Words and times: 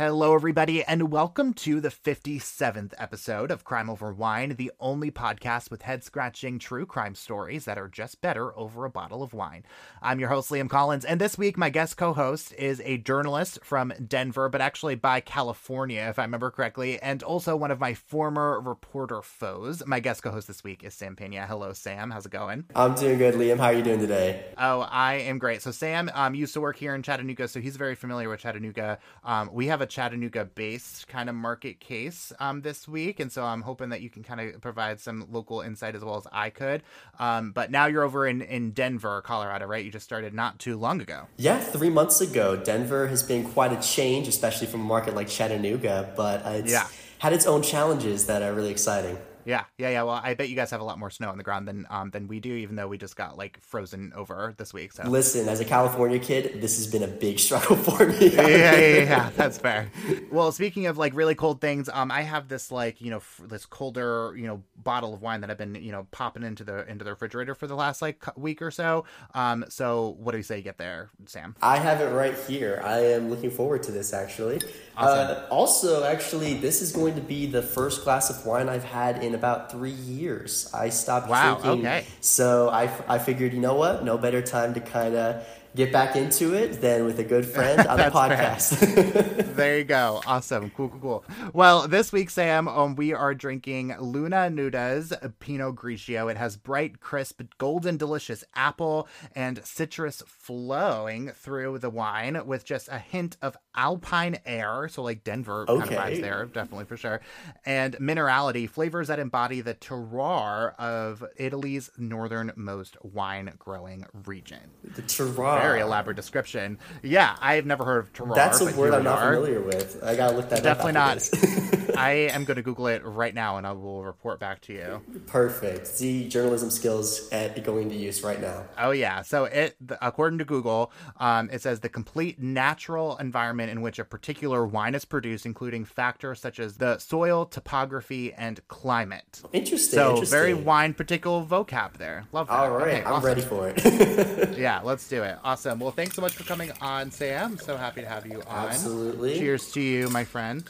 Hello, 0.00 0.34
everybody, 0.34 0.82
and 0.82 1.12
welcome 1.12 1.52
to 1.52 1.78
the 1.78 1.90
57th 1.90 2.94
episode 2.96 3.50
of 3.50 3.64
Crime 3.64 3.90
Over 3.90 4.14
Wine, 4.14 4.54
the 4.56 4.72
only 4.80 5.10
podcast 5.10 5.70
with 5.70 5.82
head 5.82 6.02
scratching 6.02 6.58
true 6.58 6.86
crime 6.86 7.14
stories 7.14 7.66
that 7.66 7.76
are 7.76 7.86
just 7.86 8.22
better 8.22 8.56
over 8.58 8.86
a 8.86 8.90
bottle 8.90 9.22
of 9.22 9.34
wine. 9.34 9.62
I'm 10.00 10.18
your 10.18 10.30
host, 10.30 10.48
Liam 10.48 10.70
Collins, 10.70 11.04
and 11.04 11.20
this 11.20 11.36
week 11.36 11.58
my 11.58 11.68
guest 11.68 11.98
co 11.98 12.14
host 12.14 12.54
is 12.54 12.80
a 12.86 12.96
journalist 12.96 13.58
from 13.62 13.92
Denver, 14.08 14.48
but 14.48 14.62
actually 14.62 14.94
by 14.94 15.20
California, 15.20 16.06
if 16.08 16.18
I 16.18 16.22
remember 16.22 16.50
correctly, 16.50 16.98
and 17.02 17.22
also 17.22 17.54
one 17.54 17.70
of 17.70 17.78
my 17.78 17.92
former 17.92 18.58
reporter 18.58 19.20
foes. 19.20 19.82
My 19.86 20.00
guest 20.00 20.22
co 20.22 20.30
host 20.30 20.46
this 20.46 20.64
week 20.64 20.82
is 20.82 20.94
Sam 20.94 21.14
Pena. 21.14 21.46
Hello, 21.46 21.74
Sam. 21.74 22.10
How's 22.10 22.24
it 22.24 22.32
going? 22.32 22.64
I'm 22.74 22.94
doing 22.94 23.18
good, 23.18 23.34
Liam. 23.34 23.58
How 23.58 23.66
are 23.66 23.74
you 23.74 23.82
doing 23.82 24.00
today? 24.00 24.46
Oh, 24.56 24.80
I 24.80 25.16
am 25.16 25.36
great. 25.36 25.60
So, 25.60 25.72
Sam 25.72 26.10
um, 26.14 26.34
used 26.34 26.54
to 26.54 26.62
work 26.62 26.78
here 26.78 26.94
in 26.94 27.02
Chattanooga, 27.02 27.48
so 27.48 27.60
he's 27.60 27.76
very 27.76 27.94
familiar 27.94 28.30
with 28.30 28.40
Chattanooga. 28.40 28.98
Um, 29.24 29.50
we 29.52 29.66
have 29.66 29.82
a 29.82 29.89
Chattanooga 29.90 30.44
based 30.44 31.08
kind 31.08 31.28
of 31.28 31.34
market 31.34 31.80
case 31.80 32.32
um, 32.40 32.62
this 32.62 32.88
week. 32.88 33.20
And 33.20 33.30
so 33.30 33.44
I'm 33.44 33.62
hoping 33.62 33.90
that 33.90 34.00
you 34.00 34.08
can 34.08 34.22
kind 34.22 34.40
of 34.40 34.60
provide 34.60 35.00
some 35.00 35.26
local 35.30 35.60
insight 35.60 35.94
as 35.94 36.04
well 36.04 36.16
as 36.16 36.26
I 36.32 36.50
could. 36.50 36.82
Um, 37.18 37.52
but 37.52 37.70
now 37.70 37.86
you're 37.86 38.02
over 38.02 38.26
in, 38.26 38.40
in 38.40 38.70
Denver, 38.70 39.20
Colorado, 39.22 39.66
right? 39.66 39.84
You 39.84 39.90
just 39.90 40.04
started 40.04 40.32
not 40.32 40.58
too 40.58 40.78
long 40.78 41.00
ago. 41.00 41.26
Yeah, 41.36 41.58
three 41.58 41.90
months 41.90 42.20
ago. 42.20 42.56
Denver 42.56 43.08
has 43.08 43.22
been 43.22 43.44
quite 43.44 43.72
a 43.72 43.80
change, 43.80 44.28
especially 44.28 44.66
from 44.66 44.80
a 44.80 44.84
market 44.84 45.14
like 45.14 45.28
Chattanooga, 45.28 46.12
but 46.16 46.42
it's 46.46 46.72
yeah. 46.72 46.86
had 47.18 47.32
its 47.32 47.46
own 47.46 47.62
challenges 47.62 48.26
that 48.26 48.42
are 48.42 48.54
really 48.54 48.70
exciting. 48.70 49.18
Yeah, 49.50 49.64
yeah, 49.78 49.90
yeah. 49.90 50.02
Well, 50.04 50.20
I 50.22 50.34
bet 50.34 50.48
you 50.48 50.54
guys 50.54 50.70
have 50.70 50.80
a 50.80 50.84
lot 50.84 50.98
more 50.98 51.10
snow 51.10 51.28
on 51.28 51.36
the 51.36 51.42
ground 51.42 51.66
than 51.66 51.84
um 51.90 52.10
than 52.10 52.28
we 52.28 52.38
do, 52.38 52.54
even 52.54 52.76
though 52.76 52.86
we 52.86 52.98
just 52.98 53.16
got 53.16 53.36
like 53.36 53.60
frozen 53.60 54.12
over 54.14 54.54
this 54.56 54.72
week. 54.72 54.92
So 54.92 55.02
listen, 55.08 55.48
as 55.48 55.58
a 55.58 55.64
California 55.64 56.20
kid, 56.20 56.60
this 56.60 56.76
has 56.76 56.86
been 56.86 57.02
a 57.02 57.08
big 57.08 57.40
struggle 57.40 57.74
for 57.88 58.06
me. 58.06 58.28
yeah, 58.28 58.46
yeah, 58.46 58.76
yeah, 58.76 59.02
yeah, 59.02 59.30
that's 59.36 59.58
fair. 59.58 59.90
Well, 60.30 60.52
speaking 60.52 60.86
of 60.86 60.98
like 60.98 61.14
really 61.16 61.34
cold 61.34 61.60
things, 61.60 61.88
um, 61.92 62.12
I 62.12 62.22
have 62.22 62.46
this 62.46 62.70
like 62.70 63.00
you 63.00 63.10
know 63.10 63.16
f- 63.16 63.40
this 63.44 63.66
colder 63.66 64.32
you 64.36 64.46
know 64.46 64.62
bottle 64.76 65.12
of 65.12 65.20
wine 65.20 65.40
that 65.40 65.50
I've 65.50 65.58
been 65.58 65.74
you 65.74 65.90
know 65.90 66.06
popping 66.12 66.44
into 66.44 66.62
the 66.62 66.88
into 66.88 67.04
the 67.04 67.10
refrigerator 67.10 67.56
for 67.56 67.66
the 67.66 67.74
last 67.74 68.00
like 68.00 68.24
week 68.36 68.62
or 68.62 68.70
so. 68.70 69.04
Um, 69.34 69.64
so 69.68 70.16
what 70.20 70.30
do 70.32 70.38
you 70.38 70.44
say 70.44 70.58
you 70.58 70.62
get 70.62 70.78
there, 70.78 71.10
Sam? 71.26 71.56
I 71.60 71.78
have 71.78 72.00
it 72.00 72.14
right 72.14 72.38
here. 72.46 72.80
I 72.84 72.98
am 73.00 73.30
looking 73.30 73.50
forward 73.50 73.82
to 73.84 73.90
this 73.92 74.12
actually. 74.12 74.60
Awesome. 74.96 75.36
Uh, 75.36 75.46
also, 75.50 76.04
actually, 76.04 76.54
this 76.54 76.82
is 76.82 76.92
going 76.92 77.14
to 77.14 77.20
be 77.20 77.46
the 77.46 77.62
first 77.62 78.04
glass 78.04 78.28
of 78.30 78.44
wine 78.44 78.68
I've 78.68 78.84
had 78.84 79.22
in 79.24 79.34
about 79.40 79.72
three 79.72 79.90
years. 79.90 80.70
I 80.74 80.90
stopped 80.90 81.28
wow, 81.28 81.54
drinking. 81.54 81.86
Okay. 81.86 82.04
So 82.20 82.68
I, 82.68 82.84
I 83.08 83.18
figured, 83.18 83.52
you 83.54 83.60
know 83.60 83.74
what? 83.74 84.04
No 84.04 84.18
better 84.18 84.42
time 84.42 84.74
to 84.74 84.80
kind 84.80 85.14
of 85.16 85.46
get 85.74 85.92
back 85.92 86.16
into 86.16 86.54
it 86.54 86.80
than 86.80 87.04
with 87.04 87.18
a 87.18 87.24
good 87.24 87.44
friend 87.54 87.86
on 87.86 87.98
the 87.98 88.04
podcast. 88.04 89.54
there 89.56 89.78
you 89.78 89.84
go. 89.84 90.20
Awesome. 90.26 90.70
Cool, 90.70 90.88
cool, 90.88 91.00
cool. 91.00 91.24
Well, 91.52 91.86
this 91.86 92.12
week, 92.12 92.30
Sam, 92.30 92.68
um, 92.68 92.96
we 92.96 93.12
are 93.12 93.34
drinking 93.34 93.94
Luna 93.98 94.50
Nuda's 94.50 95.12
Pinot 95.38 95.76
Grigio. 95.76 96.30
It 96.30 96.36
has 96.36 96.56
bright, 96.56 97.00
crisp, 97.00 97.42
golden, 97.58 97.96
delicious 97.96 98.44
apple 98.54 99.08
and 99.34 99.64
citrus 99.64 100.22
flowing 100.26 101.30
through 101.30 101.78
the 101.78 101.90
wine 101.90 102.46
with 102.46 102.64
just 102.64 102.88
a 102.88 102.98
hint 102.98 103.36
of 103.42 103.56
alpine 103.74 104.38
air. 104.44 104.88
So, 104.88 105.02
like 105.02 105.24
Denver 105.24 105.66
okay. 105.68 105.94
kind 105.94 106.12
of 106.12 106.18
vibes 106.18 106.20
there, 106.20 106.44
definitely 106.46 106.86
for 106.86 106.96
sure. 106.96 107.20
And 107.64 107.96
minerality, 107.96 108.68
flavors 108.68 109.08
that 109.08 109.18
embody 109.18 109.60
the 109.60 109.74
terroir 109.74 110.74
of 110.76 111.24
Italy's 111.36 111.90
northernmost 111.96 112.96
wine 113.04 113.52
growing 113.58 114.06
region. 114.24 114.70
The 114.82 115.02
terroir 115.02 115.59
very 115.60 115.80
elaborate 115.80 116.16
description. 116.16 116.78
Yeah, 117.02 117.36
I've 117.40 117.66
never 117.66 117.84
heard 117.84 117.98
of 118.04 118.12
terroir. 118.12 118.34
That's 118.34 118.60
a 118.60 118.74
word 118.76 118.94
I'm 118.94 119.04
not 119.04 119.18
are. 119.18 119.34
familiar 119.34 119.60
with. 119.60 120.02
I 120.02 120.16
gotta 120.16 120.36
look 120.36 120.48
that 120.50 120.62
Definitely 120.62 120.96
up. 120.96 121.18
Definitely 121.18 121.70
not. 121.70 121.80
I 121.96 122.10
am 122.32 122.44
going 122.44 122.56
to 122.56 122.62
Google 122.62 122.86
it 122.88 123.04
right 123.04 123.34
now, 123.34 123.58
and 123.58 123.66
I 123.66 123.72
will 123.72 124.02
report 124.02 124.40
back 124.40 124.60
to 124.62 124.72
you. 124.72 125.02
Perfect. 125.26 125.86
See 125.86 126.28
journalism 126.28 126.70
skills 126.70 127.28
at 127.30 127.62
going 127.62 127.88
to 127.90 127.96
use 127.96 128.22
right 128.22 128.40
now. 128.40 128.64
Oh 128.78 128.90
yeah. 128.90 129.22
So 129.22 129.44
it, 129.44 129.76
according 130.00 130.38
to 130.38 130.44
Google, 130.44 130.92
um, 131.18 131.50
it 131.52 131.60
says 131.62 131.80
the 131.80 131.88
complete 131.88 132.40
natural 132.40 133.16
environment 133.18 133.70
in 133.70 133.82
which 133.82 133.98
a 133.98 134.04
particular 134.04 134.66
wine 134.66 134.94
is 134.94 135.04
produced, 135.04 135.46
including 135.46 135.84
factors 135.84 136.40
such 136.40 136.58
as 136.58 136.76
the 136.76 136.98
soil, 136.98 137.44
topography, 137.46 138.32
and 138.32 138.66
climate. 138.68 139.42
Interesting. 139.52 139.98
So 139.98 140.10
interesting. 140.10 140.38
very 140.38 140.54
wine 140.54 140.94
particular 140.94 141.44
vocab 141.44 141.94
there. 141.94 142.24
Love 142.32 142.48
that. 142.48 142.54
All 142.54 142.70
right, 142.70 142.88
okay, 142.88 143.04
I'm 143.04 143.14
awesome. 143.14 143.26
ready 143.26 143.42
for 143.42 143.68
it. 143.74 144.58
yeah, 144.58 144.80
let's 144.82 145.06
do 145.08 145.22
it. 145.22 145.38
Awesome. 145.50 145.80
Well, 145.80 145.90
thanks 145.90 146.14
so 146.14 146.22
much 146.22 146.34
for 146.34 146.44
coming 146.44 146.70
on, 146.80 147.10
Sam. 147.10 147.58
So 147.58 147.76
happy 147.76 148.02
to 148.02 148.06
have 148.06 148.24
you 148.24 148.40
on. 148.46 148.68
Absolutely. 148.68 149.36
Cheers 149.36 149.72
to 149.72 149.80
you, 149.80 150.08
my 150.10 150.22
friend. 150.22 150.62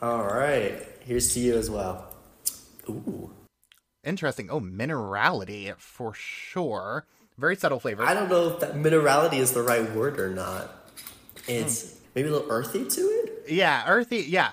All 0.00 0.24
right. 0.24 0.72
Here's 1.00 1.34
to 1.34 1.40
you 1.40 1.54
as 1.54 1.70
well. 1.70 2.08
Ooh. 2.88 3.30
Interesting. 4.02 4.48
Oh, 4.48 4.58
minerality 4.58 5.76
for 5.76 6.14
sure. 6.14 7.04
Very 7.36 7.56
subtle 7.56 7.78
flavor. 7.78 8.04
I 8.04 8.14
don't 8.14 8.30
know 8.30 8.48
if 8.48 8.60
that 8.60 8.72
minerality 8.72 9.34
is 9.34 9.52
the 9.52 9.60
right 9.60 9.94
word 9.94 10.18
or 10.18 10.30
not. 10.30 10.90
It's 11.46 11.82
mm. 11.82 11.96
maybe 12.14 12.30
a 12.30 12.32
little 12.32 12.50
earthy 12.50 12.86
to 12.86 13.00
it. 13.02 13.44
Yeah, 13.50 13.84
earthy. 13.86 14.20
Yeah, 14.20 14.52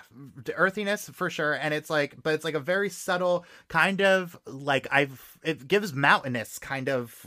earthiness 0.56 1.08
for 1.08 1.30
sure. 1.30 1.54
And 1.54 1.74
it's 1.74 1.90
like, 1.90 2.22
but 2.22 2.34
it's 2.34 2.44
like 2.44 2.56
a 2.56 2.60
very 2.60 2.90
subtle 2.90 3.46
kind 3.70 4.02
of 4.02 4.38
like 4.46 4.90
I've. 4.92 5.38
It 5.42 5.70
gives 5.70 5.94
mountainous 5.94 6.60
kind 6.60 6.90
of 6.90 7.26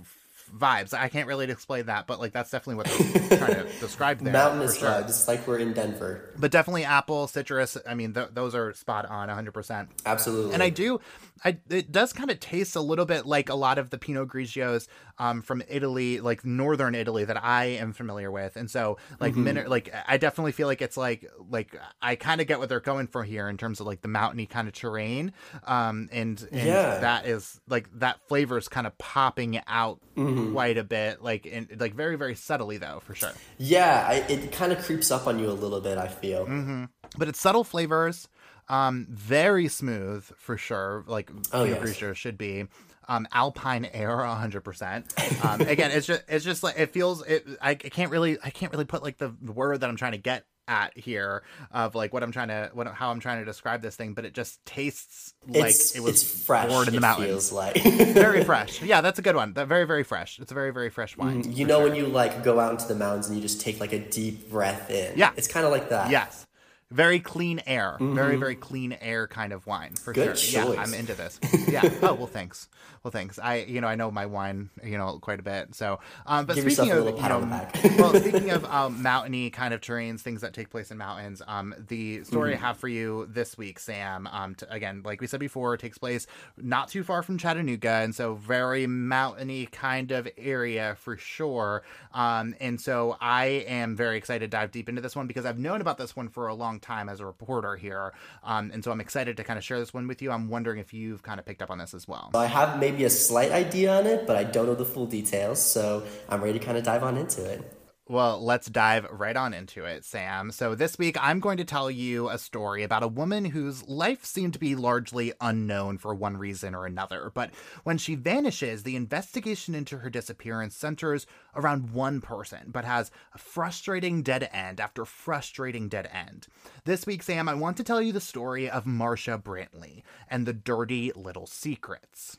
vibes. 0.57 0.95
I 0.95 1.09
can't 1.09 1.27
really 1.27 1.51
explain 1.51 1.87
that, 1.87 2.07
but 2.07 2.21
like 2.21 2.33
that's 2.33 2.51
definitely 2.51 2.77
what 2.77 2.87
they're 3.29 3.39
trying 3.39 3.55
to 3.55 3.81
describe 3.81 4.19
there. 4.21 4.33
Mountainous 4.33 4.79
sure. 4.79 4.89
vibes, 4.89 5.29
like 5.29 5.47
we're 5.47 5.59
in 5.59 5.73
Denver. 5.73 6.31
But 6.39 6.51
definitely 6.51 6.85
apple, 6.85 7.27
citrus. 7.27 7.77
I 7.87 7.95
mean, 7.95 8.15
th- 8.15 8.29
those 8.33 8.55
are 8.55 8.73
spot 8.75 9.07
on, 9.07 9.29
100. 9.29 9.53
percent 9.53 9.89
Absolutely. 10.05 10.55
And 10.55 10.63
I 10.63 10.71
do, 10.71 11.01
I 11.45 11.59
it 11.69 11.91
does 11.93 12.13
kind 12.13 12.31
of 12.31 12.41
taste 12.41 12.77
a 12.77 12.81
little 12.81 13.07
bit 13.07 13.27
like 13.27 13.49
a 13.49 13.55
lot 13.55 13.79
of 13.79 13.91
the 13.91 13.99
Pinot 13.99 14.29
Grigios 14.29 14.89
um, 15.19 15.43
from 15.43 15.63
Italy, 15.69 16.21
like 16.21 16.45
northern 16.45 16.95
Italy, 16.95 17.25
that 17.25 17.43
I 17.43 17.65
am 17.65 17.93
familiar 17.93 18.31
with. 18.31 18.57
And 18.57 18.71
so, 18.71 18.99
like, 19.21 19.33
mm-hmm. 19.33 19.45
min- 19.45 19.69
like 19.69 19.93
I 20.07 20.17
definitely 20.17 20.53
feel 20.53 20.67
like 20.67 20.83
it's 20.83 20.97
like 20.97 21.31
like 21.51 21.79
I 22.01 22.17
kind 22.17 22.41
of 22.41 22.47
get 22.47 22.59
what 22.59 22.69
they're 22.69 22.81
going 22.81 23.07
for 23.07 23.25
here 23.25 23.49
in 23.49 23.57
terms 23.57 23.81
of 23.81 23.87
like 23.87 24.03
the 24.03 24.09
mountainy 24.09 24.47
kind 24.47 24.69
of 24.69 24.75
terrain. 24.75 25.33
Um, 25.65 26.09
and, 26.13 26.41
and 26.53 26.67
yeah. 26.67 26.99
that 26.99 27.27
is 27.27 27.61
like 27.69 27.89
that 27.99 28.21
flavor 28.29 28.59
is 28.59 28.69
kind 28.69 28.87
of 28.87 28.97
popping 28.99 29.61
out 29.67 30.01
mm-hmm. 30.17 30.42
Quite 30.51 30.79
a 30.79 30.85
bit, 30.85 31.23
like 31.23 31.47
in 31.47 31.69
like 31.79 31.95
very 31.95 32.17
very 32.17 32.35
subtly 32.35 32.79
though, 32.79 33.01
for 33.05 33.15
sure. 33.15 33.33
Yeah, 33.59 34.07
I, 34.09 34.15
it 34.29 34.53
kind 34.53 34.73
of 34.73 34.83
creeps 34.83 35.11
up 35.11 35.27
on 35.27 35.39
you 35.39 35.51
a 35.51 35.53
little 35.53 35.81
bit. 35.81 35.99
I 35.99 36.09
feel, 36.09 36.47
mm-hmm. 36.47 36.85
but 37.17 37.29
it's 37.29 37.41
subtle 37.41 37.65
flavors. 37.65 38.29
Um, 38.69 39.07
very 39.11 39.69
smooth 39.69 40.25
for 40.37 40.57
sure, 40.57 41.05
like 41.07 41.31
oh, 41.53 41.65
yes. 41.65 41.81
For 41.81 41.89
sure 41.89 42.15
should 42.15 42.39
be. 42.39 42.67
Um, 43.09 43.27
Alpine 43.33 43.85
Air, 43.93 44.19
hundred 44.25 44.59
um, 44.59 44.63
percent. 44.63 45.13
Again, 45.43 45.91
it's 45.91 46.07
just 46.07 46.23
it's 46.29 46.45
just 46.45 46.63
like 46.63 46.79
it 46.79 46.93
feels. 46.93 47.27
It 47.27 47.47
I, 47.61 47.71
I 47.71 47.75
can't 47.75 48.11
really 48.11 48.39
I 48.43 48.51
can't 48.51 48.73
really 48.73 48.85
put 48.85 49.03
like 49.03 49.19
the 49.19 49.35
word 49.45 49.81
that 49.81 49.91
I'm 49.91 49.97
trying 49.97 50.13
to 50.13 50.19
get 50.19 50.47
at 50.69 50.97
here 50.97 51.43
of 51.71 51.95
like 51.95 52.13
what 52.13 52.23
I'm 52.23 52.33
trying 52.33 52.49
to 52.49 52.71
what 52.73 52.87
how 52.89 53.11
I'm 53.11 53.21
trying 53.21 53.41
to 53.41 53.45
describe 53.45 53.83
this 53.83 53.97
thing, 53.97 54.15
but 54.15 54.25
it 54.25 54.35
just 54.35 54.65
tastes 54.65 55.35
like 55.47 55.71
it's, 55.71 55.97
it 55.97 56.01
was 56.03 56.23
fresh. 56.23 56.69
Born 56.69 56.89
in 56.89 56.95
the 56.95 57.01
mountains. 57.01 57.29
Feels 57.29 57.53
like 57.53 57.83
very 57.83 58.45
fresh. 58.53 58.83
Yeah, 58.83 59.01
that's 59.01 59.19
a 59.19 59.23
good 59.23 59.37
one. 59.37 59.55
That 59.55 59.69
very 59.69 59.85
very 59.85 60.05
fresh. 60.05 60.39
It's 60.39 60.53
a 60.53 60.55
very 60.55 60.73
very 60.73 60.91
fresh 60.91 61.17
wine. 61.17 61.45
Mm, 61.45 61.57
you 61.57 61.67
know 61.67 61.81
sure. 61.81 61.89
when 61.89 61.97
you 61.97 62.07
like 62.07 62.43
go 62.45 62.61
out 62.61 62.73
into 62.73 62.87
the 62.87 62.95
mountains 62.95 63.29
and 63.29 63.37
you 63.37 63.43
just 63.43 63.61
take 63.61 63.81
like 63.81 63.93
a 63.93 63.99
deep 63.99 64.51
breath 64.51 64.91
in. 64.91 65.17
Yeah, 65.17 65.33
it's 65.37 65.49
kind 65.49 65.67
of 65.67 65.73
like 65.73 65.89
that. 65.91 66.11
Yes 66.11 66.47
very 66.93 67.21
clean 67.21 67.61
air, 67.67 67.97
mm-hmm. 68.01 68.15
very 68.15 68.37
very 68.37 68.55
clean 68.55 68.97
air 69.01 69.27
kind 69.27 69.53
of 69.53 69.67
wine 69.67 69.95
for 69.95 70.13
Good 70.13 70.39
sure. 70.39 70.65
Choice. 70.65 70.75
Yeah, 70.75 70.83
I'm 70.83 70.95
into 70.95 71.15
this. 71.15 71.41
Yeah. 71.69 71.83
oh 72.03 72.15
well, 72.15 72.27
thanks. 72.27 72.69
Well, 73.03 73.11
thanks. 73.11 73.39
I 73.39 73.57
you 73.57 73.81
know 73.81 73.89
I 73.89 73.95
know 73.97 74.11
my 74.11 74.27
wine 74.27 74.71
you 74.85 74.97
know 74.97 75.19
quite 75.21 75.41
a 75.41 75.43
bit. 75.43 75.75
So, 75.75 76.01
um, 76.27 76.47
but 76.47 76.57
Give 76.57 76.71
speaking 76.71 76.93
of 76.93 77.05
you 77.07 77.29
know, 77.29 77.69
well, 77.99 78.15
speaking 78.15 78.51
of 78.51 78.65
um, 78.67 79.03
mountainy 79.03 79.51
kind 79.51 79.75
of 79.75 79.81
terrains, 79.81 80.21
things 80.21 80.41
that 80.43 80.53
take 80.53 80.71
place 80.71 80.91
in 80.91 80.99
mountains. 80.99 81.43
Um, 81.47 81.75
the 81.89 82.23
story 82.25 82.53
mm-hmm. 82.53 82.65
I 82.65 82.67
have 82.69 82.77
for 82.77 82.89
you 82.89 83.29
this 83.31 83.59
week, 83.59 83.79
Sam. 83.79 84.29
Um, 84.31 84.55
to, 84.57 84.73
again, 84.73 85.03
like 85.05 85.21
we 85.21 85.27
said 85.27 85.41
before, 85.41 85.77
takes 85.77 85.99
place 85.99 86.27
not 86.57 86.89
too 86.89 87.03
far 87.03 87.23
from 87.23 87.39
Chattanooga, 87.39 87.91
and 87.91 88.15
so 88.15 88.35
very 88.35 88.87
mountainy 88.87 89.67
kind 89.67 90.13
of 90.13 90.29
area 90.37 90.97
for 90.99 91.17
sure. 91.17 91.83
Um, 92.13 92.55
and 92.61 92.81
so 92.81 93.17
I 93.21 93.47
am 93.67 93.97
very 93.97 94.17
excited 94.17 94.43
to 94.43 94.49
dive 94.49 94.71
deep 94.71 94.89
into 94.89 95.01
this 95.01 95.17
one 95.17 95.27
because 95.27 95.45
I've 95.45 95.59
known 95.59 95.81
about 95.81 95.99
this 95.99 96.15
one 96.15 96.29
for 96.29 96.47
a 96.47 96.55
long 96.55 96.81
time 96.83 97.09
as 97.09 97.21
a 97.21 97.27
reporter 97.27 97.77
here. 97.77 98.13
Um, 98.43 98.71
and 98.73 98.85
so 98.85 98.91
I'm 98.91 99.01
excited 99.01 99.37
to 99.39 99.45
kind 99.45 99.59
of 99.59 99.65
share 99.65 99.79
this 99.79 99.95
one 99.95 100.07
with 100.07 100.21
you. 100.21 100.31
I'm 100.31 100.49
wondering 100.49 100.79
if 100.79 100.93
you've 100.93 101.23
kind 101.23 101.41
of 101.41 101.47
picked 101.47 101.63
up 101.63 101.71
on 101.71 101.79
this 101.79 101.95
as 101.95 102.07
well. 102.07 102.31
I 102.35 102.47
have 102.47 102.79
maybe 102.79 103.05
a 103.05 103.11
slight 103.11 103.53
idea 103.53 103.97
on 103.97 104.07
it, 104.07 104.27
but 104.27 104.37
I 104.37 104.45
don't 104.45 104.67
know 104.67 104.75
the 104.75 104.85
full 104.85 105.07
details. 105.07 105.65
So 105.65 106.05
I'm 106.29 106.43
ready 106.43 106.59
to 106.59 106.65
kind 106.65 106.77
of 106.77 106.85
dive 106.85 107.03
on 107.03 107.17
into 107.17 107.45
it. 107.45 107.79
Well, 108.09 108.45
let's 108.45 108.69
dive 108.69 109.07
right 109.13 109.37
on 109.37 109.55
into 109.55 109.85
it, 109.85 110.05
Sam. 110.05 110.51
So, 110.51 110.75
this 110.75 110.99
week 110.99 111.17
I'm 111.21 111.39
going 111.39 111.57
to 111.59 111.65
tell 111.65 111.89
you 111.89 112.29
a 112.29 112.37
story 112.37 112.83
about 112.83 113.05
a 113.05 113.09
woman 113.09 113.45
whose 113.45 113.89
life 113.89 114.25
seemed 114.25 114.55
to 114.55 114.59
be 114.59 114.75
largely 114.75 115.33
unknown 115.41 115.99
for 115.99 116.13
one 116.13 116.37
reason 116.37 116.75
or 116.75 116.85
another. 116.85 117.31
But 117.33 117.53
when 117.85 117.99
she 117.99 118.17
vanishes, 118.17 118.83
the 118.83 118.97
investigation 118.97 119.77
into 119.77 119.99
her 119.99 120.11
disappearance 120.11 120.75
centers 120.75 121.29
around 121.55 121.93
one 121.93 122.21
person, 122.21 122.71
but 122.73 122.85
has 122.85 123.13
a 123.35 123.39
frustrating 123.39 124.25
dead 124.25 124.51
end 124.53 124.81
after 124.81 125.05
frustrating 125.05 125.89
dead 125.89 126.11
end. 126.13 126.49
This 126.85 127.07
week, 127.07 127.23
Sam, 127.23 127.49
I 127.49 127.55
want 127.55 127.77
to 127.77 127.85
tell 127.85 128.03
you 128.03 128.13
the 128.13 128.21
story 128.21 128.69
of 128.69 128.85
Marsha 128.85 129.41
Brantley 129.41 130.03
and 130.29 130.45
the 130.45 130.53
dirty 130.53 131.13
little 131.15 131.47
secrets. 131.47 132.37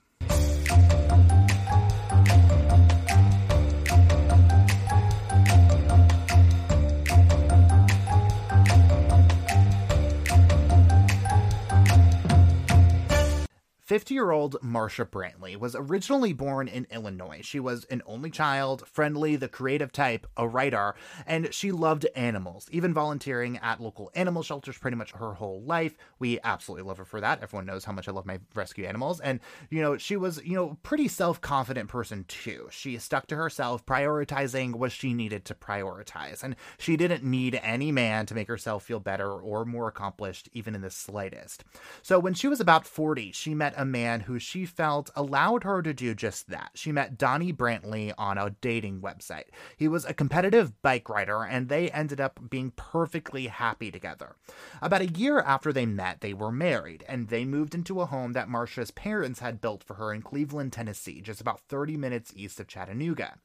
50 13.84 14.14
year 14.14 14.32
old 14.32 14.56
Marsha 14.62 15.06
Brantley 15.06 15.58
was 15.58 15.76
originally 15.76 16.32
born 16.32 16.70
in 16.70 16.88
Illinois. 16.90 17.42
She 17.44 17.60
was 17.60 17.84
an 17.86 18.02
only 18.06 18.30
child, 18.30 18.88
friendly, 18.88 19.36
the 19.36 19.50
creative 19.50 19.92
type, 19.92 20.26
a 20.38 20.48
writer, 20.48 20.96
and 21.28 21.54
she 21.54 21.74
loved 21.74 22.08
animals, 22.16 22.70
even 22.72 22.94
volunteering 22.94 23.58
at 23.58 23.82
local 23.82 24.10
animal 24.16 24.42
shelters 24.42 24.78
pretty 24.78 24.96
much 24.96 25.12
her 25.12 25.34
whole 25.34 25.62
life. 25.64 25.98
We 26.18 26.40
absolutely 26.46 26.88
love 26.88 26.98
her 26.98 27.04
for 27.04 27.20
that. 27.20 27.44
Everyone 27.44 27.66
knows 27.66 27.84
how 27.84 27.92
much 27.92 28.08
I 28.08 28.14
love 28.14 28.26
my 28.26 28.40
rescue 28.56 28.86
animals. 28.86 29.20
And, 29.20 29.42
you 29.70 29.82
know, 29.82 29.98
she 29.98 30.16
was, 30.16 30.42
you 30.46 30.56
know, 30.56 30.78
pretty 30.84 31.10
self 31.10 31.42
confident 31.42 31.90
person 31.90 32.24
too. 32.30 32.70
She 32.72 32.98
stuck 33.00 33.28
to 33.28 33.36
herself, 33.36 33.86
prioritizing 33.86 34.76
what 34.76 34.94
she 34.94 35.14
needed 35.14 35.44
to 35.46 35.56
prioritize. 35.56 36.42
And 36.42 36.56
she 36.78 36.96
didn't 36.96 37.26
need 37.26 37.60
any 37.62 37.92
man 37.92 38.28
to 38.28 38.36
make 38.36 38.48
herself 38.48 38.84
feel 38.84 39.02
better 39.02 39.30
or 39.30 39.66
more 39.66 39.90
accomplished, 39.90 40.48
even 40.54 40.74
in 40.74 40.82
the 40.82 40.90
slightest. 40.90 41.66
So 42.02 42.18
when 42.18 42.34
she 42.34 42.48
was 42.48 42.62
about 42.62 42.88
40, 42.88 43.34
she 43.34 43.54
met 43.54 43.73
met 43.74 43.81
a 43.81 43.86
man 43.86 44.22
who 44.22 44.40
she 44.40 44.66
felt 44.66 45.10
allowed 45.16 45.64
her 45.64 45.81
to 45.81 45.94
do 45.94 46.14
just 46.14 46.50
that. 46.50 46.72
She 46.75 46.92
met 46.92 47.18
Donnie 47.18 47.54
Brantley 47.54 48.14
on 48.18 48.38
a 48.38 48.52
dating 48.62 49.02
website. 49.02 49.46
He 49.78 49.88
was 49.88 50.06
a 50.06 50.14
competitive 50.14 50.81
bike 50.81 51.10
rider, 51.10 51.44
and 51.44 51.70
they 51.70 51.90
ended 51.90 52.22
up 52.22 52.40
being 52.50 52.72
perfectly 52.72 53.48
happy 53.48 53.92
together. 53.92 54.36
About 54.81 55.02
a 55.02 55.08
year 55.08 55.40
after 55.40 55.74
they 55.74 55.86
met, 55.86 56.22
they 56.22 56.34
were 56.34 56.52
married, 56.52 57.04
and 57.08 57.30
they 57.30 57.46
moved 57.46 57.74
into 57.74 58.02
a 58.02 58.06
home 58.06 58.34
that 58.34 58.50
Marsha's 58.50 58.92
parents 58.92 59.40
had 59.40 59.62
built 59.62 59.84
for 59.84 59.96
her 59.96 60.14
in 60.14 60.22
Cleveland, 60.22 60.74
Tennessee, 60.74 61.22
just 61.22 61.42
about 61.42 61.62
30 61.62 61.98
minutes 61.98 62.34
east 62.36 62.60
of 62.60 62.68
Chattanooga. 62.68 63.36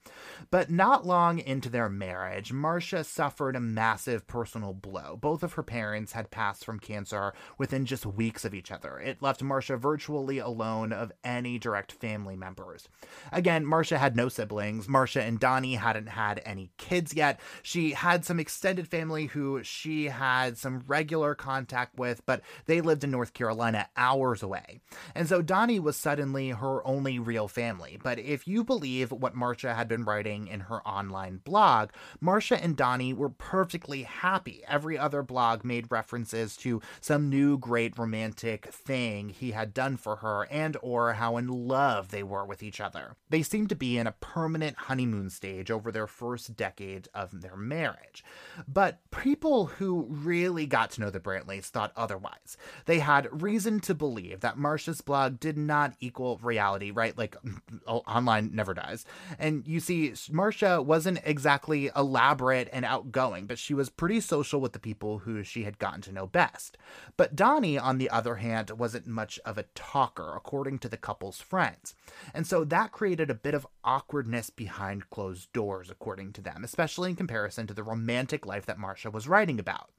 But 0.50 0.70
not 0.70 1.06
long 1.06 1.38
into 1.38 1.69
their 1.69 1.88
marriage, 1.88 2.52
Marsha 2.52 3.04
suffered 3.04 3.56
a 3.56 3.60
massive 3.60 4.26
personal 4.26 4.75
blow. 4.75 5.16
Both 5.20 5.42
of 5.42 5.54
her 5.54 5.62
parents 5.62 6.12
had 6.12 6.30
passed 6.30 6.64
from 6.64 6.80
cancer 6.80 7.32
within 7.56 7.86
just 7.86 8.06
weeks 8.06 8.44
of 8.44 8.54
each 8.54 8.70
other. 8.70 8.98
It 8.98 9.22
left 9.22 9.42
Marsha 9.42 9.78
virtually 9.78 10.17
alone 10.38 10.92
of 10.92 11.12
any 11.22 11.58
direct 11.58 11.92
family 11.92 12.36
members. 12.36 12.88
Again, 13.30 13.64
Marsha 13.64 13.98
had 13.98 14.16
no 14.16 14.28
siblings. 14.28 14.86
Marsha 14.86 15.20
and 15.20 15.38
Donnie 15.38 15.76
hadn't 15.76 16.08
had 16.08 16.42
any 16.44 16.70
kids 16.76 17.14
yet. 17.14 17.40
She 17.62 17.92
had 17.92 18.24
some 18.24 18.40
extended 18.40 18.88
family 18.88 19.26
who 19.26 19.62
she 19.62 20.06
had 20.06 20.58
some 20.58 20.82
regular 20.86 21.34
contact 21.34 21.98
with, 21.98 22.24
but 22.26 22.40
they 22.66 22.80
lived 22.80 23.04
in 23.04 23.10
North 23.10 23.34
Carolina 23.34 23.88
hours 23.96 24.42
away. 24.42 24.80
And 25.14 25.28
so 25.28 25.42
Donnie 25.42 25.80
was 25.80 25.96
suddenly 25.96 26.50
her 26.50 26.86
only 26.86 27.18
real 27.18 27.48
family. 27.48 27.98
But 28.02 28.18
if 28.18 28.48
you 28.48 28.64
believe 28.64 29.12
what 29.12 29.36
Marsha 29.36 29.74
had 29.74 29.88
been 29.88 30.04
writing 30.04 30.48
in 30.48 30.60
her 30.60 30.86
online 30.86 31.40
blog, 31.44 31.90
Marsha 32.22 32.62
and 32.62 32.76
Donnie 32.76 33.12
were 33.12 33.28
perfectly 33.28 34.02
happy. 34.02 34.62
Every 34.66 34.98
other 34.98 35.22
blog 35.22 35.64
made 35.64 35.90
references 35.90 36.56
to 36.58 36.80
some 37.00 37.28
new 37.28 37.58
great 37.58 37.98
romantic 37.98 38.66
thing 38.66 39.28
he 39.28 39.52
had 39.52 39.74
done 39.74 39.96
for 39.96 40.07
for 40.08 40.16
her 40.16 40.49
and 40.50 40.75
or 40.81 41.12
how 41.14 41.37
in 41.37 41.49
love 41.49 42.08
they 42.08 42.22
were 42.22 42.46
with 42.46 42.62
each 42.62 42.81
other. 42.81 43.14
They 43.28 43.43
seemed 43.43 43.69
to 43.69 43.75
be 43.75 43.99
in 43.99 44.06
a 44.06 44.12
permanent 44.12 44.78
honeymoon 44.78 45.28
stage 45.28 45.70
over 45.70 45.93
their 45.93 46.06
first 46.06 46.56
decade 46.56 47.08
of 47.12 47.43
their 47.43 47.56
marriage. 47.56 48.25
But 48.66 49.00
people 49.10 49.66
who 49.66 50.06
really 50.08 50.64
got 50.64 50.93
to 50.93 51.02
know 51.02 51.10
the 51.10 51.20
Brantleys 51.20 51.66
thought 51.66 51.93
otherwise. 51.94 52.56
They 52.87 53.00
had 53.00 53.43
reason 53.43 53.81
to 53.81 53.94
believe 53.94 54.40
that 54.40 54.56
Marsha's 54.56 55.02
blog 55.02 55.40
did 55.40 55.58
not 55.58 55.93
equal 56.00 56.38
reality, 56.43 56.90
right? 56.90 57.16
Like 57.16 57.37
oh, 57.87 57.99
online 57.99 58.50
never 58.54 58.72
does. 58.72 59.04
And 59.38 59.69
you 59.69 59.78
see, 59.78 60.12
Marsha 60.31 60.82
wasn't 60.82 61.20
exactly 61.25 61.90
elaborate 61.94 62.70
and 62.72 62.87
outgoing, 62.87 63.46
but 63.46 63.58
she 63.58 63.75
was 63.75 63.90
pretty 63.90 64.20
social 64.20 64.58
with 64.58 64.72
the 64.72 64.78
people 64.78 65.19
who 65.19 65.43
she 65.43 65.64
had 65.64 65.78
gotten 65.78 66.00
to 66.02 66.12
know 66.12 66.26
best. 66.26 66.78
But 67.19 67.37
Donnie, 67.37 67.78
on 67.78 67.99
the 67.99 68.08
other 68.08 68.37
hand, 68.37 68.70
wasn't 68.70 69.06
much 69.06 69.38
of 69.44 69.58
a 69.58 69.64
talker 69.75 69.97
talker, 69.98 70.34
according 70.36 70.78
to 70.78 70.88
the 70.88 70.96
couple's 70.96 71.40
friends. 71.40 71.92
And 72.32 72.46
so 72.46 72.62
that 72.64 72.92
created 72.92 73.30
a 73.30 73.34
bit 73.34 73.52
of 73.52 73.66
awkwardness 73.82 74.48
behind 74.48 75.10
closed 75.10 75.52
doors, 75.52 75.90
according 75.90 76.34
to 76.34 76.40
them, 76.40 76.62
especially 76.62 77.10
in 77.10 77.16
comparison 77.16 77.66
to 77.66 77.74
the 77.74 77.82
romantic 77.82 78.46
life 78.46 78.64
that 78.66 78.78
Marsha 78.78 79.12
was 79.12 79.26
writing 79.26 79.58
about. 79.58 79.90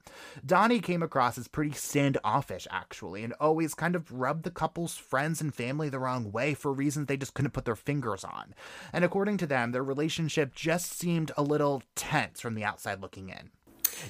Donnie 0.44 0.80
came 0.80 1.02
across 1.02 1.36
as 1.36 1.48
pretty 1.48 1.72
standoffish, 1.72 2.66
actually, 2.70 3.22
and 3.22 3.34
always 3.38 3.74
kind 3.74 3.94
of 3.94 4.10
rubbed 4.10 4.44
the 4.44 4.50
couple's 4.50 4.96
friends 4.96 5.42
and 5.42 5.54
family 5.54 5.90
the 5.90 5.98
wrong 5.98 6.32
way 6.32 6.54
for 6.54 6.72
reasons 6.72 7.06
they 7.06 7.18
just 7.18 7.34
couldn't 7.34 7.52
put 7.52 7.66
their 7.66 7.76
fingers 7.76 8.24
on. 8.24 8.54
And 8.94 9.04
according 9.04 9.36
to 9.38 9.46
them, 9.46 9.72
their 9.72 9.84
relationship 9.84 10.54
just 10.54 10.98
seemed 10.98 11.30
a 11.36 11.42
little 11.42 11.82
tense 11.94 12.40
from 12.40 12.54
the 12.54 12.64
outside 12.64 13.02
looking 13.02 13.28
in. 13.28 13.50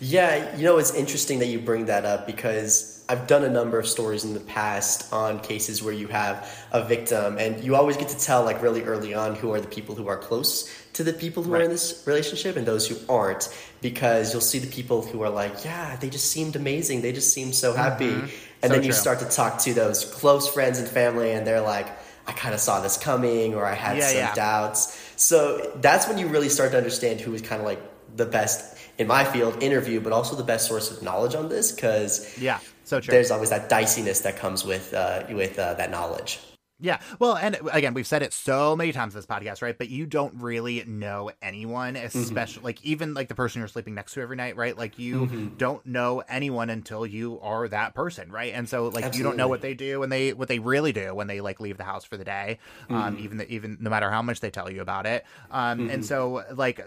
Yeah, 0.01 0.57
you 0.57 0.65
know, 0.65 0.79
it's 0.79 0.95
interesting 0.95 1.41
that 1.41 1.47
you 1.47 1.59
bring 1.59 1.87
that 1.87 2.05
up 2.05 2.27
because 2.27 3.05
I've 3.09 3.27
done 3.27 3.45
a 3.45 3.51
number 3.51 3.79
of 3.79 3.89
stories 3.89 4.25
in 4.25 4.35
the 4.35 4.41
past 4.41 5.13
on 5.13 5.41
cases 5.41 5.83
where 5.83 5.93
you 5.93 6.07
have 6.09 6.49
a 6.71 6.85
victim, 6.85 7.39
and 7.39 7.63
you 7.65 7.75
always 7.75 7.97
get 7.97 8.09
to 8.11 8.19
tell, 8.19 8.45
like, 8.45 8.63
really 8.63 8.83
early 8.85 9.15
on 9.15 9.35
who 9.35 9.53
are 9.53 9.61
the 9.61 9.69
people 9.69 9.97
who 9.97 10.07
are 10.07 10.17
close 10.17 10.73
to 10.93 11.03
the 11.03 11.13
people 11.13 11.43
who 11.43 11.53
right. 11.53 11.63
are 11.63 11.65
in 11.65 11.71
this 11.71 12.05
relationship 12.07 12.57
and 12.57 12.67
those 12.67 12.87
who 12.87 12.97
aren't, 13.13 13.49
because 13.81 14.33
you'll 14.33 14.41
see 14.41 14.59
the 14.59 14.71
people 14.71 15.03
who 15.03 15.23
are 15.23 15.31
like, 15.31 15.65
yeah, 15.65 15.97
they 15.97 16.09
just 16.09 16.31
seemed 16.31 16.55
amazing, 16.57 17.03
they 17.03 17.13
just 17.13 17.33
seemed 17.33 17.55
so 17.55 17.73
happy. 17.73 18.11
Mm-hmm. 18.11 18.27
And 18.63 18.71
so 18.71 18.75
then 18.75 18.83
you 18.83 18.91
true. 18.91 18.99
start 18.99 19.19
to 19.21 19.25
talk 19.25 19.59
to 19.61 19.75
those 19.75 20.05
close 20.05 20.49
friends 20.49 20.79
and 20.79 20.87
family, 20.87 21.33
and 21.33 21.47
they're 21.47 21.61
like, 21.61 21.89
I 22.27 22.33
kind 22.33 22.55
of 22.55 22.61
saw 22.61 22.81
this 22.81 22.97
coming, 22.97 23.55
or 23.55 23.67
I 23.67 23.75
had 23.75 23.97
yeah, 23.97 24.07
some 24.07 24.17
yeah. 24.19 24.35
doubts. 24.35 25.13
So 25.17 25.73
that's 25.77 26.07
when 26.07 26.19
you 26.19 26.29
really 26.29 26.49
start 26.49 26.71
to 26.73 26.77
understand 26.77 27.21
who 27.21 27.35
is 27.35 27.43
kind 27.43 27.61
of 27.61 27.67
like 27.67 27.81
the 28.15 28.27
best 28.27 28.77
in 28.99 29.07
my 29.07 29.25
field 29.25 29.63
interview, 29.63 30.01
but 30.01 30.13
also 30.13 30.37
the 30.37 30.45
best 30.45 30.69
source 30.69 30.91
of 30.91 31.03
knowledge 31.03 31.35
on 31.35 31.49
this 31.49 31.73
because 31.73 32.39
yeah, 32.39 32.59
so 32.85 33.01
true. 33.01 33.13
There's 33.13 33.31
always 33.31 33.51
that 33.51 33.69
diciness 33.69 34.21
that 34.21 34.37
comes 34.37 34.65
with 34.65 34.93
uh, 34.95 35.25
with 35.31 35.59
uh, 35.59 35.75
that 35.75 35.91
knowledge. 35.91 36.41
Yeah. 36.81 37.01
Well, 37.19 37.37
and 37.37 37.59
again, 37.73 37.95
we've 37.95 38.07
said 38.07 38.23
it 38.23 38.33
so 38.33 38.75
many 38.75 38.93
times 38.93 39.15
in 39.15 39.19
this 39.19 39.27
podcast, 39.27 39.63
right? 39.63 39.77
But 39.77 39.91
you 39.91 40.07
don't 40.07 40.35
really 40.37 40.85
know 40.87 41.31
anyone, 41.43 41.97
especially 41.97 42.33
mm-hmm. 42.33 42.65
like 42.65 42.85
even 42.85 43.15
like 43.15 43.29
the 43.29 43.35
person 43.35 43.61
you're 43.61 43.69
sleeping 43.69 43.95
next 43.95 44.15
to 44.15 44.21
every 44.21 44.37
night, 44.37 44.57
right? 44.57 44.77
Like 44.77 44.99
you 44.99 45.27
mm-hmm. 45.27 45.57
don't 45.57 45.85
know 45.85 46.23
anyone 46.29 46.71
until 46.71 47.05
you 47.05 47.39
are 47.41 47.69
that 47.69 47.95
person, 47.95 48.33
right? 48.33 48.53
And 48.55 48.69
so 48.69 48.85
like 48.85 49.05
Absolutely. 49.05 49.19
you 49.19 49.25
don't 49.25 49.37
know 49.37 49.49
what 49.49 49.61
they 49.61 49.75
do 49.75 50.03
and 50.03 50.11
they 50.11 50.33
what 50.33 50.49
they 50.49 50.59
really 50.59 50.93
do 50.93 51.15
when 51.15 51.27
they 51.27 51.41
like 51.41 51.61
leave 51.61 51.77
the 51.77 51.85
house 51.85 52.05
for 52.05 52.17
the 52.17 52.25
day, 52.25 52.59
um, 52.89 52.97
mm-hmm. 52.97 53.09
um, 53.09 53.19
even 53.19 53.37
the, 53.39 53.53
even 53.53 53.77
no 53.81 53.91
matter 53.91 54.11
how 54.11 54.23
much 54.23 54.41
they 54.41 54.51
tell 54.51 54.71
you 54.71 54.81
about 54.81 55.07
it. 55.07 55.25
Um, 55.51 55.81
and 55.81 55.91
mm-hmm. 55.91 56.03
so 56.03 56.45
like 56.55 56.81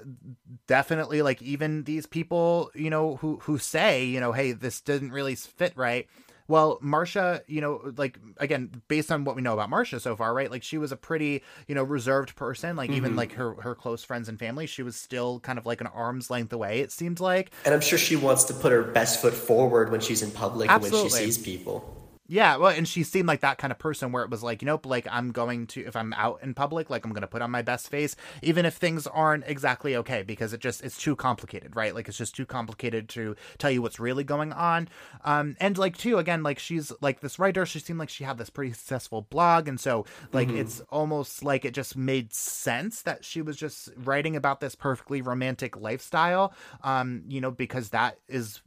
definitely 0.68 1.22
like 1.22 1.42
even 1.42 1.84
these 1.84 2.06
people, 2.06 2.72
you 2.74 2.90
know, 2.90 3.18
who 3.18 3.40
who 3.44 3.58
say, 3.60 4.06
you 4.06 4.20
know, 4.20 4.32
hey, 4.32 4.54
this 4.54 4.82
doesn't 4.82 5.12
really 5.12 5.36
fit 5.36 5.74
right 5.76 6.08
well, 6.48 6.80
Marsha, 6.84 7.42
you 7.48 7.62
know, 7.62 7.94
like 7.98 8.20
again, 8.38 8.82
based 8.88 9.12
on 9.12 9.24
what 9.24 9.36
we 9.36 9.42
know 9.42 9.54
about 9.54 9.70
Marsha 9.70 10.00
so 10.02 10.16
far, 10.16 10.34
right? 10.34 10.52
Like 10.52 10.64
she 10.64 10.78
was 10.78 10.92
a 10.92 10.98
pretty, 10.98 11.42
you 11.68 11.76
know, 11.76 11.84
reserved 11.84 12.36
person. 12.36 12.76
Like 12.76 12.90
mm-hmm. 12.90 12.98
even 12.98 13.16
like 13.16 13.34
her 13.34 13.54
her 13.56 13.76
close 13.76 14.04
friends 14.04 14.30
and 14.30 14.38
family, 14.38 14.68
she 14.68 14.84
was 14.84 14.96
still 14.96 15.40
kind 15.40 15.58
of 15.58 15.66
like 15.66 15.82
an 15.82 15.88
arm's 15.88 16.30
length 16.30 16.52
away. 16.54 16.80
It 16.80 16.92
seemed 16.92 17.20
like, 17.20 17.52
and 17.66 17.74
I'm 17.74 17.82
sure 17.82 17.98
she 17.98 18.16
wants 18.16 18.44
to 18.46 18.54
put 18.54 18.72
her 18.72 18.84
best 18.84 19.22
foot 19.22 19.34
forward 19.34 19.92
when 19.92 20.02
she's 20.02 20.22
in 20.22 20.32
public 20.32 20.70
Absolutely. 20.70 21.00
and 21.00 21.12
when 21.12 21.20
she 21.20 21.26
sees 21.26 21.38
people. 21.38 22.03
Yeah, 22.34 22.58
well, 22.58 22.72
and 22.76 22.88
she 22.88 23.04
seemed 23.04 23.28
like 23.28 23.42
that 23.42 23.60
kind 23.60 23.72
of 23.72 23.78
person 23.78 24.12
where 24.12 24.24
it 24.24 24.32
was 24.32 24.42
like, 24.42 24.64
you 24.64 24.66
know, 24.66 24.82
like 24.86 25.08
I'm 25.12 25.32
going 25.32 25.68
to 25.68 25.82
if 25.82 25.96
I'm 25.96 26.14
out 26.14 26.40
in 26.42 26.56
public, 26.56 26.90
like 26.90 27.06
I'm 27.06 27.12
going 27.12 27.22
to 27.22 27.28
put 27.28 27.44
on 27.44 27.52
my 27.52 27.62
best 27.62 27.90
face, 27.90 28.16
even 28.42 28.66
if 28.66 28.74
things 28.74 29.06
aren't 29.06 29.44
exactly 29.46 29.96
okay, 29.98 30.24
because 30.24 30.52
it 30.52 30.60
just 30.60 30.84
it's 30.84 30.98
too 30.98 31.16
complicated, 31.16 31.76
right? 31.76 31.94
Like 31.94 32.08
it's 32.08 32.18
just 32.18 32.36
too 32.36 32.48
complicated 32.48 33.08
to 33.10 33.36
tell 33.60 33.70
you 33.70 33.84
what's 33.84 34.00
really 34.00 34.24
going 34.24 34.52
on. 34.52 34.88
Um, 35.24 35.56
and 35.60 35.78
like 35.78 35.96
too, 35.96 36.18
again, 36.18 36.42
like 36.42 36.58
she's 36.58 36.92
like 37.02 37.20
this 37.20 37.38
writer, 37.38 37.68
she 37.68 37.78
seemed 37.78 38.00
like 38.00 38.10
she 38.10 38.24
had 38.24 38.40
this 38.40 38.50
pretty 38.50 38.74
successful 38.74 39.22
blog, 39.30 39.68
and 39.68 39.80
so 39.80 40.04
like 40.32 40.48
mm-hmm. 40.48 40.58
it's 40.58 40.82
almost 40.90 41.44
like 41.44 41.66
it 41.66 41.76
just 41.76 41.96
made 41.96 42.34
sense 42.34 43.04
that 43.04 43.24
she 43.24 43.44
was 43.44 43.58
just 43.58 43.90
writing 43.96 44.36
about 44.36 44.60
this 44.60 44.74
perfectly 44.74 45.22
romantic 45.22 45.80
lifestyle. 45.80 46.52
Um, 46.84 47.26
you 47.28 47.40
know, 47.40 47.52
because 47.52 47.90
that 47.90 48.18
is 48.28 48.64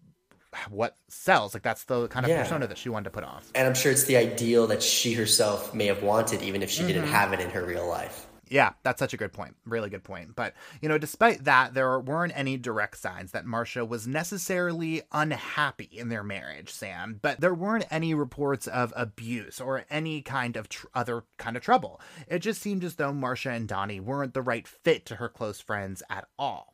what 0.71 0.97
sells. 1.09 1.55
Like 1.55 1.63
that's 1.63 1.85
the 1.85 2.09
kind 2.09 2.25
of 2.25 2.31
yeah. 2.31 2.43
persona 2.43 2.67
that 2.67 2.79
she 2.79 2.89
wanted 2.89 3.05
to 3.05 3.11
put 3.11 3.25
off. 3.25 3.51
And 3.55 3.67
I'm 3.67 3.75
sure 3.75 3.93
it's 3.93 4.05
the 4.05 4.17
ideal 4.17 4.67
that 4.69 4.83
she 4.83 5.13
herself 5.13 5.75
may 5.75 5.87
have 5.87 6.03
wanted, 6.03 6.43
even 6.43 6.63
if 6.63 6.71
she 6.71 6.81
mm-hmm. 6.81 6.89
didn't 6.89 7.09
have 7.09 7.33
it 7.33 7.41
in 7.41 7.51
her 7.51 7.65
real 7.65 7.87
life. 7.87 8.27
Yeah, 8.49 8.75
that's 8.85 9.01
such 9.01 9.13
a 9.13 9.17
good 9.17 9.33
point. 9.33 9.57
Really 9.65 9.91
good 9.91 10.05
point. 10.05 10.37
But, 10.37 10.55
you 10.81 10.89
know, 10.89 10.99
despite 10.99 11.45
that, 11.45 11.75
there 11.75 11.99
weren't 11.99 12.33
any 12.37 12.57
direct 12.57 12.97
signs 12.97 13.33
that 13.33 13.45
Marsha 13.45 13.87
was 13.87 14.07
necessarily 14.07 15.03
unhappy 15.11 15.89
in 15.91 16.11
their 16.11 16.23
marriage, 16.23 16.71
Sam. 16.73 17.19
But 17.21 17.41
there 17.41 17.55
weren't 17.55 17.87
any 17.91 18.15
reports 18.15 18.69
of 18.69 18.93
abuse 18.97 19.61
or 19.61 19.85
any 19.91 20.23
kind 20.23 20.57
of 20.57 20.69
tr- 20.69 20.87
other 20.95 21.25
kind 21.39 21.57
of 21.57 21.63
trouble. 21.63 22.01
It 22.29 22.39
just 22.39 22.63
seemed 22.63 22.85
as 22.85 22.95
though 22.95 23.13
Marsha 23.13 23.51
and 23.51 23.67
Donnie 23.67 24.01
weren't 24.01 24.35
the 24.35 24.43
right 24.43 24.67
fit 24.69 25.07
to 25.07 25.17
her 25.17 25.29
close 25.29 25.61
friends 25.61 26.05
at 26.09 26.29
all. 26.39 26.73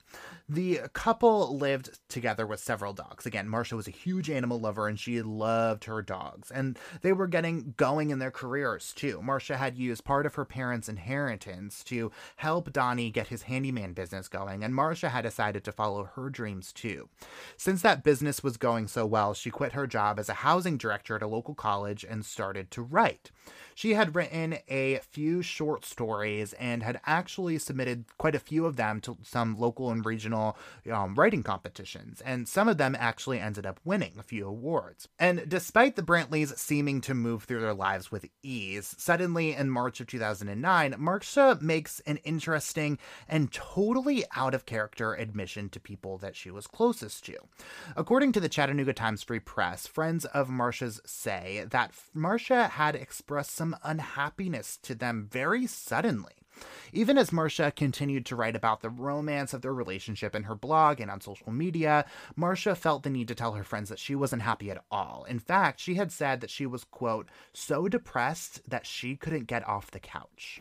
The 0.48 0.80
couple 0.92 1.56
lived 1.56 1.98
together 2.08 2.46
with 2.46 2.60
several 2.60 2.92
dogs. 2.92 3.24
Again, 3.24 3.48
Marsha 3.48 3.72
was 3.72 3.88
a 3.88 3.92
huge 3.92 4.28
animal 4.28 4.60
lover 4.60 4.86
and 4.86 4.98
she 4.98 5.22
loved 5.22 5.84
her 5.84 6.02
dogs. 6.02 6.50
And 6.50 6.78
they 7.00 7.12
were 7.12 7.26
getting 7.26 7.74
going 7.76 8.10
in 8.10 8.18
their 8.18 8.30
careers 8.30 8.92
too. 8.92 9.22
Marsha 9.24 9.56
had 9.56 9.78
used 9.78 10.04
part 10.04 10.26
of 10.26 10.34
her 10.34 10.44
parents' 10.44 10.88
inheritance 10.88 11.82
to 11.84 12.10
help 12.36 12.72
Donnie 12.72 13.10
get 13.10 13.28
his 13.28 13.42
handyman 13.42 13.92
business 13.92 14.28
going, 14.28 14.62
and 14.62 14.74
Marsha 14.74 15.08
had 15.10 15.22
decided 15.22 15.64
to 15.64 15.72
follow 15.72 16.10
her 16.14 16.28
dreams 16.28 16.72
too. 16.72 17.08
Since 17.56 17.82
that 17.82 18.04
business 18.04 18.42
was 18.42 18.56
going 18.56 18.88
so 18.88 19.06
well, 19.06 19.34
she 19.34 19.50
quit 19.50 19.72
her 19.72 19.86
job 19.86 20.18
as 20.18 20.28
a 20.28 20.34
housing 20.34 20.76
director 20.76 21.16
at 21.16 21.22
a 21.22 21.26
local 21.26 21.54
college 21.54 22.04
and 22.04 22.24
started 22.24 22.70
to 22.72 22.82
write. 22.82 23.30
She 23.74 23.94
had 23.94 24.14
written 24.14 24.58
a 24.68 24.98
few 24.98 25.40
short 25.40 25.84
stories 25.84 26.52
and 26.54 26.82
had 26.82 27.00
actually 27.06 27.58
submitted 27.58 28.04
quite 28.18 28.34
a 28.34 28.40
few 28.40 28.66
of 28.66 28.76
them 28.76 29.00
to 29.02 29.16
some 29.22 29.58
local 29.58 29.90
and 29.90 30.01
regional 30.02 30.56
um, 30.90 31.14
writing 31.14 31.42
competitions, 31.42 32.20
and 32.20 32.48
some 32.48 32.68
of 32.68 32.78
them 32.78 32.96
actually 32.98 33.40
ended 33.40 33.66
up 33.66 33.80
winning 33.84 34.14
a 34.18 34.22
few 34.22 34.46
awards. 34.46 35.08
And 35.18 35.48
despite 35.48 35.96
the 35.96 36.02
Brantleys 36.02 36.56
seeming 36.58 37.00
to 37.02 37.14
move 37.14 37.44
through 37.44 37.60
their 37.60 37.74
lives 37.74 38.10
with 38.10 38.26
ease, 38.42 38.94
suddenly 38.98 39.54
in 39.54 39.70
March 39.70 40.00
of 40.00 40.06
2009, 40.06 40.94
Marsha 40.94 41.60
makes 41.60 42.00
an 42.00 42.18
interesting 42.18 42.98
and 43.28 43.52
totally 43.52 44.24
out 44.34 44.54
of 44.54 44.66
character 44.66 45.14
admission 45.14 45.68
to 45.70 45.80
people 45.80 46.18
that 46.18 46.36
she 46.36 46.50
was 46.50 46.66
closest 46.66 47.24
to. 47.26 47.36
According 47.96 48.32
to 48.32 48.40
the 48.40 48.48
Chattanooga 48.48 48.92
Times 48.92 49.22
Free 49.22 49.40
Press, 49.40 49.86
friends 49.86 50.24
of 50.26 50.48
Marsha's 50.48 51.00
say 51.04 51.64
that 51.70 51.92
Marsha 52.14 52.70
had 52.70 52.94
expressed 52.94 53.52
some 53.52 53.76
unhappiness 53.82 54.76
to 54.78 54.94
them 54.94 55.28
very 55.30 55.66
suddenly. 55.66 56.41
Even 56.92 57.16
as 57.16 57.30
Marsha 57.30 57.74
continued 57.74 58.26
to 58.26 58.36
write 58.36 58.56
about 58.56 58.82
the 58.82 58.90
romance 58.90 59.54
of 59.54 59.62
their 59.62 59.74
relationship 59.74 60.34
in 60.34 60.44
her 60.44 60.54
blog 60.54 61.00
and 61.00 61.10
on 61.10 61.20
social 61.20 61.52
media, 61.52 62.04
Marsha 62.38 62.76
felt 62.76 63.02
the 63.02 63.10
need 63.10 63.28
to 63.28 63.34
tell 63.34 63.52
her 63.52 63.64
friends 63.64 63.88
that 63.88 63.98
she 63.98 64.14
wasn't 64.14 64.42
happy 64.42 64.70
at 64.70 64.84
all. 64.90 65.24
In 65.28 65.38
fact, 65.38 65.80
she 65.80 65.94
had 65.94 66.12
said 66.12 66.40
that 66.40 66.50
she 66.50 66.66
was, 66.66 66.84
quote, 66.84 67.28
so 67.52 67.88
depressed 67.88 68.60
that 68.68 68.86
she 68.86 69.16
couldn't 69.16 69.46
get 69.46 69.66
off 69.66 69.90
the 69.90 70.00
couch. 70.00 70.60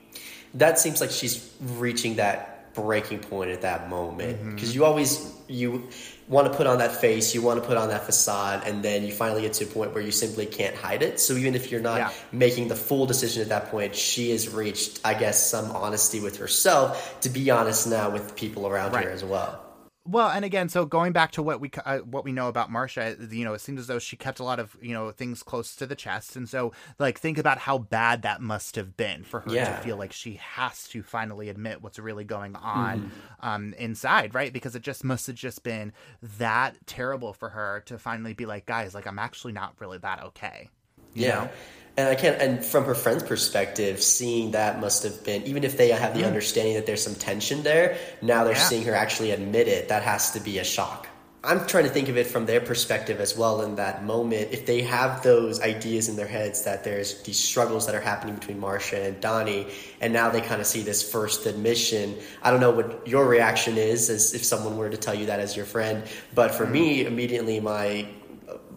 That 0.54 0.80
seems 0.80 1.02
like 1.02 1.12
she's 1.12 1.54
reaching 1.62 2.16
that 2.16 2.61
breaking 2.74 3.20
point 3.20 3.52
at 3.52 3.62
that 3.62 3.90
moment 3.90 4.56
because 4.56 4.70
mm-hmm. 4.70 4.80
you 4.80 4.86
always 4.86 5.34
you 5.48 5.88
want 6.28 6.50
to 6.50 6.58
put 6.58 6.66
on 6.66 6.78
that 6.78 6.94
face 6.94 7.36
you 7.36 7.42
want 7.42 7.62
to 7.62 7.68
put 7.68 7.78
on 7.78 7.90
that 7.90 8.04
facade 8.04 8.64
and 8.66 8.84
then 8.84 9.04
you 9.04 9.12
finally 9.12 9.42
get 9.42 9.54
to 9.54 9.66
a 9.66 9.68
point 9.68 9.94
where 9.94 10.04
you 10.04 10.12
simply 10.12 10.46
can't 10.46 10.76
hide 10.76 11.04
it 11.04 11.20
so 11.20 11.34
even 11.34 11.56
if 11.56 11.72
you're 11.72 11.82
not 11.82 11.98
yeah. 11.98 12.12
making 12.32 12.68
the 12.68 12.76
full 12.76 13.06
decision 13.06 13.42
at 13.42 13.50
that 13.50 13.68
point 13.70 13.96
she 13.96 14.32
has 14.32 14.48
reached 14.50 15.02
i 15.04 15.14
guess 15.14 15.50
some 15.50 15.72
honesty 15.72 16.20
with 16.20 16.38
herself 16.38 17.20
to 17.22 17.30
be 17.30 17.52
honest 17.52 17.88
now 17.88 18.10
with 18.10 18.36
people 18.36 18.68
around 18.68 18.94
right. 18.94 19.06
her 19.06 19.12
as 19.12 19.24
well 19.24 19.61
well, 20.04 20.30
and 20.30 20.44
again, 20.44 20.68
so 20.68 20.86
going 20.86 21.12
back 21.12 21.32
to 21.34 21.44
what 21.44 21.62
we 21.62 21.70
uh, 21.86 22.00
what 22.00 22.24
we 22.24 22.32
know 22.32 22.48
about 22.48 22.72
Marsha, 22.72 23.32
you 23.32 23.46
know, 23.46 23.54
it 23.54 23.62
seems 23.62 23.80
as 23.80 23.88
though 23.88 24.00
she 24.00 24.16
kept 24.16 24.40
a 24.40 24.44
lot 24.44 24.60
of 24.60 24.76
you 24.82 24.94
know 24.94 25.12
things 25.12 25.44
close 25.44 25.76
to 25.76 25.86
the 25.86 25.96
chest, 25.96 26.36
and 26.36 26.50
so 26.50 26.72
like 26.98 27.20
think 27.20 27.38
about 27.38 27.60
how 27.60 27.78
bad 27.78 28.24
that 28.24 28.42
must 28.42 28.76
have 28.76 28.98
been 28.98 29.24
for 29.24 29.42
her 29.42 29.54
yeah. 29.54 29.78
to 29.78 29.84
feel 29.84 29.98
like 29.98 30.12
she 30.12 30.36
has 30.36 30.88
to 30.88 31.04
finally 31.04 31.50
admit 31.50 31.84
what's 31.84 32.00
really 32.00 32.24
going 32.24 32.56
on 32.56 33.00
mm-hmm. 33.00 33.48
um, 33.48 33.74
inside, 33.74 34.34
right? 34.34 34.52
Because 34.52 34.76
it 34.76 34.82
just 34.82 35.04
must 35.04 35.28
have 35.28 35.36
just 35.36 35.64
been 35.64 35.94
that 36.38 36.76
terrible 36.88 37.34
for 37.34 37.50
her 37.50 37.84
to 37.86 38.00
finally 38.00 38.34
be 38.34 38.48
like, 38.48 38.66
guys, 38.66 38.96
like 38.96 39.06
I'm 39.06 39.20
actually 39.20 39.54
not 39.54 39.76
really 39.80 40.00
that 40.00 40.24
okay. 40.24 40.70
Yeah. 41.14 41.30
Know? 41.30 41.50
and 41.98 42.10
I 42.10 42.16
can't. 42.16 42.42
And 42.42 42.64
from 42.64 42.86
her 42.86 42.96
friend's 42.96 43.24
perspective, 43.24 44.02
seeing 44.02 44.52
that 44.52 44.80
must 44.80 45.04
have 45.04 45.24
been 45.24 45.44
even 45.44 45.64
if 45.64 45.78
they 45.78 45.90
have 45.90 46.14
the 46.14 46.24
mm. 46.24 46.28
understanding 46.28 46.76
that 46.76 46.86
there's 46.86 47.04
some 47.04 47.16
tension 47.16 47.64
there. 47.64 47.98
Now 48.22 48.44
they're 48.44 48.54
yeah. 48.54 48.60
seeing 48.60 48.86
her 48.86 48.96
actually 48.96 49.32
admit 49.32 49.68
it. 49.68 49.90
That 49.90 50.04
has 50.04 50.32
to 50.32 50.40
be 50.40 50.60
a 50.60 50.64
shock. 50.64 51.08
I'm 51.44 51.66
trying 51.66 51.86
to 51.86 51.90
think 51.90 52.08
of 52.08 52.18
it 52.18 52.28
from 52.28 52.46
their 52.46 52.62
perspective 52.62 53.20
as 53.20 53.36
well 53.36 53.64
in 53.64 53.76
that 53.78 54.06
moment. 54.06 54.50
If 54.52 54.68
they 54.68 54.84
have 54.84 55.24
those 55.24 55.60
ideas 55.60 56.08
in 56.08 56.16
their 56.16 56.28
heads 56.28 56.66
that 56.66 56.84
there's 56.84 57.24
these 57.24 57.40
struggles 57.40 57.88
that 57.88 57.96
are 57.96 58.02
happening 58.02 58.36
between 58.36 58.62
Marsha 58.62 59.08
and 59.08 59.20
Donnie, 59.20 59.66
and 60.02 60.14
now 60.14 60.30
they 60.30 60.42
kind 60.42 60.62
of 60.62 60.68
see 60.68 60.84
this 60.84 61.12
first 61.12 61.48
admission. 61.48 62.16
I 62.44 62.52
don't 62.52 62.60
know 62.60 62.70
what 62.70 63.08
your 63.08 63.28
reaction 63.28 63.80
is 63.80 64.12
as 64.12 64.36
if 64.36 64.46
someone 64.46 64.78
were 64.78 64.92
to 64.92 64.98
tell 64.98 65.16
you 65.16 65.26
that 65.26 65.40
as 65.40 65.58
your 65.58 65.66
friend, 65.66 66.04
but 66.36 66.54
for 66.54 66.68
mm. 66.68 66.74
me, 66.74 67.06
immediately 67.08 67.60
my 67.60 68.08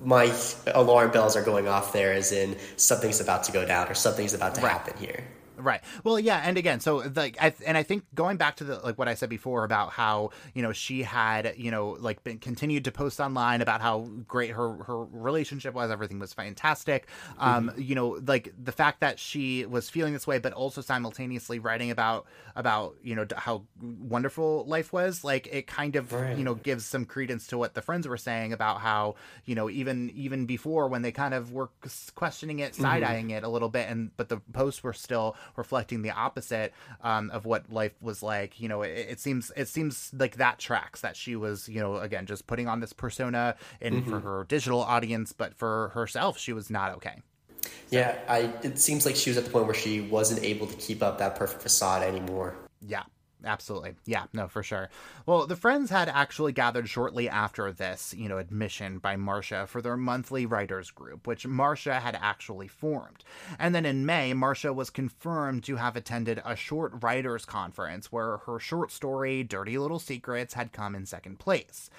my 0.04 0.34
alarm 0.74 1.10
bells 1.10 1.36
are 1.36 1.42
going 1.42 1.66
off 1.66 1.92
there 1.92 2.12
as 2.12 2.32
in 2.32 2.56
something's 2.76 3.20
about 3.20 3.44
to 3.44 3.52
go 3.52 3.64
down 3.64 3.88
or 3.88 3.94
something's 3.94 4.34
about 4.34 4.54
to 4.54 4.60
right. 4.60 4.72
happen 4.72 4.96
here. 4.98 5.24
Right. 5.56 5.80
Well, 6.02 6.18
yeah, 6.18 6.42
and 6.44 6.58
again, 6.58 6.80
so 6.80 6.96
like, 7.14 7.36
I, 7.40 7.54
and 7.66 7.76
I 7.76 7.82
think 7.82 8.04
going 8.14 8.36
back 8.36 8.56
to 8.56 8.64
the 8.64 8.78
like 8.80 8.98
what 8.98 9.08
I 9.08 9.14
said 9.14 9.30
before 9.30 9.64
about 9.64 9.90
how 9.90 10.30
you 10.52 10.62
know 10.62 10.72
she 10.72 11.02
had 11.02 11.54
you 11.56 11.70
know 11.70 11.96
like 12.00 12.24
been 12.24 12.38
continued 12.38 12.84
to 12.84 12.92
post 12.92 13.20
online 13.20 13.60
about 13.60 13.80
how 13.80 14.08
great 14.26 14.50
her 14.50 14.74
her 14.84 15.04
relationship 15.04 15.74
was, 15.74 15.90
everything 15.90 16.18
was 16.18 16.32
fantastic. 16.32 17.06
Um, 17.38 17.70
mm-hmm. 17.70 17.80
you 17.80 17.94
know, 17.94 18.20
like 18.26 18.52
the 18.62 18.72
fact 18.72 19.00
that 19.00 19.18
she 19.18 19.64
was 19.64 19.88
feeling 19.88 20.12
this 20.12 20.26
way, 20.26 20.38
but 20.38 20.52
also 20.52 20.80
simultaneously 20.80 21.58
writing 21.58 21.90
about 21.90 22.26
about 22.56 22.96
you 23.02 23.14
know 23.14 23.26
how 23.36 23.62
wonderful 23.80 24.64
life 24.66 24.92
was. 24.92 25.24
Like 25.24 25.48
it 25.52 25.66
kind 25.66 25.96
of 25.96 26.12
right. 26.12 26.36
you 26.36 26.44
know 26.44 26.54
gives 26.54 26.84
some 26.84 27.04
credence 27.04 27.46
to 27.48 27.58
what 27.58 27.74
the 27.74 27.82
friends 27.82 28.08
were 28.08 28.16
saying 28.16 28.52
about 28.52 28.80
how 28.80 29.14
you 29.44 29.54
know 29.54 29.70
even 29.70 30.10
even 30.14 30.46
before 30.46 30.88
when 30.88 31.02
they 31.02 31.12
kind 31.12 31.34
of 31.34 31.52
were 31.52 31.70
questioning 32.14 32.58
it, 32.58 32.74
side 32.74 33.02
eyeing 33.02 33.28
mm-hmm. 33.28 33.36
it 33.36 33.44
a 33.44 33.48
little 33.48 33.68
bit, 33.68 33.88
and 33.88 34.10
but 34.16 34.28
the 34.28 34.38
posts 34.52 34.82
were 34.82 34.92
still 34.92 35.36
reflecting 35.56 36.02
the 36.02 36.10
opposite 36.10 36.72
um, 37.02 37.30
of 37.30 37.44
what 37.44 37.72
life 37.72 37.94
was 38.00 38.22
like. 38.22 38.60
You 38.60 38.68
know, 38.68 38.82
it, 38.82 39.06
it, 39.10 39.20
seems 39.20 39.52
it 39.56 39.68
seems 39.68 40.10
like 40.16 40.36
that 40.36 40.58
tracks 40.58 41.00
that 41.00 41.16
she 41.16 41.36
was, 41.36 41.68
you 41.68 41.80
know, 41.80 41.96
again 41.96 42.26
just 42.26 42.46
putting 42.46 42.68
on 42.68 42.80
this 42.80 42.92
persona 42.92 43.56
and 43.80 43.96
mm-hmm. 43.96 44.10
for 44.10 44.20
her 44.20 44.46
digital 44.48 44.80
audience, 44.80 45.32
but 45.32 45.54
for 45.54 45.88
herself, 45.94 46.38
she 46.38 46.52
was 46.52 46.70
not 46.70 46.92
okay. 46.92 47.22
So. 47.62 47.70
Yeah, 47.90 48.18
I. 48.28 48.38
It 48.62 48.78
seems 48.78 49.06
like 49.06 49.16
she 49.16 49.30
was 49.30 49.36
at 49.36 49.44
the 49.44 49.50
point 49.50 49.66
where 49.66 49.74
she 49.74 50.00
wasn't 50.00 50.42
able 50.42 50.66
to 50.66 50.76
keep 50.76 51.02
up 51.02 51.18
that 51.18 51.36
perfect 51.36 51.62
facade 51.62 52.02
anymore. 52.02 52.54
Yeah, 52.86 53.04
absolutely. 53.44 53.94
Yeah, 54.04 54.24
no, 54.32 54.48
for 54.48 54.62
sure. 54.62 54.88
Well, 55.26 55.46
the 55.46 55.56
friends 55.56 55.90
had 55.90 56.08
actually 56.08 56.52
gathered 56.52 56.88
shortly 56.88 57.28
after 57.28 57.72
this, 57.72 58.14
you 58.16 58.28
know, 58.28 58.38
admission 58.38 58.98
by 58.98 59.16
Marsha 59.16 59.66
for 59.66 59.82
their 59.82 59.96
monthly 59.96 60.46
writers 60.46 60.90
group, 60.90 61.26
which 61.26 61.46
Marsha 61.46 62.00
had 62.00 62.18
actually 62.20 62.68
formed. 62.68 63.24
And 63.58 63.74
then 63.74 63.86
in 63.86 64.06
May, 64.06 64.32
Marsha 64.32 64.74
was 64.74 64.90
confirmed 64.90 65.64
to 65.64 65.76
have 65.76 65.96
attended 65.96 66.42
a 66.44 66.56
short 66.56 66.92
writers 67.02 67.44
conference 67.44 68.10
where 68.10 68.38
her 68.38 68.58
short 68.58 68.90
story, 68.90 69.42
Dirty 69.42 69.78
Little 69.78 69.98
Secrets, 69.98 70.54
had 70.54 70.72
come 70.72 70.94
in 70.94 71.06
second 71.06 71.38
place. 71.38 71.90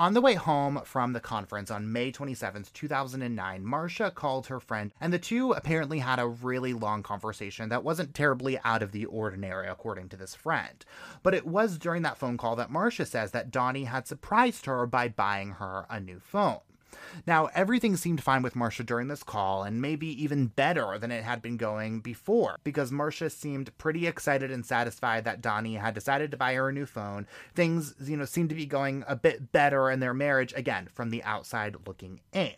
On 0.00 0.14
the 0.14 0.22
way 0.22 0.32
home 0.32 0.80
from 0.86 1.12
the 1.12 1.20
conference 1.20 1.70
on 1.70 1.92
May 1.92 2.10
27, 2.10 2.64
2009, 2.72 3.62
Marsha 3.62 4.14
called 4.14 4.46
her 4.46 4.58
friend, 4.58 4.94
and 4.98 5.12
the 5.12 5.18
two 5.18 5.52
apparently 5.52 5.98
had 5.98 6.18
a 6.18 6.26
really 6.26 6.72
long 6.72 7.02
conversation 7.02 7.68
that 7.68 7.84
wasn't 7.84 8.14
terribly 8.14 8.58
out 8.64 8.82
of 8.82 8.92
the 8.92 9.04
ordinary, 9.04 9.68
according 9.68 10.08
to 10.08 10.16
this 10.16 10.34
friend. 10.34 10.86
But 11.22 11.34
it 11.34 11.46
was 11.46 11.76
during 11.76 12.00
that 12.00 12.16
phone 12.16 12.38
call 12.38 12.56
that 12.56 12.70
Marsha 12.70 13.06
says 13.06 13.32
that 13.32 13.50
Donnie 13.50 13.84
had 13.84 14.06
surprised 14.06 14.64
her 14.64 14.86
by 14.86 15.08
buying 15.08 15.50
her 15.50 15.84
a 15.90 16.00
new 16.00 16.18
phone. 16.18 16.60
Now, 17.26 17.46
everything 17.54 17.96
seemed 17.96 18.22
fine 18.22 18.42
with 18.42 18.54
Marsha 18.54 18.84
during 18.84 19.08
this 19.08 19.22
call, 19.22 19.62
and 19.62 19.80
maybe 19.80 20.06
even 20.22 20.46
better 20.46 20.98
than 20.98 21.10
it 21.10 21.24
had 21.24 21.42
been 21.42 21.56
going 21.56 22.00
before, 22.00 22.56
because 22.64 22.90
Marsha 22.90 23.30
seemed 23.30 23.76
pretty 23.78 24.06
excited 24.06 24.50
and 24.50 24.64
satisfied 24.64 25.24
that 25.24 25.40
Donnie 25.40 25.76
had 25.76 25.94
decided 25.94 26.30
to 26.30 26.36
buy 26.36 26.54
her 26.54 26.68
a 26.68 26.72
new 26.72 26.86
phone. 26.86 27.26
Things, 27.54 27.94
you 28.00 28.16
know, 28.16 28.24
seemed 28.24 28.48
to 28.50 28.54
be 28.54 28.66
going 28.66 29.04
a 29.06 29.16
bit 29.16 29.52
better 29.52 29.90
in 29.90 30.00
their 30.00 30.14
marriage, 30.14 30.52
again, 30.56 30.88
from 30.92 31.10
the 31.10 31.22
outside 31.24 31.76
looking 31.86 32.20
in. 32.32 32.52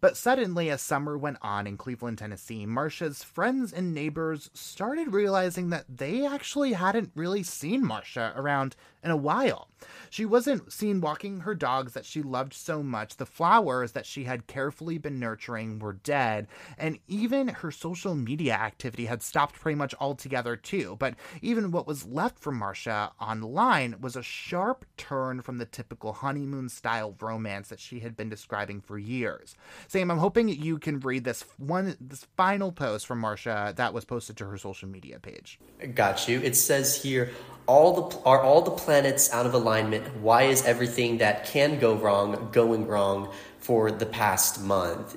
But 0.00 0.16
suddenly, 0.16 0.70
as 0.70 0.80
summer 0.80 1.18
went 1.18 1.38
on 1.42 1.66
in 1.66 1.76
Cleveland, 1.76 2.18
Tennessee, 2.18 2.66
Marsha's 2.66 3.22
friends 3.22 3.72
and 3.72 3.92
neighbors 3.92 4.50
started 4.54 5.12
realizing 5.12 5.70
that 5.70 5.84
they 5.88 6.24
actually 6.24 6.72
hadn't 6.72 7.12
really 7.14 7.42
seen 7.42 7.84
Marsha 7.84 8.34
around 8.36 8.76
in 9.06 9.12
a 9.12 9.16
while. 9.16 9.68
She 10.10 10.24
wasn't 10.24 10.72
seen 10.72 11.00
walking 11.00 11.40
her 11.40 11.54
dogs 11.54 11.92
that 11.92 12.04
she 12.04 12.22
loved 12.22 12.52
so 12.54 12.82
much. 12.82 13.16
The 13.16 13.26
flowers 13.26 13.92
that 13.92 14.04
she 14.06 14.24
had 14.24 14.46
carefully 14.46 14.98
been 14.98 15.20
nurturing 15.20 15.78
were 15.78 15.92
dead, 15.92 16.48
and 16.76 16.98
even 17.06 17.48
her 17.48 17.70
social 17.70 18.14
media 18.14 18.54
activity 18.54 19.06
had 19.06 19.22
stopped 19.22 19.54
pretty 19.54 19.76
much 19.76 19.94
altogether, 20.00 20.56
too. 20.56 20.96
But 20.98 21.14
even 21.40 21.70
what 21.70 21.86
was 21.86 22.06
left 22.06 22.38
from 22.38 22.60
Marsha 22.60 23.12
online 23.20 23.96
was 24.00 24.16
a 24.16 24.22
sharp 24.22 24.84
turn 24.96 25.40
from 25.40 25.58
the 25.58 25.66
typical 25.66 26.14
honeymoon 26.14 26.68
style 26.68 27.14
romance 27.20 27.68
that 27.68 27.80
she 27.80 28.00
had 28.00 28.16
been 28.16 28.28
describing 28.28 28.80
for 28.80 28.98
years. 28.98 29.54
Sam, 29.86 30.10
I'm 30.10 30.18
hoping 30.18 30.48
you 30.48 30.78
can 30.78 30.98
read 30.98 31.24
this 31.24 31.44
one, 31.58 31.96
this 32.00 32.26
final 32.36 32.72
post 32.72 33.06
from 33.06 33.22
Marsha 33.22 33.76
that 33.76 33.94
was 33.94 34.04
posted 34.04 34.36
to 34.38 34.46
her 34.46 34.58
social 34.58 34.88
media 34.88 35.20
page. 35.20 35.60
Got 35.94 36.28
you. 36.28 36.40
It 36.40 36.56
says 36.56 37.00
here, 37.00 37.30
all 37.66 38.08
the 38.08 38.18
are 38.20 38.40
all 38.40 38.62
the 38.62 38.70
planets 38.96 39.32
out 39.32 39.46
of 39.46 39.54
alignment. 39.54 40.04
Why 40.22 40.44
is 40.44 40.64
everything 40.64 41.18
that 41.18 41.44
can 41.44 41.78
go 41.78 41.94
wrong 41.94 42.48
going 42.52 42.86
wrong 42.86 43.32
for 43.58 43.90
the 43.90 44.06
past 44.06 44.62
month? 44.62 45.16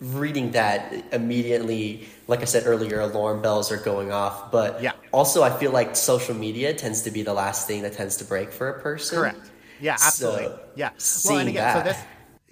Reading 0.00 0.52
that 0.52 0.92
immediately, 1.12 2.06
like 2.28 2.40
I 2.40 2.44
said 2.44 2.64
earlier, 2.66 3.00
alarm 3.00 3.42
bells 3.42 3.72
are 3.72 3.78
going 3.78 4.12
off. 4.12 4.52
But 4.52 4.80
yeah. 4.80 4.92
also, 5.12 5.42
I 5.42 5.50
feel 5.58 5.72
like 5.72 5.96
social 5.96 6.34
media 6.34 6.72
tends 6.72 7.02
to 7.02 7.10
be 7.10 7.22
the 7.22 7.34
last 7.34 7.66
thing 7.66 7.82
that 7.82 7.94
tends 7.94 8.16
to 8.18 8.24
break 8.24 8.52
for 8.52 8.68
a 8.68 8.80
person. 8.80 9.18
Correct. 9.18 9.50
Yeah, 9.80 9.94
absolutely. 9.94 10.46
So, 10.46 10.60
yeah. 10.76 10.90
Well, 11.24 11.38
and 11.38 11.48
again, 11.48 11.64
that. 11.64 11.84
so 11.84 11.92
this 11.92 12.02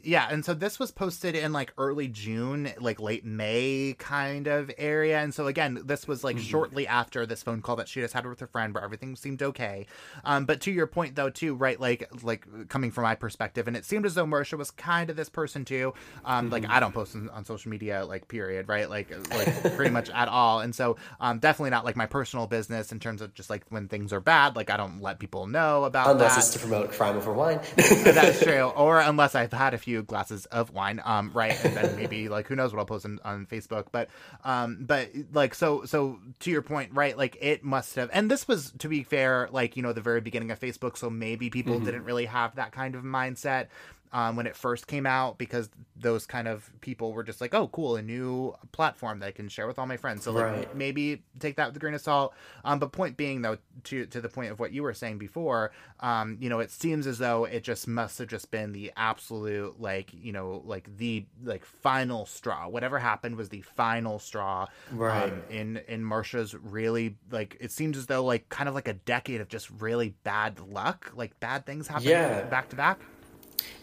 yeah, 0.05 0.29
and 0.31 0.45
so 0.45 0.55
this 0.55 0.79
was 0.79 0.91
posted 0.91 1.35
in 1.35 1.53
like 1.53 1.73
early 1.79 2.09
June, 2.09 2.73
like 2.81 3.01
late 3.01 3.25
May 3.25 3.95
kind 3.99 4.47
of 4.47 4.71
area. 4.79 5.21
And 5.21 5.35
so 5.35 5.47
again, 5.47 5.81
this 5.85 6.07
was 6.07 6.25
like 6.25 6.37
mm-hmm. 6.37 6.45
shortly 6.45 6.87
after 6.87 7.27
this 7.27 7.43
phone 7.43 7.63
call 7.63 7.77
that 7.77 7.89
she 7.89 8.01
just 8.01 8.15
had 8.15 8.27
with 8.27 8.41
her 8.41 8.47
friend 8.47 8.75
where 8.75 8.85
everything 8.85 9.17
seemed 9.17 9.43
okay. 9.43 9.87
Um, 10.25 10.45
but 10.45 10.61
to 10.63 10.71
your 10.71 10.87
point 10.87 11.17
though, 11.17 11.31
too, 11.31 11.55
right, 11.55 11.79
like 11.81 12.09
like 12.23 12.47
coming 12.69 12.91
from 12.91 13.05
my 13.05 13.15
perspective, 13.15 13.69
and 13.69 13.77
it 13.77 13.85
seemed 13.85 14.07
as 14.07 14.15
though 14.15 14.27
Marsha 14.27 14.59
was 14.59 14.71
kind 14.71 15.11
of 15.11 15.17
this 15.17 15.29
person 15.29 15.65
too. 15.65 15.95
Um, 16.25 16.47
mm-hmm. 16.47 16.53
like 16.53 16.69
I 16.69 16.81
don't 16.81 16.95
post 16.95 17.15
on, 17.15 17.29
on, 17.31 17.45
social 17.45 17.71
media, 17.71 18.05
like 18.05 18.29
period, 18.29 18.69
right? 18.69 18.89
Like 18.89 19.11
like 19.31 19.75
pretty 19.75 19.91
much 19.91 20.11
at 20.11 20.29
all. 20.29 20.61
And 20.61 20.75
so 20.75 20.97
um 21.21 21.39
definitely 21.39 21.71
not 21.71 21.85
like 21.85 21.97
my 21.97 22.07
personal 22.07 22.47
business 22.47 22.93
in 22.93 23.01
terms 23.01 23.21
of 23.21 23.35
just 23.35 23.51
like 23.51 23.65
when 23.71 23.89
things 23.89 24.13
are 24.13 24.21
bad, 24.21 24.57
like 24.57 24.71
I 24.71 24.77
don't 24.77 25.01
let 25.01 25.19
people 25.19 25.47
know 25.47 25.85
about 25.85 26.11
Unless 26.11 26.35
that. 26.35 26.39
it's 26.41 26.53
to 26.55 26.59
promote 26.59 26.93
crime 26.93 27.17
over 27.17 27.33
wine. 27.33 27.61
That's 27.77 28.43
true. 28.43 28.73
Or 28.75 29.01
unless 29.01 29.35
I've 29.35 29.53
had 29.53 29.75
a 29.75 29.79
few 29.79 29.94
few 29.95 30.03
glasses 30.03 30.47
of 30.47 30.73
wine, 30.73 31.01
um, 31.05 31.31
right, 31.33 31.63
and 31.65 31.77
then 31.77 31.97
maybe 31.97 32.29
like 32.37 32.49
who 32.49 32.57
knows 32.57 32.73
what 32.73 32.81
I'll 32.81 32.87
post 32.87 33.05
on, 33.05 33.21
on 33.25 33.47
Facebook, 33.47 33.87
but 33.93 34.09
um, 34.45 34.79
but 34.81 35.11
like 35.33 35.55
so 35.55 35.85
so 35.85 36.19
to 36.41 36.51
your 36.51 36.63
point, 36.63 36.91
right, 36.93 37.17
like 37.17 37.37
it 37.41 37.63
must 37.63 37.95
have, 37.95 38.11
and 38.13 38.31
this 38.31 38.49
was 38.49 38.73
to 38.79 38.89
be 38.89 39.05
fair, 39.05 39.49
like 39.53 39.77
you 39.77 39.83
know 39.83 39.93
the 39.93 40.01
very 40.01 40.21
beginning 40.21 40.51
of 40.51 40.59
Facebook, 40.59 40.97
so 40.97 41.09
maybe 41.09 41.49
people 41.49 41.77
mm-hmm. 41.77 41.85
didn't 41.85 42.05
really 42.05 42.27
have 42.27 42.57
that 42.57 42.73
kind 42.73 42.97
of 42.97 43.05
mindset 43.05 43.69
um, 44.15 44.37
when 44.37 44.47
it 44.47 44.55
first 44.55 44.87
came 44.87 45.07
out 45.07 45.39
because 45.39 45.69
those 45.97 46.25
kind 46.25 46.47
of 46.47 46.71
people 46.81 47.13
were 47.13 47.25
just 47.25 47.41
like, 47.41 47.53
oh, 47.53 47.67
cool, 47.69 47.97
a 47.97 48.03
new 48.03 48.55
platform 48.71 49.19
that 49.19 49.27
I 49.27 49.33
can 49.33 49.49
share 49.49 49.67
with 49.67 49.77
all 49.77 49.87
my 49.87 49.97
friends. 49.97 50.23
So 50.23 50.31
like, 50.31 50.45
right. 50.45 50.77
maybe 50.77 51.25
take 51.41 51.57
that 51.57 51.67
with 51.67 51.77
a 51.77 51.81
grain 51.81 51.95
of 51.95 52.01
salt. 52.01 52.33
Um, 52.65 52.79
but 52.79 52.93
point 52.93 53.17
being 53.17 53.43
though, 53.43 53.59
to 53.85 54.07
to 54.07 54.21
the 54.21 54.29
point 54.29 54.53
of 54.53 54.61
what 54.61 54.73
you 54.73 54.85
were 54.85 54.95
saying 54.95 55.19
before, 55.19 55.73
um, 55.99 56.39
you 56.41 56.49
know, 56.49 56.61
it 56.61 56.71
seems 56.71 57.09
as 57.09 57.19
though 57.19 57.45
it 57.45 57.65
just 57.65 57.89
must 57.89 58.19
have 58.19 58.29
just 58.29 58.53
been 58.53 58.71
the 58.71 58.93
absolute 58.97 59.81
like 59.81 60.11
you 60.15 60.33
know 60.33 60.63
like 60.65 60.97
the 60.97 61.27
like 61.43 61.65
final 61.65 62.25
straw. 62.25 62.69
Whatever 62.69 63.01
happened 63.01 63.35
was 63.35 63.49
the 63.49 63.63
final 63.63 64.21
straw. 64.21 64.69
Right. 64.93 65.25
Um, 65.25 65.43
in 65.51 65.77
in 65.89 66.05
Marsha's 66.05 66.55
really 66.55 67.17
like 67.33 67.57
it 67.59 67.73
seems 67.73 67.97
as 67.97 68.07
though 68.07 68.25
like 68.25 68.49
kind 68.49 68.69
of 68.69 68.77
like 68.77 68.87
a 68.87 68.95
decade 68.95 69.41
of 69.41 69.49
just 69.49 69.69
really 69.71 70.15
bad 70.23 70.61
luck, 70.61 71.11
like 71.17 71.41
bad 71.41 71.67
things 71.67 71.89
happening 71.89 72.13
yeah. 72.13 72.43
back 72.43 72.69
to 72.69 72.77
back. 72.77 73.01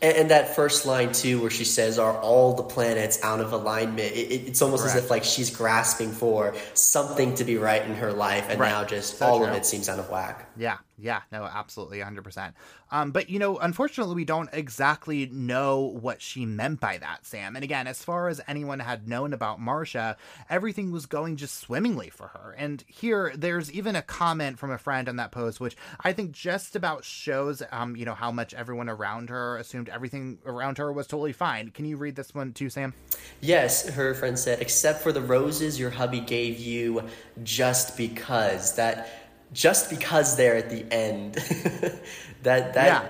And, 0.02 0.18
and, 0.18 0.32
that 0.32 0.56
first 0.56 0.86
line 0.88 1.12
too, 1.12 1.40
where 1.42 1.52
she 1.52 1.64
says, 1.64 2.00
"Are 2.00 2.18
all 2.18 2.54
the 2.54 2.64
planets 2.64 3.20
out 3.24 3.40
of 3.40 3.54
alignment?" 3.54 4.14
It, 4.14 4.48
it's 4.48 4.62
almost 4.62 4.84
Correct. 4.84 4.98
as 4.98 5.04
if 5.04 5.10
like 5.12 5.24
she's 5.24 5.56
grasping 5.56 6.12
for 6.12 6.56
something 6.74 7.36
to 7.36 7.44
be 7.44 7.58
right 7.58 7.84
in 7.84 7.96
her 7.96 8.12
life, 8.12 8.48
and 8.50 8.60
right. 8.60 8.70
now 8.70 8.84
just 8.84 9.20
so 9.20 9.28
all 9.28 9.38
true. 9.38 9.48
of 9.48 9.54
it 9.54 9.66
seems 9.66 9.90
out 9.90 10.00
of 10.00 10.10
whack. 10.10 10.50
Yeah, 10.58 10.78
yeah, 11.02 11.22
no, 11.32 11.44
absolutely, 11.44 12.00
100%. 12.00 12.54
Um, 12.92 13.12
but, 13.12 13.30
you 13.30 13.40
know, 13.40 13.58
unfortunately, 13.58 14.16
we 14.16 14.26
don't 14.26 14.50
exactly 14.54 15.26
know 15.28 15.80
what 15.80 16.22
she 16.22 16.46
meant 16.46 16.80
by 16.80 16.98
that, 17.00 17.26
Sam. 17.26 17.56
And 17.56 17.64
again, 17.64 17.88
as 17.88 18.04
far 18.04 18.28
as 18.28 18.42
anyone 18.48 18.80
had 18.80 19.08
known 19.08 19.34
about 19.34 19.60
Marsha, 19.60 20.16
everything 20.50 20.92
was 20.92 21.06
going 21.06 21.38
just 21.38 21.58
swimmingly 21.58 22.10
for 22.10 22.28
her. 22.28 22.56
And 22.58 22.84
here, 22.88 23.34
there's 23.36 23.72
even 23.72 23.96
a 23.96 24.02
comment 24.02 24.60
from 24.60 24.72
a 24.72 24.78
friend 24.78 25.10
on 25.10 25.16
that 25.16 25.32
post, 25.32 25.60
which 25.60 25.76
I 26.02 26.14
think 26.14 26.34
just 26.34 26.76
about 26.76 27.04
shows, 27.04 27.64
um, 27.72 27.96
you 27.96 28.06
know, 28.06 28.14
how 28.14 28.32
much 28.32 28.54
everyone 28.54 28.90
around 28.90 29.30
her 29.30 29.58
assumed 29.58 29.90
everything 29.90 30.38
around 30.46 30.78
her 30.78 30.92
was 30.92 31.08
totally 31.08 31.34
fine. 31.34 31.72
Can 31.72 31.86
you 31.86 31.98
read 31.98 32.16
this 32.16 32.36
one 32.36 32.54
too, 32.54 32.70
Sam? 32.70 32.94
Yes, 33.40 33.90
her 33.90 34.14
friend 34.14 34.38
said, 34.38 34.62
except 34.62 35.02
for 35.02 35.12
the 35.12 35.22
roses 35.22 35.80
your 35.80 35.90
hubby 35.90 36.20
gave 36.20 36.60
you 36.60 37.04
just 37.44 37.98
because. 37.98 38.76
That 38.76 39.21
just 39.54 39.90
because 39.90 40.36
they're 40.36 40.56
at 40.56 40.70
the 40.70 40.86
end. 40.92 41.34
that 42.44 42.74
that 42.74 42.76
yeah. 42.76 43.08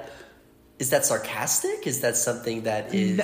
is 0.79 0.89
that 0.89 1.05
sarcastic? 1.05 1.87
Is 1.87 2.01
that 2.01 2.17
something 2.17 2.63
that 2.63 2.93
is? 2.93 3.21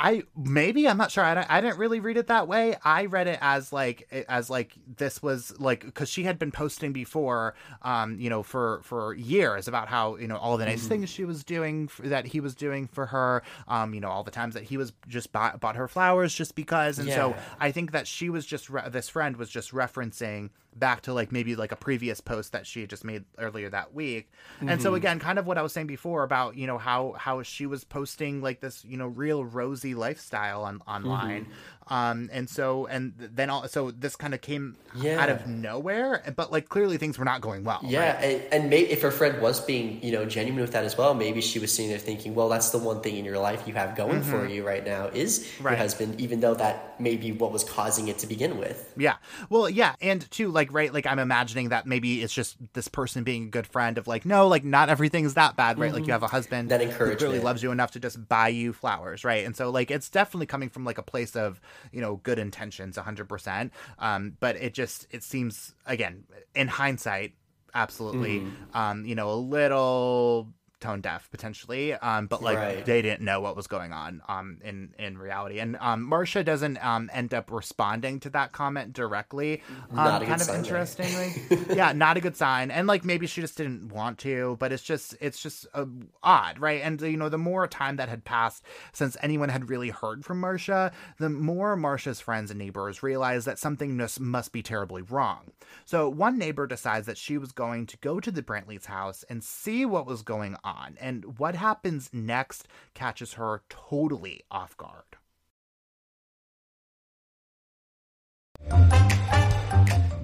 I 0.00 0.22
maybe 0.36 0.86
I'm 0.86 0.96
not 0.96 1.10
sure. 1.10 1.24
I, 1.24 1.44
I 1.48 1.60
didn't 1.60 1.78
really 1.78 1.98
read 1.98 2.16
it 2.16 2.28
that 2.28 2.46
way. 2.46 2.76
I 2.84 3.06
read 3.06 3.26
it 3.26 3.38
as 3.42 3.72
like 3.72 4.26
as 4.28 4.48
like 4.48 4.74
this 4.96 5.20
was 5.20 5.58
like 5.58 5.84
because 5.84 6.08
she 6.08 6.22
had 6.22 6.38
been 6.38 6.52
posting 6.52 6.92
before, 6.92 7.54
um, 7.82 8.20
you 8.20 8.30
know, 8.30 8.44
for 8.44 8.80
for 8.84 9.14
years 9.14 9.66
about 9.66 9.88
how 9.88 10.16
you 10.16 10.28
know 10.28 10.36
all 10.36 10.56
the 10.56 10.66
nice 10.66 10.80
mm-hmm. 10.80 10.88
things 10.88 11.10
she 11.10 11.24
was 11.24 11.42
doing 11.42 11.88
for, 11.88 12.06
that 12.08 12.26
he 12.26 12.38
was 12.38 12.54
doing 12.54 12.86
for 12.86 13.06
her, 13.06 13.42
um, 13.66 13.92
you 13.92 14.00
know, 14.00 14.08
all 14.08 14.22
the 14.22 14.30
times 14.30 14.54
that 14.54 14.62
he 14.62 14.76
was 14.76 14.92
just 15.08 15.32
bought, 15.32 15.58
bought 15.58 15.74
her 15.74 15.88
flowers 15.88 16.32
just 16.32 16.54
because, 16.54 17.00
and 17.00 17.08
yeah. 17.08 17.16
so 17.16 17.36
I 17.58 17.72
think 17.72 17.90
that 17.90 18.06
she 18.06 18.30
was 18.30 18.46
just 18.46 18.70
re- 18.70 18.88
this 18.88 19.08
friend 19.08 19.36
was 19.36 19.50
just 19.50 19.72
referencing 19.72 20.50
back 20.76 21.02
to 21.02 21.12
like 21.12 21.32
maybe 21.32 21.56
like 21.56 21.72
a 21.72 21.76
previous 21.76 22.20
post 22.20 22.52
that 22.52 22.66
she 22.66 22.80
had 22.80 22.90
just 22.90 23.04
made 23.04 23.24
earlier 23.38 23.68
that 23.68 23.94
week. 23.94 24.30
Mm-hmm. 24.56 24.68
And 24.68 24.82
so 24.82 24.90
mm-hmm. 24.90 24.96
again, 24.96 25.18
kind 25.18 25.38
of 25.38 25.46
what 25.46 25.58
I 25.58 25.62
was 25.62 25.72
saying 25.72 25.86
before 25.86 26.22
about, 26.22 26.56
you 26.56 26.66
know, 26.66 26.78
how 26.78 27.14
how 27.18 27.42
she 27.42 27.66
was 27.66 27.84
posting 27.84 28.40
like 28.40 28.60
this, 28.60 28.84
you 28.84 28.96
know, 28.96 29.06
real 29.06 29.44
rosy 29.44 29.94
lifestyle 29.94 30.64
on 30.64 30.80
online. 30.86 31.44
Mm-hmm. 31.44 31.52
Um, 31.90 32.28
and 32.32 32.48
so, 32.48 32.86
and 32.86 33.14
then 33.16 33.50
all, 33.50 33.66
so 33.68 33.90
this 33.90 34.16
kind 34.16 34.34
of 34.34 34.40
came 34.40 34.76
yeah. 34.94 35.20
out 35.22 35.28
of 35.30 35.46
nowhere, 35.46 36.22
but 36.36 36.52
like 36.52 36.68
clearly 36.68 36.98
things 36.98 37.18
were 37.18 37.24
not 37.24 37.40
going 37.40 37.64
well. 37.64 37.80
Yeah. 37.82 38.14
Right? 38.14 38.24
And, 38.24 38.42
and 38.52 38.70
maybe 38.70 38.90
if 38.90 39.02
her 39.02 39.10
friend 39.10 39.40
was 39.40 39.60
being, 39.60 40.02
you 40.02 40.12
know, 40.12 40.24
genuine 40.24 40.60
with 40.60 40.72
that 40.72 40.84
as 40.84 40.98
well, 40.98 41.14
maybe 41.14 41.40
she 41.40 41.58
was 41.58 41.74
sitting 41.74 41.90
there 41.90 41.98
thinking, 41.98 42.34
well, 42.34 42.48
that's 42.48 42.70
the 42.70 42.78
one 42.78 43.00
thing 43.00 43.16
in 43.16 43.24
your 43.24 43.38
life 43.38 43.66
you 43.66 43.74
have 43.74 43.96
going 43.96 44.20
mm-hmm. 44.20 44.30
for 44.30 44.46
you 44.46 44.66
right 44.66 44.84
now 44.84 45.06
is 45.06 45.50
right. 45.60 45.72
your 45.72 45.78
husband, 45.78 46.20
even 46.20 46.40
though 46.40 46.54
that 46.54 47.00
may 47.00 47.16
be 47.16 47.32
what 47.32 47.52
was 47.52 47.64
causing 47.64 48.08
it 48.08 48.18
to 48.18 48.26
begin 48.26 48.58
with. 48.58 48.92
Yeah. 48.96 49.16
Well, 49.48 49.70
yeah. 49.70 49.94
And 50.00 50.30
too, 50.30 50.50
like, 50.50 50.72
right, 50.72 50.92
like 50.92 51.06
I'm 51.06 51.18
imagining 51.18 51.70
that 51.70 51.86
maybe 51.86 52.22
it's 52.22 52.34
just 52.34 52.56
this 52.74 52.88
person 52.88 53.24
being 53.24 53.44
a 53.44 53.50
good 53.50 53.66
friend 53.66 53.98
of 53.98 54.06
like, 54.06 54.26
no, 54.26 54.46
like 54.48 54.64
not 54.64 54.88
everything's 54.88 55.34
that 55.34 55.56
bad, 55.56 55.78
right? 55.78 55.86
Mm-hmm. 55.86 55.94
Like 55.94 56.06
you 56.06 56.12
have 56.12 56.22
a 56.22 56.28
husband 56.28 56.70
that 56.70 56.82
encourages 56.82 57.22
really 57.22 57.40
loves 57.40 57.62
you 57.62 57.70
enough 57.70 57.92
to 57.92 58.00
just 58.00 58.28
buy 58.28 58.48
you 58.48 58.72
flowers, 58.72 59.24
right? 59.24 59.46
And 59.46 59.56
so 59.56 59.70
like 59.70 59.90
it's 59.90 60.10
definitely 60.10 60.46
coming 60.46 60.68
from 60.68 60.84
like 60.84 60.98
a 60.98 61.02
place 61.02 61.34
of, 61.34 61.60
you 61.92 62.00
know, 62.00 62.16
good 62.16 62.38
intention 62.38 62.78
intentions 62.88 62.96
100% 62.96 63.70
um, 63.98 64.36
but 64.40 64.56
it 64.56 64.74
just 64.74 65.06
it 65.10 65.22
seems 65.22 65.74
again 65.86 66.24
in 66.54 66.68
hindsight 66.68 67.32
absolutely 67.74 68.40
mm. 68.40 68.52
um, 68.74 69.04
you 69.04 69.14
know 69.14 69.30
a 69.30 69.34
little 69.34 70.48
tone 70.80 71.00
deaf 71.00 71.30
potentially 71.30 71.92
um 71.94 72.26
but 72.26 72.42
like 72.42 72.56
right. 72.56 72.86
they 72.86 73.02
didn't 73.02 73.20
know 73.20 73.40
what 73.40 73.56
was 73.56 73.66
going 73.66 73.92
on 73.92 74.22
um 74.28 74.58
in 74.64 74.94
in 74.98 75.18
reality. 75.18 75.58
And 75.58 75.76
um 75.80 76.08
marsha 76.08 76.44
doesn't 76.44 76.84
um 76.84 77.10
end 77.12 77.34
up 77.34 77.50
responding 77.50 78.20
to 78.20 78.30
that 78.30 78.52
comment 78.52 78.92
directly. 78.92 79.62
Um 79.90 80.24
kind 80.24 80.40
of 80.40 80.48
interestingly 80.48 81.32
yeah 81.74 81.92
not 81.92 82.16
a 82.16 82.20
good 82.20 82.36
sign. 82.36 82.70
And 82.70 82.86
like 82.86 83.04
maybe 83.04 83.26
she 83.26 83.40
just 83.40 83.56
didn't 83.56 83.92
want 83.92 84.18
to 84.18 84.56
but 84.60 84.72
it's 84.72 84.82
just 84.82 85.16
it's 85.20 85.40
just 85.40 85.66
uh, 85.74 85.86
odd 86.22 86.58
right? 86.60 86.80
And 86.82 87.00
you 87.00 87.16
know 87.16 87.28
the 87.28 87.38
more 87.38 87.66
time 87.66 87.96
that 87.96 88.08
had 88.08 88.24
passed 88.24 88.62
since 88.92 89.16
anyone 89.20 89.48
had 89.48 89.68
really 89.68 89.90
heard 89.90 90.24
from 90.24 90.40
marsha 90.40 90.92
the 91.18 91.28
more 91.28 91.76
marsha's 91.76 92.20
friends 92.20 92.50
and 92.50 92.58
neighbors 92.58 93.02
realized 93.02 93.46
that 93.46 93.58
something 93.58 93.96
must, 93.96 94.20
must 94.20 94.52
be 94.52 94.62
terribly 94.62 95.02
wrong. 95.02 95.52
So 95.84 96.08
one 96.08 96.38
neighbor 96.38 96.66
decides 96.66 97.06
that 97.06 97.18
she 97.18 97.38
was 97.38 97.52
going 97.52 97.86
to 97.86 97.96
go 97.98 98.20
to 98.20 98.30
the 98.30 98.42
brantleys 98.42 98.86
house 98.86 99.24
and 99.28 99.42
see 99.42 99.84
what 99.84 100.06
was 100.06 100.22
going 100.22 100.56
on 100.64 100.67
on. 100.68 100.96
And 101.00 101.38
what 101.38 101.54
happens 101.54 102.10
next 102.12 102.68
catches 102.94 103.34
her 103.34 103.62
totally 103.68 104.42
off 104.50 104.76
guard. 104.76 105.04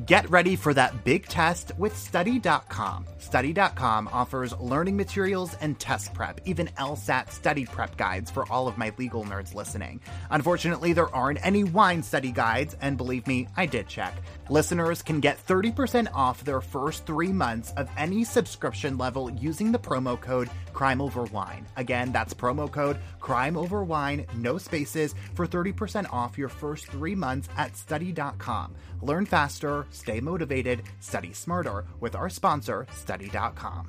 Get 0.07 0.29
ready 0.29 0.55
for 0.55 0.75
that 0.75 1.03
big 1.03 1.27
test 1.29 1.73
with 1.79 1.97
Study.com. 1.97 3.07
Study.com 3.17 4.11
offers 4.13 4.53
learning 4.59 4.99
materials 4.99 5.57
and 5.63 5.79
test 5.79 6.13
prep, 6.13 6.43
even 6.45 6.67
LSAT 6.77 7.31
study 7.31 7.65
prep 7.65 7.97
guides 7.97 8.31
for 8.31 8.47
all 8.53 8.69
of 8.69 8.77
my 8.77 8.93
legal 8.99 9.25
nerds 9.25 9.55
listening. 9.55 10.03
Unfortunately, 10.31 10.93
there 10.93 11.15
aren't 11.15 11.45
any 11.47 11.65
wine 11.65 12.03
study 12.03 12.33
guides, 12.33 12.77
and 12.83 12.99
believe 12.99 13.27
me, 13.27 13.49
I 13.57 13.65
did 13.65 13.89
check. 13.89 14.15
Listeners 14.51 15.01
can 15.01 15.21
get 15.21 15.45
30% 15.47 16.09
off 16.13 16.45
their 16.45 16.61
first 16.61 17.07
three 17.07 17.33
months 17.33 17.73
of 17.79 17.89
any 17.97 18.25
subscription 18.25 18.99
level 18.99 19.31
using 19.31 19.73
the 19.73 19.79
promo 19.79 20.21
code 20.21 20.51
Crime 20.75 21.01
Over 21.01 21.23
Wine. 21.25 21.65
Again, 21.77 22.13
that's 22.13 22.35
promo 22.35 22.71
code 22.71 22.99
Crime 23.21 23.57
Over 23.57 23.83
Wine, 23.83 24.27
no 24.35 24.59
spaces, 24.59 25.15
for 25.33 25.47
30% 25.47 26.13
off 26.13 26.37
your 26.37 26.51
first 26.51 26.89
three 26.89 27.15
months 27.15 27.49
at 27.57 27.75
study.com. 27.75 28.75
Learn 29.01 29.25
faster, 29.25 29.87
stay 29.95 30.21
motivated, 30.21 30.83
study 31.01 31.33
smarter 31.33 31.85
with 32.01 32.15
our 32.15 32.29
sponsor, 32.29 32.87
study.com. 32.95 33.87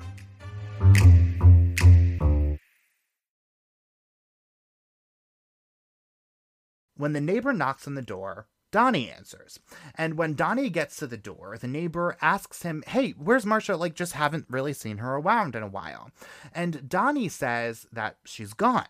when 6.96 7.12
the 7.12 7.20
neighbor 7.20 7.52
knocks 7.52 7.86
on 7.86 7.94
the 7.94 8.02
door, 8.02 8.48
Donnie 8.72 9.10
answers. 9.10 9.60
And 9.94 10.18
when 10.18 10.34
Donnie 10.34 10.70
gets 10.70 10.96
to 10.96 11.06
the 11.06 11.16
door, 11.16 11.56
the 11.58 11.68
neighbor 11.68 12.16
asks 12.20 12.62
him, 12.62 12.82
Hey, 12.86 13.12
where's 13.12 13.44
Marsha? 13.44 13.78
Like, 13.78 13.94
just 13.94 14.12
haven't 14.12 14.46
really 14.50 14.72
seen 14.72 14.98
her 14.98 15.16
around 15.16 15.54
in 15.54 15.62
a 15.62 15.68
while. 15.68 16.10
And 16.54 16.88
Donnie 16.88 17.28
says 17.28 17.86
that 17.92 18.16
she's 18.24 18.52
gone. 18.52 18.86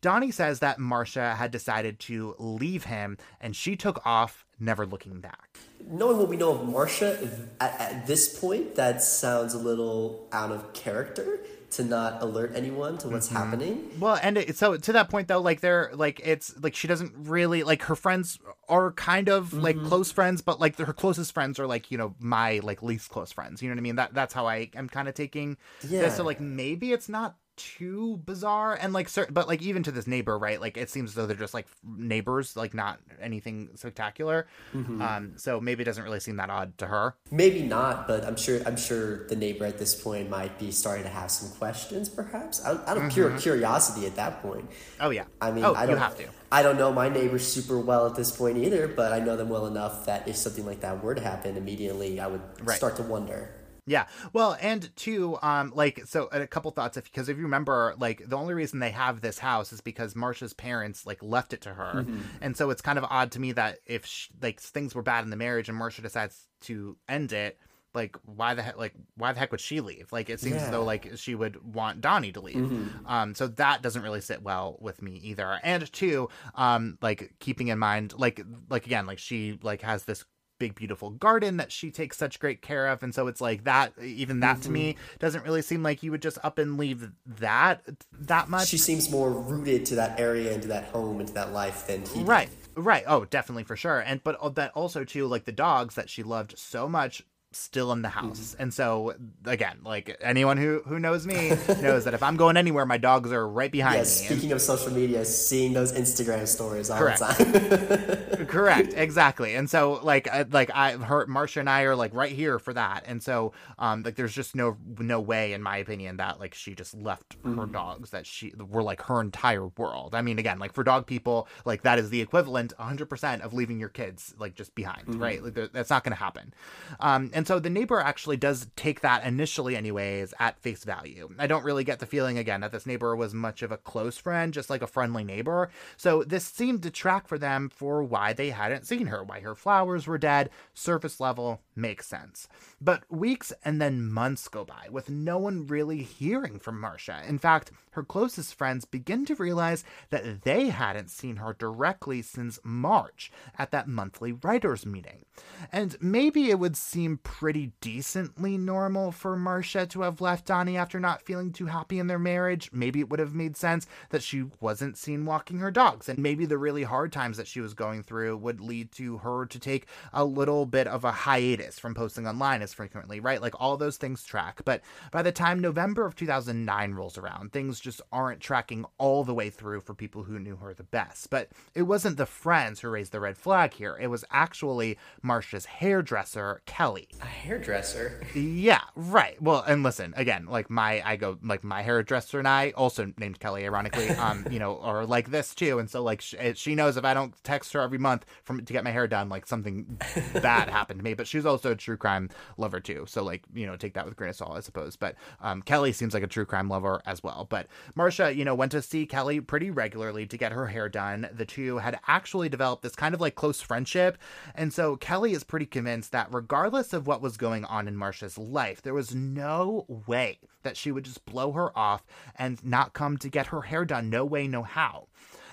Donnie 0.00 0.30
says 0.30 0.60
that 0.60 0.78
Marsha 0.78 1.36
had 1.36 1.50
decided 1.50 1.98
to 2.00 2.34
leave 2.38 2.84
him 2.84 3.18
and 3.40 3.54
she 3.54 3.76
took 3.76 4.04
off, 4.06 4.46
never 4.58 4.86
looking 4.86 5.20
back. 5.20 5.58
Knowing 5.86 6.18
what 6.18 6.28
we 6.28 6.36
know 6.36 6.52
of 6.52 6.66
Marsha 6.66 7.48
at, 7.60 7.80
at 7.80 8.06
this 8.06 8.38
point, 8.38 8.74
that 8.76 9.02
sounds 9.02 9.54
a 9.54 9.58
little 9.58 10.28
out 10.32 10.52
of 10.52 10.72
character 10.72 11.40
to 11.70 11.84
not 11.84 12.20
alert 12.22 12.52
anyone 12.54 12.98
to 12.98 13.08
what's 13.08 13.28
mm-hmm. 13.28 13.36
happening. 13.36 13.90
Well, 13.98 14.18
and 14.22 14.38
it, 14.38 14.56
so 14.56 14.76
to 14.76 14.92
that 14.92 15.08
point 15.08 15.28
though, 15.28 15.40
like 15.40 15.60
they're 15.60 15.90
like 15.94 16.20
it's 16.24 16.60
like 16.62 16.74
she 16.74 16.88
doesn't 16.88 17.12
really 17.16 17.62
like 17.62 17.82
her 17.82 17.96
friends 17.96 18.38
are 18.68 18.92
kind 18.92 19.28
of 19.28 19.50
mm-hmm. 19.50 19.60
like 19.60 19.82
close 19.84 20.10
friends, 20.10 20.42
but 20.42 20.60
like 20.60 20.76
her 20.78 20.92
closest 20.92 21.32
friends 21.32 21.58
are 21.58 21.66
like 21.66 21.90
you 21.90 21.98
know 21.98 22.14
my 22.18 22.60
like 22.62 22.82
least 22.82 23.10
close 23.10 23.32
friends. 23.32 23.62
You 23.62 23.68
know 23.68 23.74
what 23.74 23.80
I 23.80 23.82
mean? 23.82 23.96
That 23.96 24.14
that's 24.14 24.34
how 24.34 24.46
I 24.46 24.70
am 24.74 24.88
kind 24.88 25.08
of 25.08 25.14
taking 25.14 25.56
yeah. 25.86 26.02
this. 26.02 26.16
So 26.16 26.24
like 26.24 26.40
maybe 26.40 26.92
it's 26.92 27.08
not 27.08 27.36
too 27.60 28.20
bizarre 28.24 28.74
and 28.80 28.92
like 28.92 29.08
certain 29.08 29.34
but 29.34 29.48
like 29.48 29.62
even 29.62 29.82
to 29.82 29.92
this 29.92 30.06
neighbor 30.06 30.38
right 30.38 30.60
like 30.60 30.76
it 30.76 30.88
seems 30.88 31.10
as 31.10 31.14
though 31.14 31.26
they're 31.26 31.36
just 31.36 31.54
like 31.54 31.66
neighbors 31.84 32.56
like 32.56 32.74
not 32.74 32.98
anything 33.20 33.68
spectacular. 33.74 34.46
Mm-hmm. 34.74 35.02
um 35.02 35.32
so 35.36 35.60
maybe 35.60 35.82
it 35.82 35.84
doesn't 35.84 36.04
really 36.04 36.20
seem 36.20 36.36
that 36.36 36.50
odd 36.50 36.76
to 36.78 36.86
her. 36.86 37.14
Maybe 37.30 37.62
not 37.62 38.06
but 38.06 38.24
i'm 38.24 38.36
sure 38.36 38.60
i'm 38.66 38.76
sure 38.76 39.26
the 39.28 39.36
neighbor 39.36 39.64
at 39.66 39.78
this 39.78 40.00
point 40.00 40.30
might 40.30 40.58
be 40.58 40.70
starting 40.70 41.04
to 41.04 41.10
have 41.10 41.30
some 41.30 41.50
questions 41.58 42.08
perhaps. 42.08 42.64
Out, 42.64 42.86
out 42.88 42.96
of 42.96 43.04
mm-hmm. 43.04 43.12
pure 43.12 43.38
curiosity 43.38 44.06
at 44.06 44.16
that 44.16 44.42
point. 44.42 44.68
Oh 45.00 45.10
yeah. 45.10 45.24
I 45.40 45.50
mean 45.50 45.64
oh, 45.64 45.74
i 45.74 45.86
don't 45.86 45.98
have 45.98 46.16
to. 46.18 46.26
I 46.52 46.62
don't 46.62 46.78
know 46.78 46.92
my 46.92 47.08
neighbors 47.08 47.46
super 47.46 47.78
well 47.78 48.06
at 48.06 48.16
this 48.16 48.30
point 48.30 48.58
either 48.58 48.88
but 48.88 49.12
i 49.12 49.20
know 49.20 49.36
them 49.36 49.48
well 49.48 49.66
enough 49.66 50.06
that 50.06 50.26
if 50.26 50.36
something 50.36 50.66
like 50.66 50.80
that 50.80 51.02
were 51.02 51.14
to 51.14 51.20
happen 51.20 51.56
immediately 51.56 52.20
i 52.20 52.26
would 52.26 52.42
right. 52.62 52.76
start 52.76 52.96
to 52.96 53.02
wonder 53.02 53.54
yeah. 53.86 54.06
Well, 54.32 54.56
and 54.60 54.94
two, 54.96 55.38
um, 55.42 55.72
like, 55.74 56.06
so 56.06 56.28
a 56.32 56.46
couple 56.46 56.70
thoughts, 56.70 56.96
if 56.96 57.04
because 57.04 57.28
if 57.28 57.36
you 57.36 57.44
remember, 57.44 57.94
like, 57.98 58.28
the 58.28 58.36
only 58.36 58.54
reason 58.54 58.78
they 58.78 58.90
have 58.90 59.20
this 59.20 59.38
house 59.38 59.72
is 59.72 59.80
because 59.80 60.14
Marsha's 60.14 60.52
parents 60.52 61.06
like 61.06 61.22
left 61.22 61.52
it 61.52 61.62
to 61.62 61.74
her, 61.74 62.02
mm-hmm. 62.02 62.20
and 62.40 62.56
so 62.56 62.70
it's 62.70 62.82
kind 62.82 62.98
of 62.98 63.04
odd 63.08 63.32
to 63.32 63.40
me 63.40 63.52
that 63.52 63.78
if 63.86 64.06
she, 64.06 64.30
like 64.40 64.60
things 64.60 64.94
were 64.94 65.02
bad 65.02 65.24
in 65.24 65.30
the 65.30 65.36
marriage 65.36 65.68
and 65.68 65.78
Marsha 65.78 66.02
decides 66.02 66.46
to 66.62 66.96
end 67.08 67.32
it, 67.32 67.58
like 67.94 68.16
why 68.24 68.54
the 68.54 68.62
heck 68.62 68.78
like 68.78 68.94
why 69.16 69.32
the 69.32 69.38
heck 69.38 69.50
would 69.50 69.60
she 69.60 69.80
leave 69.80 70.10
like 70.12 70.30
it 70.30 70.40
seems 70.40 70.56
yeah. 70.56 70.62
as 70.62 70.70
though 70.70 70.84
like 70.84 71.10
she 71.16 71.34
would 71.34 71.74
want 71.74 72.00
donnie 72.00 72.32
to 72.32 72.40
leave 72.40 72.56
mm-hmm. 72.56 73.06
um 73.06 73.34
so 73.34 73.48
that 73.48 73.82
doesn't 73.82 74.02
really 74.02 74.20
sit 74.20 74.42
well 74.42 74.76
with 74.80 75.02
me 75.02 75.16
either 75.24 75.58
and 75.62 75.92
two 75.92 76.28
um 76.54 76.96
like 77.02 77.32
keeping 77.40 77.68
in 77.68 77.78
mind 77.78 78.14
like 78.16 78.40
like 78.68 78.86
again 78.86 79.06
like 79.06 79.18
she 79.18 79.58
like 79.62 79.82
has 79.82 80.04
this 80.04 80.24
big 80.60 80.76
beautiful 80.76 81.10
garden 81.10 81.56
that 81.56 81.72
she 81.72 81.90
takes 81.90 82.16
such 82.16 82.38
great 82.38 82.60
care 82.62 82.86
of 82.86 83.02
and 83.02 83.14
so 83.14 83.26
it's 83.26 83.40
like 83.40 83.64
that 83.64 83.92
even 84.00 84.40
that 84.40 84.56
mm-hmm. 84.56 84.62
to 84.62 84.70
me 84.70 84.92
mm-hmm. 84.92 85.16
doesn't 85.18 85.42
really 85.42 85.62
seem 85.62 85.82
like 85.82 86.02
you 86.02 86.10
would 86.12 86.22
just 86.22 86.38
up 86.44 86.58
and 86.58 86.76
leave 86.76 87.10
that 87.26 87.82
that 88.12 88.48
much 88.48 88.68
she 88.68 88.76
seems 88.76 89.10
more 89.10 89.32
rooted 89.32 89.86
to 89.86 89.94
that 89.94 90.20
area 90.20 90.52
and 90.52 90.60
to 90.62 90.68
that 90.68 90.84
home 90.84 91.18
and 91.18 91.28
to 91.28 91.34
that 91.34 91.52
life 91.52 91.86
than 91.86 92.04
he 92.06 92.22
right 92.22 92.50
right 92.76 93.04
oh 93.06 93.24
definitely 93.24 93.64
for 93.64 93.74
sure 93.74 94.00
and 94.00 94.22
but 94.22 94.54
that 94.54 94.70
also 94.72 95.02
too 95.02 95.26
like 95.26 95.46
the 95.46 95.52
dogs 95.52 95.94
that 95.94 96.10
she 96.10 96.22
loved 96.22 96.56
so 96.58 96.86
much 96.86 97.24
still 97.52 97.90
in 97.92 98.02
the 98.02 98.08
house. 98.08 98.52
Mm-hmm. 98.52 98.62
And 98.62 98.74
so 98.74 99.14
again, 99.44 99.78
like 99.84 100.16
anyone 100.20 100.56
who 100.56 100.82
who 100.86 100.98
knows 100.98 101.26
me 101.26 101.50
knows 101.82 102.04
that 102.04 102.14
if 102.14 102.22
I'm 102.22 102.36
going 102.36 102.56
anywhere, 102.56 102.86
my 102.86 102.98
dogs 102.98 103.32
are 103.32 103.46
right 103.46 103.70
behind 103.70 103.96
yeah, 103.96 104.02
me. 104.02 104.06
Speaking 104.06 104.44
and... 104.44 104.52
of 104.52 104.62
social 104.62 104.92
media, 104.92 105.24
seeing 105.24 105.72
those 105.72 105.92
Instagram 105.92 106.46
stories 106.46 106.90
all 106.90 106.98
Correct. 106.98 107.18
the 107.20 108.36
time. 108.36 108.46
Correct, 108.46 108.94
exactly. 108.94 109.54
And 109.54 109.68
so 109.68 110.00
like 110.02 110.28
I, 110.28 110.42
like 110.42 110.70
I 110.72 110.92
her 110.92 111.26
Marsha 111.26 111.58
and 111.58 111.68
I 111.68 111.82
are 111.82 111.96
like 111.96 112.14
right 112.14 112.32
here 112.32 112.58
for 112.58 112.72
that. 112.74 113.04
And 113.06 113.22
so 113.22 113.52
um 113.78 114.02
like 114.02 114.14
there's 114.14 114.34
just 114.34 114.54
no 114.54 114.76
no 114.98 115.20
way 115.20 115.52
in 115.52 115.62
my 115.62 115.78
opinion 115.78 116.18
that 116.18 116.38
like 116.38 116.54
she 116.54 116.74
just 116.74 116.94
left 116.94 117.40
mm-hmm. 117.42 117.58
her 117.58 117.66
dogs 117.66 118.10
that 118.10 118.26
she 118.26 118.52
were 118.56 118.82
like 118.82 119.02
her 119.02 119.20
entire 119.20 119.66
world. 119.66 120.14
I 120.14 120.22
mean 120.22 120.38
again, 120.38 120.58
like 120.58 120.72
for 120.72 120.84
dog 120.84 121.06
people, 121.06 121.48
like 121.64 121.82
that 121.82 121.98
is 121.98 122.10
the 122.10 122.20
equivalent 122.20 122.72
100% 122.78 123.40
of 123.40 123.52
leaving 123.52 123.80
your 123.80 123.88
kids 123.88 124.34
like 124.38 124.54
just 124.54 124.74
behind, 124.74 125.06
mm-hmm. 125.06 125.22
right? 125.22 125.42
Like 125.42 125.72
that's 125.72 125.90
not 125.90 126.04
going 126.04 126.12
to 126.12 126.22
happen. 126.22 126.54
Um 127.00 127.30
and 127.40 127.46
so 127.46 127.58
the 127.58 127.70
neighbor 127.70 127.98
actually 127.98 128.36
does 128.36 128.66
take 128.76 129.00
that 129.00 129.24
initially, 129.24 129.74
anyways, 129.74 130.34
at 130.38 130.60
face 130.60 130.84
value. 130.84 131.30
I 131.38 131.46
don't 131.46 131.64
really 131.64 131.84
get 131.84 131.98
the 131.98 132.04
feeling, 132.04 132.36
again, 132.36 132.60
that 132.60 132.70
this 132.70 132.84
neighbor 132.84 133.16
was 133.16 133.32
much 133.32 133.62
of 133.62 133.72
a 133.72 133.78
close 133.78 134.18
friend, 134.18 134.52
just 134.52 134.68
like 134.68 134.82
a 134.82 134.86
friendly 134.86 135.24
neighbor. 135.24 135.70
So 135.96 136.22
this 136.22 136.44
seemed 136.44 136.82
to 136.82 136.90
track 136.90 137.26
for 137.26 137.38
them 137.38 137.70
for 137.70 138.02
why 138.02 138.34
they 138.34 138.50
hadn't 138.50 138.86
seen 138.86 139.06
her, 139.06 139.24
why 139.24 139.40
her 139.40 139.54
flowers 139.54 140.06
were 140.06 140.18
dead, 140.18 140.50
surface 140.74 141.18
level, 141.18 141.62
makes 141.80 142.06
sense. 142.06 142.48
But 142.80 143.04
weeks 143.10 143.52
and 143.64 143.80
then 143.80 144.10
months 144.10 144.48
go 144.48 144.64
by 144.64 144.88
with 144.90 145.10
no 145.10 145.38
one 145.38 145.66
really 145.66 146.02
hearing 146.02 146.58
from 146.58 146.80
Marsha. 146.80 147.26
In 147.28 147.38
fact, 147.38 147.72
her 147.92 148.02
closest 148.02 148.54
friends 148.54 148.84
begin 148.84 149.24
to 149.26 149.34
realize 149.34 149.84
that 150.10 150.42
they 150.42 150.68
hadn't 150.68 151.10
seen 151.10 151.36
her 151.36 151.54
directly 151.58 152.22
since 152.22 152.60
March 152.62 153.32
at 153.58 153.70
that 153.72 153.88
monthly 153.88 154.32
writers' 154.32 154.86
meeting. 154.86 155.24
And 155.72 155.96
maybe 156.00 156.50
it 156.50 156.58
would 156.58 156.76
seem 156.76 157.18
pretty 157.18 157.72
decently 157.80 158.56
normal 158.56 159.12
for 159.12 159.36
Marsha 159.36 159.88
to 159.90 160.02
have 160.02 160.20
left 160.20 160.46
Donnie 160.46 160.76
after 160.76 161.00
not 161.00 161.22
feeling 161.22 161.52
too 161.52 161.66
happy 161.66 161.98
in 161.98 162.06
their 162.06 162.18
marriage. 162.18 162.70
Maybe 162.72 163.00
it 163.00 163.08
would 163.08 163.20
have 163.20 163.34
made 163.34 163.56
sense 163.56 163.86
that 164.10 164.22
she 164.22 164.44
wasn't 164.60 164.96
seen 164.96 165.24
walking 165.24 165.58
her 165.58 165.70
dogs. 165.70 166.08
And 166.08 166.18
maybe 166.18 166.46
the 166.46 166.58
really 166.58 166.84
hard 166.84 167.12
times 167.12 167.36
that 167.36 167.48
she 167.48 167.60
was 167.60 167.74
going 167.74 168.02
through 168.02 168.36
would 168.38 168.60
lead 168.60 168.92
to 168.92 169.18
her 169.18 169.46
to 169.46 169.58
take 169.58 169.86
a 170.12 170.24
little 170.24 170.66
bit 170.66 170.86
of 170.86 171.04
a 171.04 171.12
hiatus 171.12 171.69
from 171.78 171.94
posting 171.94 172.26
online 172.26 172.62
as 172.62 172.74
frequently, 172.74 173.20
right? 173.20 173.40
Like 173.40 173.54
all 173.60 173.76
those 173.76 173.96
things 173.96 174.24
track. 174.24 174.62
But 174.64 174.82
by 175.10 175.22
the 175.22 175.32
time 175.32 175.60
November 175.60 176.06
of 176.06 176.16
2009 176.16 176.94
rolls 176.94 177.18
around, 177.18 177.52
things 177.52 177.80
just 177.80 178.00
aren't 178.12 178.40
tracking 178.40 178.84
all 178.98 179.24
the 179.24 179.34
way 179.34 179.50
through 179.50 179.80
for 179.80 179.94
people 179.94 180.24
who 180.24 180.38
knew 180.38 180.56
her 180.56 180.74
the 180.74 180.82
best. 180.82 181.30
But 181.30 181.50
it 181.74 181.82
wasn't 181.82 182.16
the 182.16 182.26
friends 182.26 182.80
who 182.80 182.88
raised 182.88 183.12
the 183.12 183.20
red 183.20 183.36
flag 183.36 183.74
here. 183.74 183.96
It 184.00 184.08
was 184.08 184.24
actually 184.30 184.98
Marsha's 185.22 185.66
hairdresser, 185.66 186.62
Kelly. 186.66 187.08
A 187.20 187.26
hairdresser? 187.26 188.26
Yeah, 188.34 188.82
right. 188.94 189.40
Well, 189.40 189.62
and 189.66 189.82
listen, 189.82 190.14
again, 190.16 190.46
like 190.46 190.70
my, 190.70 191.02
I 191.04 191.16
go, 191.16 191.38
like 191.42 191.64
my 191.64 191.82
hairdresser 191.82 192.38
and 192.38 192.48
I, 192.48 192.70
also 192.70 193.12
named 193.18 193.40
Kelly, 193.40 193.64
ironically, 193.64 194.08
um, 194.10 194.46
you 194.50 194.58
know, 194.58 194.74
or 194.74 195.06
like 195.06 195.30
this 195.30 195.54
too. 195.54 195.78
And 195.78 195.90
so, 195.90 196.02
like, 196.02 196.20
she, 196.20 196.36
she 196.54 196.74
knows 196.74 196.96
if 196.96 197.04
I 197.04 197.14
don't 197.14 197.34
text 197.44 197.72
her 197.72 197.80
every 197.80 197.98
month 197.98 198.24
from 198.42 198.64
to 198.64 198.72
get 198.72 198.84
my 198.84 198.90
hair 198.90 199.06
done, 199.06 199.28
like 199.28 199.46
something 199.46 199.98
bad 200.34 200.68
happened 200.68 201.00
to 201.00 201.04
me. 201.04 201.14
But 201.14 201.26
she's 201.26 201.46
also 201.50 201.72
a 201.72 201.76
true 201.76 201.96
crime 201.96 202.30
lover 202.56 202.80
too. 202.80 203.04
So, 203.08 203.22
like, 203.22 203.42
you 203.52 203.66
know, 203.66 203.76
take 203.76 203.94
that 203.94 204.04
with 204.04 204.12
a 204.12 204.16
grain 204.16 204.30
of 204.30 204.36
salt, 204.36 204.56
I 204.56 204.60
suppose. 204.60 204.96
But 204.96 205.16
um, 205.40 205.62
Kelly 205.62 205.92
seems 205.92 206.14
like 206.14 206.22
a 206.22 206.28
true 206.28 206.46
crime 206.46 206.68
lover 206.68 207.02
as 207.06 207.22
well. 207.22 207.46
But 207.48 207.66
Marsha, 207.96 208.34
you 208.34 208.44
know, 208.44 208.54
went 208.54 208.72
to 208.72 208.82
see 208.82 209.06
Kelly 209.06 209.40
pretty 209.40 209.70
regularly 209.70 210.26
to 210.26 210.36
get 210.36 210.52
her 210.52 210.68
hair 210.68 210.88
done. 210.88 211.28
The 211.32 211.44
two 211.44 211.78
had 211.78 211.98
actually 212.06 212.48
developed 212.48 212.82
this 212.82 212.96
kind 212.96 213.14
of 213.14 213.20
like 213.20 213.34
close 213.34 213.60
friendship. 213.60 214.18
And 214.54 214.72
so 214.72 214.96
Kelly 214.96 215.32
is 215.32 215.44
pretty 215.44 215.66
convinced 215.66 216.12
that 216.12 216.28
regardless 216.30 216.92
of 216.92 217.06
what 217.06 217.22
was 217.22 217.36
going 217.36 217.64
on 217.64 217.88
in 217.88 217.96
Marsha's 217.96 218.38
life, 218.38 218.82
there 218.82 218.94
was 218.94 219.14
no 219.14 219.86
way 220.06 220.38
that 220.62 220.76
she 220.76 220.92
would 220.92 221.04
just 221.04 221.24
blow 221.24 221.52
her 221.52 221.76
off 221.76 222.04
and 222.36 222.64
not 222.64 222.92
come 222.92 223.16
to 223.18 223.28
get 223.28 223.46
her 223.46 223.62
hair 223.62 223.84
done. 223.84 224.10
No 224.10 224.24
way, 224.24 224.46
no 224.46 224.62
how. 224.62 225.08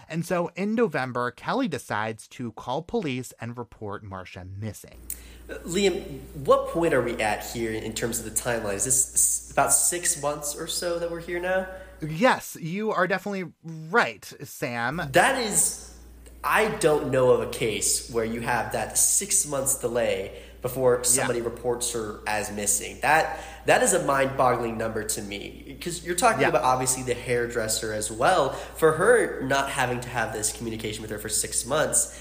And 0.10 0.26
so 0.26 0.52
in 0.56 0.74
November, 0.74 1.32
Kelly 1.32 1.68
decides 1.68 2.28
to 2.30 2.54
call 2.54 2.82
police 2.82 3.34
and 3.40 3.58
report 3.58 4.06
Marsha 4.06 4.48
missing. 4.58 5.02
Liam, 5.48 6.20
what 6.44 6.70
point 6.70 6.94
are 6.94 7.02
we 7.02 7.14
at 7.22 7.46
here 7.46 7.72
in 7.72 7.94
terms 7.94 8.20
of 8.20 8.26
the 8.26 8.32
timeline? 8.32 8.74
Is 8.74 8.86
this 8.86 9.50
about 9.52 9.72
six 9.72 10.22
months 10.22 10.56
or 10.56 10.68
so 10.68 11.00
that 11.00 11.10
we're 11.10 11.22
here 11.22 11.40
now? 11.40 11.68
Yes, 12.02 12.58
you 12.60 12.92
are 12.92 13.08
definitely 13.08 13.52
right, 13.64 14.26
Sam. 14.44 15.02
That 15.14 15.42
is, 15.42 15.96
I 16.44 16.70
don't 16.80 17.12
know 17.12 17.32
of 17.32 17.42
a 17.42 17.52
case 17.52 18.10
where 18.12 18.26
you 18.26 18.42
have 18.42 18.74
that 18.74 18.98
six 18.98 19.48
months 19.48 19.80
delay 19.80 20.44
before 20.62 21.04
somebody 21.04 21.40
yeah. 21.40 21.46
reports 21.46 21.94
her 21.94 22.20
as 22.28 22.52
missing. 22.52 22.98
That 23.02 23.40
that 23.68 23.84
is 23.84 23.94
a 23.94 24.04
mind-boggling 24.04 24.78
number 24.78 25.04
to 25.04 25.22
me 25.22 25.64
because 25.66 26.06
you're 26.06 26.16
talking 26.16 26.42
yeah. 26.42 26.50
about 26.50 26.64
obviously 26.64 27.04
the 27.04 27.14
hairdresser 27.14 27.94
as 27.94 28.12
well. 28.12 28.52
For 28.52 28.94
her 28.94 29.42
not 29.44 29.70
having 29.70 30.02
to 30.02 30.10
have 30.10 30.34
this 30.34 30.52
communication 30.52 31.02
with 31.02 31.12
her 31.12 31.20
for 31.20 31.30
six 31.30 31.66
months, 31.66 32.20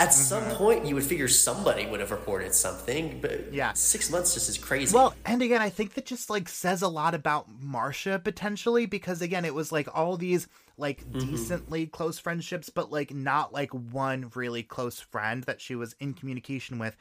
at 0.00 0.08
mm-hmm. 0.08 0.12
some 0.12 0.44
point 0.56 0.86
you 0.86 0.94
would 0.94 1.04
figure 1.04 1.28
somebody 1.28 1.86
would 1.86 2.00
have 2.00 2.10
reported 2.10 2.54
something 2.54 3.20
but 3.20 3.52
yeah 3.52 3.72
six 3.74 4.10
months 4.10 4.32
just 4.32 4.48
is 4.48 4.56
crazy 4.56 4.94
well 4.94 5.14
and 5.26 5.42
again 5.42 5.60
i 5.60 5.68
think 5.68 5.94
that 5.94 6.06
just 6.06 6.30
like 6.30 6.48
says 6.48 6.80
a 6.80 6.88
lot 6.88 7.14
about 7.14 7.46
marsha 7.60 8.22
potentially 8.22 8.86
because 8.86 9.20
again 9.20 9.44
it 9.44 9.54
was 9.54 9.70
like 9.70 9.86
all 9.94 10.16
these 10.16 10.48
like 10.78 11.04
mm-hmm. 11.04 11.30
decently 11.30 11.86
close 11.86 12.18
friendships 12.18 12.70
but 12.70 12.90
like 12.90 13.12
not 13.12 13.52
like 13.52 13.70
one 13.72 14.30
really 14.34 14.62
close 14.62 14.98
friend 14.98 15.44
that 15.44 15.60
she 15.60 15.74
was 15.74 15.94
in 16.00 16.14
communication 16.14 16.78
with 16.78 16.96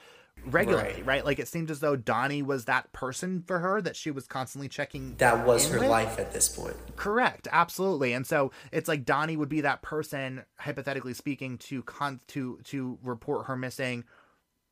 regularly, 0.46 0.94
Right. 0.94 1.06
right. 1.06 1.26
Like 1.26 1.40
it 1.40 1.48
seemed 1.48 1.70
as 1.72 1.80
though 1.80 1.96
Donnie 1.96 2.42
was 2.42 2.66
that 2.66 2.92
person 2.94 3.44
for 3.46 3.60
her 3.60 3.82
that 3.82 3.96
she 3.96 4.12
was 4.12 4.28
constantly 4.28 4.68
checking. 4.70 5.16
That 5.18 5.46
was 5.46 5.70
her 5.70 5.80
with. 5.80 5.90
life 5.90 6.20
at 6.20 6.34
this 6.34 6.50
point. 6.50 6.76
Correct, 6.96 7.48
absolutely. 7.52 8.14
And 8.14 8.26
so 8.26 8.52
it's 8.72 8.88
like 8.88 9.06
Donnie 9.06 9.38
would 9.38 9.50
be 9.50 9.62
that 9.62 9.82
person, 9.82 10.44
hypothetically 10.58 11.14
speaking, 11.14 11.58
to 11.60 11.84
con 11.84 12.20
to 12.28 12.60
to 12.66 12.98
report 13.04 13.48
her 13.48 13.56
missing 13.56 14.04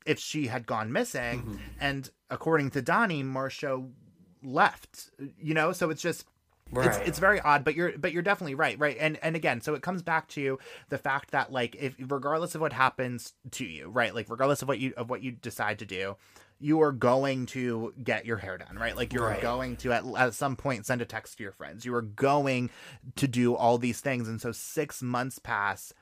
if 0.05 0.19
she 0.19 0.47
had 0.47 0.65
gone 0.65 0.91
missing. 0.91 1.41
Mm-hmm. 1.41 1.55
And 1.79 2.09
according 2.29 2.71
to 2.71 2.81
Donnie, 2.81 3.23
Marsha 3.23 3.89
left. 4.43 5.09
You 5.39 5.53
know, 5.53 5.71
so 5.73 5.89
it's 5.89 6.01
just 6.01 6.25
Right. 6.71 7.07
it's 7.07 7.19
very 7.19 7.39
odd, 7.39 7.63
but 7.63 7.75
you're 7.75 7.97
but 7.97 8.11
you're 8.11 8.21
definitely 8.21 8.55
right, 8.55 8.77
right? 8.79 8.97
And 8.99 9.17
and 9.23 9.35
again, 9.35 9.61
so 9.61 9.73
it 9.73 9.81
comes 9.81 10.01
back 10.01 10.27
to 10.29 10.59
the 10.89 10.97
fact 10.97 11.31
that 11.31 11.51
like 11.51 11.75
if 11.75 11.95
regardless 11.99 12.55
of 12.55 12.61
what 12.61 12.73
happens 12.73 13.33
to 13.51 13.65
you, 13.65 13.89
right? 13.89 14.13
Like 14.13 14.29
regardless 14.29 14.61
of 14.61 14.67
what 14.67 14.79
you 14.79 14.93
of 14.97 15.09
what 15.09 15.23
you 15.23 15.31
decide 15.31 15.79
to 15.79 15.85
do, 15.85 16.15
you 16.59 16.81
are 16.81 16.91
going 16.91 17.45
to 17.47 17.93
get 18.03 18.25
your 18.25 18.37
hair 18.37 18.57
done, 18.57 18.77
right? 18.77 18.95
Like 18.95 19.13
you're 19.13 19.27
Right. 19.27 19.41
going 19.41 19.77
to 19.77 19.93
at, 19.93 20.03
at 20.17 20.33
some 20.33 20.55
point 20.55 20.85
send 20.85 21.01
a 21.01 21.05
text 21.05 21.37
to 21.37 21.43
your 21.43 21.51
friends. 21.53 21.85
You 21.85 21.95
are 21.95 22.01
going 22.01 22.69
to 23.15 23.27
do 23.27 23.55
all 23.55 23.77
these 23.77 24.01
things, 24.01 24.27
and 24.27 24.41
so 24.41 24.51
six 24.51 25.01
months 25.01 25.39
pass. 25.39 25.93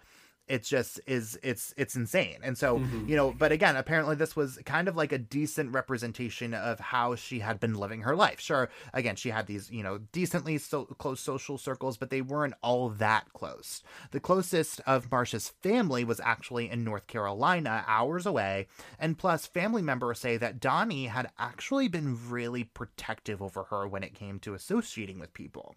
It's 0.48 0.70
just 0.70 1.00
is 1.08 1.40
it's 1.42 1.74
it's 1.76 1.96
insane, 1.96 2.38
and 2.44 2.58
so 2.58 2.78
mm-hmm. 2.78 3.10
you 3.10 3.16
know. 3.16 3.34
But 3.36 3.52
again, 3.52 3.76
apparently 3.76 4.16
this 4.16 4.36
was 4.36 4.60
kind 4.66 4.88
of 4.88 4.96
like 4.96 5.12
a 5.12 5.18
decent 5.18 5.74
representation 5.74 6.54
of 6.54 6.80
how 6.80 7.16
she 7.16 7.40
had 7.40 7.60
been 7.60 7.74
living 7.74 8.02
her 8.02 8.16
life. 8.16 8.40
Sure, 8.40 8.70
again, 8.94 9.16
she 9.16 9.30
had 9.30 9.48
these 9.48 9.72
you 9.72 9.82
know 9.82 9.98
decently 10.12 10.60
so 10.60 10.86
close 10.86 11.20
social 11.20 11.58
circles, 11.58 11.98
but 11.98 12.12
they 12.12 12.22
weren't 12.22 12.54
all 12.62 12.90
that 12.90 13.34
close. 13.34 13.82
The 14.12 14.20
closest 14.20 14.82
of 14.86 15.10
Marsha's 15.10 15.50
family 15.64 16.04
was 16.04 16.20
actually 16.20 16.70
in 16.70 16.84
North 16.84 17.08
Carolina, 17.08 17.84
hours 17.88 18.28
away, 18.28 18.68
and 19.00 19.18
plus, 19.18 19.48
family 19.48 19.82
members 19.82 20.20
say 20.20 20.38
that 20.38 20.60
Donnie 20.60 21.08
had 21.08 21.32
actually 21.40 21.88
been 21.88 22.30
really 22.30 22.64
protective 22.64 23.42
over 23.42 23.64
her 23.64 23.88
when 23.88 24.04
it 24.04 24.14
came 24.14 24.40
to 24.40 24.54
associating 24.54 25.20
with 25.20 25.34
people. 25.34 25.76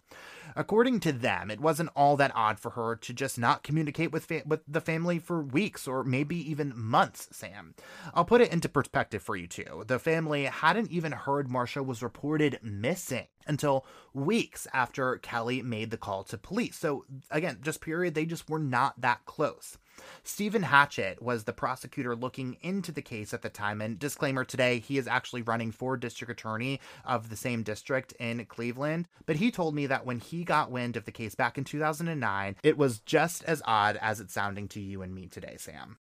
According 0.55 0.99
to 1.01 1.11
them, 1.11 1.51
it 1.51 1.59
wasn't 1.59 1.89
all 1.95 2.17
that 2.17 2.31
odd 2.35 2.59
for 2.59 2.71
her 2.71 2.95
to 2.95 3.13
just 3.13 3.37
not 3.37 3.63
communicate 3.63 4.11
with 4.11 4.25
fa- 4.25 4.43
with 4.45 4.61
the 4.67 4.81
family 4.81 5.19
for 5.19 5.41
weeks 5.41 5.87
or 5.87 6.03
maybe 6.03 6.35
even 6.49 6.73
months, 6.75 7.27
Sam. 7.31 7.75
I'll 8.13 8.25
put 8.25 8.41
it 8.41 8.51
into 8.51 8.69
perspective 8.69 9.21
for 9.21 9.35
you 9.35 9.47
too. 9.47 9.83
The 9.87 9.99
family 9.99 10.45
hadn't 10.45 10.91
even 10.91 11.11
heard 11.11 11.49
Marsha 11.49 11.85
was 11.85 12.03
reported 12.03 12.59
missing 12.61 13.27
until 13.47 13.85
weeks 14.13 14.67
after 14.73 15.17
Kelly 15.17 15.61
made 15.61 15.91
the 15.91 15.97
call 15.97 16.23
to 16.25 16.37
police. 16.37 16.77
So 16.77 17.05
again, 17.31 17.59
just 17.61 17.81
period, 17.81 18.13
they 18.13 18.25
just 18.25 18.49
were 18.49 18.59
not 18.59 19.01
that 19.01 19.25
close. 19.25 19.77
Stephen 20.23 20.63
Hatchett 20.63 21.21
was 21.21 21.43
the 21.43 21.53
prosecutor 21.53 22.15
looking 22.15 22.57
into 22.61 22.91
the 22.91 23.01
case 23.01 23.33
at 23.33 23.41
the 23.41 23.49
time. 23.49 23.81
And 23.81 23.99
disclaimer 23.99 24.43
today, 24.43 24.79
he 24.79 24.97
is 24.97 25.07
actually 25.07 25.41
running 25.41 25.71
for 25.71 25.97
district 25.97 26.31
attorney 26.31 26.79
of 27.05 27.29
the 27.29 27.35
same 27.35 27.63
district 27.63 28.13
in 28.19 28.45
Cleveland. 28.45 29.07
But 29.25 29.37
he 29.37 29.51
told 29.51 29.75
me 29.75 29.87
that 29.87 30.05
when 30.05 30.19
he 30.19 30.43
got 30.43 30.71
wind 30.71 30.95
of 30.97 31.05
the 31.05 31.11
case 31.11 31.35
back 31.35 31.57
in 31.57 31.63
2009, 31.63 32.55
it 32.63 32.77
was 32.77 32.99
just 32.99 33.43
as 33.45 33.61
odd 33.65 33.97
as 34.01 34.19
it's 34.19 34.33
sounding 34.33 34.67
to 34.69 34.79
you 34.79 35.01
and 35.01 35.13
me 35.13 35.27
today, 35.27 35.55
Sam. 35.57 35.97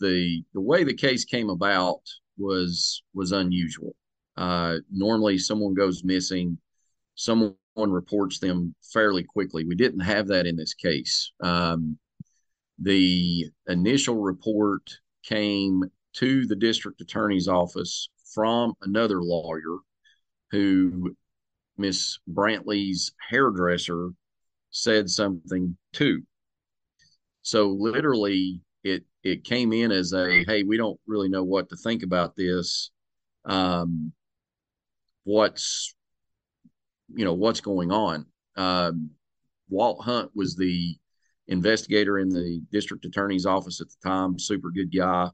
the 0.00 0.44
the 0.54 0.60
way 0.60 0.84
the 0.84 0.94
case 0.94 1.24
came 1.24 1.50
about 1.50 2.00
was 2.38 3.02
was 3.14 3.32
unusual. 3.32 3.94
Uh, 4.36 4.78
normally, 4.90 5.38
someone 5.38 5.74
goes 5.74 6.04
missing, 6.04 6.58
someone 7.14 7.54
reports 7.76 8.38
them 8.38 8.74
fairly 8.92 9.22
quickly. 9.24 9.64
We 9.64 9.74
didn't 9.74 10.00
have 10.00 10.28
that 10.28 10.46
in 10.46 10.56
this 10.56 10.74
case. 10.74 11.32
Um, 11.42 11.98
the 12.78 13.46
initial 13.68 14.16
report 14.16 14.82
came 15.22 15.84
to 16.14 16.46
the 16.46 16.56
district 16.56 17.00
attorney's 17.00 17.48
office 17.48 18.08
from 18.34 18.74
another 18.82 19.22
lawyer 19.22 19.78
who 20.50 21.14
Miss 21.76 22.18
Brantley's 22.30 23.12
hairdresser 23.30 24.10
said 24.70 25.10
something 25.10 25.76
to. 25.94 26.22
So 27.42 27.68
literally 27.68 28.60
it 28.82 29.04
it 29.22 29.44
came 29.44 29.72
in 29.72 29.90
as 29.90 30.12
a 30.12 30.44
hey, 30.44 30.62
we 30.62 30.76
don't 30.76 30.98
really 31.06 31.28
know 31.28 31.44
what 31.44 31.68
to 31.70 31.76
think 31.76 32.02
about 32.02 32.36
this. 32.36 32.90
Um 33.44 34.12
what's 35.24 35.94
you 37.14 37.24
know 37.24 37.34
what's 37.34 37.60
going 37.60 37.92
on. 37.92 38.26
Um 38.56 39.10
Walt 39.68 40.04
Hunt 40.04 40.30
was 40.34 40.56
the 40.56 40.96
investigator 41.48 42.18
in 42.18 42.28
the 42.28 42.60
district 42.72 43.04
attorney's 43.04 43.46
office 43.46 43.80
at 43.80 43.88
the 43.88 44.08
time, 44.08 44.38
super 44.38 44.70
good 44.70 44.94
guy. 44.94 45.28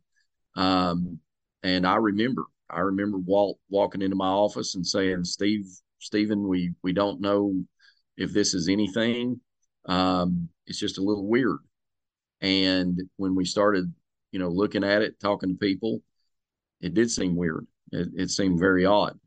Um 0.57 1.19
and 1.63 1.87
I 1.87 1.97
remember 1.97 2.45
I 2.73 2.81
remember 2.81 3.19
Walt 3.19 3.59
walking 3.69 4.03
into 4.03 4.17
my 4.17 4.29
office 4.29 4.75
and 4.75 4.87
saying, 4.87 5.25
Steve, 5.25 5.67
Stephen, 5.99 6.49
we 6.49 6.73
we 6.83 6.93
don't 6.93 7.21
know 7.21 7.55
if 8.17 8.33
this 8.33 8.55
is 8.55 8.69
anything. 8.69 9.41
Um, 9.87 10.49
it's 10.67 10.79
just 10.79 10.99
a 10.99 11.03
little 11.03 11.27
weird. 11.27 11.59
And 12.41 13.01
when 13.17 13.35
we 13.35 13.45
started, 13.45 13.93
you 14.33 14.39
know, 14.39 14.49
looking 14.49 14.85
at 14.85 15.03
it, 15.03 15.21
talking 15.21 15.51
to 15.51 15.55
people, 15.55 16.03
it 16.81 16.95
did 16.95 17.11
seem 17.11 17.37
weird. 17.37 17.67
It, 17.93 18.09
it 18.17 18.31
seemed 18.31 18.59
very 18.59 18.85
odd. 18.85 19.19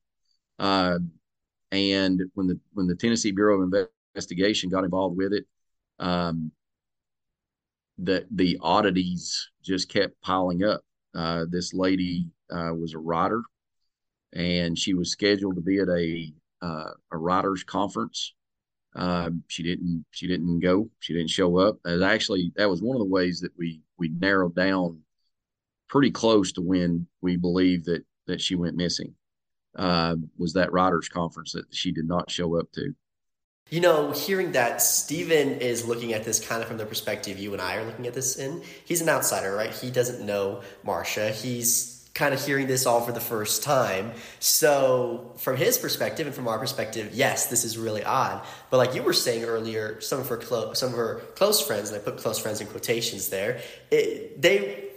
Uh, 0.58 1.00
and 1.72 2.22
when 2.34 2.48
the 2.48 2.60
when 2.74 2.88
the 2.88 2.96
Tennessee 2.96 3.32
Bureau 3.32 3.62
of 3.62 3.74
Investigation 4.16 4.70
got 4.70 4.84
involved 4.84 5.18
with 5.18 5.34
it, 5.34 5.46
um, 6.00 6.52
the 7.98 8.26
the 8.32 8.58
oddities 8.62 9.50
just 9.64 9.90
kept 9.90 10.22
piling 10.22 10.64
up. 10.64 10.82
Uh, 11.14 11.46
this 11.50 11.74
lady 11.74 12.28
uh, 12.52 12.74
was 12.74 12.94
a 12.94 13.00
writer, 13.00 13.42
and 14.34 14.78
she 14.78 14.94
was 14.94 15.12
scheduled 15.12 15.56
to 15.56 15.62
be 15.62 15.80
at 15.80 15.90
a 15.90 16.34
uh, 16.62 16.92
a 17.12 17.18
writers 17.18 17.64
conference. 17.64 18.34
Uh, 18.96 19.30
she 19.48 19.64
didn't 19.64 20.06
she 20.12 20.28
didn't 20.28 20.60
go. 20.60 20.90
She 21.00 21.14
didn't 21.14 21.30
show 21.30 21.58
up. 21.58 21.78
And 21.86 22.04
actually, 22.04 22.52
that 22.56 22.70
was 22.70 22.82
one 22.82 22.96
of 22.96 23.00
the 23.00 23.14
ways 23.14 23.40
that 23.42 23.52
we 23.58 23.82
we 23.98 24.10
narrowed 24.10 24.56
down 24.56 25.00
pretty 25.88 26.12
close 26.12 26.52
to 26.54 26.62
when 26.62 27.08
we 27.22 27.38
believe 27.38 27.86
that 27.86 28.04
that 28.28 28.42
she 28.42 28.56
went 28.56 28.76
missing. 28.76 29.14
Uh, 29.78 30.16
was 30.38 30.54
that 30.54 30.72
writers 30.72 31.10
conference 31.10 31.52
that 31.52 31.66
she 31.72 31.92
did 31.92 32.08
not 32.08 32.32
show 32.32 32.58
up 32.58 32.72
to. 32.72 32.96
You 33.70 33.82
know, 33.82 34.12
hearing 34.12 34.52
that 34.52 34.80
Stephen 34.80 35.60
is 35.60 35.88
looking 35.88 36.14
at 36.14 36.24
this 36.24 36.46
kind 36.46 36.62
of 36.62 36.68
from 36.68 36.78
the 36.78 36.86
perspective 36.86 37.40
you 37.40 37.52
and 37.54 37.62
I 37.62 37.78
are 37.78 37.86
looking 37.86 38.06
at 38.06 38.14
this 38.14 38.38
in, 38.38 38.62
he's 38.86 39.02
an 39.02 39.10
outsider, 39.10 39.56
right? 39.56 39.72
He 39.72 39.90
doesn't 39.90 40.24
know 40.24 40.62
Marsha. 40.86 41.32
He's 41.32 42.08
kind 42.14 42.34
of 42.34 42.46
hearing 42.46 42.68
this 42.68 42.86
all 42.86 43.02
for 43.02 43.12
the 43.12 43.20
first 43.20 43.64
time. 43.64 44.12
So, 44.40 45.34
from 45.38 45.58
his 45.58 45.80
perspective 45.80 46.28
and 46.28 46.36
from 46.36 46.48
our 46.48 46.60
perspective, 46.60 47.10
yes, 47.14 47.48
this 47.48 47.66
is 47.66 47.76
really 47.76 48.04
odd. 48.04 48.46
But 48.70 48.78
like 48.78 48.94
you 48.94 49.02
were 49.02 49.14
saying 49.14 49.44
earlier, 49.44 50.00
some 50.00 50.20
of 50.20 50.30
her 50.30 50.38
clo- 50.38 50.74
some 50.74 50.92
of 50.92 50.96
her 50.96 51.22
close 51.36 51.60
friends, 51.60 51.90
and 51.90 52.00
I 52.00 52.04
put 52.04 52.18
close 52.18 52.38
friends 52.38 52.62
in 52.62 52.68
quotations 52.68 53.30
there, 53.30 53.62
it, 53.90 54.42
they 54.42 54.90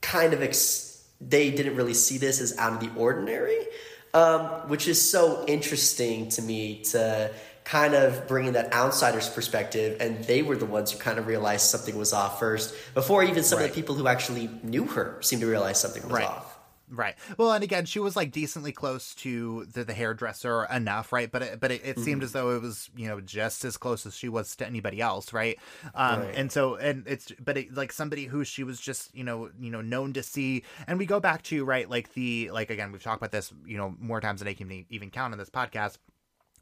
kind 0.00 0.34
of 0.34 0.42
ex- 0.42 1.04
they 1.20 1.52
didn't 1.52 1.76
really 1.76 1.94
see 1.94 2.18
this 2.18 2.40
as 2.40 2.58
out 2.58 2.72
of 2.72 2.80
the 2.80 3.00
ordinary, 3.00 3.66
um, 4.12 4.40
which 4.68 4.88
is 4.88 5.10
so 5.10 5.44
interesting 5.46 6.28
to 6.30 6.42
me 6.42 6.82
to 6.84 7.30
kind 7.66 7.94
of 7.94 8.28
bringing 8.28 8.52
that 8.52 8.72
outsider's 8.72 9.28
perspective, 9.28 9.96
and 10.00 10.22
they 10.24 10.40
were 10.40 10.56
the 10.56 10.64
ones 10.64 10.92
who 10.92 10.98
kind 10.98 11.18
of 11.18 11.26
realized 11.26 11.66
something 11.66 11.98
was 11.98 12.12
off 12.12 12.38
first, 12.38 12.72
before 12.94 13.24
even 13.24 13.42
some 13.42 13.60
of 13.60 13.66
the 13.68 13.74
people 13.74 13.94
who 13.96 14.06
actually 14.06 14.48
knew 14.62 14.86
her 14.86 15.18
seemed 15.20 15.40
to 15.42 15.48
realize 15.48 15.80
something 15.80 16.02
was 16.04 16.12
Right. 16.12 16.24
off. 16.26 16.52
Right. 16.88 17.16
Well, 17.36 17.50
and 17.50 17.64
again, 17.64 17.84
she 17.84 17.98
was 17.98 18.14
like 18.14 18.30
decently 18.30 18.70
close 18.70 19.12
to 19.16 19.64
the, 19.72 19.82
the 19.82 19.92
hairdresser 19.92 20.66
enough, 20.72 21.12
right? 21.12 21.28
But 21.28 21.42
it, 21.42 21.58
but 21.58 21.72
it, 21.72 21.80
it 21.84 21.98
seemed 21.98 22.22
as 22.22 22.30
though 22.30 22.54
it 22.54 22.62
was 22.62 22.88
you 22.96 23.08
know 23.08 23.20
just 23.20 23.64
as 23.64 23.76
close 23.76 24.06
as 24.06 24.14
she 24.16 24.28
was 24.28 24.54
to 24.54 24.66
anybody 24.68 25.00
else, 25.00 25.32
right? 25.32 25.58
Um, 25.96 26.20
Right. 26.20 26.34
And 26.36 26.52
so 26.52 26.76
and 26.76 27.02
it's 27.08 27.32
but 27.44 27.56
it, 27.56 27.74
like 27.74 27.90
somebody 27.90 28.26
who 28.26 28.44
she 28.44 28.62
was 28.62 28.80
just 28.80 29.12
you 29.16 29.24
know 29.24 29.50
you 29.58 29.72
know 29.72 29.80
known 29.80 30.12
to 30.12 30.22
see, 30.22 30.62
and 30.86 30.96
we 30.96 31.06
go 31.06 31.18
back 31.18 31.42
to 31.50 31.64
right 31.64 31.90
like 31.90 32.14
the 32.14 32.52
like 32.52 32.70
again 32.70 32.92
we've 32.92 33.02
talked 33.02 33.20
about 33.20 33.32
this 33.32 33.52
you 33.66 33.76
know 33.76 33.96
more 33.98 34.20
times 34.20 34.38
than 34.38 34.46
I 34.46 34.54
can 34.54 34.86
even 34.88 35.10
count 35.10 35.32
on 35.32 35.38
this 35.40 35.50
podcast 35.50 35.98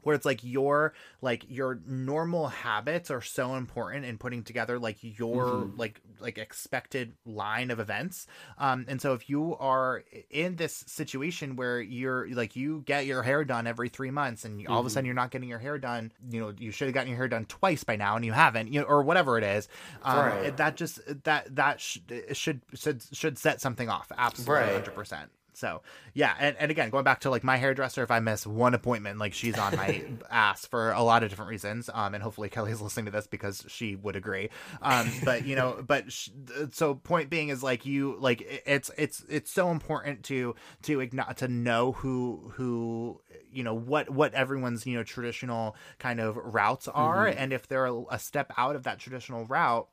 where 0.05 0.15
it's 0.15 0.25
like 0.25 0.43
your 0.43 0.93
like 1.21 1.45
your 1.49 1.79
normal 1.85 2.47
habits 2.47 3.09
are 3.11 3.21
so 3.21 3.55
important 3.55 4.05
in 4.05 4.17
putting 4.17 4.43
together 4.43 4.79
like 4.79 4.97
your 5.01 5.69
like 5.75 5.99
like 6.19 6.37
expected 6.37 7.13
line 7.25 7.71
of 7.71 7.79
events. 7.79 8.27
Um 8.57 8.85
and 8.87 9.01
so 9.01 9.13
if 9.13 9.29
you 9.29 9.55
are 9.57 10.03
in 10.29 10.55
this 10.55 10.83
situation 10.87 11.55
where 11.55 11.81
you're 11.81 12.29
like 12.33 12.55
you 12.55 12.83
get 12.85 13.05
your 13.05 13.23
hair 13.23 13.43
done 13.43 13.67
every 13.67 13.89
three 13.89 14.11
months 14.11 14.45
and 14.45 14.65
all 14.67 14.79
of 14.79 14.85
a 14.85 14.89
sudden 14.89 15.05
you're 15.05 15.15
not 15.15 15.31
getting 15.31 15.49
your 15.49 15.59
hair 15.59 15.77
done 15.77 16.11
you 16.29 16.39
know 16.39 16.53
you 16.57 16.71
should 16.71 16.87
have 16.87 16.93
gotten 16.93 17.09
your 17.09 17.17
hair 17.17 17.27
done 17.27 17.45
twice 17.45 17.83
by 17.83 17.95
now 17.95 18.15
and 18.15 18.23
you 18.23 18.31
haven't 18.31 18.71
you 18.71 18.79
know 18.79 18.85
or 18.85 19.01
whatever 19.03 19.37
it 19.37 19.43
is 19.43 19.67
um 20.03 20.15
Right. 20.25 20.57
that 20.57 20.75
just 20.77 20.99
that 21.23 21.55
that 21.55 21.81
sh- 21.81 21.99
should 22.33 22.61
should 22.73 23.01
should 23.11 23.37
set 23.37 23.59
something 23.59 23.89
off. 23.89 24.11
Absolutely. 24.17 24.55
Right. 24.75 24.85
100% 24.85 25.27
So 25.57 25.81
yeah, 26.13 26.33
and, 26.39 26.55
and 26.59 26.71
again, 26.71 26.89
going 26.89 27.03
back 27.03 27.21
to 27.21 27.29
like 27.29 27.43
my 27.43 27.57
hairdresser, 27.57 28.03
if 28.03 28.11
I 28.11 28.19
miss 28.19 28.45
one 28.45 28.73
appointment, 28.73 29.19
like 29.19 29.33
she's 29.33 29.57
on 29.57 29.75
my 29.75 30.03
ass 30.29 30.65
for 30.65 30.91
a 30.91 31.01
lot 31.01 31.23
of 31.23 31.29
different 31.29 31.49
reasons. 31.49 31.89
Um, 31.93 32.13
and 32.13 32.23
hopefully 32.23 32.49
Kelly's 32.49 32.81
listening 32.81 33.05
to 33.05 33.11
this 33.11 33.27
because 33.27 33.65
she 33.67 33.95
would 33.95 34.15
agree. 34.15 34.49
Um, 34.81 35.11
but 35.23 35.45
you 35.45 35.55
know, 35.55 35.83
but 35.85 36.11
sh- 36.11 36.29
so 36.71 36.95
point 36.95 37.29
being 37.29 37.49
is 37.49 37.63
like 37.63 37.85
you 37.85 38.17
like 38.19 38.41
it's 38.65 38.91
it's 38.97 39.25
it's 39.29 39.51
so 39.51 39.71
important 39.71 40.23
to 40.23 40.55
to 40.83 40.97
igno- 40.99 41.33
to 41.35 41.47
know 41.47 41.91
who 41.93 42.51
who 42.55 43.21
you 43.51 43.63
know 43.63 43.73
what 43.73 44.09
what 44.09 44.33
everyone's 44.33 44.85
you 44.85 44.97
know 44.97 45.03
traditional 45.03 45.75
kind 45.99 46.19
of 46.19 46.35
routes 46.37 46.87
are, 46.87 47.27
mm-hmm. 47.27 47.37
and 47.37 47.53
if 47.53 47.67
they're 47.67 47.85
a, 47.85 48.03
a 48.11 48.19
step 48.19 48.51
out 48.57 48.75
of 48.75 48.83
that 48.83 48.99
traditional 48.99 49.45
route 49.45 49.87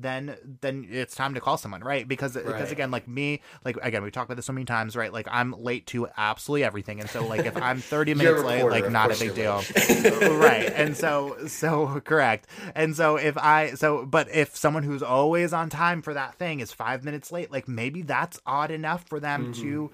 then 0.00 0.36
then 0.60 0.86
it's 0.90 1.14
time 1.14 1.34
to 1.34 1.40
call 1.40 1.56
someone 1.56 1.82
right? 1.82 2.06
Because 2.06 2.36
right. 2.36 2.46
because 2.46 2.72
again 2.72 2.90
like 2.90 3.08
me 3.08 3.40
like 3.64 3.76
again 3.82 4.02
we 4.02 4.10
talked 4.10 4.26
about 4.26 4.36
this 4.36 4.46
so 4.46 4.52
many 4.52 4.64
times 4.64 4.96
right? 4.96 5.12
Like 5.12 5.28
i'm 5.30 5.52
late 5.52 5.86
to 5.88 6.08
absolutely 6.16 6.64
everything. 6.64 7.00
And 7.00 7.10
so 7.10 7.26
like 7.26 7.44
if 7.44 7.56
i'm 7.56 7.80
30 7.80 8.14
minutes 8.14 8.42
late 8.42 8.64
like 8.64 8.90
not 8.90 9.14
a 9.14 9.18
big 9.18 9.34
deal. 9.34 9.62
Right. 10.38 10.70
And 10.74 10.96
so 10.96 11.36
so 11.46 12.00
correct. 12.04 12.46
And 12.74 12.94
so 12.94 13.16
if 13.16 13.36
i 13.36 13.74
so 13.74 14.06
but 14.06 14.28
if 14.30 14.56
someone 14.56 14.82
who's 14.82 15.02
always 15.02 15.52
on 15.52 15.68
time 15.68 16.02
for 16.02 16.14
that 16.14 16.34
thing 16.36 16.60
is 16.60 16.72
five 16.72 17.04
minutes 17.04 17.32
late 17.32 17.50
like 17.50 17.68
maybe 17.68 18.02
that's 18.02 18.40
odd 18.46 18.70
enough 18.70 19.04
for 19.08 19.20
them 19.20 19.52
mm-hmm. 19.52 19.62
to 19.62 19.90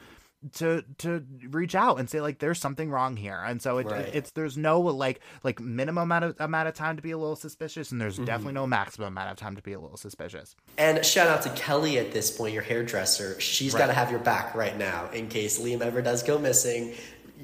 to 0.52 0.84
to 0.98 1.24
reach 1.50 1.74
out 1.74 1.98
and 1.98 2.08
say 2.08 2.20
like 2.20 2.38
there's 2.38 2.60
something 2.60 2.90
wrong 2.90 3.16
here. 3.16 3.38
And 3.38 3.60
so 3.60 3.78
it, 3.78 3.86
right. 3.86 4.10
it's 4.12 4.30
there's 4.32 4.56
no 4.56 4.80
like 4.80 5.20
like 5.42 5.60
minimum 5.60 6.02
amount 6.02 6.24
of 6.24 6.36
amount 6.38 6.68
of 6.68 6.74
time 6.74 6.96
to 6.96 7.02
be 7.02 7.10
a 7.10 7.18
little 7.18 7.36
suspicious 7.36 7.92
and 7.92 8.00
there's 8.00 8.16
mm-hmm. 8.16 8.24
definitely 8.26 8.54
no 8.54 8.66
maximum 8.66 9.08
amount 9.08 9.30
of 9.30 9.36
time 9.36 9.56
to 9.56 9.62
be 9.62 9.72
a 9.72 9.80
little 9.80 9.96
suspicious. 9.96 10.56
And 10.78 11.04
shout 11.04 11.28
out 11.28 11.42
to 11.42 11.50
kelly 11.50 11.98
at 11.98 12.12
this 12.12 12.30
point 12.30 12.52
your 12.52 12.62
hairdresser. 12.62 13.40
She's 13.40 13.74
right. 13.74 13.80
got 13.80 13.86
to 13.88 13.94
have 13.94 14.10
your 14.10 14.20
back 14.20 14.54
right 14.54 14.76
now 14.76 15.08
in 15.10 15.28
case 15.28 15.58
liam 15.58 15.80
ever 15.80 16.02
does 16.02 16.22
go 16.22 16.38
missing. 16.38 16.94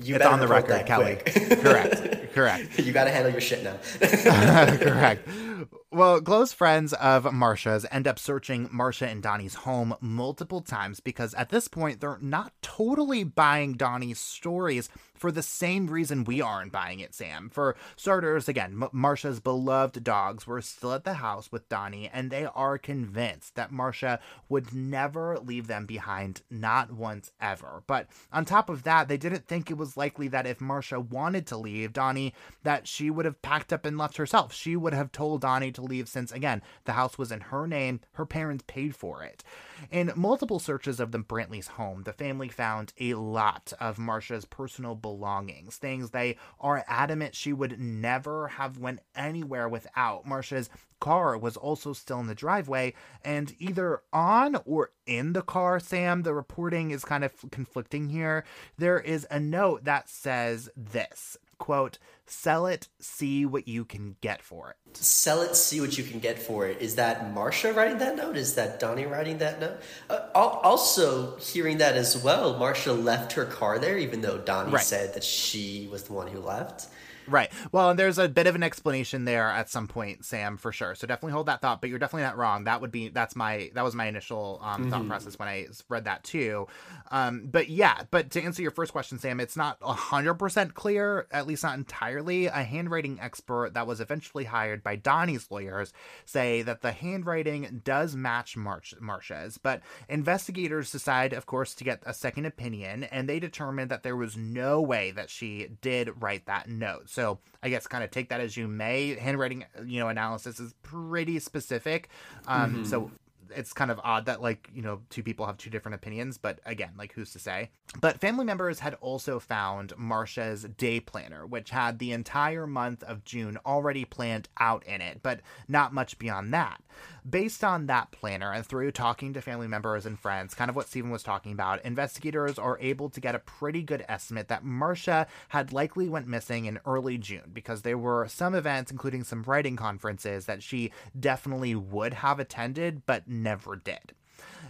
You 0.02 0.16
it's 0.16 0.24
on 0.24 0.40
the 0.40 0.48
record 0.48 0.86
kelly. 0.86 1.16
correct. 1.16 2.32
Correct. 2.34 2.78
You 2.78 2.92
got 2.92 3.04
to 3.04 3.10
handle 3.10 3.32
your 3.32 3.40
shit 3.40 3.62
now. 3.62 3.76
Correct 4.78 5.28
well, 5.90 6.20
close 6.20 6.52
friends 6.52 6.92
of 6.94 7.24
Marsha's 7.24 7.86
end 7.90 8.06
up 8.06 8.18
searching 8.18 8.68
Marsha 8.68 9.06
and 9.06 9.22
Donnie's 9.22 9.54
home 9.54 9.94
multiple 10.00 10.60
times 10.60 11.00
because 11.00 11.34
at 11.34 11.50
this 11.50 11.68
point 11.68 12.00
they're 12.00 12.18
not 12.20 12.52
totally 12.62 13.24
buying 13.24 13.74
Donnie's 13.74 14.20
stories 14.20 14.88
for 15.20 15.30
the 15.30 15.42
same 15.42 15.86
reason 15.86 16.24
we 16.24 16.40
aren't 16.40 16.72
buying 16.72 17.00
it, 17.00 17.14
Sam. 17.14 17.50
For 17.52 17.76
starters, 17.94 18.48
again, 18.48 18.72
M- 18.82 18.88
Marsha's 18.94 19.38
beloved 19.38 20.02
dogs 20.02 20.46
were 20.46 20.62
still 20.62 20.94
at 20.94 21.04
the 21.04 21.14
house 21.14 21.52
with 21.52 21.68
Donnie, 21.68 22.08
and 22.10 22.30
they 22.30 22.46
are 22.46 22.78
convinced 22.78 23.54
that 23.54 23.70
Marsha 23.70 24.18
would 24.48 24.72
never 24.72 25.38
leave 25.38 25.66
them 25.66 25.84
behind, 25.84 26.40
not 26.50 26.90
once 26.90 27.32
ever. 27.38 27.82
But 27.86 28.08
on 28.32 28.46
top 28.46 28.70
of 28.70 28.84
that, 28.84 29.08
they 29.08 29.18
didn't 29.18 29.46
think 29.46 29.70
it 29.70 29.76
was 29.76 29.94
likely 29.94 30.26
that 30.28 30.46
if 30.46 30.58
Marsha 30.58 31.06
wanted 31.06 31.46
to 31.48 31.58
leave 31.58 31.92
Donnie, 31.92 32.32
that 32.62 32.88
she 32.88 33.10
would 33.10 33.26
have 33.26 33.42
packed 33.42 33.74
up 33.74 33.84
and 33.84 33.98
left 33.98 34.16
herself. 34.16 34.54
She 34.54 34.74
would 34.74 34.94
have 34.94 35.12
told 35.12 35.42
Donnie 35.42 35.72
to 35.72 35.82
leave 35.82 36.08
since, 36.08 36.32
again, 36.32 36.62
the 36.86 36.92
house 36.92 37.18
was 37.18 37.30
in 37.30 37.40
her 37.42 37.66
name, 37.66 38.00
her 38.12 38.24
parents 38.24 38.64
paid 38.66 38.96
for 38.96 39.22
it. 39.22 39.44
In 39.90 40.12
multiple 40.14 40.58
searches 40.58 41.00
of 41.00 41.12
the 41.12 41.18
Brantley's 41.18 41.68
home, 41.68 42.02
the 42.02 42.12
family 42.12 42.48
found 42.48 42.92
a 42.98 43.14
lot 43.14 43.72
of 43.80 43.98
Marsha's 43.98 44.44
personal 44.44 44.94
belongings, 44.94 45.76
things 45.76 46.10
they 46.10 46.36
are 46.60 46.84
adamant 46.86 47.34
she 47.34 47.52
would 47.52 47.80
never 47.80 48.48
have 48.48 48.78
went 48.78 49.00
anywhere 49.14 49.68
without. 49.68 50.26
Marsha's 50.26 50.70
car 51.00 51.36
was 51.36 51.56
also 51.56 51.92
still 51.92 52.20
in 52.20 52.26
the 52.26 52.34
driveway 52.34 52.92
and 53.24 53.54
either 53.58 54.02
on 54.12 54.56
or 54.66 54.90
in 55.06 55.32
the 55.32 55.40
car 55.40 55.80
sam 55.80 56.22
the 56.22 56.34
reporting 56.34 56.90
is 56.90 57.06
kind 57.06 57.24
of 57.24 57.32
conflicting 57.50 58.10
here 58.10 58.44
there 58.76 59.00
is 59.00 59.26
a 59.30 59.40
note 59.40 59.84
that 59.84 60.10
says 60.10 60.68
this 60.76 61.38
quote, 61.60 61.98
sell 62.26 62.66
it, 62.66 62.88
see 62.98 63.46
what 63.46 63.68
you 63.68 63.84
can 63.84 64.16
get 64.20 64.42
for 64.42 64.70
it. 64.70 64.96
Sell 64.96 65.42
it, 65.42 65.54
see 65.54 65.80
what 65.80 65.96
you 65.96 66.02
can 66.02 66.18
get 66.18 66.40
for 66.40 66.66
it. 66.66 66.80
Is 66.80 66.96
that 66.96 67.32
Marsha 67.32 67.76
writing 67.76 67.98
that 67.98 68.16
note? 68.16 68.36
Is 68.36 68.56
that 68.56 68.80
Donnie 68.80 69.06
writing 69.06 69.38
that 69.38 69.60
note? 69.60 69.80
Uh, 70.08 70.26
also, 70.34 71.36
hearing 71.36 71.78
that 71.78 71.96
as 71.96 72.20
well, 72.20 72.58
Marsha 72.58 72.92
left 73.00 73.34
her 73.34 73.44
car 73.44 73.78
there, 73.78 73.98
even 73.98 74.22
though 74.22 74.38
Donnie 74.38 74.72
right. 74.72 74.82
said 74.82 75.14
that 75.14 75.22
she 75.22 75.88
was 75.92 76.04
the 76.04 76.14
one 76.14 76.26
who 76.26 76.40
left. 76.40 76.88
Right. 77.30 77.50
Well, 77.70 77.90
and 77.90 77.98
there's 77.98 78.18
a 78.18 78.28
bit 78.28 78.48
of 78.48 78.56
an 78.56 78.64
explanation 78.64 79.24
there 79.24 79.48
at 79.48 79.70
some 79.70 79.86
point, 79.86 80.24
Sam, 80.24 80.56
for 80.56 80.72
sure. 80.72 80.96
So 80.96 81.06
definitely 81.06 81.32
hold 81.32 81.46
that 81.46 81.62
thought, 81.62 81.80
but 81.80 81.88
you're 81.88 82.00
definitely 82.00 82.24
not 82.24 82.36
wrong. 82.36 82.64
That 82.64 82.80
would 82.80 82.90
be 82.90 83.08
that's 83.08 83.36
my 83.36 83.70
that 83.74 83.84
was 83.84 83.94
my 83.94 84.06
initial 84.06 84.58
um, 84.62 84.82
mm-hmm. 84.82 84.90
thought 84.90 85.06
process 85.06 85.38
when 85.38 85.48
I 85.48 85.66
read 85.88 86.04
that 86.04 86.24
too. 86.24 86.66
Um, 87.12 87.46
but 87.50 87.68
yeah, 87.68 88.02
but 88.10 88.30
to 88.32 88.42
answer 88.42 88.62
your 88.62 88.72
first 88.72 88.90
question, 88.90 89.18
Sam, 89.20 89.38
it's 89.38 89.56
not 89.56 89.78
hundred 89.80 90.34
percent 90.34 90.74
clear, 90.74 91.28
at 91.30 91.46
least 91.46 91.62
not 91.62 91.78
entirely. 91.78 92.46
A 92.46 92.64
handwriting 92.64 93.18
expert 93.20 93.74
that 93.74 93.86
was 93.86 94.00
eventually 94.00 94.44
hired 94.44 94.82
by 94.82 94.96
Donnie's 94.96 95.50
lawyers 95.50 95.92
say 96.24 96.62
that 96.62 96.82
the 96.82 96.92
handwriting 96.92 97.82
does 97.84 98.16
match 98.16 98.56
March 98.56 98.92
Marsha's, 99.00 99.56
but 99.56 99.82
investigators 100.08 100.90
decide, 100.90 101.32
of 101.32 101.46
course, 101.46 101.74
to 101.74 101.84
get 101.84 102.02
a 102.04 102.12
second 102.12 102.46
opinion, 102.46 103.04
and 103.04 103.28
they 103.28 103.38
determined 103.38 103.90
that 103.90 104.02
there 104.02 104.16
was 104.16 104.36
no 104.36 104.80
way 104.80 105.12
that 105.12 105.30
she 105.30 105.68
did 105.80 106.10
write 106.20 106.46
that 106.46 106.68
note. 106.68 107.08
So 107.08 107.19
so 107.20 107.38
I 107.62 107.68
guess 107.68 107.86
kind 107.86 108.02
of 108.02 108.10
take 108.10 108.30
that 108.30 108.40
as 108.40 108.56
you 108.56 108.66
may. 108.66 109.14
Handwriting, 109.14 109.66
you 109.84 110.00
know, 110.00 110.08
analysis 110.08 110.58
is 110.58 110.72
pretty 110.82 111.38
specific. 111.38 112.08
Um, 112.46 112.72
mm-hmm. 112.72 112.84
So 112.84 113.10
it's 113.54 113.72
kind 113.72 113.90
of 113.90 114.00
odd 114.02 114.26
that 114.26 114.42
like 114.42 114.68
you 114.74 114.82
know 114.82 115.00
two 115.10 115.22
people 115.22 115.46
have 115.46 115.56
two 115.56 115.70
different 115.70 115.94
opinions 115.94 116.38
but 116.38 116.60
again 116.66 116.90
like 116.96 117.12
who's 117.12 117.32
to 117.32 117.38
say? 117.38 117.70
But 118.00 118.20
family 118.20 118.44
members 118.44 118.78
had 118.80 118.94
also 119.00 119.38
found 119.38 119.92
marsha's 119.96 120.64
day 120.64 121.00
planner 121.00 121.46
which 121.46 121.70
had 121.70 121.98
the 121.98 122.12
entire 122.12 122.66
month 122.66 123.02
of 123.02 123.24
june 123.24 123.58
already 123.66 124.04
planned 124.04 124.48
out 124.58 124.84
in 124.86 125.00
it 125.00 125.20
but 125.22 125.40
not 125.68 125.92
much 125.92 126.18
beyond 126.18 126.52
that. 126.54 126.82
Based 127.28 127.62
on 127.62 127.86
that 127.86 128.10
planner 128.12 128.52
and 128.52 128.64
through 128.64 128.92
talking 128.92 129.32
to 129.34 129.42
family 129.42 129.68
members 129.68 130.06
and 130.06 130.18
friends 130.18 130.54
kind 130.54 130.70
of 130.70 130.76
what 130.76 130.88
stephen 130.88 131.10
was 131.10 131.22
talking 131.22 131.52
about 131.52 131.84
investigators 131.84 132.58
are 132.58 132.78
able 132.80 133.10
to 133.10 133.20
get 133.20 133.34
a 133.34 133.40
pretty 133.40 133.82
good 133.82 134.04
estimate 134.08 134.48
that 134.48 134.64
marsha 134.64 135.26
had 135.48 135.72
likely 135.72 136.08
went 136.08 136.26
missing 136.26 136.66
in 136.66 136.78
early 136.86 137.18
june 137.18 137.50
because 137.52 137.82
there 137.82 137.98
were 137.98 138.26
some 138.28 138.54
events 138.54 138.90
including 138.90 139.24
some 139.24 139.42
writing 139.42 139.76
conferences 139.76 140.46
that 140.46 140.62
she 140.62 140.90
definitely 141.18 141.74
would 141.74 142.14
have 142.14 142.38
attended 142.38 143.04
but 143.06 143.28
never 143.42 143.76
did. 143.76 144.14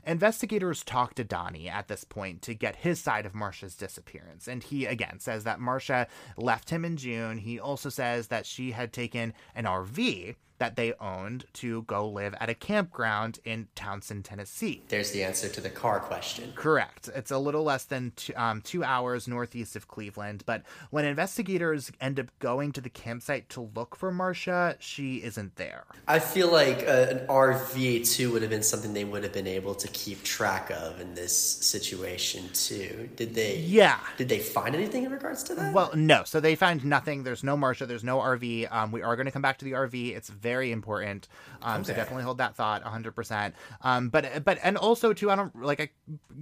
Investigators 0.07 0.83
talk 0.83 1.15
to 1.15 1.25
Donnie 1.25 1.69
at 1.69 1.89
this 1.89 2.05
point 2.05 2.43
to 2.43 2.55
get 2.55 2.77
his 2.77 3.01
side 3.01 3.27
of 3.27 3.33
Marsha's 3.33 3.75
disappearance, 3.75 4.49
and 4.49 4.63
he 4.63 4.87
again 4.87 5.21
says 5.21 5.45
that 5.45 5.61
Marsha 5.61 6.07
left 6.37 6.71
him 6.71 6.85
in 6.85 6.97
June. 6.97 7.39
He 7.39 7.61
also 7.61 7.89
says 7.89 8.29
that 8.29 8.47
she 8.47 8.73
had 8.73 8.93
taken 8.93 9.35
an 9.55 9.65
RV 9.65 10.37
that 10.61 10.77
they 10.77 10.93
owned 11.01 11.47
to 11.55 11.83
go 11.83 12.07
live 12.07 12.35
at 12.39 12.51
a 12.51 12.55
campground 12.55 13.41
in 13.45 13.67
Townsend, 13.75 14.27
Tennessee. 14.27 14.85
There's 14.89 15.11
the 15.11 15.25
answer 15.25 15.49
to 15.49 15.61
the 15.61 15.71
car 15.71 16.01
question. 16.01 16.53
Correct. 16.55 17.09
It's 17.15 17.31
a 17.31 17.39
little 17.39 17.65
less 17.65 17.85
than 17.85 18.13
two, 18.15 18.35
um, 18.37 18.61
two 18.61 18.85
hours 18.85 19.27
northeast 19.27 19.75
of 19.75 19.89
Cleveland, 19.89 20.45
but 20.45 20.63
when 20.91 21.07
investigators 21.07 21.91
end 22.01 22.21
up 22.21 22.27
going 22.39 22.73
to 22.73 22.81
the 22.83 22.91
campsite 22.91 23.49
to 23.51 23.71
look 23.75 23.97
for 23.97 24.13
Marsha, 24.13 24.77
she 24.79 25.17
isn't 25.23 25.57
there. 25.57 25.85
I 26.07 26.19
feel 26.19 26.53
like 26.53 26.87
uh, 26.87 27.07
an 27.11 27.27
RV 27.27 28.07
too 28.09 28.31
would 28.33 28.43
have 28.43 28.51
been 28.51 28.63
something 28.63 28.93
they 28.93 29.05
would 29.05 29.25
have 29.25 29.33
been 29.33 29.47
able 29.47 29.75
to 29.77 29.89
keep 29.89 30.23
track 30.23 30.71
of 30.71 31.01
in 31.01 31.15
this 31.15 31.35
situation 31.35 32.51
too. 32.53 33.09
Did 33.17 33.35
they? 33.35 33.57
Yeah. 33.57 33.99
Did 34.19 34.29
they 34.29 34.41
find 34.41 34.75
anything 34.75 35.05
in 35.05 35.11
regards 35.11 35.43
to 35.45 35.55
that? 35.55 35.73
Well, 35.73 35.91
no. 35.95 36.25
So 36.25 36.39
they 36.39 36.55
find 36.55 36.85
nothing. 36.85 37.23
There's 37.23 37.43
no 37.43 37.57
Marsha. 37.57 37.89
There's 37.89 38.05
no 38.05 38.19
RV. 38.19 38.71
Um, 38.71 38.93
we 38.93 39.01
are 39.01 39.17
going 39.17 39.27
to 39.27 39.33
come 39.33 39.41
back 39.43 39.57
to 39.59 39.65
the 39.65 39.73
RV. 39.73 40.15
It's 40.15 40.29
very 40.29 40.50
very 40.51 40.73
important. 40.73 41.29
Um, 41.63 41.83
okay. 41.83 41.89
So 41.89 41.95
definitely 41.95 42.25
hold 42.25 42.39
that 42.39 42.57
thought 42.57 42.83
100%. 42.83 43.53
Um, 43.83 44.09
but, 44.09 44.45
but, 44.45 44.59
and 44.63 44.77
also 44.77 45.13
too, 45.13 45.31
I 45.31 45.37
don't 45.37 45.55
like, 45.63 45.81
I, 45.81 45.91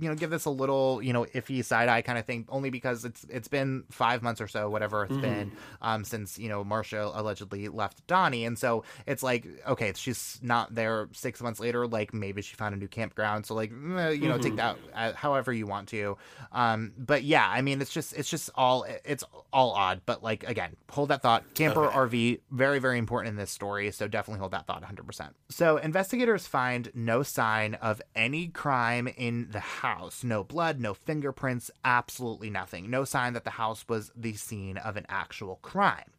you 0.01 0.09
know, 0.09 0.15
give 0.15 0.31
this 0.31 0.47
a 0.47 0.51
little, 0.51 1.03
you 1.03 1.13
know, 1.13 1.27
iffy 1.35 1.63
side 1.63 1.89
eye 1.89 2.01
kind 2.03 2.19
of 2.19 2.25
thing, 2.25 2.47
only 2.49 2.71
because 2.71 3.05
it's, 3.05 3.27
it's 3.29 3.49
been 3.49 3.85
five 3.91 4.23
months 4.23 4.41
or 4.41 4.49
so, 4.49 4.71
whatever 4.71 5.05
it's 5.05 5.13
mm-hmm. 5.13 5.21
been, 5.21 5.53
um, 5.83 6.05
since, 6.05 6.39
you 6.39 6.49
know, 6.49 6.65
Marsha 6.65 7.11
allegedly 7.15 7.69
left 7.69 8.07
Donnie. 8.07 8.45
And 8.47 8.59
so 8.59 8.85
it's 9.07 9.23
like, 9.23 9.47
okay, 9.67 9.93
she's 9.95 10.39
not 10.43 10.75
there 10.75 11.09
six 11.13 11.43
months 11.43 11.61
later. 11.61 11.87
Like 11.87 12.15
maybe 12.15 12.41
she 12.41 12.55
found 12.55 12.75
a 12.75 12.79
new 12.79 12.89
campground. 12.89 13.45
So 13.45 13.55
like, 13.55 13.71
eh, 13.71 14.11
you 14.11 14.29
know, 14.29 14.39
mm-hmm. 14.39 14.43
take 14.43 14.57
that 14.57 14.79
however 15.17 15.53
you 15.53 15.67
want 15.67 15.89
to. 15.89 16.17
Um, 16.53 16.93
but 16.97 17.25
yeah, 17.25 17.47
I 17.47 17.61
mean, 17.61 17.83
it's 17.83 17.93
just, 17.93 18.15
it's 18.15 18.31
just 18.31 18.49
all, 18.55 18.87
it's 19.05 19.25
all 19.53 19.73
odd, 19.73 20.01
but 20.07 20.23
like, 20.23 20.49
again, 20.49 20.77
hold 20.91 21.11
that 21.11 21.23
thought. 21.23 21.43
Camper 21.55 21.87
okay. 21.87 21.97
RV, 21.97 22.41
very, 22.53 22.79
very 22.79 22.99
important 22.99 23.33
in 23.33 23.37
this 23.37 23.51
story. 23.51 23.91
So 23.99 24.07
definitely 24.07 24.39
hold 24.39 24.53
that 24.53 24.69
thought 24.69 24.85
100%. 24.85 25.31
So 25.49 25.77
investigators 25.77 26.47
find 26.47 26.93
no 26.95 27.25
sign 27.25 27.75
of 27.75 28.01
any 28.15 28.47
crime 28.47 29.09
in 29.09 29.49
the 29.51 29.59
house. 29.59 30.23
No 30.23 30.45
blood, 30.45 30.79
no 30.79 30.95
fingerprints, 30.95 31.69
absolutely 31.85 32.49
nothing. 32.49 32.91
No 32.91 33.05
sign 33.05 33.33
that 33.33 33.43
the 33.43 33.51
house 33.51 33.85
was 33.89 34.13
the 34.15 34.35
scene 34.35 34.77
of 34.77 34.97
an 34.97 35.05
actual 35.09 35.57
crime. 35.63 36.13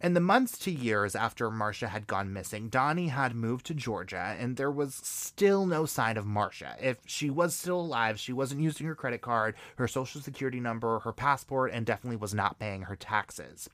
In 0.00 0.14
the 0.14 0.20
months 0.20 0.56
to 0.60 0.70
years 0.70 1.14
after 1.14 1.50
Marsha 1.50 1.88
had 1.88 2.06
gone 2.06 2.32
missing, 2.32 2.70
Donnie 2.70 3.08
had 3.08 3.34
moved 3.34 3.66
to 3.66 3.74
Georgia 3.74 4.34
and 4.40 4.56
there 4.56 4.70
was 4.70 4.94
still 4.94 5.66
no 5.66 5.84
sign 5.84 6.16
of 6.16 6.24
Marsha. 6.24 6.80
If 6.80 7.00
she 7.04 7.28
was 7.28 7.54
still 7.54 7.80
alive, 7.80 8.18
she 8.18 8.32
wasn't 8.32 8.62
using 8.62 8.86
her 8.86 8.94
credit 8.94 9.20
card, 9.20 9.56
her 9.76 9.86
social 9.86 10.22
security 10.22 10.58
number, 10.58 11.00
her 11.00 11.12
passport, 11.12 11.70
and 11.72 11.84
definitely 11.84 12.16
was 12.16 12.32
not 12.32 12.58
paying 12.58 12.82
her 12.82 12.96
taxes. 12.96 13.68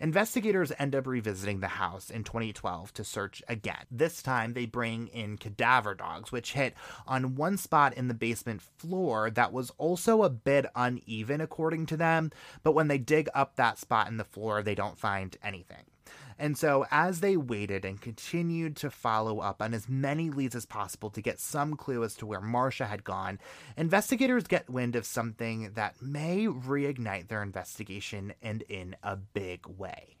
Investigators 0.00 0.72
end 0.78 0.94
up 0.94 1.06
revisiting 1.06 1.60
the 1.60 1.68
house 1.68 2.08
in 2.08 2.24
2012 2.24 2.94
to 2.94 3.01
search 3.04 3.42
again. 3.48 3.84
This 3.90 4.22
time 4.22 4.54
they 4.54 4.66
bring 4.66 5.08
in 5.08 5.36
cadaver 5.36 5.94
dogs, 5.94 6.32
which 6.32 6.52
hit 6.52 6.74
on 7.06 7.36
one 7.36 7.56
spot 7.56 7.94
in 7.94 8.08
the 8.08 8.14
basement 8.14 8.62
floor 8.62 9.30
that 9.30 9.52
was 9.52 9.70
also 9.78 10.22
a 10.22 10.30
bit 10.30 10.66
uneven, 10.74 11.40
according 11.40 11.86
to 11.86 11.96
them. 11.96 12.30
But 12.62 12.72
when 12.72 12.88
they 12.88 12.98
dig 12.98 13.28
up 13.34 13.56
that 13.56 13.78
spot 13.78 14.08
in 14.08 14.16
the 14.16 14.24
floor, 14.24 14.62
they 14.62 14.74
don't 14.74 14.98
find 14.98 15.36
anything. 15.42 15.84
And 16.38 16.58
so, 16.58 16.86
as 16.90 17.20
they 17.20 17.36
waited 17.36 17.84
and 17.84 18.00
continued 18.00 18.76
to 18.78 18.90
follow 18.90 19.38
up 19.38 19.62
on 19.62 19.74
as 19.74 19.88
many 19.88 20.30
leads 20.30 20.56
as 20.56 20.66
possible 20.66 21.10
to 21.10 21.22
get 21.22 21.38
some 21.38 21.76
clue 21.76 22.02
as 22.02 22.16
to 22.16 22.26
where 22.26 22.40
Marsha 22.40 22.88
had 22.88 23.04
gone, 23.04 23.38
investigators 23.76 24.48
get 24.48 24.68
wind 24.68 24.96
of 24.96 25.06
something 25.06 25.70
that 25.74 26.02
may 26.02 26.46
reignite 26.46 27.28
their 27.28 27.42
investigation 27.42 28.34
and 28.42 28.62
in 28.62 28.96
a 29.02 29.16
big 29.16 29.66
way. 29.66 30.16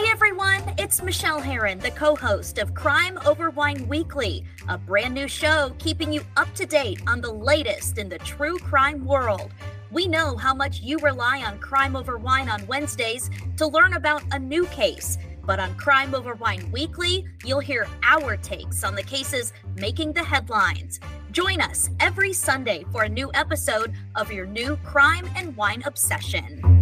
Hey 0.00 0.08
everyone, 0.08 0.62
it's 0.78 1.02
Michelle 1.02 1.40
Herron, 1.40 1.78
the 1.78 1.90
co 1.90 2.14
host 2.16 2.58
of 2.58 2.74
Crime 2.74 3.18
Over 3.26 3.50
Wine 3.50 3.86
Weekly, 3.88 4.44
a 4.68 4.78
brand 4.78 5.14
new 5.14 5.28
show 5.28 5.74
keeping 5.78 6.12
you 6.12 6.22
up 6.36 6.52
to 6.54 6.64
date 6.64 7.02
on 7.06 7.20
the 7.20 7.32
latest 7.32 7.98
in 7.98 8.08
the 8.08 8.18
true 8.18 8.58
crime 8.58 9.04
world. 9.04 9.52
We 9.90 10.06
know 10.06 10.36
how 10.36 10.54
much 10.54 10.80
you 10.80 10.98
rely 10.98 11.42
on 11.42 11.58
Crime 11.58 11.96
Over 11.96 12.16
Wine 12.16 12.48
on 12.48 12.66
Wednesdays 12.66 13.30
to 13.56 13.66
learn 13.66 13.94
about 13.94 14.22
a 14.32 14.38
new 14.38 14.64
case. 14.66 15.18
But 15.44 15.58
on 15.58 15.74
Crime 15.74 16.14
Over 16.14 16.34
Wine 16.34 16.70
Weekly, 16.70 17.26
you'll 17.44 17.60
hear 17.60 17.88
our 18.02 18.36
takes 18.36 18.84
on 18.84 18.94
the 18.94 19.02
cases 19.02 19.52
making 19.76 20.12
the 20.12 20.24
headlines. 20.24 21.00
Join 21.32 21.60
us 21.60 21.90
every 22.00 22.32
Sunday 22.32 22.84
for 22.92 23.02
a 23.02 23.08
new 23.08 23.30
episode 23.34 23.92
of 24.14 24.32
your 24.32 24.46
new 24.46 24.76
crime 24.84 25.28
and 25.36 25.56
wine 25.56 25.82
obsession. 25.84 26.79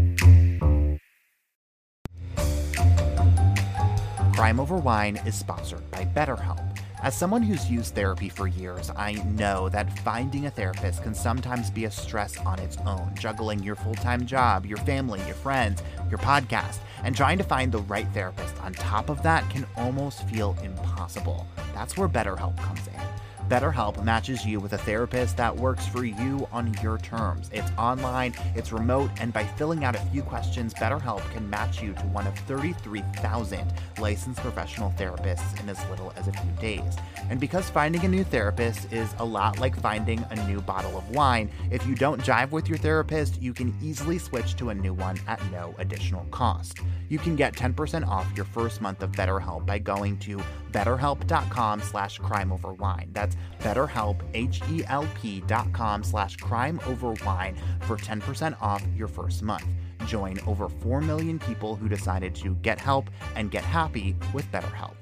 Crime 4.39 4.61
Over 4.61 4.77
Wine 4.77 5.17
is 5.27 5.35
sponsored 5.35 5.91
by 5.91 6.05
BetterHelp. 6.05 6.79
As 7.03 7.17
someone 7.17 7.43
who's 7.43 7.69
used 7.69 7.97
therapy 7.97 8.29
for 8.29 8.47
years, 8.47 8.89
I 8.95 9.15
know 9.15 9.69
that 9.71 9.99
finding 9.99 10.47
a 10.47 10.51
therapist 10.53 11.03
can 11.03 11.13
sometimes 11.13 11.71
be 11.71 11.87
a 11.87 11.91
stress 11.91 12.39
on 12.47 12.61
its 12.61 12.77
own, 12.87 13.11
juggling 13.19 13.65
your 13.65 13.75
full 13.75 13.97
time 13.97 14.27
job, 14.27 14.65
your 14.65 14.79
family, 14.79 15.21
your 15.27 15.35
friends, 15.35 15.83
your 16.09 16.21
podcast, 16.21 16.77
and 17.03 17.17
trying 17.17 17.37
to 17.39 17.43
find 17.43 17.73
the 17.73 17.83
right 17.83 18.07
therapist 18.15 18.57
on 18.63 18.75
top 18.75 19.09
of 19.09 19.25
that 19.25 19.51
can 19.51 19.67
almost 19.77 20.23
feel 20.29 20.57
impossible. 20.63 21.45
That's 21.75 21.97
where 21.97 22.09
BetterHelp 22.09 22.57
comes 22.59 22.87
in. 22.87 23.38
BetterHelp 23.49 24.05
matches 24.05 24.45
you 24.45 24.61
with 24.61 24.75
a 24.75 24.79
therapist 24.79 25.39
that 25.39 25.57
works 25.57 25.87
for 25.87 26.05
you 26.05 26.47
on 26.53 26.75
your 26.83 26.99
terms. 26.99 27.49
It's 27.51 27.71
online, 27.79 28.35
it's 28.55 28.73
remote, 28.73 29.11
and 29.21 29.33
by 29.33 29.45
filling 29.45 29.85
out 29.85 29.97
a 29.97 30.01
few 30.11 30.21
questions, 30.21 30.75
BetterHelp 30.75 31.23
can 31.33 31.49
match 31.49 31.83
you 31.83 31.95
to 31.95 32.03
one 32.09 32.27
of 32.27 32.39
33,000 32.41 33.73
licensed 33.99 34.41
professional 34.41 34.93
therapists 34.99 35.59
in 35.61 35.69
as 35.71 35.83
little 35.89 36.13
as 36.17 36.29
a 36.29 36.33
few 36.33 36.51
days. 36.61 36.95
And 37.31 37.41
because 37.41 37.71
finding 37.71 38.05
a 38.05 38.09
new 38.09 38.23
therapist 38.23 38.93
is 38.93 39.15
a 39.19 39.25
lot 39.25 39.59
like 39.59 39.81
finding 39.81 40.23
a 40.29 40.47
new 40.47 40.61
bottle 40.61 40.99
of 40.99 41.09
wine, 41.11 41.51
if 41.71 41.87
you 41.87 41.95
don't 41.95 42.21
jive 42.21 42.51
with 42.51 42.69
your 42.69 42.79
therapist, 42.79 43.41
you 43.41 43.55
can 43.55 43.75
easily 43.83 44.19
switch 44.19 44.57
to 44.57 44.69
a 44.69 44.75
new 44.75 44.93
one 44.93 45.19
at 45.27 45.41
no 45.51 45.75
additional 45.79 46.27
cost. 46.31 46.81
You 47.09 47.19
can 47.19 47.35
get 47.35 47.55
10% 47.55 48.07
off 48.07 48.31
your 48.37 48.45
first 48.45 48.83
month 48.83 49.03
of 49.03 49.13
BetterHelp 49.13 49.65
by 49.65 49.79
going 49.79 50.19
to 50.19 50.39
betterhelp.com 50.71 51.81
slash 51.81 52.21
crimeoverwine. 52.21 53.09
That's 53.15 53.38
betterhelp, 53.61 54.23
H-E-L-P 54.35 55.41
dot 55.47 55.73
com 55.73 56.05
slash 56.05 56.37
crimeoverwine 56.37 57.57
for 57.83 57.97
10% 57.97 58.61
off 58.63 58.85
your 58.95 59.09
first 59.09 59.43
month. 59.43 59.67
Join 60.07 60.39
over 60.47 60.69
4 60.69 61.01
million 61.01 61.39
people 61.39 61.77
who 61.77 61.89
decided 61.89 62.35
to 62.37 62.55
get 62.57 62.81
help 62.81 63.11
and 63.35 63.51
get 63.51 63.65
happy 63.65 64.17
with 64.33 64.51
BetterHelp. 64.53 64.95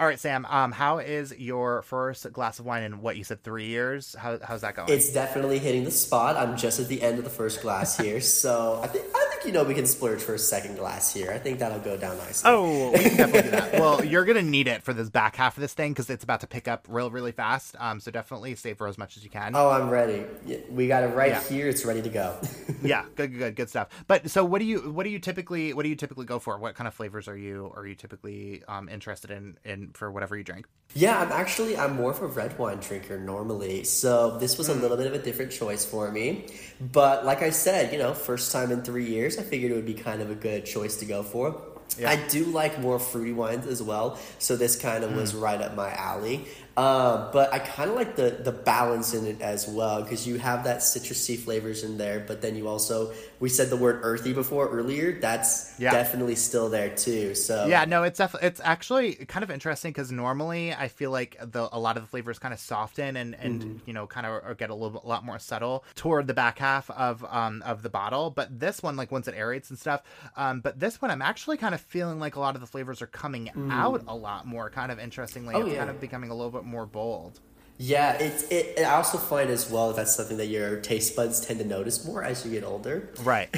All 0.00 0.06
right, 0.06 0.18
Sam. 0.18 0.46
Um, 0.46 0.72
how 0.72 0.98
is 0.98 1.32
your 1.38 1.82
first 1.82 2.32
glass 2.32 2.58
of 2.58 2.64
wine 2.64 2.82
in 2.82 3.02
what 3.02 3.16
you 3.16 3.22
said 3.22 3.44
three 3.44 3.66
years? 3.66 4.16
How, 4.18 4.38
how's 4.42 4.62
that 4.62 4.74
going? 4.74 4.88
It's 4.90 5.12
definitely 5.12 5.60
hitting 5.60 5.84
the 5.84 5.92
spot. 5.92 6.34
I'm 6.36 6.56
just 6.56 6.80
at 6.80 6.88
the 6.88 7.00
end 7.02 7.18
of 7.18 7.24
the 7.24 7.30
first 7.30 7.60
glass 7.62 7.96
here, 7.98 8.20
so 8.20 8.80
I 8.82 8.88
think 8.88 9.04
I 9.14 9.26
think 9.30 9.44
you 9.44 9.52
know 9.52 9.62
we 9.62 9.74
can 9.74 9.86
splurge 9.86 10.20
for 10.20 10.34
a 10.34 10.38
second 10.40 10.74
glass 10.76 11.12
here. 11.14 11.30
I 11.30 11.38
think 11.38 11.60
that'll 11.60 11.78
go 11.78 11.96
down 11.96 12.16
nicely. 12.18 12.50
Oh, 12.50 12.90
we 12.90 12.98
can 12.98 13.16
definitely 13.16 13.42
do 13.42 13.50
that. 13.50 13.72
Well, 13.82 14.04
you're 14.04 14.24
gonna 14.24 14.42
need 14.42 14.66
it 14.66 14.82
for 14.82 14.92
this 14.92 15.08
back 15.10 15.36
half 15.36 15.56
of 15.56 15.60
this 15.60 15.74
thing 15.74 15.92
because 15.92 16.08
it's 16.10 16.24
about 16.24 16.40
to 16.40 16.46
pick 16.48 16.66
up 16.68 16.86
real, 16.88 17.10
really 17.10 17.32
fast. 17.32 17.76
Um, 17.78 18.00
so 18.00 18.10
definitely 18.10 18.54
save 18.56 18.78
for 18.78 18.88
as 18.88 18.96
much 18.98 19.16
as 19.16 19.22
you 19.24 19.30
can. 19.30 19.54
Oh, 19.54 19.70
I'm 19.70 19.88
ready. 19.88 20.24
We 20.70 20.88
got 20.88 21.04
it 21.04 21.08
right 21.14 21.30
Yeah. 21.32 21.42
here. 21.44 21.68
It's 21.68 21.84
ready 21.84 22.02
to 22.02 22.08
go. 22.08 22.36
yeah, 22.82 23.04
good, 23.14 23.30
good, 23.32 23.38
good, 23.38 23.56
good 23.56 23.68
stuff. 23.68 23.88
But 24.08 24.30
so, 24.30 24.44
what 24.44 24.58
do 24.58 24.64
you, 24.64 24.90
what 24.90 25.04
do 25.04 25.10
you 25.10 25.18
typically, 25.18 25.74
what 25.74 25.82
do 25.84 25.88
you 25.90 25.96
typically 25.96 26.24
go 26.26 26.38
for? 26.38 26.58
What 26.58 26.74
kind 26.74 26.88
of 26.88 26.94
flavors 26.94 27.28
are 27.28 27.36
you, 27.36 27.72
are 27.76 27.86
you 27.86 27.94
typically 27.94 28.62
um, 28.68 28.88
interested 28.88 29.30
in, 29.30 29.56
in 29.64 29.81
for 29.94 30.10
whatever 30.10 30.36
you 30.36 30.44
drink? 30.44 30.66
Yeah, 30.94 31.18
I'm 31.18 31.32
actually 31.32 31.76
I'm 31.76 31.96
more 31.96 32.10
of 32.10 32.20
a 32.20 32.26
red 32.26 32.58
wine 32.58 32.78
drinker 32.78 33.18
normally, 33.18 33.84
so 33.84 34.38
this 34.38 34.58
was 34.58 34.68
a 34.68 34.74
little 34.74 34.96
bit 34.96 35.06
of 35.06 35.14
a 35.14 35.18
different 35.18 35.50
choice 35.50 35.86
for 35.86 36.10
me. 36.10 36.46
But 36.80 37.24
like 37.24 37.42
I 37.42 37.50
said, 37.50 37.92
you 37.92 37.98
know, 37.98 38.12
first 38.12 38.52
time 38.52 38.70
in 38.70 38.82
three 38.82 39.06
years, 39.06 39.38
I 39.38 39.42
figured 39.42 39.72
it 39.72 39.74
would 39.74 39.86
be 39.86 39.94
kind 39.94 40.20
of 40.20 40.30
a 40.30 40.34
good 40.34 40.66
choice 40.66 40.96
to 40.96 41.06
go 41.06 41.22
for. 41.22 41.60
Yeah. 41.98 42.10
I 42.10 42.16
do 42.28 42.44
like 42.44 42.78
more 42.80 42.98
fruity 42.98 43.32
wines 43.32 43.66
as 43.66 43.82
well, 43.82 44.18
so 44.38 44.56
this 44.56 44.76
kind 44.76 45.04
of 45.04 45.14
was 45.14 45.32
mm. 45.32 45.42
right 45.42 45.60
up 45.60 45.74
my 45.74 45.92
alley. 45.92 46.46
Um, 46.76 47.28
but 47.32 47.52
I 47.52 47.58
kind 47.58 47.90
of 47.90 47.96
like 47.96 48.16
the 48.16 48.30
the 48.30 48.52
balance 48.52 49.12
in 49.12 49.26
it 49.26 49.42
as 49.42 49.68
well 49.68 50.02
because 50.02 50.26
you 50.26 50.38
have 50.38 50.64
that 50.64 50.78
citrusy 50.78 51.38
flavors 51.38 51.84
in 51.84 51.98
there, 51.98 52.20
but 52.26 52.40
then 52.40 52.56
you 52.56 52.66
also 52.66 53.12
we 53.40 53.48
said 53.50 53.68
the 53.68 53.76
word 53.76 54.00
earthy 54.02 54.32
before 54.32 54.68
earlier. 54.68 55.20
That's 55.20 55.78
Yeah. 55.78 55.90
definitely 55.92 56.34
still 56.36 56.70
there 56.70 56.88
too. 56.94 57.34
So 57.34 57.66
Yeah, 57.66 57.84
no, 57.84 58.04
it's 58.04 58.18
def- 58.18 58.36
it's 58.42 58.60
actually 58.64 59.16
kind 59.26 59.42
of 59.42 59.50
interesting 59.50 59.90
because 59.90 60.10
normally 60.10 60.72
I 60.72 60.88
feel 60.88 61.10
like 61.10 61.36
the 61.42 61.68
a 61.72 61.78
lot 61.78 61.96
of 61.98 62.04
the 62.04 62.08
flavors 62.08 62.38
kind 62.38 62.54
of 62.54 62.60
soften 62.60 63.16
and 63.16 63.34
and 63.34 63.80
you 63.84 63.92
know 63.92 64.06
kind 64.06 64.24
of 64.26 64.56
get 64.56 64.70
a 64.70 64.74
little 64.74 64.90
bit, 64.90 65.02
a 65.04 65.08
lot 65.08 65.24
more 65.26 65.38
subtle 65.38 65.84
toward 65.94 66.26
the 66.26 66.34
back 66.34 66.58
half 66.58 66.88
of 66.90 67.22
um 67.28 67.62
of 67.66 67.82
the 67.82 67.90
bottle. 67.90 68.30
But 68.30 68.58
this 68.60 68.82
one, 68.82 68.96
like 68.96 69.12
once 69.12 69.28
it 69.28 69.34
aerates 69.36 69.68
and 69.68 69.78
stuff, 69.78 70.02
um, 70.36 70.60
but 70.60 70.80
this 70.80 71.02
one 71.02 71.10
I'm 71.10 71.20
actually 71.22 71.58
kind 71.58 71.74
of 71.74 71.82
feeling 71.82 72.18
like 72.18 72.36
a 72.36 72.40
lot 72.40 72.54
of 72.54 72.62
the 72.62 72.66
flavors 72.66 73.02
are 73.02 73.06
coming 73.06 73.50
out 73.68 74.04
a 74.08 74.14
lot 74.16 74.46
more. 74.46 74.70
Kind 74.70 74.90
of 74.90 74.98
interestingly, 74.98 75.54
Oh, 75.54 75.60
it's 75.60 75.70
yeah. 75.72 75.78
kind 75.78 75.90
of 75.90 76.00
becoming 76.00 76.30
a 76.30 76.34
little 76.34 76.50
bit 76.50 76.61
more 76.64 76.86
bold. 76.86 77.40
Yeah, 77.78 78.12
it's 78.12 78.44
it. 78.44 78.78
I 78.78 78.94
also 78.94 79.18
find 79.18 79.50
as 79.50 79.68
well 79.70 79.88
that 79.88 79.96
that's 79.96 80.14
something 80.14 80.36
that 80.36 80.46
your 80.46 80.76
taste 80.80 81.16
buds 81.16 81.44
tend 81.44 81.58
to 81.58 81.66
notice 81.66 82.06
more 82.06 82.22
as 82.22 82.44
you 82.44 82.52
get 82.52 82.62
older. 82.62 83.10
Right, 83.22 83.48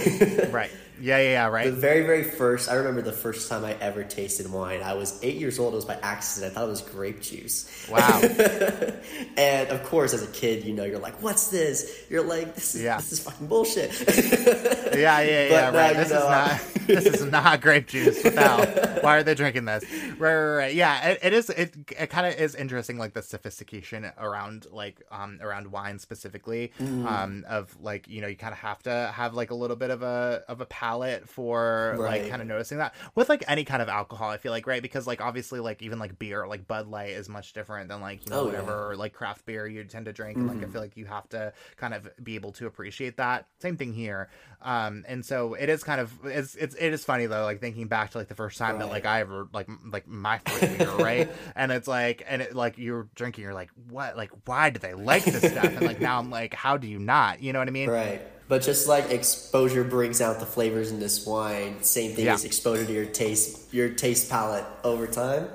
right, 0.51 0.71
yeah, 1.01 1.19
yeah, 1.19 1.31
yeah, 1.31 1.47
right. 1.49 1.67
The 1.67 1.73
very, 1.73 2.03
very 2.03 2.25
first, 2.25 2.69
I 2.71 2.75
remember 2.75 3.03
the 3.03 3.13
first 3.13 3.49
time 3.49 3.65
I 3.65 3.75
ever 3.75 4.05
tasted 4.05 4.51
wine. 4.51 4.83
I 4.83 4.95
was 4.95 5.19
eight 5.23 5.37
years 5.37 5.59
old. 5.59 5.73
It 5.73 5.77
was 5.77 5.85
by 5.85 5.99
accident. 6.03 6.53
I 6.53 6.55
thought 6.55 6.67
it 6.67 6.71
was 6.71 6.83
grape 6.83 7.21
juice. 7.21 7.89
Wow. 7.91 8.23
And 9.37 9.69
of 9.71 9.83
course, 9.85 10.15
as 10.15 10.23
a 10.23 10.29
kid, 10.29 10.65
you 10.65 10.73
know, 10.73 10.85
you're 10.85 10.99
like, 10.99 11.21
"What's 11.23 11.49
this?" 11.49 12.05
You're 12.09 12.23
like, 12.23 12.55
"This 12.55 12.75
is 12.75 12.83
Yeah. 12.83 12.97
this 12.97 13.13
is 13.13 13.21
fucking 13.21 13.47
bullshit." 13.49 13.91
Yeah, 14.95 15.21
yeah, 15.23 15.49
yeah, 15.49 15.71
now 15.71 15.77
right. 15.77 15.97
This 15.97 16.07
is 16.07 16.13
know, 16.13 16.29
uh, 16.29 16.31
not 16.31 16.61
this 16.87 17.07
is 17.07 17.25
not 17.25 17.61
grape 17.61 17.89
juice. 17.89 18.23
Without 18.23 19.03
why 19.03 19.17
are 19.17 19.23
they 19.25 19.35
drinking 19.35 19.65
this? 19.65 19.83
Right, 20.19 20.35
right, 20.35 20.57
right. 20.57 20.75
Yeah, 20.75 21.09
it, 21.09 21.19
it 21.23 21.33
is. 21.33 21.51
It, 21.51 21.75
it 21.99 22.11
kind 22.11 22.27
of 22.29 22.39
is 22.39 22.55
interesting, 22.55 22.97
like 22.97 23.13
the 23.13 23.23
sophistication 23.23 24.11
around 24.19 24.67
like 24.71 25.03
um 25.11 25.41
around 25.43 25.73
wine 25.73 25.99
specifically. 25.99 26.73
Mm-hmm. 26.81 27.07
Um, 27.09 27.45
of 27.49 27.77
like 27.81 28.07
you 28.07 28.21
know 28.21 28.29
you 28.29 28.37
kind 28.37 28.53
of 28.53 28.59
have 28.61 28.83
to 28.85 29.13
have 29.15 29.35
like 29.35 29.51
a 29.51 29.55
little 29.57 29.77
bit 29.77 29.91
of 29.91 30.03
a 30.03 30.45
of 30.49 30.61
a 30.61 30.67
palate 30.85 31.27
for 31.29 31.97
like 31.99 32.29
kind 32.29 32.43
of 32.43 32.49
noticing 32.49 32.79
that 32.79 32.95
with 33.15 33.29
like 33.31 33.43
any 33.49 33.65
kind 33.65 33.81
of 33.81 33.89
alcohol. 33.89 34.29
I 34.29 34.37
feel 34.37 34.53
like 34.53 34.67
right 34.67 34.83
because 34.83 35.07
like 35.07 35.23
obviously 35.23 35.61
like 35.61 35.81
even 35.83 35.99
like 35.99 36.19
beer 36.19 36.47
like 36.47 36.67
Bud 36.67 36.89
Light 36.89 37.11
is 37.11 37.29
much 37.29 37.55
different 37.55 37.89
than 37.89 38.01
like 38.03 38.25
you 38.25 38.31
know 38.31 38.41
Oh, 38.41 38.47
yeah. 38.47 38.61
whatever 38.61 38.97
like 38.97 39.15
craft 39.15 39.47
beer 39.47 39.67
you 39.67 39.83
tend 39.85 40.05
to 40.07 40.13
drink. 40.13 40.37
And 40.37 40.47
like 40.47 40.69
I 40.69 40.71
feel 40.71 40.81
like 40.83 40.97
you 40.97 41.07
have 41.07 41.29
to 41.31 41.53
kind 41.77 41.95
of 41.95 42.09
be 42.23 42.35
able 42.35 42.53
to 42.53 42.67
appreciate 42.67 43.17
that. 43.17 43.47
Same 43.61 43.77
thing 43.77 43.95
here. 43.95 44.29
Um, 44.61 45.05
and 45.09 45.25
so 45.25 45.55
it 45.55 45.69
is 45.69 45.83
kind 45.83 46.01
of 46.01 46.13
it's 46.25 46.55
it's 46.55 46.75
it's 46.75 46.75
it 46.75 46.93
is 46.93 47.05
funny 47.05 47.27
though, 47.27 47.45
like 47.45 47.61
thinking 47.61 47.87
back 47.87 48.11
to 48.11 48.19
like 48.19 48.29
the 48.29 48.35
first 48.35 48.59
time 48.59 48.73
right. 48.73 48.81
that 48.81 48.91
like 48.91 49.07
I 49.07 49.21
ever 49.21 49.49
like 49.55 49.69
like 49.91 50.07
my 50.07 50.39
first 50.39 50.79
beer, 50.79 50.91
right? 50.97 51.31
and 51.57 51.73
it's 51.73 51.89
like 51.89 52.25
and 52.27 52.43
it 52.43 52.55
like 52.55 52.77
you're 52.77 53.09
drinking, 53.15 53.45
you're 53.45 53.55
like, 53.55 53.71
what? 53.89 54.17
Like 54.17 54.33
why 54.45 54.69
do 54.71 54.79
they 54.79 54.93
like 54.95 55.25
this 55.25 55.51
stuff? 55.51 55.65
And 55.65 55.83
like 55.83 56.01
now 56.01 56.19
I'm 56.19 56.31
like, 56.31 56.53
how 56.53 56.77
do 56.77 56.87
you 56.89 56.99
not? 56.99 57.43
You 57.43 57.55
know 57.55 57.59
what 57.61 57.69
I 57.69 57.73
mean? 57.73 57.89
Right. 57.89 58.21
But 58.47 58.63
just 58.63 58.87
like 58.87 59.11
exposure 59.11 59.85
brings 59.85 60.21
out 60.21 60.39
the 60.39 60.47
flavors 60.47 60.91
in 60.91 61.01
this 61.01 61.27
wine, 61.27 61.83
same 61.83 62.13
thing 62.13 62.27
yeah. 62.27 62.35
as 62.35 62.45
exposure 62.45 62.85
to 62.85 62.93
your 62.93 63.07
taste 63.07 63.73
your 63.73 63.89
taste 63.89 64.31
palette 64.31 64.67
over 64.85 65.07
time. 65.07 65.49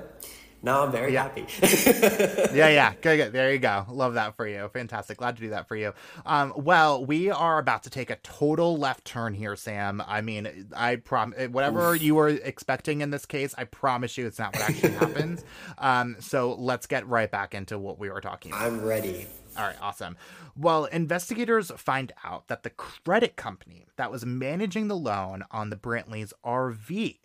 Now 0.62 0.84
I'm 0.84 0.92
very 0.92 1.14
yeah. 1.14 1.22
happy. 1.22 1.46
yeah, 2.54 2.68
yeah. 2.68 2.92
Good, 3.00 3.16
good. 3.16 3.32
There 3.32 3.50
you 3.50 3.58
go. 3.58 3.86
Love 3.88 4.14
that 4.14 4.36
for 4.36 4.46
you. 4.46 4.68
Fantastic. 4.68 5.16
Glad 5.16 5.36
to 5.36 5.42
do 5.42 5.50
that 5.50 5.66
for 5.66 5.74
you. 5.74 5.94
Um, 6.26 6.52
well, 6.54 7.04
we 7.04 7.30
are 7.30 7.58
about 7.58 7.84
to 7.84 7.90
take 7.90 8.10
a 8.10 8.16
total 8.16 8.76
left 8.76 9.06
turn 9.06 9.32
here, 9.32 9.56
Sam. 9.56 10.02
I 10.06 10.20
mean, 10.20 10.68
I 10.76 10.96
promise 10.96 11.48
whatever 11.48 11.94
Oof. 11.94 12.02
you 12.02 12.14
were 12.14 12.28
expecting 12.28 13.00
in 13.00 13.10
this 13.10 13.24
case, 13.24 13.54
I 13.56 13.64
promise 13.64 14.18
you 14.18 14.26
it's 14.26 14.38
not 14.38 14.54
what 14.54 14.68
actually 14.68 14.92
happens. 14.98 15.44
Um, 15.78 16.16
so 16.20 16.54
let's 16.54 16.86
get 16.86 17.08
right 17.08 17.30
back 17.30 17.54
into 17.54 17.78
what 17.78 17.98
we 17.98 18.10
were 18.10 18.20
talking 18.20 18.52
about. 18.52 18.66
I'm 18.66 18.84
ready. 18.84 19.26
All 19.60 19.66
right, 19.66 19.76
awesome. 19.82 20.16
Well, 20.56 20.86
investigators 20.86 21.70
find 21.76 22.12
out 22.24 22.48
that 22.48 22.62
the 22.62 22.70
credit 22.70 23.36
company 23.36 23.86
that 23.96 24.10
was 24.10 24.24
managing 24.24 24.88
the 24.88 24.96
loan 24.96 25.44
on 25.50 25.70
the 25.70 25.76
Brantleys' 25.76 26.32
RV 26.44 27.18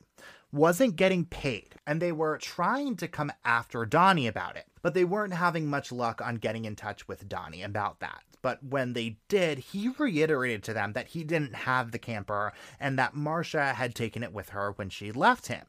wasn't 0.51 0.95
getting 0.95 1.25
paid, 1.25 1.75
and 1.85 2.01
they 2.01 2.11
were 2.11 2.37
trying 2.37 2.95
to 2.97 3.07
come 3.07 3.31
after 3.43 3.85
Donnie 3.85 4.27
about 4.27 4.55
it, 4.55 4.65
but 4.81 4.93
they 4.93 5.03
weren't 5.03 5.33
having 5.33 5.67
much 5.67 5.91
luck 5.91 6.21
on 6.21 6.35
getting 6.35 6.65
in 6.65 6.75
touch 6.75 7.07
with 7.07 7.27
Donnie 7.27 7.63
about 7.63 7.99
that. 7.99 8.21
But 8.41 8.63
when 8.63 8.93
they 8.93 9.17
did, 9.27 9.57
he 9.57 9.89
reiterated 9.97 10.61
to 10.65 10.73
them 10.73 10.93
that 10.93 11.07
he 11.07 11.23
didn't 11.23 11.55
have 11.55 11.91
the 11.91 11.97
camper 11.97 12.53
and 12.79 12.99
that 12.99 13.15
Marsha 13.15 13.73
had 13.73 13.95
taken 13.95 14.21
it 14.21 14.33
with 14.33 14.49
her 14.49 14.73
when 14.73 14.89
she 14.89 15.11
left 15.11 15.47
him. 15.47 15.65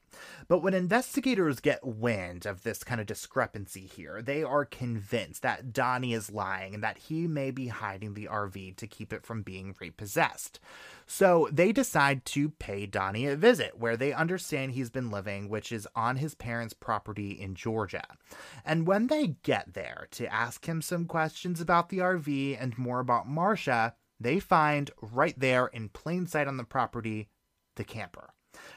But 0.48 0.58
when 0.58 0.74
investigators 0.74 1.60
get 1.60 1.84
wind 1.84 2.46
of 2.46 2.62
this 2.62 2.84
kind 2.84 3.00
of 3.00 3.06
discrepancy 3.06 3.82
here, 3.86 4.22
they 4.22 4.42
are 4.42 4.64
convinced 4.64 5.42
that 5.42 5.72
Donnie 5.72 6.12
is 6.12 6.30
lying 6.30 6.74
and 6.74 6.82
that 6.82 6.98
he 6.98 7.26
may 7.26 7.50
be 7.50 7.68
hiding 7.68 8.14
the 8.14 8.28
RV 8.30 8.76
to 8.76 8.86
keep 8.86 9.12
it 9.12 9.24
from 9.24 9.42
being 9.42 9.74
repossessed. 9.80 10.60
So 11.06 11.48
they 11.52 11.72
decide 11.72 12.24
to 12.26 12.50
pay 12.50 12.86
Donnie 12.86 13.26
a 13.26 13.36
visit 13.36 13.78
where 13.78 13.96
they 13.96 14.12
understand 14.12 14.72
he's 14.72 14.90
been 14.90 15.10
living, 15.10 15.48
which 15.48 15.70
is 15.70 15.88
on 15.94 16.16
his 16.16 16.34
parents' 16.34 16.74
property 16.74 17.30
in 17.30 17.54
Georgia. 17.54 18.06
And 18.64 18.86
when 18.86 19.06
they 19.06 19.36
get 19.42 19.74
there 19.74 20.08
to 20.12 20.32
ask 20.32 20.66
him 20.66 20.82
some 20.82 21.06
questions 21.06 21.60
about 21.60 21.88
the 21.88 21.98
RV 21.98 22.60
and 22.60 22.76
more 22.76 23.00
about 23.00 23.28
Marsha, 23.28 23.92
they 24.18 24.40
find 24.40 24.90
right 25.00 25.38
there 25.38 25.66
in 25.66 25.88
plain 25.88 26.26
sight 26.26 26.48
on 26.48 26.56
the 26.56 26.64
property 26.64 27.28
the 27.76 27.84
camper. 27.84 28.30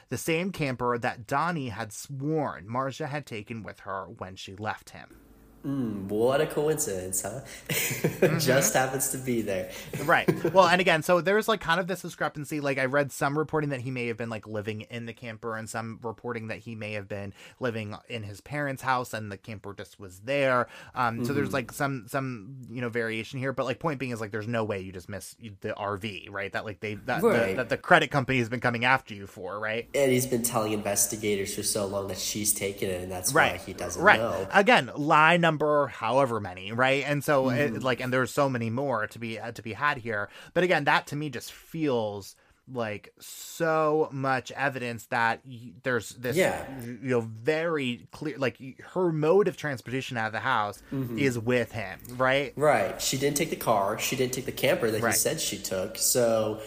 The 0.08 0.18
same 0.18 0.52
camper 0.52 0.98
that 0.98 1.26
Donnie 1.26 1.70
had 1.70 1.92
sworn 1.92 2.66
Marsha 2.66 3.08
had 3.08 3.26
taken 3.26 3.62
with 3.62 3.80
her 3.80 4.06
when 4.06 4.36
she 4.36 4.54
left 4.54 4.90
him. 4.90 5.16
Mm, 5.64 6.08
what 6.08 6.40
a 6.40 6.46
coincidence, 6.46 7.20
huh? 7.20 7.40
mm-hmm. 7.68 8.38
Just 8.38 8.72
happens 8.72 9.10
to 9.10 9.18
be 9.18 9.42
there. 9.42 9.70
right. 10.04 10.26
Well, 10.54 10.66
and 10.66 10.80
again, 10.80 11.02
so 11.02 11.20
there's 11.20 11.48
like 11.48 11.60
kind 11.60 11.78
of 11.78 11.86
this 11.86 12.00
discrepancy. 12.00 12.60
Like 12.60 12.78
I 12.78 12.86
read 12.86 13.12
some 13.12 13.36
reporting 13.36 13.70
that 13.70 13.82
he 13.82 13.90
may 13.90 14.06
have 14.06 14.16
been 14.16 14.30
like 14.30 14.46
living 14.46 14.82
in 14.82 15.04
the 15.04 15.12
camper 15.12 15.56
and 15.56 15.68
some 15.68 15.98
reporting 16.02 16.48
that 16.48 16.60
he 16.60 16.74
may 16.74 16.94
have 16.94 17.08
been 17.08 17.34
living 17.58 17.94
in 18.08 18.22
his 18.22 18.40
parents' 18.40 18.80
house 18.80 19.12
and 19.12 19.30
the 19.30 19.36
camper 19.36 19.74
just 19.74 20.00
was 20.00 20.20
there. 20.20 20.66
Um, 20.94 21.16
mm-hmm. 21.16 21.24
so 21.26 21.34
there's 21.34 21.48
mm-hmm. 21.48 21.54
like 21.54 21.72
some 21.72 22.06
some, 22.08 22.62
you 22.70 22.80
know, 22.80 22.88
variation 22.88 23.38
here, 23.38 23.52
but 23.52 23.66
like 23.66 23.78
point 23.78 24.00
being 24.00 24.12
is 24.12 24.20
like 24.20 24.30
there's 24.30 24.48
no 24.48 24.64
way 24.64 24.80
you 24.80 24.92
just 24.92 25.10
miss 25.10 25.36
the 25.60 25.74
RV, 25.74 26.30
right? 26.30 26.50
That 26.52 26.64
like 26.64 26.80
they 26.80 26.94
that 26.94 27.22
right. 27.22 27.50
the, 27.50 27.54
that 27.56 27.68
the 27.68 27.76
credit 27.76 28.10
company 28.10 28.38
has 28.38 28.48
been 28.48 28.60
coming 28.60 28.86
after 28.86 29.12
you 29.12 29.26
for, 29.26 29.58
right? 29.60 29.86
And 29.94 30.10
he's 30.10 30.26
been 30.26 30.42
telling 30.42 30.72
investigators 30.72 31.54
for 31.54 31.62
so 31.62 31.84
long 31.84 32.08
that 32.08 32.18
she's 32.18 32.54
taken 32.54 32.88
it 32.88 33.02
and 33.02 33.12
that's 33.12 33.34
right. 33.34 33.52
why 33.52 33.58
he 33.58 33.74
doesn't 33.74 34.02
right. 34.02 34.18
know. 34.18 34.48
Again, 34.54 34.90
lie 34.96 35.36
number 35.36 35.49
number 35.50 35.88
however 35.88 36.40
many 36.40 36.70
right 36.72 37.04
and 37.06 37.24
so 37.24 37.46
mm. 37.46 37.58
it, 37.58 37.82
like 37.82 38.00
and 38.00 38.12
there's 38.12 38.30
so 38.30 38.48
many 38.48 38.70
more 38.70 39.06
to 39.08 39.18
be 39.18 39.38
to 39.54 39.62
be 39.62 39.72
had 39.72 39.98
here 39.98 40.28
but 40.54 40.62
again 40.62 40.84
that 40.84 41.06
to 41.08 41.16
me 41.16 41.28
just 41.28 41.52
feels 41.52 42.36
like 42.72 43.12
so 43.18 44.08
much 44.12 44.52
evidence 44.52 45.06
that 45.06 45.40
there's 45.82 46.10
this 46.10 46.36
yeah. 46.36 46.64
you 46.84 46.98
know 47.02 47.20
very 47.20 48.06
clear 48.12 48.38
like 48.38 48.58
her 48.92 49.10
mode 49.10 49.48
of 49.48 49.56
transportation 49.56 50.16
out 50.16 50.28
of 50.28 50.32
the 50.32 50.40
house 50.40 50.80
mm-hmm. 50.92 51.18
is 51.18 51.38
with 51.38 51.72
him 51.72 51.98
right 52.16 52.52
right 52.56 53.02
she 53.02 53.18
didn't 53.18 53.36
take 53.36 53.50
the 53.50 53.56
car 53.56 53.98
she 53.98 54.14
didn't 54.14 54.32
take 54.32 54.46
the 54.46 54.52
camper 54.52 54.88
that 54.90 55.02
right. 55.02 55.12
he 55.12 55.18
said 55.18 55.40
she 55.40 55.58
took 55.58 55.98
so 55.98 56.60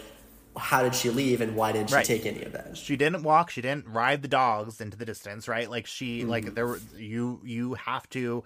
how 0.56 0.84
did 0.84 0.94
she 0.94 1.10
leave 1.10 1.42
and 1.42 1.56
why 1.56 1.72
didn't 1.72 1.90
she 1.90 1.96
right. 1.96 2.06
take 2.06 2.26
any 2.26 2.44
of 2.44 2.52
that 2.52 2.78
she 2.78 2.96
didn't 2.96 3.24
walk 3.24 3.50
she 3.50 3.62
didn't 3.62 3.88
ride 3.88 4.22
the 4.22 4.28
dogs 4.28 4.82
into 4.82 4.98
the 4.98 5.06
distance 5.06 5.48
right 5.48 5.70
like 5.70 5.88
she 5.88 6.20
mm-hmm. 6.20 6.30
like 6.30 6.54
there 6.54 6.68
were 6.68 6.80
you 6.98 7.40
you 7.44 7.74
have 7.76 8.08
to 8.10 8.44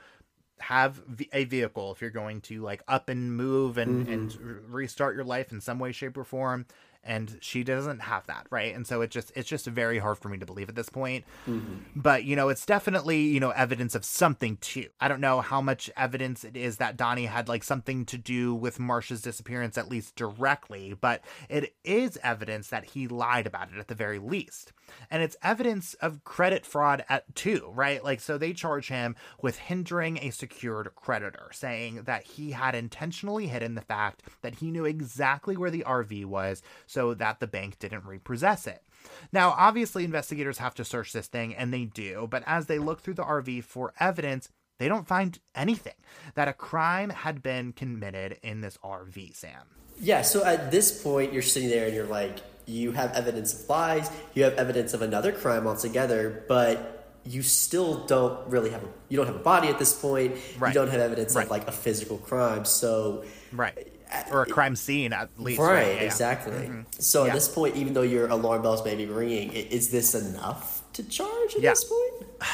have 0.59 1.01
a 1.33 1.43
vehicle 1.45 1.91
if 1.91 2.01
you're 2.01 2.09
going 2.09 2.41
to 2.41 2.61
like 2.61 2.83
up 2.87 3.09
and 3.09 3.35
move 3.35 3.77
and 3.77 4.05
mm-hmm. 4.05 4.13
and 4.13 4.37
restart 4.69 5.15
your 5.15 5.25
life 5.25 5.51
in 5.51 5.61
some 5.61 5.79
way 5.79 5.91
shape 5.91 6.17
or 6.17 6.23
form 6.23 6.65
and 7.03 7.37
she 7.39 7.63
doesn't 7.63 7.99
have 7.99 8.27
that 8.27 8.45
right 8.49 8.75
and 8.75 8.85
so 8.85 9.01
it 9.01 9.09
just 9.09 9.31
it's 9.35 9.47
just 9.47 9.65
very 9.65 9.97
hard 9.97 10.17
for 10.17 10.29
me 10.29 10.37
to 10.37 10.45
believe 10.45 10.67
at 10.69 10.75
this 10.75 10.89
point 10.89 11.23
mm-hmm. 11.47 11.75
but 11.95 12.23
you 12.25 12.35
know 12.35 12.49
it's 12.49 12.65
definitely 12.65 13.21
you 13.21 13.39
know 13.39 13.51
evidence 13.51 13.95
of 13.95 14.03
something 14.03 14.57
too 14.57 14.87
i 14.99 15.07
don't 15.07 15.21
know 15.21 15.41
how 15.41 15.61
much 15.61 15.89
evidence 15.95 16.43
it 16.43 16.57
is 16.57 16.77
that 16.77 16.97
donnie 16.97 17.25
had 17.25 17.47
like 17.47 17.63
something 17.63 18.05
to 18.05 18.17
do 18.17 18.53
with 18.53 18.77
marsha's 18.77 19.21
disappearance 19.21 19.77
at 19.77 19.89
least 19.89 20.15
directly 20.15 20.93
but 20.99 21.21
it 21.49 21.73
is 21.83 22.19
evidence 22.23 22.67
that 22.69 22.85
he 22.85 23.07
lied 23.07 23.47
about 23.47 23.71
it 23.71 23.77
at 23.77 23.87
the 23.87 23.95
very 23.95 24.19
least 24.19 24.73
and 25.09 25.23
it's 25.23 25.37
evidence 25.41 25.93
of 25.95 26.23
credit 26.23 26.65
fraud 26.65 27.03
at 27.09 27.35
two, 27.35 27.71
right 27.73 28.03
like 28.03 28.19
so 28.19 28.37
they 28.37 28.53
charge 28.53 28.87
him 28.89 29.15
with 29.41 29.57
hindering 29.57 30.17
a 30.19 30.29
secured 30.29 30.89
creditor 30.95 31.49
saying 31.51 32.03
that 32.03 32.23
he 32.23 32.51
had 32.51 32.75
intentionally 32.75 33.47
hidden 33.47 33.75
the 33.75 33.81
fact 33.81 34.23
that 34.41 34.55
he 34.55 34.71
knew 34.71 34.85
exactly 34.85 35.57
where 35.57 35.71
the 35.71 35.83
rv 35.87 36.25
was 36.25 36.61
so 36.85 37.13
that 37.13 37.39
the 37.39 37.47
bank 37.47 37.79
didn't 37.79 38.05
repossess 38.05 38.67
it. 38.67 38.83
Now, 39.31 39.49
obviously, 39.57 40.03
investigators 40.03 40.57
have 40.57 40.75
to 40.75 40.85
search 40.85 41.13
this 41.13 41.27
thing, 41.27 41.55
and 41.55 41.73
they 41.73 41.85
do, 41.85 42.27
but 42.29 42.43
as 42.45 42.65
they 42.65 42.79
look 42.79 43.01
through 43.01 43.15
the 43.15 43.23
RV 43.23 43.63
for 43.63 43.93
evidence, 43.99 44.49
they 44.79 44.87
don't 44.87 45.07
find 45.07 45.39
anything 45.55 45.93
that 46.35 46.47
a 46.47 46.53
crime 46.53 47.09
had 47.09 47.41
been 47.41 47.73
committed 47.73 48.39
in 48.43 48.61
this 48.61 48.77
RV, 48.83 49.35
Sam. 49.35 49.61
Yeah, 49.99 50.21
so 50.21 50.45
at 50.45 50.71
this 50.71 51.01
point, 51.01 51.33
you're 51.33 51.41
sitting 51.41 51.69
there 51.69 51.87
and 51.87 51.95
you're 51.95 52.05
like, 52.05 52.39
you 52.67 52.91
have 52.91 53.13
evidence 53.13 53.59
of 53.59 53.67
lies, 53.69 54.11
you 54.33 54.43
have 54.43 54.53
evidence 54.53 54.93
of 54.93 55.01
another 55.01 55.31
crime 55.31 55.65
altogether, 55.65 56.43
but 56.47 56.93
you 57.25 57.41
still 57.41 58.05
don't 58.05 58.47
really 58.47 58.69
have 58.69 58.83
a 58.83 58.87
you 59.09 59.17
don't 59.17 59.27
have 59.27 59.35
a 59.35 59.39
body 59.39 59.67
at 59.69 59.79
this 59.79 59.93
point. 59.99 60.35
Right. 60.59 60.69
You 60.69 60.73
don't 60.73 60.89
have 60.89 61.01
evidence 61.01 61.35
right. 61.35 61.45
of 61.45 61.51
like 61.51 61.67
a 61.67 61.71
physical 61.71 62.17
crime. 62.17 62.65
So 62.65 63.25
right 63.51 63.91
or 64.31 64.43
a 64.43 64.45
crime 64.45 64.75
scene 64.75 65.13
at 65.13 65.29
least. 65.37 65.59
Right, 65.59 65.73
right? 65.73 65.95
Yeah. 65.95 66.03
exactly. 66.03 66.53
Mm-hmm. 66.53 66.81
So 66.99 67.23
yeah. 67.23 67.29
at 67.29 67.33
this 67.33 67.47
point, 67.47 67.75
even 67.75 67.93
though 67.93 68.03
your 68.03 68.27
alarm 68.27 68.61
bells 68.61 68.83
may 68.83 68.95
be 68.95 69.05
ringing, 69.05 69.51
is 69.51 69.89
this 69.89 70.15
enough 70.15 70.83
to 70.93 71.03
charge 71.03 71.55
at 71.55 71.61
yeah. 71.61 71.71
this 71.71 71.83
point? 71.83 72.31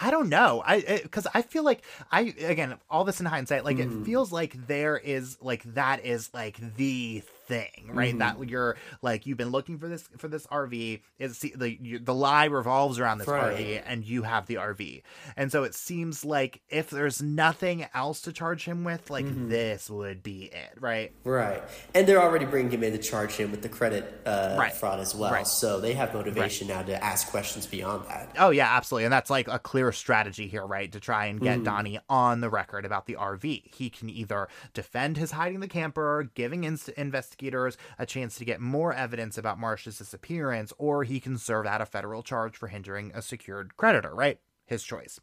I 0.00 0.12
don't 0.12 0.28
know. 0.28 0.62
I 0.64 1.00
because 1.02 1.26
I 1.34 1.42
feel 1.42 1.64
like 1.64 1.82
I 2.12 2.20
again 2.20 2.76
all 2.88 3.02
this 3.02 3.18
in 3.18 3.26
hindsight, 3.26 3.64
like 3.64 3.78
mm. 3.78 4.02
it 4.02 4.06
feels 4.06 4.30
like 4.30 4.68
there 4.68 4.96
is 4.96 5.36
like 5.40 5.64
that 5.74 6.04
is 6.04 6.32
like 6.32 6.56
the 6.76 7.22
thing, 7.48 7.90
right? 7.92 8.10
Mm-hmm. 8.10 8.18
That 8.38 8.48
you're 8.48 8.76
like 9.02 9.26
you've 9.26 9.38
been 9.38 9.50
looking 9.50 9.78
for 9.78 9.88
this 9.88 10.08
for 10.18 10.28
this 10.28 10.46
RV. 10.46 11.00
Is 11.18 11.40
the 11.40 11.76
you, 11.80 11.98
the 11.98 12.14
lie 12.14 12.44
revolves 12.44 13.00
around 13.00 13.18
this 13.18 13.26
right. 13.26 13.56
RV, 13.56 13.82
and 13.86 14.04
you 14.04 14.22
have 14.22 14.46
the 14.46 14.56
RV, 14.56 15.02
and 15.36 15.50
so 15.50 15.64
it 15.64 15.74
seems 15.74 16.24
like 16.24 16.60
if 16.68 16.90
there's 16.90 17.22
nothing 17.22 17.86
else 17.94 18.20
to 18.22 18.32
charge 18.32 18.64
him 18.64 18.84
with, 18.84 19.10
like 19.10 19.24
mm-hmm. 19.24 19.48
this 19.48 19.90
would 19.90 20.22
be 20.22 20.44
it, 20.44 20.78
right? 20.78 21.10
Right, 21.24 21.62
and 21.94 22.06
they're 22.06 22.22
already 22.22 22.44
bringing 22.44 22.70
him 22.70 22.84
in 22.84 22.92
to 22.92 22.98
charge 22.98 23.32
him 23.32 23.50
with 23.50 23.62
the 23.62 23.68
credit 23.68 24.20
uh, 24.26 24.56
right. 24.58 24.72
fraud 24.72 25.00
as 25.00 25.14
well, 25.14 25.32
right. 25.32 25.46
so 25.46 25.80
they 25.80 25.94
have 25.94 26.12
motivation 26.14 26.68
now 26.68 26.82
to 26.82 27.02
ask 27.02 27.28
questions 27.28 27.66
beyond 27.66 28.06
that. 28.08 28.34
Oh 28.38 28.50
yeah, 28.50 28.76
absolutely, 28.76 29.06
and 29.06 29.12
that's 29.12 29.30
like 29.30 29.48
a 29.48 29.58
clear 29.58 29.90
strategy 29.90 30.46
here, 30.46 30.66
right? 30.66 30.92
To 30.92 31.00
try 31.00 31.26
and 31.26 31.40
get 31.40 31.56
mm-hmm. 31.56 31.64
Donnie 31.64 31.98
on 32.10 32.42
the 32.42 32.50
record 32.50 32.84
about 32.84 33.06
the 33.06 33.14
RV. 33.14 33.74
He 33.74 33.88
can 33.88 34.10
either 34.10 34.48
defend 34.74 35.16
his 35.16 35.30
hiding 35.30 35.60
the 35.60 35.68
camper, 35.68 36.30
giving 36.34 36.64
in- 36.64 36.78
investigation 36.96 37.37
a 37.42 38.06
chance 38.06 38.36
to 38.36 38.44
get 38.44 38.60
more 38.60 38.92
evidence 38.92 39.38
about 39.38 39.58
Marsh's 39.58 39.98
disappearance, 39.98 40.72
or 40.78 41.04
he 41.04 41.20
can 41.20 41.38
serve 41.38 41.66
out 41.66 41.80
a 41.80 41.86
federal 41.86 42.22
charge 42.22 42.56
for 42.56 42.68
hindering 42.68 43.12
a 43.14 43.22
secured 43.22 43.76
creditor, 43.76 44.14
right? 44.14 44.40
His 44.66 44.82
choice. 44.82 45.18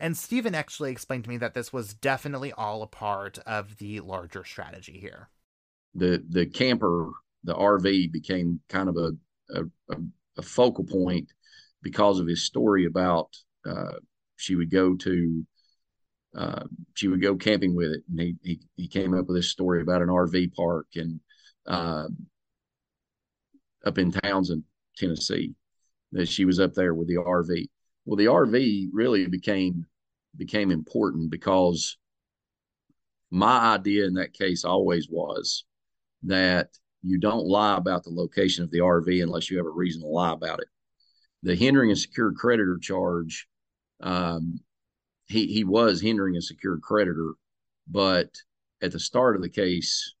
And 0.00 0.16
Stephen 0.16 0.54
actually 0.54 0.90
explained 0.90 1.24
to 1.24 1.30
me 1.30 1.36
that 1.38 1.54
this 1.54 1.72
was 1.72 1.94
definitely 1.94 2.52
all 2.52 2.82
a 2.82 2.86
part 2.86 3.38
of 3.46 3.78
the 3.78 4.00
larger 4.00 4.44
strategy 4.44 4.98
here. 4.98 5.28
The 5.94 6.22
the 6.28 6.46
camper, 6.46 7.10
the 7.44 7.54
RV 7.54 8.12
became 8.12 8.60
kind 8.68 8.88
of 8.88 8.96
a 8.96 9.12
a, 9.50 9.96
a 10.38 10.42
focal 10.42 10.84
point 10.84 11.32
because 11.82 12.18
of 12.18 12.26
his 12.26 12.44
story 12.44 12.84
about 12.84 13.36
uh, 13.68 13.98
she 14.36 14.54
would 14.54 14.70
go 14.70 14.96
to 14.96 15.46
uh, 16.36 16.64
she 16.94 17.08
would 17.08 17.22
go 17.22 17.34
camping 17.34 17.74
with 17.74 17.92
it, 17.92 18.02
and 18.10 18.20
he, 18.20 18.36
he 18.42 18.60
he 18.76 18.88
came 18.88 19.14
up 19.14 19.26
with 19.26 19.36
this 19.36 19.50
story 19.50 19.80
about 19.80 20.02
an 20.02 20.08
RV 20.08 20.54
park, 20.54 20.86
and 20.94 21.20
uh, 21.66 22.08
up 23.84 23.98
in 23.98 24.12
Townsend, 24.12 24.64
Tennessee. 24.96 25.54
That 26.12 26.28
she 26.28 26.44
was 26.44 26.60
up 26.60 26.72
there 26.72 26.94
with 26.94 27.08
the 27.08 27.16
RV. 27.16 27.68
Well, 28.04 28.16
the 28.16 28.26
RV 28.26 28.88
really 28.92 29.26
became 29.26 29.86
became 30.36 30.70
important 30.70 31.30
because 31.30 31.96
my 33.30 33.74
idea 33.74 34.06
in 34.06 34.14
that 34.14 34.32
case 34.32 34.64
always 34.64 35.08
was 35.10 35.64
that 36.22 36.68
you 37.02 37.18
don't 37.18 37.46
lie 37.46 37.76
about 37.76 38.04
the 38.04 38.10
location 38.10 38.64
of 38.64 38.70
the 38.70 38.78
RV 38.78 39.22
unless 39.22 39.50
you 39.50 39.56
have 39.56 39.66
a 39.66 39.70
reason 39.70 40.02
to 40.02 40.08
lie 40.08 40.32
about 40.32 40.60
it. 40.60 40.68
The 41.42 41.54
hindering 41.54 41.90
a 41.90 41.96
secured 41.96 42.36
creditor 42.36 42.78
charge, 42.80 43.46
um, 44.00 44.60
he 45.26 45.46
he 45.46 45.64
was 45.64 46.00
hindering 46.00 46.36
a 46.36 46.42
secured 46.42 46.82
creditor, 46.82 47.32
but 47.88 48.30
at 48.82 48.92
the 48.92 49.00
start 49.00 49.36
of 49.36 49.42
the 49.42 49.48
case, 49.48 50.14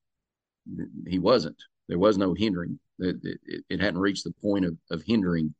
he 1.06 1.18
wasn't. 1.18 1.56
There 1.88 1.98
was 1.98 2.18
no 2.18 2.34
hindering. 2.34 2.78
It, 2.98 3.16
it, 3.22 3.64
it 3.68 3.80
hadn't 3.80 4.00
reached 4.00 4.24
the 4.24 4.34
point 4.42 4.64
of, 4.64 4.76
of 4.90 5.02
hindering. 5.02 5.54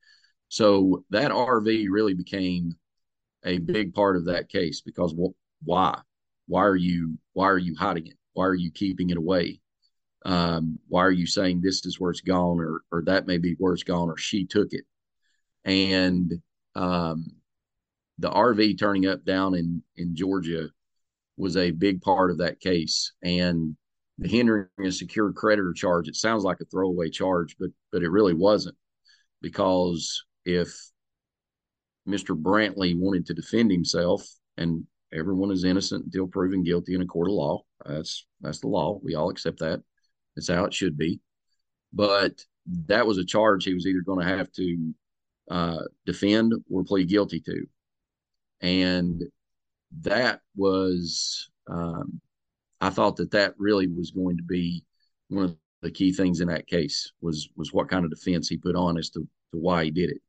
So 0.48 1.04
that 1.10 1.30
RV 1.30 1.86
really 1.90 2.14
became 2.14 2.76
a 3.44 3.58
big 3.58 3.94
part 3.94 4.16
of 4.16 4.26
that 4.26 4.48
case 4.48 4.80
because 4.80 5.14
why? 5.62 6.00
Why 6.48 6.64
are 6.64 6.76
you 6.76 7.18
why 7.32 7.46
are 7.46 7.58
you 7.58 7.74
hiding 7.76 8.06
it? 8.06 8.16
Why 8.32 8.44
are 8.44 8.54
you 8.54 8.70
keeping 8.70 9.10
it 9.10 9.16
away? 9.16 9.60
Um, 10.24 10.78
why 10.88 11.04
are 11.04 11.12
you 11.12 11.26
saying 11.26 11.60
this 11.60 11.84
is 11.86 12.00
where 12.00 12.10
it's 12.10 12.20
gone 12.20 12.60
or 12.60 12.82
or 12.90 13.02
that 13.06 13.26
may 13.26 13.38
be 13.38 13.54
where 13.58 13.74
it's 13.74 13.82
gone 13.82 14.08
or 14.08 14.16
she 14.16 14.46
took 14.46 14.68
it? 14.72 14.84
And 15.64 16.32
um, 16.74 17.26
the 18.18 18.30
RV 18.30 18.78
turning 18.78 19.06
up 19.06 19.24
down 19.24 19.54
in 19.54 19.82
in 19.96 20.14
Georgia 20.14 20.68
was 21.36 21.56
a 21.56 21.70
big 21.70 22.00
part 22.00 22.30
of 22.30 22.38
that 22.38 22.60
case. 22.60 23.12
And 23.22 23.76
the 24.18 24.28
hindering 24.28 24.68
a 24.84 24.90
secured 24.90 25.34
creditor 25.34 25.72
charge, 25.72 26.08
it 26.08 26.16
sounds 26.16 26.44
like 26.44 26.60
a 26.60 26.64
throwaway 26.66 27.10
charge, 27.10 27.56
but 27.58 27.70
but 27.92 28.02
it 28.02 28.10
really 28.10 28.34
wasn't 28.34 28.76
because 29.42 30.24
if 30.44 30.74
Mr. 32.08 32.40
Brantley 32.40 32.98
wanted 32.98 33.26
to 33.26 33.34
defend 33.34 33.70
himself, 33.70 34.26
and 34.56 34.86
everyone 35.12 35.50
is 35.50 35.64
innocent 35.64 36.04
until 36.04 36.26
proven 36.26 36.62
guilty 36.62 36.94
in 36.94 37.02
a 37.02 37.06
court 37.06 37.28
of 37.28 37.34
law. 37.34 37.62
That's 37.84 38.26
that's 38.40 38.60
the 38.60 38.68
law. 38.68 39.00
We 39.02 39.14
all 39.14 39.30
accept 39.30 39.58
that. 39.60 39.82
That's 40.34 40.48
how 40.48 40.64
it 40.64 40.74
should 40.74 40.96
be. 40.96 41.20
But 41.92 42.44
that 42.86 43.06
was 43.06 43.18
a 43.18 43.24
charge 43.24 43.64
he 43.64 43.74
was 43.74 43.86
either 43.86 44.02
going 44.02 44.26
to 44.26 44.36
have 44.36 44.50
to 44.52 44.94
uh, 45.50 45.82
defend 46.04 46.54
or 46.70 46.84
plead 46.84 47.08
guilty 47.08 47.40
to, 47.40 47.66
and 48.60 49.22
that 50.02 50.40
was 50.56 51.48
um, 51.68 52.20
I 52.80 52.90
thought 52.90 53.16
that 53.16 53.30
that 53.30 53.54
really 53.58 53.86
was 53.86 54.10
going 54.10 54.36
to 54.36 54.42
be 54.42 54.84
one 55.28 55.44
of 55.44 55.56
the 55.82 55.90
key 55.90 56.12
things 56.12 56.40
in 56.40 56.48
that 56.48 56.66
case 56.66 57.12
was 57.20 57.48
was 57.56 57.72
what 57.72 57.88
kind 57.88 58.04
of 58.04 58.10
defense 58.10 58.48
he 58.48 58.56
put 58.56 58.76
on 58.76 58.98
as 58.98 59.10
to, 59.10 59.20
to 59.20 59.58
why 59.58 59.84
he 59.84 59.90
did 59.90 60.10
it. 60.10 60.20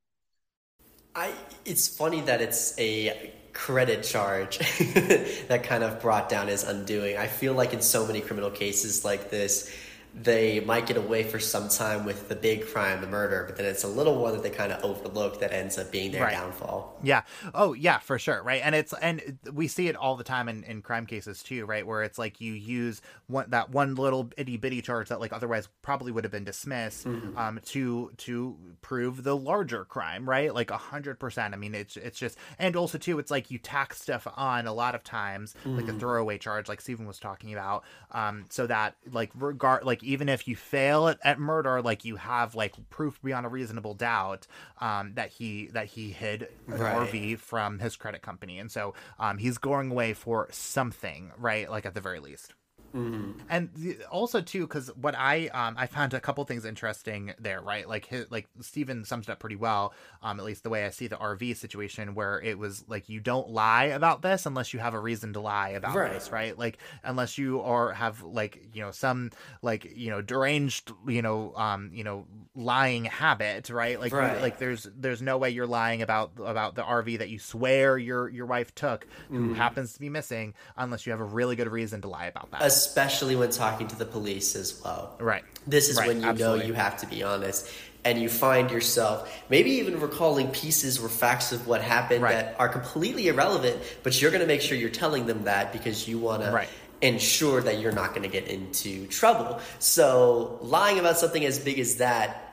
I 1.15 1.33
it's 1.65 1.87
funny 1.87 2.21
that 2.21 2.41
it's 2.41 2.77
a 2.79 3.33
credit 3.53 4.03
charge 4.03 4.59
that 5.47 5.63
kind 5.63 5.83
of 5.83 5.99
brought 5.99 6.29
down 6.29 6.47
his 6.47 6.63
undoing. 6.63 7.17
I 7.17 7.27
feel 7.27 7.53
like 7.53 7.73
in 7.73 7.81
so 7.81 8.05
many 8.05 8.21
criminal 8.21 8.51
cases 8.51 9.03
like 9.03 9.31
this, 9.31 9.73
they 10.19 10.59
might 10.61 10.87
get 10.87 10.97
away 10.97 11.21
for 11.21 11.39
some 11.39 11.69
time 11.69 12.03
with 12.03 12.27
the 12.27 12.35
big 12.35 12.67
crime, 12.67 13.01
the 13.01 13.07
murder, 13.07 13.43
but 13.45 13.55
then 13.55 13.67
it's 13.67 13.83
a 13.83 13.87
little 13.87 14.19
one 14.19 14.33
that 14.33 14.41
they 14.41 14.49
kind 14.49 14.71
of 14.71 14.83
overlook 14.83 15.39
that 15.41 15.53
ends 15.53 15.77
up 15.77 15.91
being 15.91 16.11
their 16.11 16.23
right. 16.23 16.31
downfall. 16.31 16.97
Yeah. 17.03 17.21
Oh, 17.53 17.73
yeah, 17.73 17.99
for 17.99 18.17
sure. 18.17 18.41
Right. 18.41 18.61
And 18.63 18.73
it's, 18.73 18.93
and 18.93 19.37
we 19.53 19.67
see 19.67 19.89
it 19.89 19.95
all 19.95 20.15
the 20.15 20.23
time 20.23 20.49
in, 20.49 20.63
in 20.63 20.81
crime 20.81 21.05
cases 21.05 21.43
too, 21.43 21.65
right? 21.65 21.85
Where 21.85 22.01
it's 22.01 22.17
like 22.17 22.41
you 22.41 22.53
use 22.53 22.99
one, 23.27 23.51
that 23.51 23.69
one 23.69 23.93
little 23.93 24.31
itty 24.37 24.57
bitty 24.57 24.81
charge 24.81 25.09
that 25.09 25.19
like 25.19 25.33
otherwise 25.33 25.69
probably 25.83 26.11
would 26.11 26.23
have 26.23 26.31
been 26.31 26.45
dismissed, 26.45 27.05
mm-hmm. 27.05 27.37
um, 27.37 27.59
to, 27.65 28.11
to 28.17 28.57
prove 28.81 29.23
the 29.23 29.37
larger 29.37 29.85
crime, 29.85 30.27
right? 30.27 30.51
Like 30.51 30.71
a 30.71 30.77
hundred 30.77 31.19
percent. 31.19 31.53
I 31.53 31.57
mean, 31.57 31.75
it's, 31.75 31.95
it's 31.95 32.17
just, 32.17 32.39
and 32.57 32.75
also 32.75 32.97
too, 32.97 33.19
it's 33.19 33.29
like 33.29 33.51
you 33.51 33.59
tack 33.59 33.93
stuff 33.93 34.27
on 34.35 34.65
a 34.65 34.73
lot 34.73 34.95
of 34.95 35.03
times, 35.03 35.53
mm-hmm. 35.59 35.75
like 35.75 35.87
a 35.87 35.93
throwaway 35.93 36.39
charge, 36.39 36.67
like 36.67 36.81
Stephen 36.81 37.05
was 37.05 37.19
talking 37.19 37.53
about, 37.53 37.83
um, 38.11 38.45
so 38.49 38.65
that 38.65 38.95
like 39.11 39.29
regard, 39.35 39.83
like 39.83 40.06
even 40.07 40.29
if 40.29 40.47
you 40.47 40.55
fail 40.55 41.07
at, 41.07 41.19
at 41.23 41.39
murder, 41.39 41.81
like 41.81 42.05
you 42.05 42.15
have 42.15 42.55
like 42.55 42.75
proof 42.89 43.21
beyond 43.21 43.45
a 43.45 43.49
reasonable 43.49 43.93
doubt 43.93 44.47
um, 44.79 45.13
that 45.15 45.29
he 45.29 45.67
that 45.73 45.87
he 45.87 46.11
hid 46.11 46.47
right. 46.65 47.09
RV 47.09 47.39
from 47.39 47.79
his 47.79 47.95
credit 47.95 48.21
company, 48.21 48.57
and 48.57 48.71
so 48.71 48.93
um, 49.19 49.37
he's 49.37 49.57
going 49.57 49.91
away 49.91 50.13
for 50.13 50.47
something, 50.51 51.31
right? 51.37 51.69
Like 51.69 51.85
at 51.85 51.93
the 51.93 52.01
very 52.01 52.19
least. 52.19 52.53
Mm-hmm. 52.95 53.31
And 53.49 53.69
the, 53.75 54.03
also 54.05 54.41
too, 54.41 54.61
because 54.61 54.89
what 54.95 55.15
I 55.15 55.47
um 55.47 55.75
I 55.77 55.87
found 55.87 56.13
a 56.13 56.19
couple 56.19 56.43
things 56.45 56.65
interesting 56.65 57.33
there, 57.39 57.61
right? 57.61 57.87
Like 57.87 58.05
his, 58.05 58.29
like 58.29 58.47
Stephen 58.61 59.05
sums 59.05 59.27
it 59.27 59.31
up 59.31 59.39
pretty 59.39 59.55
well, 59.55 59.93
um 60.21 60.39
at 60.39 60.45
least 60.45 60.63
the 60.63 60.69
way 60.69 60.85
I 60.85 60.89
see 60.89 61.07
the 61.07 61.17
RV 61.17 61.57
situation, 61.57 62.15
where 62.15 62.41
it 62.41 62.57
was 62.57 62.85
like 62.87 63.09
you 63.09 63.19
don't 63.19 63.49
lie 63.49 63.85
about 63.85 64.21
this 64.21 64.45
unless 64.45 64.73
you 64.73 64.79
have 64.79 64.93
a 64.93 64.99
reason 64.99 65.33
to 65.33 65.39
lie 65.39 65.69
about 65.69 65.95
right. 65.95 66.13
this, 66.13 66.31
right? 66.31 66.57
Like 66.57 66.77
unless 67.03 67.37
you 67.37 67.61
are 67.61 67.91
have 67.93 68.23
like 68.23 68.69
you 68.73 68.81
know 68.81 68.91
some 68.91 69.31
like 69.61 69.85
you 69.95 70.09
know 70.09 70.21
deranged 70.21 70.91
you 71.07 71.21
know 71.21 71.53
um 71.55 71.91
you 71.93 72.03
know 72.03 72.25
lying 72.55 73.05
habit, 73.05 73.69
right? 73.69 73.99
Like 73.99 74.13
right. 74.13 74.41
like 74.41 74.57
there's 74.57 74.87
there's 74.95 75.21
no 75.21 75.37
way 75.37 75.51
you're 75.51 75.67
lying 75.67 76.01
about 76.01 76.31
about 76.37 76.75
the 76.75 76.83
RV 76.83 77.19
that 77.19 77.29
you 77.29 77.39
swear 77.39 77.97
your 77.97 78.29
your 78.29 78.45
wife 78.45 78.73
took, 78.73 79.05
mm-hmm. 79.05 79.49
who 79.49 79.53
happens 79.53 79.93
to 79.93 79.99
be 79.99 80.09
missing, 80.09 80.53
unless 80.75 81.05
you 81.05 81.11
have 81.11 81.21
a 81.21 81.25
really 81.25 81.55
good 81.55 81.71
reason 81.71 82.01
to 82.01 82.07
lie 82.07 82.25
about 82.25 82.51
that. 82.51 82.61
As 82.61 82.76
especially 82.77 83.35
when 83.35 83.49
talking 83.49 83.87
to 83.87 83.95
the 83.95 84.05
police 84.05 84.55
as 84.55 84.81
well. 84.83 85.15
Right. 85.19 85.43
This 85.65 85.89
is 85.89 85.97
right. 85.97 86.07
when 86.07 86.21
you 86.21 86.27
Absolutely. 86.27 86.59
know 86.59 86.65
you 86.65 86.73
have 86.73 86.97
to 86.97 87.07
be 87.07 87.23
honest. 87.23 87.69
And 88.05 88.21
you 88.21 88.29
find 88.29 88.71
yourself 88.71 89.29
maybe 89.49 89.71
even 89.71 89.99
recalling 89.99 90.49
pieces 90.51 90.97
or 90.97 91.09
facts 91.09 91.51
of 91.51 91.67
what 91.67 91.81
happened 91.81 92.21
right. 92.21 92.35
that 92.35 92.55
are 92.57 92.69
completely 92.69 93.27
irrelevant, 93.27 93.81
but 94.03 94.21
you're 94.21 94.31
going 94.31 94.41
to 94.41 94.47
make 94.47 94.61
sure 94.61 94.77
you're 94.77 94.89
telling 94.89 95.25
them 95.25 95.43
that 95.43 95.73
because 95.73 96.07
you 96.07 96.17
want 96.17 96.41
right. 96.43 96.69
to 97.01 97.07
ensure 97.07 97.59
that 97.61 97.79
you're 97.81 97.91
not 97.91 98.11
going 98.11 98.23
to 98.23 98.29
get 98.29 98.47
into 98.47 99.07
trouble. 99.07 99.59
So 99.79 100.57
lying 100.61 100.99
about 100.99 101.17
something 101.17 101.43
as 101.43 101.59
big 101.59 101.79
as 101.79 101.97
that 101.97 102.46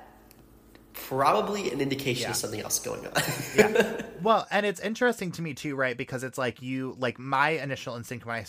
probably 0.95 1.71
an 1.71 1.81
indication 1.81 2.23
yeah. 2.23 2.31
of 2.31 2.37
something 2.37 2.61
else 2.61 2.79
going 2.79 3.07
on. 3.07 3.13
yeah. 3.57 4.01
Well, 4.23 4.47
and 4.51 4.65
it's 4.65 4.81
interesting 4.81 5.33
to 5.33 5.43
me 5.43 5.53
too, 5.53 5.77
right? 5.77 5.99
Because 5.99 6.25
it's 6.25 6.39
like 6.39 6.63
you, 6.63 6.97
like 6.99 7.19
my 7.19 7.51
initial 7.51 7.95
instinct 7.95 8.25
when 8.25 8.37
I 8.37 8.47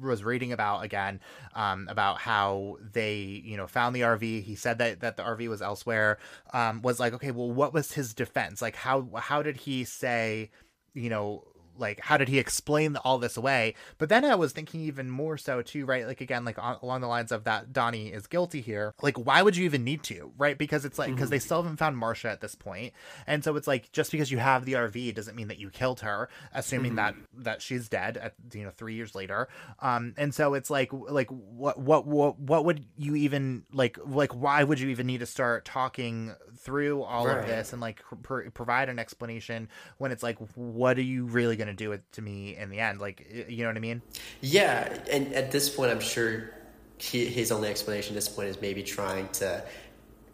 was 0.00 0.24
reading 0.24 0.52
about 0.52 0.84
again, 0.84 1.20
um, 1.54 1.86
about 1.90 2.18
how 2.18 2.78
they, 2.80 3.42
you 3.44 3.58
know, 3.58 3.66
found 3.66 3.94
the 3.94 4.00
RV. 4.00 4.42
He 4.42 4.54
said 4.54 4.78
that 4.78 5.00
that 5.00 5.18
the 5.18 5.22
RV 5.22 5.48
was 5.50 5.60
elsewhere. 5.60 6.16
Um, 6.54 6.80
was 6.80 6.98
like, 6.98 7.12
okay, 7.12 7.30
well, 7.30 7.50
what 7.50 7.74
was 7.74 7.92
his 7.92 8.14
defense? 8.14 8.62
Like, 8.62 8.74
how 8.74 9.06
how 9.16 9.42
did 9.42 9.58
he 9.58 9.84
say, 9.84 10.50
you 10.94 11.10
know, 11.10 11.44
like 11.78 12.00
how 12.00 12.16
did 12.16 12.28
he 12.28 12.38
explain 12.38 12.96
all 12.96 13.18
this 13.18 13.36
away 13.36 13.74
but 13.98 14.08
then 14.08 14.24
i 14.24 14.34
was 14.34 14.52
thinking 14.52 14.80
even 14.80 15.10
more 15.10 15.36
so 15.36 15.62
too 15.62 15.84
right 15.84 16.06
like 16.06 16.20
again 16.20 16.44
like 16.44 16.58
on, 16.58 16.76
along 16.82 17.00
the 17.00 17.06
lines 17.06 17.32
of 17.32 17.44
that 17.44 17.72
donnie 17.72 18.08
is 18.08 18.26
guilty 18.26 18.60
here 18.60 18.94
like 19.02 19.16
why 19.16 19.42
would 19.42 19.56
you 19.56 19.64
even 19.64 19.84
need 19.84 20.02
to 20.02 20.32
right 20.38 20.58
because 20.58 20.84
it's 20.84 20.98
like 20.98 21.10
because 21.10 21.26
mm-hmm. 21.26 21.32
they 21.32 21.38
still 21.38 21.62
haven't 21.62 21.76
found 21.76 21.96
marsha 21.96 22.26
at 22.26 22.40
this 22.40 22.54
point 22.54 22.92
and 23.26 23.42
so 23.44 23.56
it's 23.56 23.66
like 23.66 23.90
just 23.92 24.10
because 24.10 24.30
you 24.30 24.38
have 24.38 24.64
the 24.64 24.72
rv 24.74 25.14
doesn't 25.14 25.36
mean 25.36 25.48
that 25.48 25.58
you 25.58 25.70
killed 25.70 26.00
her 26.00 26.28
assuming 26.52 26.92
mm-hmm. 26.92 26.96
that 26.96 27.14
that 27.44 27.62
she's 27.62 27.88
dead 27.88 28.16
at 28.16 28.34
you 28.52 28.64
know 28.64 28.70
three 28.70 28.94
years 28.94 29.14
later 29.14 29.48
um 29.80 30.14
and 30.16 30.34
so 30.34 30.54
it's 30.54 30.70
like 30.70 30.90
like 30.92 31.28
what 31.30 31.78
what 31.78 32.06
what, 32.06 32.38
what 32.38 32.64
would 32.64 32.84
you 32.96 33.14
even 33.14 33.64
like 33.72 33.98
like 34.06 34.32
why 34.32 34.64
would 34.64 34.80
you 34.80 34.88
even 34.88 35.06
need 35.06 35.20
to 35.20 35.26
start 35.26 35.64
talking 35.64 36.34
through 36.56 37.02
all 37.02 37.26
right. 37.26 37.38
of 37.38 37.46
this 37.46 37.72
and 37.72 37.80
like 37.80 38.02
pr- 38.22 38.48
provide 38.50 38.88
an 38.88 38.98
explanation 38.98 39.68
when 39.98 40.12
it's 40.12 40.22
like 40.22 40.38
what 40.54 40.98
are 40.98 41.02
you 41.02 41.24
really 41.26 41.56
going 41.56 41.67
to 41.68 41.84
do 41.84 41.92
it 41.92 42.02
to 42.12 42.22
me 42.22 42.56
in 42.56 42.70
the 42.70 42.80
end 42.80 43.00
like 43.00 43.46
you 43.48 43.62
know 43.62 43.68
what 43.68 43.76
i 43.76 43.80
mean? 43.80 44.02
Yeah 44.40 44.98
and 45.10 45.32
at 45.34 45.50
this 45.50 45.68
point 45.68 45.90
i'm 45.90 46.00
sure 46.00 46.50
he, 46.98 47.26
his 47.26 47.52
only 47.52 47.68
explanation 47.68 48.12
at 48.12 48.16
this 48.16 48.28
point 48.28 48.48
is 48.48 48.60
maybe 48.60 48.82
trying 48.82 49.28
to 49.28 49.64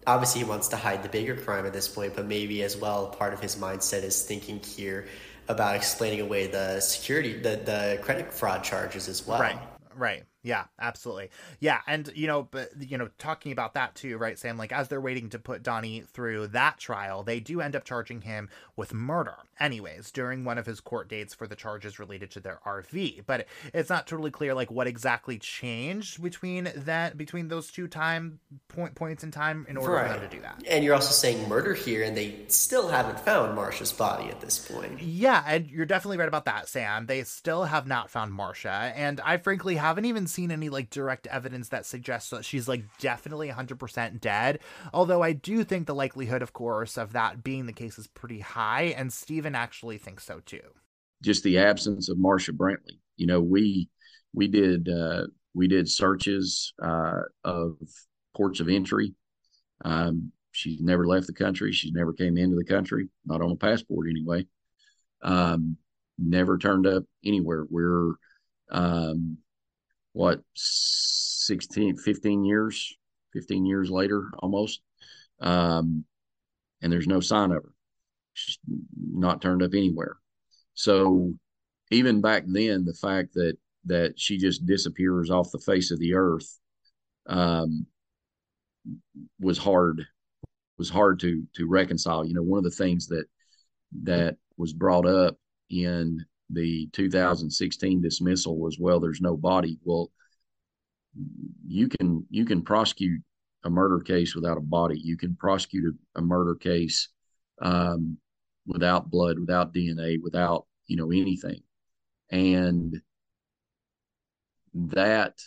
obviously 0.07 0.43
he 0.43 0.49
wants 0.49 0.69
to 0.69 0.77
hide 0.77 1.03
the 1.03 1.09
bigger 1.09 1.37
crime 1.37 1.67
at 1.67 1.73
this 1.73 1.89
point 1.89 2.15
but 2.17 2.27
maybe 2.27 2.63
as 2.63 2.77
well 2.77 3.09
part 3.09 3.33
of 3.33 3.41
his 3.41 3.57
mindset 3.57 4.03
is 4.03 4.23
thinking 4.23 4.61
here 4.61 5.07
about 5.49 5.77
explaining 5.77 6.21
away 6.21 6.47
the 6.47 6.81
security 6.81 7.35
the, 7.39 7.57
the 7.65 7.99
credit 8.03 8.33
fraud 8.33 8.65
charges 8.65 9.09
as 9.09 9.27
well. 9.27 9.41
Right 9.41 9.59
right 9.97 10.25
yeah, 10.45 10.65
absolutely. 10.79 11.31
Yeah, 11.59 11.81
and 11.87 12.13
you 12.15 12.27
know, 12.27 12.47
but 12.51 12.69
you 12.79 12.99
know, 12.99 13.09
talking 13.19 13.51
about 13.51 13.73
that 13.75 13.95
too, 13.95 14.19
right, 14.19 14.39
Sam? 14.39 14.59
Like 14.59 14.73
as 14.73 14.89
they're 14.89 15.01
waiting 15.01 15.31
to 15.31 15.39
put 15.39 15.63
Donnie 15.63 16.03
through 16.13 16.49
that 16.49 16.79
trial, 16.79 17.23
they 17.23 17.41
do 17.41 17.63
end 17.63 17.75
up 17.75 17.85
charging 17.85 18.21
him 18.21 18.51
with 18.77 18.93
murder, 18.93 19.37
anyways, 19.59 20.11
during 20.11 20.45
one 20.45 20.59
of 20.59 20.67
his 20.67 20.81
court 20.81 21.09
dates 21.09 21.33
for 21.33 21.47
the 21.47 21.57
charges 21.57 21.99
related 21.99 22.31
to 22.33 22.41
their 22.41 22.61
RV. 22.67 23.23
But 23.27 23.47
it's 23.73 23.89
not 23.89 24.07
totally 24.07 24.31
clear 24.31 24.53
like 24.53 24.71
what 24.71 24.87
exactly 24.87 25.39
changed 25.39 26.23
between 26.23 26.71
that 26.77 27.17
between 27.17 27.49
those 27.49 27.71
two 27.71 27.89
time 27.89 28.39
point 28.69 28.95
points 28.95 29.25
in 29.25 29.31
time 29.31 29.65
in 29.67 29.79
order 29.79 29.95
right. 29.95 30.13
for 30.13 30.21
them 30.21 30.29
to 30.29 30.37
do 30.37 30.43
that. 30.43 30.63
And 30.69 30.85
you're 30.85 30.95
also 30.95 31.13
saying 31.13 31.49
murder 31.49 31.73
here, 31.73 32.05
and 32.05 32.15
they 32.15 32.41
still 32.49 32.89
haven't 32.89 33.19
found 33.21 33.57
Marsha's 33.57 33.93
body 33.93 34.29
at 34.29 34.43
this 34.43 34.59
point. 34.59 35.01
Yeah, 35.01 35.43
and 35.47 35.71
you're 35.71 35.87
definitely 35.87 36.19
right 36.19 36.29
about 36.29 36.45
that, 36.45 36.69
Sam. 36.69 37.07
They 37.07 37.25
still 37.25 37.65
have 37.65 37.87
not 37.87 38.11
found 38.11 38.35
Marsha, 38.35 38.93
and 38.95 39.23
I 39.25 39.39
frankly 39.39 39.77
haven't 39.77 40.05
even 40.05 40.27
seen 40.35 40.51
any 40.51 40.69
like 40.69 40.91
direct 40.91 41.27
evidence 41.29 41.69
that 41.69 41.87
suggests 41.87 42.31
that 42.31 42.45
she's 42.45 42.69
like 42.69 42.85
definitely 42.99 43.49
100% 43.49 44.21
dead. 44.21 44.59
Although 44.93 45.23
I 45.23 45.33
do 45.33 45.65
think 45.65 45.87
the 45.87 45.95
likelihood, 45.95 46.43
of 46.43 46.53
course, 46.53 46.99
of 46.99 47.13
that 47.13 47.43
being 47.43 47.67
the 47.67 47.73
case 47.73 47.99
is 47.99 48.07
pretty 48.09 48.41
high, 48.41 48.95
and 48.97 49.13
Stephen 49.13 49.55
actually 49.55 49.99
thinks 49.99 50.25
so 50.25 50.41
too. 50.45 50.63
Just 51.23 51.43
the 51.45 51.59
absence 51.59 52.09
of 52.09 52.19
Marsha 52.19 52.51
Brantley. 52.51 52.99
You 53.17 53.27
know, 53.27 53.41
we 53.41 53.89
we 54.33 54.49
did 54.49 54.89
uh, 54.89 55.27
we 55.55 55.69
did 55.69 55.89
searches 55.89 56.75
uh, 56.83 57.21
of 57.45 57.77
ports 58.37 58.61
of 58.61 58.69
entry. 58.69 59.15
Um, 59.85 60.33
she's 60.53 60.81
never 60.81 61.07
left 61.07 61.27
the 61.27 61.33
country. 61.33 61.73
She 61.73 61.91
never 61.93 62.13
came 62.13 62.37
into 62.37 62.57
the 62.57 62.65
country, 62.65 63.09
not 63.25 63.41
on 63.41 63.53
a 63.53 63.57
passport 63.57 64.09
anyway. 64.11 64.47
Um, 65.23 65.77
never 66.19 66.59
turned 66.59 66.87
up 66.87 67.05
anywhere. 67.25 67.65
We're 67.69 68.15
um, 68.71 69.39
what 70.15 70.41
16, 70.55 71.97
15 71.97 72.45
years, 72.45 72.97
15 73.35 73.67
years 73.67 73.91
later 73.91 74.31
almost. 74.39 74.81
Um, 75.41 76.05
and 76.81 76.91
there's 76.91 77.07
no 77.07 77.21
sign 77.21 77.51
of 77.51 77.63
her. 77.63 77.73
She's 78.33 78.59
not 78.97 79.43
turned 79.43 79.63
up 79.63 79.75
anywhere. 79.75 80.17
So 80.75 81.35
even 81.91 82.21
back 82.21 82.45
then, 82.47 82.85
the 82.85 82.95
fact 82.95 83.35
that 83.35 83.57
that 83.87 84.19
she 84.19 84.39
just 84.39 84.65
disappears 84.65 85.31
off 85.31 85.53
the 85.53 85.59
face 85.59 85.91
of 85.91 85.99
the 85.99 86.15
earth 86.15 86.59
um, 87.27 87.87
was 89.41 89.59
hard 89.59 90.07
was 90.79 90.89
hard 90.91 91.21
to 91.21 91.45
to 91.57 91.69
reconcile. 91.69 92.25
You 92.25 92.35
know, 92.35 92.43
one 92.43 92.59
of 92.59 92.65
the 92.65 92.71
things 92.71 93.09
that 93.09 93.27
that 94.03 94.37
was 94.57 94.73
brought 94.73 95.07
up 95.07 95.37
in 95.71 96.25
the 96.55 96.89
2016 96.93 98.01
dismissal 98.01 98.59
was, 98.59 98.79
well, 98.79 99.01
there's 99.01 99.21
no 99.21 99.37
body. 99.37 99.79
Well, 99.85 100.11
you 101.67 101.89
can 101.89 102.27
you 102.31 102.45
can 102.45 102.63
prosecute 102.63 103.23
a 103.65 103.71
murder 103.71 104.01
case 104.01 104.35
without 104.35 104.59
a 104.59 104.63
body. 104.63 104.99
You 104.99 105.17
can 105.17 105.37
prosecute 105.37 105.85
a, 105.85 106.19
a 106.19 106.23
murder 106.23 106.55
case 106.55 107.09
um, 107.63 108.19
without 108.67 109.11
blood, 109.11 109.39
without 109.39 109.73
DNA, 109.73 110.21
without 110.23 110.67
you 110.87 110.97
know 110.97 111.11
anything, 111.11 111.63
and 112.31 113.01
that 114.75 115.39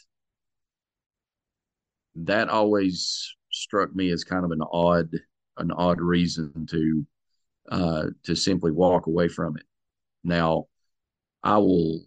that 2.16 2.50
always 2.50 3.36
struck 3.52 3.96
me 3.96 4.12
as 4.12 4.24
kind 4.24 4.46
of 4.46 4.52
an 4.52 4.62
odd 4.72 5.10
an 5.58 5.72
odd 5.72 6.02
reason 6.02 6.66
to 6.70 7.06
uh, 7.70 8.06
to 8.24 8.36
simply 8.36 8.72
walk 8.72 9.08
away 9.08 9.28
from 9.28 9.58
it. 9.58 9.64
Now, 10.24 10.68
I 11.44 11.58
will 11.58 12.06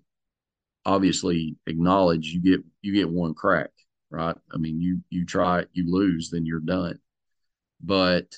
obviously 0.84 1.56
acknowledge 1.66 2.28
you 2.28 2.40
get 2.40 2.64
you 2.82 2.92
get 2.92 3.10
one 3.10 3.34
crack, 3.34 3.70
right? 4.10 4.36
I 4.52 4.56
mean, 4.56 4.80
you 4.80 5.00
you 5.10 5.24
try 5.24 5.64
you 5.72 5.90
lose, 5.90 6.30
then 6.30 6.46
you're 6.46 6.60
done. 6.60 6.98
But 7.82 8.34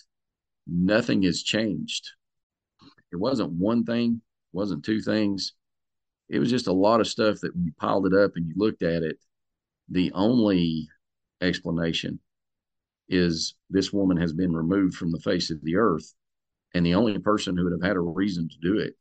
nothing 0.67 1.23
has 1.23 1.43
changed. 1.43 2.11
It 3.13 3.17
wasn't 3.17 3.53
one 3.53 3.85
thing, 3.85 4.23
wasn't 4.53 4.85
two 4.85 5.01
things. 5.01 5.53
It 6.29 6.39
was 6.39 6.51
just 6.51 6.67
a 6.67 6.73
lot 6.73 7.01
of 7.01 7.09
stuff 7.09 7.41
that 7.41 7.55
when 7.55 7.67
you 7.67 7.73
piled 7.79 8.07
it 8.07 8.15
up 8.15 8.33
and 8.37 8.47
you 8.47 8.55
looked 8.57 8.83
at 8.83 9.03
it, 9.03 9.19
the 9.89 10.13
only 10.15 10.89
explanation 11.41 12.21
is 13.09 13.55
this 13.69 13.93
woman 13.93 14.17
has 14.17 14.33
been 14.33 14.55
removed 14.55 14.95
from 14.95 15.13
the 15.13 15.21
face 15.21 15.51
of 15.51 15.63
the 15.63 15.77
earth. 15.77 16.15
And 16.75 16.87
the 16.87 16.95
only 16.95 17.19
person 17.19 17.57
who 17.57 17.65
would 17.65 17.73
have 17.73 17.87
had 17.87 17.97
a 17.97 18.01
reason 18.01 18.49
to 18.49 18.57
do 18.63 18.79
it 18.79 18.95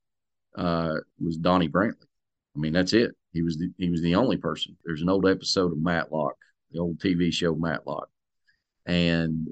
uh, 0.56 0.96
was 1.20 1.38
Donnie 1.38 1.70
Brantley. 1.70 2.08
I 2.56 2.60
mean, 2.60 2.74
that's 2.74 2.94
it. 2.94 3.12
He 3.32 3.42
was 3.42 3.58
the, 3.58 3.72
he 3.78 3.90
was 3.90 4.02
the 4.02 4.16
only 4.16 4.38
person. 4.38 4.76
There's 4.84 5.02
an 5.02 5.10
old 5.10 5.28
episode 5.28 5.72
of 5.72 5.82
Matlock, 5.82 6.36
the 6.72 6.80
old 6.80 7.00
TV 7.00 7.32
show 7.32 7.56
Matlock, 7.56 8.10
and 8.86 9.48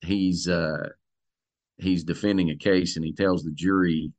he's 0.00 0.48
uh, 0.48 0.88
he's 1.78 2.04
defending 2.04 2.50
a 2.50 2.56
case, 2.56 2.96
and 2.96 3.04
he 3.04 3.12
tells 3.12 3.44
the 3.44 3.52
jury 3.52 4.12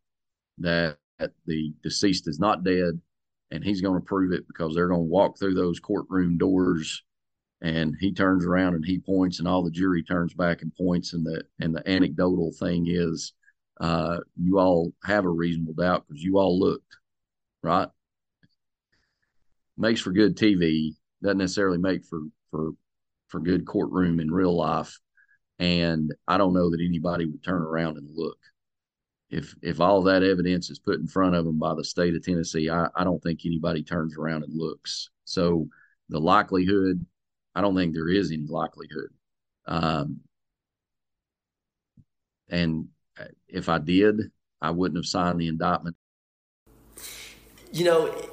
that 0.59 0.97
the 1.45 1.73
deceased 1.83 2.27
is 2.27 2.39
not 2.39 2.63
dead, 2.63 2.99
and 3.51 3.63
he's 3.63 3.81
going 3.81 3.99
to 3.99 4.05
prove 4.05 4.31
it 4.31 4.47
because 4.47 4.73
they're 4.73 4.87
going 4.87 5.01
to 5.01 5.03
walk 5.03 5.37
through 5.37 5.55
those 5.55 5.79
courtroom 5.79 6.37
doors 6.37 7.03
and 7.61 7.95
he 7.99 8.13
turns 8.13 8.45
around 8.45 8.75
and 8.75 8.85
he 8.85 8.99
points 8.99 9.39
and 9.39 9.47
all 9.47 9.63
the 9.63 9.71
jury 9.71 10.03
turns 10.03 10.33
back 10.33 10.61
and 10.61 10.75
points 10.75 11.13
and 11.13 11.25
the 11.25 11.43
and 11.59 11.75
the 11.75 11.87
anecdotal 11.89 12.51
thing 12.59 12.85
is 12.87 13.33
uh, 13.79 14.17
you 14.35 14.59
all 14.59 14.91
have 15.03 15.25
a 15.25 15.29
reasonable 15.29 15.73
doubt 15.73 16.05
because 16.07 16.23
you 16.23 16.37
all 16.37 16.59
looked 16.59 16.97
right? 17.67 17.89
Makes 19.77 20.01
for 20.01 20.11
good 20.11 20.35
tv 20.35 20.95
doesn't 21.21 21.37
necessarily 21.37 21.77
make 21.77 22.05
for 22.05 22.21
for 22.51 22.71
for 23.27 23.39
good 23.39 23.65
courtroom 23.65 24.19
in 24.19 24.31
real 24.31 24.55
life. 24.55 24.97
And 25.59 26.13
i 26.27 26.37
don't 26.37 26.53
know 26.53 26.69
that 26.69 26.81
anybody 26.81 27.25
would 27.25 27.43
turn 27.43 27.61
around 27.61 27.97
and 27.97 28.07
look. 28.15 28.37
If 29.29 29.53
if 29.61 29.81
all 29.81 30.01
that 30.03 30.23
evidence 30.23 30.69
is 30.69 30.79
put 30.79 30.99
in 30.99 31.07
front 31.07 31.35
of 31.35 31.45
them 31.45 31.59
by 31.59 31.75
the 31.75 31.83
state 31.83 32.15
of 32.15 32.23
tennessee 32.23 32.69
i, 32.69 32.87
I 32.95 33.03
don't 33.03 33.21
think 33.21 33.41
anybody 33.45 33.83
turns 33.83 34.17
around 34.17 34.43
and 34.43 34.57
looks. 34.57 35.09
So 35.25 35.67
the 36.09 36.19
likelihood 36.19 37.05
I 37.55 37.61
don't 37.61 37.75
think 37.75 37.93
there 37.93 38.09
is 38.09 38.31
any 38.31 38.45
likelihood. 38.47 39.09
Um, 39.67 40.21
and 42.49 42.87
if 43.47 43.69
I 43.69 43.77
did, 43.77 44.31
I 44.61 44.71
wouldn't 44.71 44.97
have 44.97 45.05
signed 45.05 45.39
the 45.39 45.47
indictment. 45.47 45.95
You 47.71 47.85
know, 47.85 48.29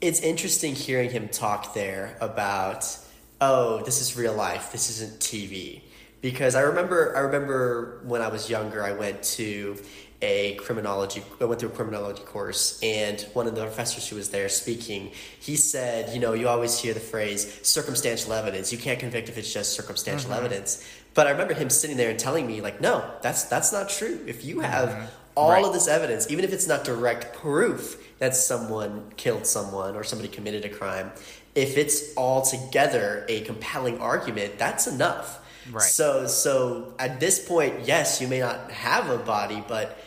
it's 0.00 0.20
interesting 0.20 0.74
hearing 0.74 1.10
him 1.10 1.28
talk 1.28 1.74
there 1.74 2.16
about, 2.20 2.98
oh, 3.40 3.82
this 3.84 4.00
is 4.00 4.16
real 4.16 4.34
life. 4.34 4.72
This 4.72 4.90
isn't 4.90 5.20
TV. 5.20 5.82
Because 6.20 6.54
I 6.54 6.62
remember, 6.62 7.16
I 7.16 7.20
remember 7.20 8.00
when 8.04 8.22
I 8.22 8.28
was 8.28 8.48
younger, 8.48 8.82
I 8.82 8.92
went 8.92 9.22
to 9.22 9.76
a 10.24 10.54
criminology 10.54 11.22
I 11.40 11.44
went 11.44 11.60
through 11.60 11.68
a 11.68 11.72
criminology 11.72 12.22
course 12.22 12.80
and 12.82 13.20
one 13.34 13.46
of 13.46 13.54
the 13.54 13.60
professors 13.62 14.08
who 14.08 14.16
was 14.16 14.30
there 14.30 14.48
speaking 14.48 15.10
he 15.38 15.54
said 15.54 16.14
you 16.14 16.20
know 16.20 16.32
you 16.32 16.48
always 16.48 16.78
hear 16.78 16.94
the 16.94 17.00
phrase 17.00 17.60
circumstantial 17.62 18.32
evidence 18.32 18.72
you 18.72 18.78
can't 18.78 18.98
convict 18.98 19.28
if 19.28 19.36
it's 19.36 19.52
just 19.52 19.74
circumstantial 19.74 20.30
mm-hmm. 20.30 20.44
evidence 20.44 20.88
but 21.14 21.26
I 21.26 21.30
remember 21.30 21.54
him 21.54 21.70
sitting 21.70 21.96
there 21.96 22.10
and 22.10 22.18
telling 22.18 22.46
me 22.46 22.60
like 22.60 22.80
no 22.80 23.08
that's 23.22 23.44
that's 23.44 23.72
not 23.72 23.88
true 23.88 24.20
if 24.26 24.44
you 24.44 24.60
have 24.60 24.88
mm-hmm. 24.90 25.06
all 25.34 25.50
right. 25.50 25.64
of 25.64 25.72
this 25.72 25.88
evidence 25.88 26.30
even 26.30 26.44
if 26.44 26.52
it's 26.52 26.66
not 26.66 26.84
direct 26.84 27.34
proof 27.36 28.02
that 28.18 28.36
someone 28.36 29.10
killed 29.16 29.46
someone 29.46 29.96
or 29.96 30.04
somebody 30.04 30.28
committed 30.28 30.64
a 30.64 30.68
crime 30.68 31.10
if 31.54 31.78
it's 31.78 32.14
all 32.14 32.42
together 32.42 33.24
a 33.28 33.40
compelling 33.42 33.98
argument 34.00 34.58
that's 34.58 34.86
enough 34.86 35.40
Right. 35.70 35.82
So 35.82 36.26
so 36.26 36.94
at 36.98 37.20
this 37.20 37.46
point, 37.46 37.86
yes, 37.86 38.20
you 38.20 38.28
may 38.28 38.40
not 38.40 38.70
have 38.70 39.10
a 39.10 39.18
body, 39.18 39.62
but 39.66 39.98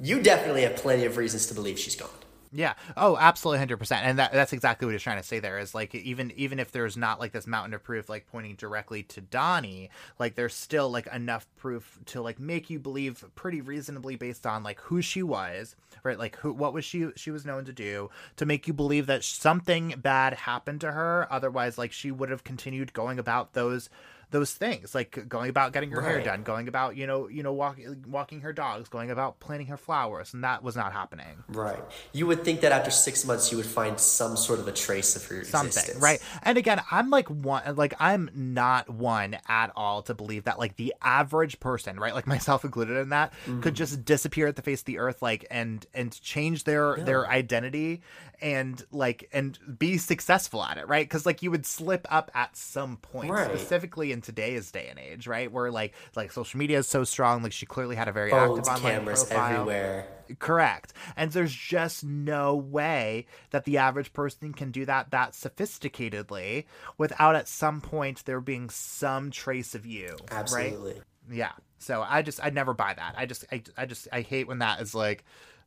you 0.00 0.22
definitely 0.22 0.62
have 0.62 0.76
plenty 0.76 1.04
of 1.04 1.16
reasons 1.16 1.46
to 1.46 1.54
believe 1.54 1.78
she's 1.78 1.96
gone. 1.96 2.08
Yeah. 2.56 2.74
Oh, 2.96 3.16
absolutely, 3.18 3.58
hundred 3.58 3.78
percent. 3.78 4.06
And 4.06 4.18
that, 4.20 4.32
that's 4.32 4.52
exactly 4.52 4.86
what 4.86 4.92
he's 4.92 5.02
trying 5.02 5.16
to 5.20 5.26
say. 5.26 5.40
There 5.40 5.58
is 5.58 5.74
like 5.74 5.92
even 5.92 6.30
even 6.36 6.60
if 6.60 6.70
there's 6.70 6.96
not 6.96 7.18
like 7.18 7.32
this 7.32 7.48
mountain 7.48 7.74
of 7.74 7.82
proof 7.82 8.08
like 8.08 8.28
pointing 8.28 8.54
directly 8.54 9.02
to 9.04 9.20
Donnie, 9.20 9.90
like 10.20 10.36
there's 10.36 10.54
still 10.54 10.88
like 10.88 11.08
enough 11.08 11.48
proof 11.56 11.98
to 12.06 12.22
like 12.22 12.38
make 12.38 12.70
you 12.70 12.78
believe 12.78 13.24
pretty 13.34 13.60
reasonably 13.60 14.14
based 14.14 14.46
on 14.46 14.62
like 14.62 14.78
who 14.82 15.02
she 15.02 15.20
was, 15.20 15.74
right? 16.04 16.18
Like 16.18 16.36
who 16.36 16.52
what 16.52 16.72
was 16.72 16.84
she 16.84 17.08
she 17.16 17.32
was 17.32 17.44
known 17.44 17.64
to 17.64 17.72
do 17.72 18.08
to 18.36 18.46
make 18.46 18.68
you 18.68 18.72
believe 18.72 19.06
that 19.06 19.24
something 19.24 19.94
bad 19.96 20.34
happened 20.34 20.80
to 20.82 20.92
her. 20.92 21.26
Otherwise, 21.32 21.76
like 21.76 21.90
she 21.90 22.12
would 22.12 22.30
have 22.30 22.44
continued 22.44 22.92
going 22.92 23.18
about 23.18 23.54
those 23.54 23.90
those 24.34 24.52
things 24.52 24.96
like 24.96 25.28
going 25.28 25.48
about 25.48 25.72
getting 25.72 25.92
her 25.92 26.00
right. 26.00 26.08
hair 26.08 26.20
done 26.20 26.42
going 26.42 26.66
about 26.66 26.96
you 26.96 27.06
know 27.06 27.28
you 27.28 27.40
know 27.40 27.52
walking 27.52 28.04
walking 28.08 28.40
her 28.40 28.52
dogs 28.52 28.88
going 28.88 29.12
about 29.12 29.38
planting 29.38 29.68
her 29.68 29.76
flowers 29.76 30.34
and 30.34 30.42
that 30.42 30.60
was 30.60 30.74
not 30.74 30.92
happening 30.92 31.44
right 31.50 31.78
you 32.12 32.26
would 32.26 32.44
think 32.44 32.60
that 32.60 32.72
after 32.72 32.90
six 32.90 33.24
months 33.24 33.52
you 33.52 33.56
would 33.56 33.64
find 33.64 34.00
some 34.00 34.36
sort 34.36 34.58
of 34.58 34.66
a 34.66 34.72
trace 34.72 35.14
of 35.14 35.24
her 35.26 35.44
something 35.44 35.68
existence. 35.68 36.02
right 36.02 36.20
and 36.42 36.58
again 36.58 36.82
i'm 36.90 37.10
like 37.10 37.28
one 37.28 37.62
like 37.76 37.94
i'm 38.00 38.28
not 38.34 38.90
one 38.90 39.38
at 39.46 39.70
all 39.76 40.02
to 40.02 40.12
believe 40.14 40.42
that 40.42 40.58
like 40.58 40.74
the 40.74 40.92
average 41.00 41.60
person 41.60 42.00
right 42.00 42.12
like 42.12 42.26
myself 42.34 42.64
included 42.64 42.96
in 42.96 43.10
that 43.10 43.32
mm-hmm. 43.46 43.60
could 43.60 43.74
just 43.74 44.04
disappear 44.04 44.48
at 44.48 44.56
the 44.56 44.62
face 44.62 44.80
of 44.80 44.86
the 44.86 44.98
earth 44.98 45.22
like 45.22 45.46
and 45.48 45.86
and 45.94 46.20
change 46.20 46.64
their 46.64 46.96
their 46.96 47.28
identity 47.28 48.02
and 48.40 48.84
like 48.90 49.28
and 49.32 49.58
be 49.78 49.98
successful 49.98 50.62
at 50.62 50.78
it 50.78 50.88
right? 50.88 51.04
Because 51.04 51.26
like 51.26 51.42
you 51.42 51.50
would 51.50 51.66
slip 51.66 52.06
up 52.10 52.30
at 52.34 52.56
some 52.56 52.96
point 52.98 53.30
right. 53.30 53.46
specifically 53.46 54.12
in 54.12 54.20
today's 54.20 54.70
day 54.70 54.86
and 54.88 54.98
age 54.98 55.26
right? 55.26 55.50
Where 55.50 55.70
like 55.70 55.94
like 56.16 56.32
social 56.32 56.58
media 56.58 56.78
is 56.78 56.86
so 56.86 57.04
strong 57.04 57.42
like 57.42 57.52
she 57.52 57.66
clearly 57.66 57.96
had 57.96 58.08
a 58.08 58.12
very 58.12 58.32
active 58.32 58.66
online 58.66 58.80
cameras 58.80 59.24
profile. 59.24 59.52
everywhere. 59.52 60.06
Correct. 60.38 60.92
And 61.16 61.30
there's 61.32 61.54
just 61.54 62.04
no 62.04 62.54
way 62.56 63.26
that 63.50 63.64
the 63.64 63.78
average 63.78 64.12
person 64.12 64.52
can 64.52 64.70
do 64.70 64.84
that 64.86 65.10
that 65.10 65.32
sophisticatedly 65.32 66.64
without 66.98 67.36
at 67.36 67.48
some 67.48 67.80
point 67.80 68.24
there 68.24 68.40
being 68.40 68.70
some 68.70 69.30
trace 69.30 69.74
of 69.74 69.86
you 69.86 70.16
absolutely. 70.30 70.94
Right? 70.94 71.02
yeah. 71.30 71.52
So 71.78 72.04
i 72.08 72.22
just 72.22 72.42
i 72.42 72.50
never 72.50 72.74
buy 72.74 72.94
that. 72.94 73.14
I 73.16 73.26
just 73.26 73.44
I, 73.52 73.62
I 73.76 73.86
just 73.86 74.08
i 74.12 74.20
hate 74.22 74.48
when 74.48 74.58
that 74.58 74.80
is 74.80 74.94
like 74.94 75.24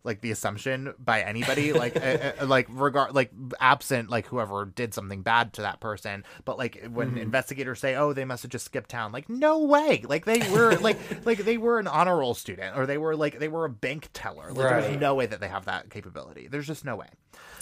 like 0.07 0.21
the 0.21 0.31
assumption 0.31 0.93
by 0.97 1.21
anybody 1.21 1.73
like 1.73 1.95
uh, 1.95 2.31
uh, 2.41 2.45
like 2.45 2.65
regard 2.69 3.13
like 3.13 3.29
absent 3.59 4.09
like 4.09 4.25
whoever 4.25 4.65
did 4.65 4.93
something 4.93 5.21
bad 5.21 5.53
to 5.53 5.61
that 5.61 5.79
person. 5.79 6.23
But 6.45 6.57
like 6.57 6.87
when 6.89 7.09
mm-hmm. 7.09 7.17
investigators 7.19 7.79
say 7.79 7.95
oh 7.95 8.13
they 8.13 8.25
must 8.25 8.41
have 8.41 8.51
just 8.51 8.65
skipped 8.65 8.89
town 8.89 9.11
like 9.11 9.29
no 9.29 9.59
way. 9.59 10.03
Like 10.07 10.25
they 10.25 10.49
were 10.49 10.75
like 10.79 10.97
like 11.25 11.39
they 11.39 11.57
were 11.57 11.77
an 11.77 11.87
honor 11.87 12.17
roll 12.17 12.33
student 12.33 12.75
or 12.75 12.85
they 12.85 12.97
were 12.97 13.15
like 13.15 13.37
they 13.37 13.49
were 13.49 13.65
a 13.65 13.69
bank 13.69 14.09
teller. 14.13 14.51
Like 14.51 14.71
right. 14.71 14.81
there's 14.81 14.99
no 14.99 15.13
way 15.13 15.27
that 15.27 15.39
they 15.39 15.49
have 15.49 15.65
that 15.65 15.89
capability. 15.89 16.47
There's 16.47 16.67
just 16.67 16.85
no 16.85 16.95
way. 16.95 17.09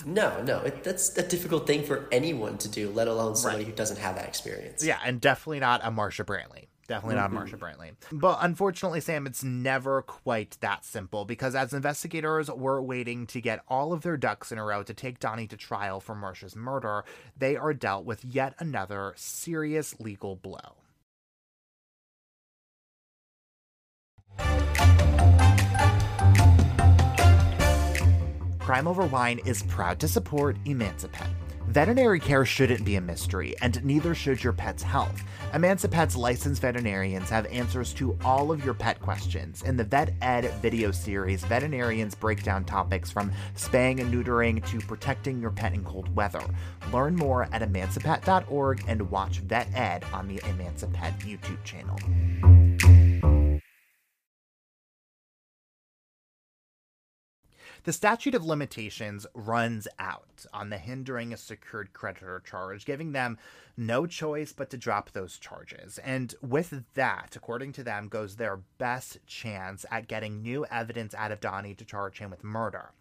No 0.05 0.41
no. 0.43 0.59
It, 0.59 0.83
that's 0.83 1.17
a 1.17 1.27
difficult 1.27 1.67
thing 1.67 1.83
for 1.83 2.07
anyone 2.11 2.57
to 2.59 2.69
do 2.69 2.89
let 2.91 3.07
alone 3.07 3.35
somebody 3.35 3.63
right. 3.63 3.71
who 3.71 3.75
doesn't 3.75 3.97
have 3.97 4.15
that 4.15 4.27
experience. 4.27 4.85
Yeah 4.85 4.99
and 5.03 5.19
definitely 5.19 5.59
not 5.59 5.81
a 5.83 5.89
marsha 5.89 6.23
brantley 6.23 6.64
Definitely 6.87 7.15
not 7.15 7.31
mm-hmm. 7.31 7.39
Marsha 7.39 7.57
Brantley. 7.57 7.91
But 8.11 8.39
unfortunately, 8.41 9.01
Sam, 9.01 9.25
it's 9.25 9.43
never 9.43 10.03
quite 10.03 10.57
that 10.61 10.85
simple 10.85 11.25
because 11.25 11.55
as 11.55 11.73
investigators 11.73 12.49
were 12.49 12.81
waiting 12.81 13.25
to 13.27 13.41
get 13.41 13.63
all 13.67 13.91
of 13.91 14.01
their 14.01 14.17
ducks 14.17 14.51
in 14.51 14.59
a 14.59 14.63
row 14.63 14.83
to 14.83 14.93
take 14.93 15.19
Donnie 15.19 15.47
to 15.47 15.57
trial 15.57 15.99
for 15.99 16.15
Marsha's 16.15 16.55
murder, 16.55 17.03
they 17.35 17.55
are 17.55 17.73
dealt 17.73 18.05
with 18.05 18.23
yet 18.23 18.53
another 18.59 19.13
serious 19.15 19.99
legal 19.99 20.35
blow. 20.35 20.75
Crime 28.59 28.87
Over 28.87 29.05
Wine 29.05 29.39
is 29.45 29.63
proud 29.63 29.99
to 29.99 30.07
support 30.07 30.57
Emancipet 30.65 31.29
Veterinary 31.67 32.19
care 32.19 32.45
shouldn't 32.45 32.85
be 32.85 32.95
a 32.95 33.01
mystery, 33.01 33.55
and 33.61 33.83
neither 33.83 34.13
should 34.13 34.43
your 34.43 34.53
pet's 34.53 34.83
health. 34.83 35.23
Emancipet's 35.53 36.15
licensed 36.15 36.61
veterinarians 36.61 37.29
have 37.29 37.45
answers 37.47 37.91
to 37.93 38.17
all 38.23 38.51
of 38.51 38.63
your 38.63 38.73
pet 38.73 39.01
questions. 39.01 39.63
In 39.63 39.75
the 39.75 39.83
Vet 39.83 40.13
Ed 40.21 40.53
video 40.61 40.91
series, 40.91 41.43
veterinarians 41.43 42.13
break 42.13 42.43
down 42.43 42.65
topics 42.65 43.09
from 43.09 43.31
spaying 43.55 43.99
and 43.99 44.13
neutering 44.13 44.65
to 44.69 44.79
protecting 44.79 45.41
your 45.41 45.51
pet 45.51 45.73
in 45.73 45.83
cold 45.83 46.13
weather. 46.15 46.43
Learn 46.93 47.15
more 47.15 47.49
at 47.51 47.61
emancipet.org 47.61 48.83
and 48.87 49.09
watch 49.09 49.39
Vet 49.39 49.67
Ed 49.73 50.05
on 50.13 50.27
the 50.27 50.37
Emancipet 50.37 51.19
YouTube 51.19 51.63
channel. 51.63 51.97
The 57.85 57.93
statute 57.93 58.33
of 58.33 58.43
limitations 58.43 59.27
runs 59.35 59.87
out 59.99 60.47
on 60.51 60.71
the 60.71 60.79
hindering 60.79 61.31
a 61.31 61.37
secured 61.37 61.93
creditor 61.93 62.41
charge, 62.43 62.83
giving 62.83 63.11
them 63.11 63.37
no 63.77 64.07
choice 64.07 64.53
but 64.53 64.69
to 64.71 64.77
drop 64.77 65.11
those 65.11 65.37
charges. 65.37 65.99
And 65.99 66.33
with 66.41 66.83
that, 66.95 67.35
according 67.35 67.73
to 67.73 67.83
them, 67.83 68.07
goes 68.07 68.35
their 68.35 68.57
best 68.77 69.19
chance 69.27 69.85
at 69.91 70.07
getting 70.07 70.41
new 70.41 70.65
evidence 70.71 71.13
out 71.13 71.31
of 71.31 71.41
Donnie 71.41 71.75
to 71.75 71.85
charge 71.85 72.19
him 72.19 72.31
with 72.31 72.43
murder. 72.43 72.91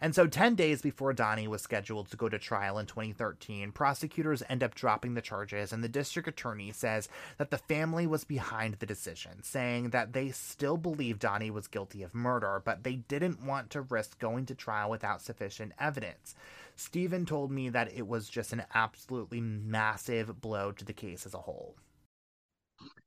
And 0.00 0.14
so, 0.14 0.26
10 0.26 0.54
days 0.54 0.80
before 0.80 1.12
Donnie 1.12 1.48
was 1.48 1.60
scheduled 1.60 2.10
to 2.10 2.16
go 2.16 2.30
to 2.30 2.38
trial 2.38 2.78
in 2.78 2.86
2013, 2.86 3.72
prosecutors 3.72 4.42
end 4.48 4.62
up 4.62 4.74
dropping 4.74 5.14
the 5.14 5.20
charges, 5.20 5.72
and 5.72 5.84
the 5.84 5.88
district 5.88 6.28
attorney 6.28 6.72
says 6.72 7.08
that 7.36 7.50
the 7.50 7.58
family 7.58 8.06
was 8.06 8.24
behind 8.24 8.74
the 8.74 8.86
decision, 8.86 9.42
saying 9.42 9.90
that 9.90 10.14
they 10.14 10.30
still 10.30 10.78
believe 10.78 11.18
Donnie 11.18 11.50
was 11.50 11.66
guilty 11.66 12.02
of 12.02 12.14
murder, 12.14 12.62
but 12.64 12.84
they 12.84 12.96
didn't 12.96 13.44
want 13.44 13.68
to 13.70 13.82
risk 13.82 14.18
going 14.18 14.29
to 14.38 14.54
trial 14.54 14.90
without 14.90 15.22
sufficient 15.22 15.72
evidence. 15.78 16.34
Stephen 16.76 17.26
told 17.26 17.50
me 17.50 17.68
that 17.68 17.92
it 17.92 18.06
was 18.06 18.28
just 18.28 18.52
an 18.52 18.62
absolutely 18.74 19.40
massive 19.40 20.40
blow 20.40 20.72
to 20.72 20.84
the 20.84 20.92
case 20.92 21.26
as 21.26 21.34
a 21.34 21.38
whole. 21.38 21.76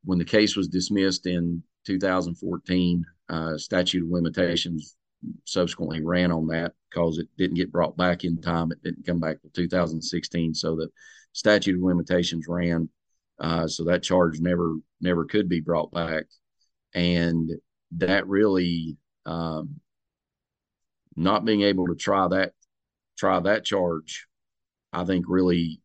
When 0.03 0.19
the 0.19 0.25
case 0.25 0.55
was 0.55 0.67
dismissed 0.67 1.25
in 1.25 1.63
2014, 1.85 3.05
uh, 3.29 3.57
statute 3.57 4.03
of 4.03 4.09
limitations 4.09 4.95
subsequently 5.45 6.03
ran 6.03 6.31
on 6.31 6.47
that 6.47 6.73
because 6.89 7.17
it 7.17 7.27
didn't 7.37 7.55
get 7.55 7.71
brought 7.71 7.97
back 7.97 8.23
in 8.23 8.39
time. 8.41 8.71
It 8.71 8.83
didn't 8.83 9.05
come 9.05 9.19
back 9.19 9.37
till 9.41 9.51
2016, 9.65 10.53
so 10.53 10.75
the 10.75 10.89
statute 11.31 11.75
of 11.75 11.81
limitations 11.81 12.45
ran. 12.47 12.89
Uh, 13.39 13.67
so 13.67 13.83
that 13.85 14.03
charge 14.03 14.39
never 14.39 14.75
never 15.01 15.25
could 15.25 15.49
be 15.49 15.59
brought 15.59 15.91
back, 15.91 16.25
and 16.93 17.49
that 17.91 18.27
really 18.27 18.97
um, 19.25 19.79
not 21.15 21.45
being 21.45 21.61
able 21.61 21.87
to 21.87 21.95
try 21.95 22.27
that 22.27 22.53
try 23.17 23.39
that 23.39 23.65
charge, 23.65 24.27
I 24.91 25.05
think 25.05 25.25
really 25.27 25.81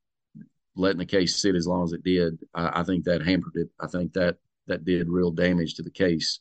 letting 0.76 0.98
the 0.98 1.06
case 1.06 1.40
sit 1.40 1.54
as 1.54 1.66
long 1.66 1.84
as 1.84 1.92
it 1.92 2.04
did, 2.04 2.38
I, 2.54 2.80
I 2.80 2.82
think 2.84 3.04
that 3.04 3.22
hampered 3.22 3.56
it. 3.56 3.68
I 3.80 3.86
think 3.86 4.12
that 4.14 4.36
that 4.66 4.84
did 4.84 5.08
real 5.08 5.30
damage 5.30 5.74
to 5.74 5.82
the 5.82 5.90
case 5.90 6.40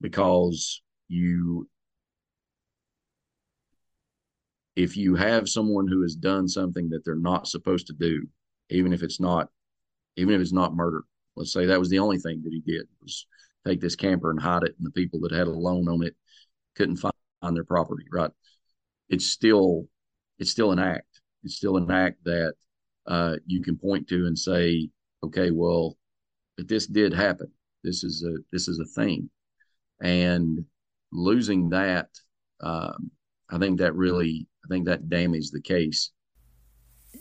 because 0.00 0.82
you 1.08 1.68
if 4.78 4.96
you 4.96 5.16
have 5.16 5.48
someone 5.48 5.88
who 5.88 6.02
has 6.02 6.14
done 6.14 6.46
something 6.46 6.88
that 6.88 7.04
they're 7.04 7.16
not 7.16 7.48
supposed 7.48 7.88
to 7.88 7.92
do, 7.92 8.24
even 8.70 8.92
if 8.92 9.02
it's 9.02 9.18
not, 9.18 9.48
even 10.16 10.32
if 10.32 10.40
it's 10.40 10.52
not 10.52 10.72
murder, 10.72 11.02
let's 11.34 11.52
say 11.52 11.66
that 11.66 11.80
was 11.80 11.88
the 11.88 11.98
only 11.98 12.16
thing 12.16 12.42
that 12.44 12.52
he 12.52 12.60
did 12.60 12.86
was 13.02 13.26
take 13.66 13.80
this 13.80 13.96
camper 13.96 14.30
and 14.30 14.40
hide 14.40 14.62
it, 14.62 14.76
and 14.78 14.86
the 14.86 14.92
people 14.92 15.18
that 15.20 15.32
had 15.32 15.48
a 15.48 15.50
loan 15.50 15.88
on 15.88 16.04
it 16.04 16.14
couldn't 16.76 16.96
find 16.96 17.12
their 17.54 17.64
property. 17.64 18.04
Right? 18.12 18.30
It's 19.08 19.26
still, 19.26 19.86
it's 20.38 20.50
still 20.50 20.72
an 20.72 20.78
act. 20.78 21.20
It's 21.44 21.56
still 21.56 21.76
an 21.76 21.90
act 21.90 22.24
that 22.24 22.54
uh, 23.06 23.36
you 23.46 23.62
can 23.62 23.76
point 23.76 24.08
to 24.08 24.26
and 24.26 24.38
say, 24.38 24.90
okay, 25.24 25.50
well, 25.50 25.96
if 26.58 26.66
this 26.66 26.86
did 26.86 27.14
happen, 27.14 27.50
this 27.84 28.04
is 28.04 28.24
a 28.24 28.34
this 28.52 28.68
is 28.68 28.80
a 28.80 29.00
thing, 29.00 29.30
and 30.02 30.64
losing 31.12 31.70
that, 31.70 32.08
um, 32.60 33.10
I 33.48 33.58
think 33.58 33.78
that 33.78 33.94
really 33.94 34.48
I 34.64 34.68
think 34.68 34.86
that 34.86 35.08
damaged 35.08 35.52
the 35.52 35.62
case. 35.62 36.10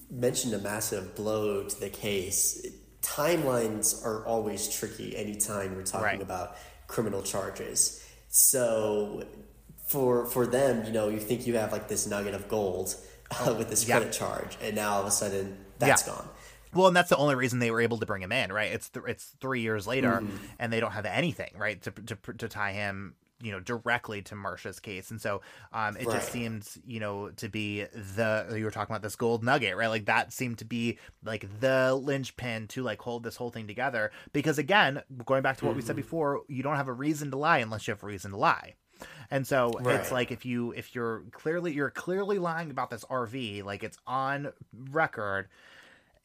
mentioned 0.09 0.53
a 0.53 0.59
massive 0.59 1.15
blow 1.15 1.63
to 1.63 1.79
the 1.79 1.89
case. 1.89 2.65
Timelines 3.01 4.03
are 4.03 4.25
always 4.25 4.67
tricky 4.67 5.15
anytime 5.15 5.75
we're 5.75 5.83
talking 5.83 6.05
right. 6.05 6.21
about 6.21 6.57
criminal 6.87 7.21
charges. 7.21 8.03
So 8.29 9.23
for 9.87 10.25
for 10.25 10.45
them, 10.45 10.85
you 10.85 10.91
know, 10.91 11.09
you 11.09 11.19
think 11.19 11.47
you 11.47 11.55
have 11.55 11.71
like 11.71 11.87
this 11.87 12.05
nugget 12.05 12.33
of 12.33 12.47
gold 12.47 12.95
uh, 13.31 13.55
with 13.57 13.69
this 13.69 13.85
credit 13.85 14.11
charge, 14.11 14.57
and 14.61 14.75
now 14.75 14.93
all 14.93 15.01
of 15.01 15.07
a 15.07 15.11
sudden 15.11 15.57
that's 15.79 16.05
yeah. 16.05 16.13
gone. 16.13 16.29
Well, 16.73 16.87
and 16.87 16.95
that's 16.95 17.09
the 17.09 17.17
only 17.17 17.35
reason 17.35 17.59
they 17.59 17.71
were 17.71 17.81
able 17.81 17.97
to 17.97 18.05
bring 18.05 18.21
him 18.21 18.31
in, 18.31 18.51
right? 18.51 18.71
It's 18.71 18.89
th- 18.89 19.05
it's 19.07 19.33
three 19.39 19.61
years 19.61 19.87
later, 19.87 20.19
mm-hmm. 20.21 20.35
and 20.59 20.71
they 20.71 20.79
don't 20.79 20.91
have 20.91 21.05
anything, 21.05 21.51
right, 21.57 21.81
to, 21.81 21.91
to 21.91 22.15
to 22.33 22.47
tie 22.47 22.73
him 22.73 23.15
you 23.41 23.51
know 23.51 23.59
directly 23.59 24.21
to 24.23 24.35
Marsha's 24.35 24.79
case, 24.79 25.11
and 25.11 25.21
so 25.21 25.41
um, 25.71 25.95
it 25.97 26.05
right. 26.05 26.17
just 26.17 26.31
seems 26.31 26.77
you 26.85 26.99
know 26.99 27.29
to 27.37 27.47
be 27.47 27.83
the 27.83 28.53
you 28.57 28.65
were 28.65 28.71
talking 28.71 28.93
about 28.93 29.03
this 29.03 29.15
gold 29.15 29.43
nugget, 29.43 29.77
right? 29.77 29.87
Like 29.87 30.05
that 30.05 30.33
seemed 30.33 30.57
to 30.59 30.65
be 30.65 30.97
like 31.23 31.47
the 31.59 31.95
linchpin 31.95 32.67
to 32.69 32.83
like 32.83 33.01
hold 33.01 33.23
this 33.23 33.35
whole 33.35 33.51
thing 33.51 33.67
together. 33.67 34.11
Because 34.33 34.57
again, 34.57 35.01
going 35.25 35.43
back 35.43 35.57
to 35.57 35.65
what 35.65 35.71
mm-hmm. 35.71 35.77
we 35.77 35.81
said 35.81 35.95
mm-hmm. 35.95 36.01
before, 36.01 36.41
you 36.47 36.63
don't 36.63 36.75
have 36.75 36.87
a 36.87 36.93
reason 36.93 37.31
to 37.31 37.37
lie 37.37 37.59
unless 37.59 37.87
you 37.87 37.93
have 37.93 38.03
a 38.03 38.07
reason 38.07 38.31
to 38.31 38.37
lie. 38.37 38.75
And 39.29 39.45
so 39.45 39.71
right. 39.81 39.99
it's 39.99 40.11
like 40.11 40.31
if 40.31 40.45
you 40.45 40.71
if 40.71 40.95
you're 40.95 41.23
clearly 41.31 41.73
you're 41.73 41.89
clearly 41.89 42.39
lying 42.39 42.71
about 42.71 42.89
this 42.89 43.03
RV, 43.05 43.63
like 43.63 43.83
it's 43.83 43.97
on 44.07 44.51
record. 44.89 45.47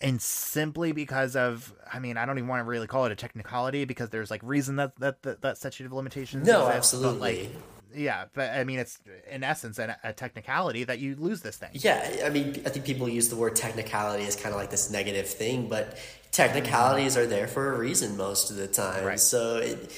And 0.01 0.21
simply 0.21 0.91
because 0.91 1.37
of 1.37 1.73
i 1.93 2.01
mean 2.01 2.17
i 2.17 2.27
don't 2.27 2.37
even 2.37 2.49
want 2.49 2.59
to 2.59 2.69
really 2.69 2.89
call 2.89 3.05
it 3.05 3.13
a 3.13 3.15
technicality 3.15 3.85
because 3.85 4.11
there's 4.11 4.33
like 4.33 4.41
reason 4.43 4.75
that 4.75 4.99
that 4.99 5.23
that, 5.23 5.43
that 5.43 5.59
statute 5.59 5.87
of 5.87 5.93
limitations 5.93 6.45
no 6.45 6.67
exists, 6.67 6.95
absolutely. 6.95 7.43
like 7.43 7.51
yeah 7.95 8.25
but 8.35 8.51
i 8.51 8.65
mean 8.65 8.81
it's 8.81 8.99
in 9.31 9.45
essence 9.45 9.79
a, 9.79 9.97
a, 10.03 10.13
technicality 10.13 10.83
that 10.83 10.99
you 10.99 11.15
lose 11.15 11.43
this 11.43 11.57
thing. 11.57 11.71
Yeah 11.73 12.25
i 12.25 12.31
mean 12.31 12.61
i 12.67 12.71
think 12.71 12.85
people 12.85 13.09
use 13.09 13.29
the 13.29 13.37
word 13.37 13.55
technicality 13.55 14.27
as 14.27 14.35
kind 14.35 14.53
of 14.53 14.61
like 14.61 14.71
this 14.71 14.91
negative 14.91 15.29
thing 15.29 15.69
but 15.69 15.91
mm-hmm. 15.91 16.31
technicalities 16.33 17.17
are 17.17 17.27
there 17.29 17.47
for 17.47 17.73
a 17.73 17.79
reason 17.79 18.17
most 18.17 18.51
of 18.51 18.57
the 18.57 18.67
time. 18.67 19.05
Right. 19.05 19.21
so 19.21 19.59
it, 19.59 19.93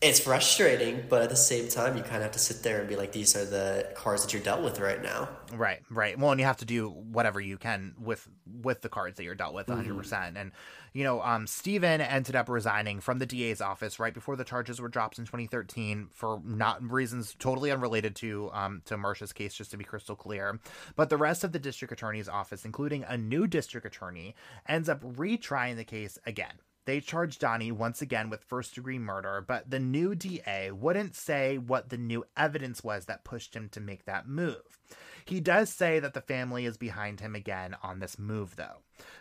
it's 0.00 0.20
frustrating, 0.20 1.04
but 1.08 1.22
at 1.22 1.30
the 1.30 1.36
same 1.36 1.68
time, 1.68 1.96
you 1.96 2.04
kind 2.04 2.16
of 2.16 2.22
have 2.22 2.32
to 2.32 2.38
sit 2.38 2.62
there 2.62 2.78
and 2.78 2.88
be 2.88 2.94
like, 2.94 3.10
these 3.10 3.36
are 3.36 3.44
the 3.44 3.88
cards 3.96 4.22
that 4.22 4.32
you're 4.32 4.42
dealt 4.42 4.62
with 4.62 4.78
right 4.78 5.02
now. 5.02 5.28
Right, 5.52 5.82
right. 5.90 6.16
Well, 6.16 6.30
and 6.30 6.38
you 6.38 6.46
have 6.46 6.58
to 6.58 6.64
do 6.64 6.88
whatever 6.88 7.40
you 7.40 7.58
can 7.58 7.94
with 7.98 8.28
with 8.46 8.80
the 8.82 8.88
cards 8.88 9.16
that 9.16 9.24
you're 9.24 9.34
dealt 9.34 9.54
with, 9.54 9.66
100. 9.66 9.88
Mm-hmm. 9.88 9.98
percent 9.98 10.36
And 10.36 10.52
you 10.92 11.04
know, 11.04 11.20
um, 11.22 11.46
Stephen 11.46 12.00
ended 12.00 12.36
up 12.36 12.48
resigning 12.48 13.00
from 13.00 13.18
the 13.18 13.26
DA's 13.26 13.60
office 13.60 13.98
right 13.98 14.14
before 14.14 14.36
the 14.36 14.44
charges 14.44 14.80
were 14.80 14.88
dropped 14.88 15.18
in 15.18 15.24
2013 15.24 16.08
for 16.12 16.40
not 16.44 16.82
reasons 16.90 17.34
totally 17.38 17.72
unrelated 17.72 18.14
to 18.16 18.50
um 18.52 18.82
to 18.84 18.96
Marsha's 18.96 19.32
case, 19.32 19.52
just 19.52 19.72
to 19.72 19.76
be 19.76 19.84
crystal 19.84 20.14
clear. 20.14 20.60
But 20.94 21.10
the 21.10 21.16
rest 21.16 21.42
of 21.42 21.50
the 21.50 21.58
district 21.58 21.92
attorney's 21.92 22.28
office, 22.28 22.64
including 22.64 23.04
a 23.04 23.16
new 23.16 23.48
district 23.48 23.86
attorney, 23.86 24.36
ends 24.68 24.88
up 24.88 25.02
retrying 25.02 25.74
the 25.74 25.84
case 25.84 26.18
again 26.24 26.54
they 26.88 27.00
charged 27.02 27.40
Donnie 27.40 27.70
once 27.70 28.00
again 28.00 28.30
with 28.30 28.42
first 28.42 28.74
degree 28.74 28.98
murder, 28.98 29.44
but 29.46 29.68
the 29.68 29.78
new 29.78 30.14
DA 30.14 30.70
wouldn't 30.70 31.14
say 31.14 31.58
what 31.58 31.90
the 31.90 31.98
new 31.98 32.24
evidence 32.34 32.82
was 32.82 33.04
that 33.04 33.24
pushed 33.24 33.54
him 33.54 33.68
to 33.72 33.80
make 33.80 34.06
that 34.06 34.26
move. 34.26 34.78
He 35.26 35.38
does 35.38 35.68
say 35.68 36.00
that 36.00 36.14
the 36.14 36.22
family 36.22 36.64
is 36.64 36.78
behind 36.78 37.20
him 37.20 37.34
again 37.34 37.76
on 37.82 37.98
this 37.98 38.18
move, 38.18 38.56
though. 38.56 38.78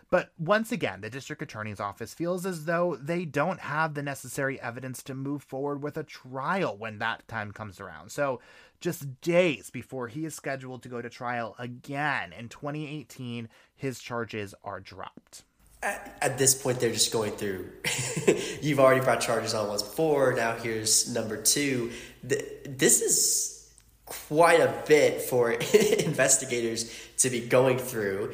But 0.10 0.32
once 0.40 0.72
again, 0.72 1.02
the 1.02 1.10
district 1.10 1.42
attorney's 1.42 1.82
office 1.82 2.14
feels 2.14 2.46
as 2.46 2.64
though 2.64 2.96
they 2.96 3.26
don't 3.26 3.60
have 3.60 3.96
the 3.96 4.02
necessary 4.02 4.62
evidence 4.62 5.04
to 5.04 5.14
move 5.14 5.44
forward 5.44 5.84
with 5.84 5.98
a 5.98 6.04
trial 6.04 6.78
when 6.78 7.00
that 7.00 7.28
time 7.28 7.52
comes 7.52 7.82
around. 7.82 8.14
So, 8.14 8.40
just 8.80 9.20
days 9.20 9.70
before 9.70 10.08
he 10.08 10.24
is 10.24 10.34
scheduled 10.34 10.84
to 10.84 10.90
go 10.90 11.02
to 11.02 11.10
trial 11.10 11.54
again 11.60 12.32
in 12.32 12.48
2018, 12.48 13.50
his 13.76 14.00
charges 14.00 14.56
are 14.64 14.80
dropped. 14.80 15.44
At, 15.84 16.18
at 16.22 16.38
this 16.38 16.56
point, 16.56 16.80
they're 16.80 16.92
just 16.92 17.12
going 17.14 17.34
through. 17.34 17.70
You've 18.62 18.80
already 18.80 19.02
brought 19.02 19.22
charges 19.22 19.54
on 19.54 19.68
once 19.68 19.84
before. 19.84 20.34
Now 20.34 20.56
here's 20.56 21.14
number 21.14 21.38
two. 21.38 21.92
This 22.24 23.02
is 23.02 23.72
quite 24.06 24.60
a 24.60 24.74
bit 24.88 25.22
for 25.22 25.52
investigators 26.00 26.92
to 27.18 27.30
be 27.30 27.42
going 27.42 27.78
through. 27.78 28.34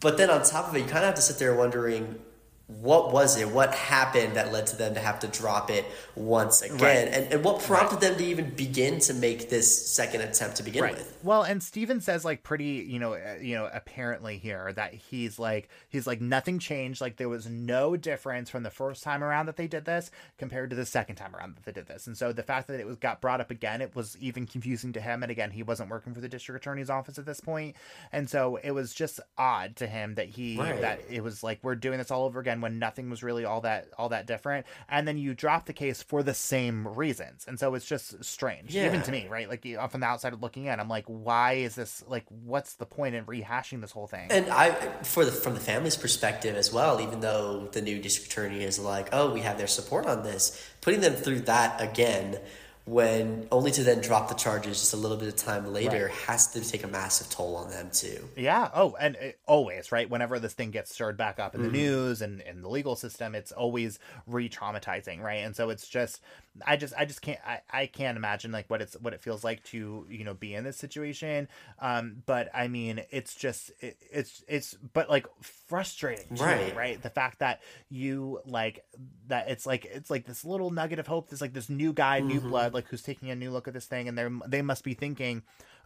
But 0.00 0.18
then 0.18 0.30
on 0.30 0.42
top 0.42 0.68
of 0.68 0.76
it, 0.76 0.80
you 0.80 0.84
kind 0.84 0.98
of 0.98 1.04
have 1.04 1.14
to 1.14 1.22
sit 1.22 1.38
there 1.38 1.54
wondering 1.54 2.18
what 2.66 3.12
was 3.12 3.36
it? 3.38 3.48
What 3.48 3.74
happened 3.74 4.34
that 4.34 4.52
led 4.52 4.66
to 4.68 4.76
them 4.76 4.94
to 4.94 5.00
have 5.00 5.20
to 5.20 5.28
drop 5.28 5.70
it 5.70 5.84
once 6.14 6.62
again? 6.62 6.78
Right. 6.78 7.08
And, 7.08 7.32
and 7.32 7.44
what 7.44 7.62
prompted 7.62 7.96
right. 7.96 8.00
them 8.00 8.16
to 8.16 8.24
even 8.24 8.50
begin 8.50 8.98
to 9.00 9.14
make 9.14 9.50
this 9.50 9.86
second 9.88 10.22
attempt 10.22 10.56
to 10.56 10.62
begin 10.62 10.82
right. 10.82 10.94
with? 10.94 11.18
Well, 11.22 11.42
and 11.42 11.62
Stephen 11.62 12.00
says 12.00 12.24
like 12.24 12.42
pretty, 12.42 12.86
you 12.88 12.98
know, 12.98 13.14
uh, 13.14 13.36
you 13.40 13.54
know, 13.54 13.68
apparently 13.72 14.38
here 14.38 14.72
that 14.74 14.94
he's 14.94 15.38
like 15.38 15.68
he's 15.88 16.06
like 16.06 16.20
nothing 16.20 16.58
changed. 16.58 17.00
Like 17.00 17.16
there 17.16 17.28
was 17.28 17.46
no 17.46 17.96
difference 17.96 18.50
from 18.50 18.62
the 18.62 18.70
first 18.70 19.02
time 19.02 19.22
around 19.22 19.46
that 19.46 19.56
they 19.56 19.66
did 19.66 19.84
this 19.84 20.10
compared 20.38 20.70
to 20.70 20.76
the 20.76 20.86
second 20.86 21.16
time 21.16 21.34
around 21.34 21.56
that 21.56 21.64
they 21.64 21.72
did 21.72 21.86
this. 21.86 22.06
And 22.06 22.16
so 22.16 22.32
the 22.32 22.42
fact 22.42 22.68
that 22.68 22.80
it 22.80 22.86
was 22.86 22.96
got 22.96 23.20
brought 23.20 23.40
up 23.40 23.50
again, 23.50 23.82
it 23.82 23.94
was 23.94 24.16
even 24.18 24.46
confusing 24.46 24.92
to 24.94 25.00
him. 25.00 25.22
And 25.22 25.30
again, 25.30 25.50
he 25.50 25.62
wasn't 25.62 25.90
working 25.90 26.14
for 26.14 26.20
the 26.20 26.28
district 26.28 26.62
attorney's 26.62 26.90
office 26.90 27.18
at 27.18 27.26
this 27.26 27.40
point, 27.40 27.76
and 28.12 28.28
so 28.28 28.56
it 28.62 28.70
was 28.72 28.94
just 28.94 29.20
odd 29.36 29.76
to 29.76 29.86
him 29.86 30.14
that 30.14 30.28
he 30.28 30.56
that 30.56 31.00
it 31.10 31.22
was 31.22 31.42
like 31.42 31.58
we're 31.62 31.74
doing 31.74 31.98
this 31.98 32.10
all 32.10 32.24
over 32.24 32.40
again 32.40 32.51
when 32.60 32.78
nothing 32.78 33.08
was 33.08 33.22
really 33.22 33.44
all 33.44 33.62
that 33.62 33.88
all 33.96 34.10
that 34.10 34.26
different. 34.26 34.66
And 34.88 35.06
then 35.06 35.18
you 35.18 35.34
drop 35.34 35.66
the 35.66 35.72
case 35.72 36.02
for 36.02 36.22
the 36.22 36.34
same 36.34 36.86
reasons. 36.86 37.44
And 37.48 37.58
so 37.58 37.74
it's 37.74 37.86
just 37.86 38.22
strange 38.24 38.74
yeah. 38.74 38.86
even 38.86 39.02
to 39.02 39.10
me 39.10 39.28
right? 39.28 39.48
Like 39.48 39.62
from 39.90 40.00
the 40.00 40.06
outside 40.06 40.32
looking 40.42 40.66
in 40.66 40.80
i'm 40.80 40.88
like 40.88 41.04
why 41.06 41.54
is 41.54 41.74
this 41.74 42.04
like 42.08 42.24
what's 42.44 42.74
the 42.74 42.86
point 42.86 43.14
in 43.14 43.24
rehashing 43.24 43.80
this 43.80 43.92
whole 43.92 44.06
thing? 44.06 44.30
And 44.30 44.48
i 44.50 44.72
for 45.02 45.24
the 45.24 45.32
from 45.32 45.54
the 45.54 45.60
family's 45.60 45.96
perspective 45.96 46.56
as 46.56 46.72
well 46.72 47.00
even 47.00 47.20
though 47.20 47.68
the 47.72 47.80
new 47.80 48.00
district 48.00 48.32
attorney 48.32 48.62
is 48.64 48.78
like 48.78 49.08
oh 49.12 49.32
we 49.32 49.40
have 49.40 49.58
their 49.58 49.66
support 49.66 50.06
on 50.06 50.22
this 50.22 50.60
putting 50.80 51.00
them 51.00 51.14
through 51.14 51.40
that 51.40 51.80
again 51.80 52.38
when 52.84 53.46
only 53.52 53.70
to 53.70 53.84
then 53.84 54.00
drop 54.00 54.28
the 54.28 54.34
charges 54.34 54.80
just 54.80 54.92
a 54.92 54.96
little 54.96 55.16
bit 55.16 55.28
of 55.28 55.36
time 55.36 55.72
later 55.72 56.06
right. 56.06 56.14
has 56.26 56.48
to 56.52 56.60
take 56.60 56.82
a 56.82 56.88
massive 56.88 57.30
toll 57.30 57.54
on 57.56 57.70
them 57.70 57.90
too. 57.92 58.28
Yeah. 58.36 58.70
Oh, 58.74 58.96
and 58.98 59.14
it, 59.16 59.38
always 59.46 59.92
right. 59.92 60.10
Whenever 60.10 60.40
this 60.40 60.52
thing 60.52 60.72
gets 60.72 60.92
stirred 60.92 61.16
back 61.16 61.38
up 61.38 61.54
in 61.54 61.60
mm-hmm. 61.60 61.70
the 61.70 61.78
news 61.78 62.22
and 62.22 62.40
in 62.40 62.60
the 62.60 62.68
legal 62.68 62.96
system, 62.96 63.36
it's 63.36 63.52
always 63.52 64.00
re-traumatizing, 64.26 65.20
right? 65.20 65.44
And 65.44 65.54
so 65.54 65.70
it's 65.70 65.86
just, 65.86 66.20
I 66.66 66.76
just, 66.76 66.94
I 66.96 67.04
just 67.04 67.22
can't, 67.22 67.40
I, 67.46 67.60
I 67.70 67.86
can't 67.86 68.16
imagine 68.16 68.52
like 68.52 68.68
what 68.68 68.82
it's 68.82 68.94
what 68.94 69.14
it 69.14 69.20
feels 69.20 69.42
like 69.42 69.64
to 69.64 70.06
you 70.08 70.24
know 70.24 70.34
be 70.34 70.54
in 70.54 70.64
this 70.64 70.76
situation. 70.76 71.48
Um, 71.78 72.22
but 72.26 72.50
I 72.54 72.68
mean, 72.68 73.02
it's 73.10 73.34
just, 73.34 73.70
it, 73.80 73.96
it's, 74.10 74.44
it's, 74.48 74.74
but 74.92 75.08
like 75.08 75.26
frustrating, 75.40 76.36
too, 76.36 76.44
right? 76.44 76.76
Right. 76.76 77.02
The 77.02 77.10
fact 77.10 77.38
that 77.40 77.60
you 77.88 78.40
like 78.46 78.84
that 79.28 79.48
it's 79.48 79.66
like 79.66 79.84
it's 79.86 80.10
like 80.10 80.26
this 80.26 80.44
little 80.44 80.70
nugget 80.70 80.98
of 80.98 81.06
hope. 81.06 81.30
There's 81.30 81.40
like 81.40 81.54
this 81.54 81.70
new 81.70 81.92
guy, 81.92 82.18
mm-hmm. 82.18 82.28
new 82.28 82.40
blood 82.40 82.74
like 82.74 82.88
who's 82.88 83.02
taking 83.02 83.30
a 83.30 83.36
new 83.36 83.50
look 83.50 83.68
at 83.68 83.74
this 83.74 83.86
thing 83.86 84.08
and 84.08 84.16
they're 84.16 84.32
they 84.46 84.62
must 84.62 84.84
be 84.84 84.94
thinking 84.94 85.42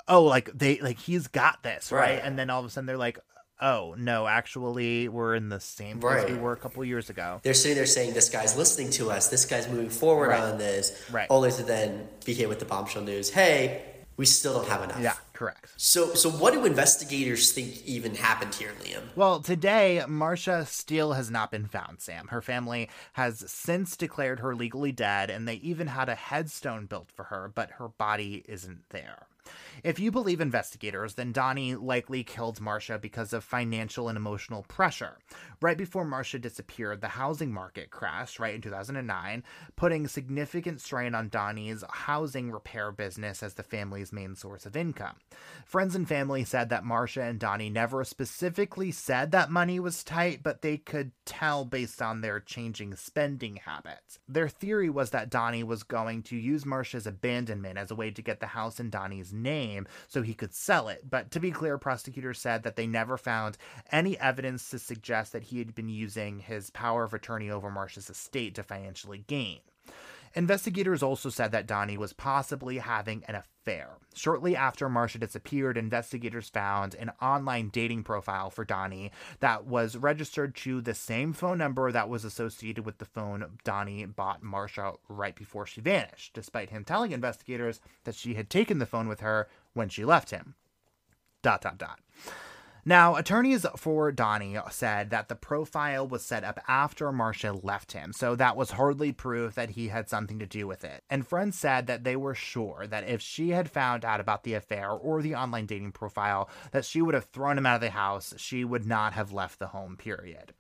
oh 0.09 0.25
like 0.25 0.51
they 0.57 0.79
like 0.81 0.99
he's 0.99 1.27
got 1.27 1.63
this 1.63 1.91
right, 1.91 2.01
right? 2.01 2.21
and 2.23 2.39
then 2.39 2.51
all 2.51 2.61
of 2.61 2.67
a 2.67 2.71
sudden 2.71 2.87
they're 2.87 2.97
like 2.97 3.19
oh 3.61 3.95
no 3.99 4.27
actually 4.27 5.09
we're 5.09 5.35
in 5.35 5.49
the 5.49 5.61
same 5.61 5.99
place 5.99 6.23
right. 6.23 6.33
we 6.33 6.39
were 6.39 6.53
a 6.53 6.57
couple 6.57 6.85
years 6.85 7.11
ago 7.11 7.41
they're 7.43 7.55
sitting 7.55 7.77
there 7.77 7.87
saying 7.87 8.13
this 8.15 8.29
guy's 8.29 8.57
listening 8.57 8.91
to 8.91 9.11
us 9.11 9.29
this 9.29 9.45
guy's 9.45 9.69
moving 9.69 9.91
forward 9.91 10.29
right. 10.29 10.43
on 10.43 10.59
this 10.59 11.05
right 11.11 11.27
only 11.31 11.51
to 11.51 11.63
then 11.63 12.09
be 12.25 12.35
hit 12.35 12.49
with 12.49 12.59
the 12.59 12.65
bombshell 12.65 13.03
news 13.03 13.31
hey 13.31 13.83
we 14.17 14.25
still 14.25 14.55
don't 14.55 14.69
have 14.69 14.83
enough. 14.83 15.01
Yeah, 15.01 15.15
correct. 15.33 15.71
So, 15.77 16.15
so 16.15 16.31
what 16.31 16.55
do 16.55 16.65
investigators 16.65 17.53
think 17.53 17.85
even 17.85 18.15
happened 18.15 18.55
here, 18.55 18.73
Liam? 18.83 19.03
Well, 19.15 19.41
today, 19.41 20.03
Marsha 20.07 20.67
steele 20.67 21.13
has 21.13 21.31
not 21.31 21.51
been 21.51 21.67
found, 21.67 22.01
Sam. 22.01 22.29
Her 22.29 22.41
family 22.41 22.89
has 23.13 23.45
since 23.51 23.97
declared 23.97 24.41
her 24.41 24.55
legally 24.55 24.93
dead, 24.93 25.29
and 25.29 25.47
they 25.47 25.57
even 25.57 25.89
had 25.89 26.09
a 26.09 26.15
headstone 26.15 26.87
built 26.87 27.11
for 27.13 27.25
her, 27.25 27.51
but 27.55 27.73
her 27.73 27.89
body 27.89 28.43
isn't 28.49 28.89
there. 28.89 29.27
If 29.85 29.99
you 29.99 30.11
believe 30.11 30.41
investigators, 30.41 31.15
then 31.15 31.33
Donnie 31.33 31.75
likely 31.75 32.25
killed 32.25 32.61
Marsha 32.61 33.01
because 33.01 33.33
of 33.33 33.45
financial 33.45 34.09
and 34.09 34.17
emotional 34.17 34.65
pressure. 34.69 35.19
Right 35.61 35.77
before 35.77 36.07
Marsha 36.07 36.41
disappeared, 36.41 37.01
the 37.01 37.09
housing 37.09 37.53
market 37.53 37.91
crashed, 37.91 38.39
right 38.39 38.55
in 38.55 38.61
2009, 38.61 39.45
putting 39.77 40.09
significant 40.09 40.81
strain 40.81 41.15
on 41.15 41.29
Donnie's 41.29 41.85
housing 41.91 42.51
repair 42.51 42.91
business 42.91 43.43
as 43.43 43.55
the 43.55 43.63
family's 43.63 44.13
main 44.13 44.35
source 44.35 44.65
of 44.65 44.77
income. 44.77 45.17
Friends 45.65 45.95
and 45.95 46.09
family 46.09 46.45
said 46.45 46.71
that 46.71 46.85
Marsha 46.85 47.29
and 47.29 47.39
Donnie 47.39 47.71
never 47.71 48.03
specifically 48.05 48.91
said 48.91 49.31
that 49.33 49.51
money 49.51 49.79
was 49.79 50.05
tight, 50.05 50.43
but 50.43 50.63
they 50.63 50.79
could 50.79 51.13
tell 51.25 51.65
based 51.65 52.01
on 52.01 52.21
their 52.21 52.41
changing 52.41 52.95
spending 52.97 53.57
habits. 53.57 54.19
Their 54.29 54.49
theory 54.49 54.89
was 54.91 55.11
that 55.11 55.31
Donnie 55.31 55.65
was 55.65 55.83
going 55.83 56.23
to 56.25 56.37
use 56.37 56.65
Marsha's 56.65 57.07
abandonment 57.07 57.79
as 57.79 57.91
a 57.91 57.95
way 57.95 58.11
to 58.11 58.23
get 58.23 58.41
the 58.41 58.47
house 58.47 58.81
in 58.81 58.91
Donnie's 58.91 59.33
name 59.33 59.66
so 60.09 60.23
he 60.23 60.35
could 60.35 60.55
sell 60.55 60.89
it. 60.89 61.09
But 61.09 61.31
to 61.33 61.41
be 61.41 61.51
clear, 61.51 61.79
prosecutors 61.79 62.39
said 62.39 62.63
that 62.63 62.77
they 62.77 62.87
never 62.87 63.17
found 63.17 63.59
any 63.91 64.19
evidence 64.19 64.71
to 64.71 64.79
suggest 64.79 65.33
that 65.33 65.45
he 65.45 65.59
had 65.59 65.75
been 65.75 65.89
using 65.89 66.41
his 66.41 66.71
power 66.71 67.05
of 67.05 67.15
attorney 67.15 67.51
over 67.51 67.71
Marsha's 67.71 68.11
estate 68.11 68.55
to 68.55 68.63
financially 68.63 69.25
gain. 69.27 69.61
Investigators 70.35 71.03
also 71.03 71.29
said 71.29 71.53
that 71.53 71.67
Donnie 71.67 71.97
was 71.97 72.13
possibly 72.13 72.79
having 72.79 73.25
an 73.27 73.35
affair. 73.35 73.97
Shortly 74.15 74.55
after 74.57 74.89
Marsha 74.89 75.19
disappeared, 75.19 75.77
investigators 75.77 76.49
found 76.49 76.95
an 76.95 77.13
online 77.21 77.69
dating 77.69 78.05
profile 78.05 78.51
for 78.51 78.65
Donnie 78.65 79.13
that 79.41 79.67
was 79.67 79.97
registered 79.97 80.55
to 80.57 80.81
the 80.81 80.95
same 80.95 81.33
phone 81.33 81.59
number 81.59 81.91
that 81.91 82.09
was 82.09 82.25
associated 82.25 82.85
with 82.85 82.99
the 82.99 83.05
phone 83.05 83.59
Donnie 83.65 84.05
bought 84.05 84.43
Marsha 84.43 84.97
right 85.09 85.35
before 85.35 85.67
she 85.67 85.81
vanished, 85.81 86.35
despite 86.35 86.71
him 86.71 86.85
telling 86.85 87.13
investigators 87.13 87.81
that 88.05 88.15
she 88.15 88.35
had 88.35 88.51
taken 88.51 88.79
the 88.79 88.87
phone 88.87 89.09
with 89.09 89.21
her 89.21 89.49
when 89.75 89.89
she 89.89 90.05
left 90.05 90.31
him. 90.31 90.55
Dot 91.43 91.61
dot 91.63 91.79
dot. 91.79 92.01
Now, 92.89 93.17
attorneys 93.17 93.67
for 93.77 94.13
Donnie 94.13 94.57
said 94.71 95.11
that 95.11 95.27
the 95.27 95.35
profile 95.35 96.07
was 96.07 96.25
set 96.25 96.45
up 96.45 96.61
after 96.69 97.11
Marsha 97.11 97.65
left 97.65 97.91
him, 97.91 98.13
so 98.13 98.37
that 98.37 98.57
was 98.57 98.71
hardly 98.71 99.11
proof 99.11 99.57
that 99.57 99.71
he 99.71 99.89
had 99.89 100.09
something 100.09 100.39
to 100.39 100.47
do 100.47 100.69
with 100.69 100.85
it. 100.85 101.03
And 101.11 101.27
friends 101.27 101.59
said 101.59 101.89
that 101.89 102.05
they 102.05 102.15
were 102.15 102.37
sure 102.37 102.87
that 102.87 103.09
if 103.09 103.21
she 103.21 103.51
had 103.51 103.69
found 103.69 104.05
out 104.05 104.21
about 104.21 104.45
the 104.45 104.55
affair 104.55 104.93
or 104.93 105.21
the 105.21 105.35
online 105.35 105.67
dating 105.67 105.91
profile, 105.91 106.49
that 106.71 106.85
she 106.85 107.03
would 107.03 107.15
have 107.17 107.25
thrown 107.25 107.59
him 107.59 107.67
out 107.67 107.75
of 107.75 107.81
the 107.81 107.91
house. 107.91 108.35
She 108.37 108.65
would 108.65 108.87
not 108.87 109.15
have 109.15 109.33
left 109.33 109.59
the 109.59 109.67
home, 109.67 109.97
period. 109.97 110.53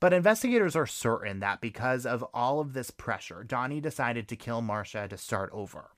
But 0.00 0.12
investigators 0.12 0.76
are 0.76 0.86
certain 0.86 1.40
that 1.40 1.60
because 1.60 2.04
of 2.04 2.22
all 2.34 2.60
of 2.60 2.72
this 2.72 2.90
pressure, 2.90 3.44
Donnie 3.44 3.80
decided 3.80 4.28
to 4.28 4.36
kill 4.36 4.62
Marsha 4.62 5.08
to 5.08 5.16
start 5.16 5.50
over. 5.52 5.90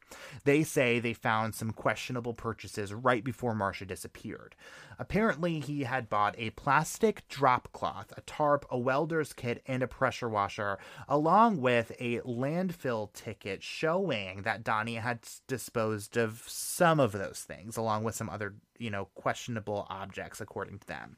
They 0.44 0.62
say 0.62 0.98
they 0.98 1.12
found 1.12 1.54
some 1.54 1.72
questionable 1.72 2.32
purchases 2.32 2.94
right 2.94 3.22
before 3.22 3.54
Marsha 3.54 3.86
disappeared. 3.86 4.54
Apparently, 4.98 5.60
he 5.60 5.84
had 5.84 6.08
bought 6.08 6.34
a 6.38 6.50
plastic 6.50 7.28
drop 7.28 7.70
cloth, 7.72 8.12
a 8.16 8.22
tarp, 8.22 8.64
a 8.70 8.78
welder's 8.78 9.32
kit, 9.32 9.62
and 9.66 9.82
a 9.82 9.86
pressure 9.86 10.28
washer, 10.28 10.78
along 11.08 11.60
with 11.60 11.92
a 12.00 12.20
landfill 12.20 13.12
ticket 13.12 13.62
showing 13.62 14.42
that 14.42 14.64
Donnie 14.64 14.96
had 14.96 15.20
disposed 15.46 16.16
of 16.16 16.42
some 16.46 16.98
of 16.98 17.12
those 17.12 17.44
things, 17.46 17.76
along 17.76 18.04
with 18.04 18.14
some 18.14 18.30
other, 18.30 18.54
you 18.78 18.90
know, 18.90 19.06
questionable 19.14 19.86
objects, 19.90 20.40
according 20.40 20.78
to 20.78 20.86
them 20.86 21.16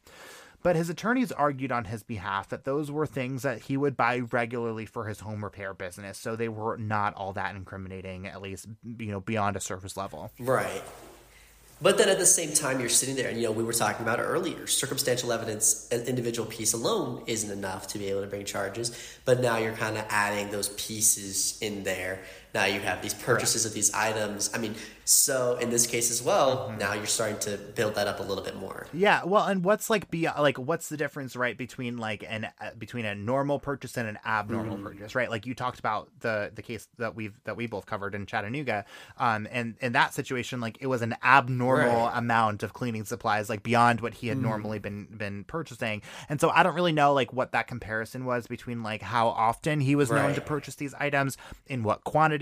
but 0.63 0.77
his 0.77 0.91
attorneys 0.91 1.33
argued 1.33 1.73
on 1.73 1.87
his 1.87 2.03
behalf 2.03 2.49
that 2.51 2.65
those 2.65 2.91
were 2.91 3.07
things 3.07 3.43
that 3.43 3.63
he 3.63 3.77
would 3.77 3.97
buy 3.97 4.19
regularly 4.19 4.87
for 4.87 5.07
his 5.07 5.21
home 5.21 5.43
repair 5.43 5.73
business, 5.75 6.19
so 6.19 6.37
they 6.37 6.49
were 6.49 6.77
not 6.77 7.15
all 7.15 7.33
that 7.33 7.55
incriminating, 7.55 8.27
at 8.27 8.43
least 8.43 8.67
you 8.85 9.07
know 9.07 9.21
beyond 9.21 9.57
a 9.57 9.61
surface 9.61 9.97
level. 9.97 10.31
Right. 10.39 10.83
But 11.83 11.97
then 11.97 12.11
at 12.11 12.19
the 12.19 12.27
same 12.27 12.53
time, 12.53 12.79
you're 12.79 12.91
sitting 12.91 13.17
there, 13.17 13.31
and 13.31 13.39
you 13.39 13.45
know 13.45 13.53
we 13.53 13.65
were 13.65 13.73
talking 13.73 14.03
about 14.03 14.19
it 14.19 14.25
earlier. 14.25 14.67
Circumstantial 14.67 15.33
evidence, 15.33 15.89
an 15.91 16.03
individual 16.03 16.47
piece 16.47 16.75
alone, 16.75 17.23
isn't 17.27 17.51
enough 17.51 17.87
to 17.89 17.99
be 17.99 18.11
able 18.11 18.21
to 18.21 18.27
bring 18.27 18.45
charges. 18.45 18.93
But 19.25 19.41
now 19.41 19.57
you're 19.57 19.73
kind 19.73 19.97
of 19.97 20.05
adding 20.11 20.51
those 20.51 20.69
pieces 20.71 21.59
in 21.63 21.85
there 21.85 22.21
Now 22.55 22.64
you 22.64 22.80
have 22.80 23.03
these 23.03 23.14
purchases 23.14 23.64
of 23.64 23.72
these 23.74 23.92
items. 23.94 24.51
I 24.55 24.59
mean, 24.59 24.74
so 25.11 25.57
in 25.57 25.70
this 25.70 25.88
case 25.88 26.09
as 26.11 26.22
well, 26.22 26.68
mm-hmm. 26.68 26.78
now 26.78 26.92
you're 26.92 27.07
starting 27.07 27.38
to 27.40 27.57
build 27.57 27.96
that 27.96 28.07
up 28.07 28.20
a 28.20 28.22
little 28.22 28.44
bit 28.44 28.55
more. 28.55 28.86
Yeah, 28.92 29.24
well, 29.24 29.44
and 29.46 29.64
what's 29.64 29.90
like 29.90 30.09
be 30.09 30.28
like 30.28 30.57
what's 30.57 30.88
the 30.88 30.96
difference, 30.96 31.34
right, 31.34 31.59
between 31.59 31.98
like 31.98 32.24
an 32.28 32.48
uh, 32.61 32.70
between 32.78 33.05
a 33.05 33.14
normal 33.16 33.59
purchase 33.59 33.96
and 33.96 34.09
an 34.09 34.20
abnormal 34.24 34.76
mm-hmm. 34.76 34.84
purchase, 34.86 35.16
right? 35.16 35.28
Like 35.28 35.46
you 35.46 35.55
talked 35.55 35.80
about 35.80 36.09
the 36.20 36.53
the 36.55 36.62
case 36.62 36.86
that 36.98 37.16
we've 37.16 37.34
that 37.42 37.57
we 37.57 37.66
both 37.66 37.86
covered 37.86 38.14
in 38.14 38.24
Chattanooga, 38.24 38.84
um, 39.18 39.48
and 39.51 39.74
in 39.80 39.92
that 39.92 40.14
situation, 40.14 40.61
like 40.61 40.78
it 40.80 40.86
was 40.86 41.03
an 41.03 41.16
abnormal 41.24 42.07
right. 42.07 42.16
amount 42.16 42.62
of 42.62 42.72
cleaning 42.72 43.05
supplies, 43.05 43.48
like 43.48 43.64
beyond 43.64 44.03
what 44.03 44.14
he 44.14 44.28
had 44.28 44.36
mm-hmm. 44.36 44.46
normally 44.46 44.78
been 44.78 45.09
been 45.11 45.42
purchasing, 45.42 46.03
and 46.28 46.40
so 46.40 46.51
I 46.51 46.62
don't 46.62 46.76
really 46.76 46.92
know 46.92 47.12
like 47.14 47.32
what 47.32 47.51
that 47.51 47.66
comparison 47.66 48.26
was 48.26 48.46
between 48.46 48.84
like 48.84 49.03
how 49.03 49.26
often 49.26 49.80
he 49.80 49.96
was 49.96 50.09
right. 50.09 50.22
known 50.22 50.34
to 50.36 50.40
purchase 50.40 50.76
these 50.76 50.94
items, 50.94 51.36
in 51.66 51.82
what 51.82 52.05
quantity, 52.05 52.39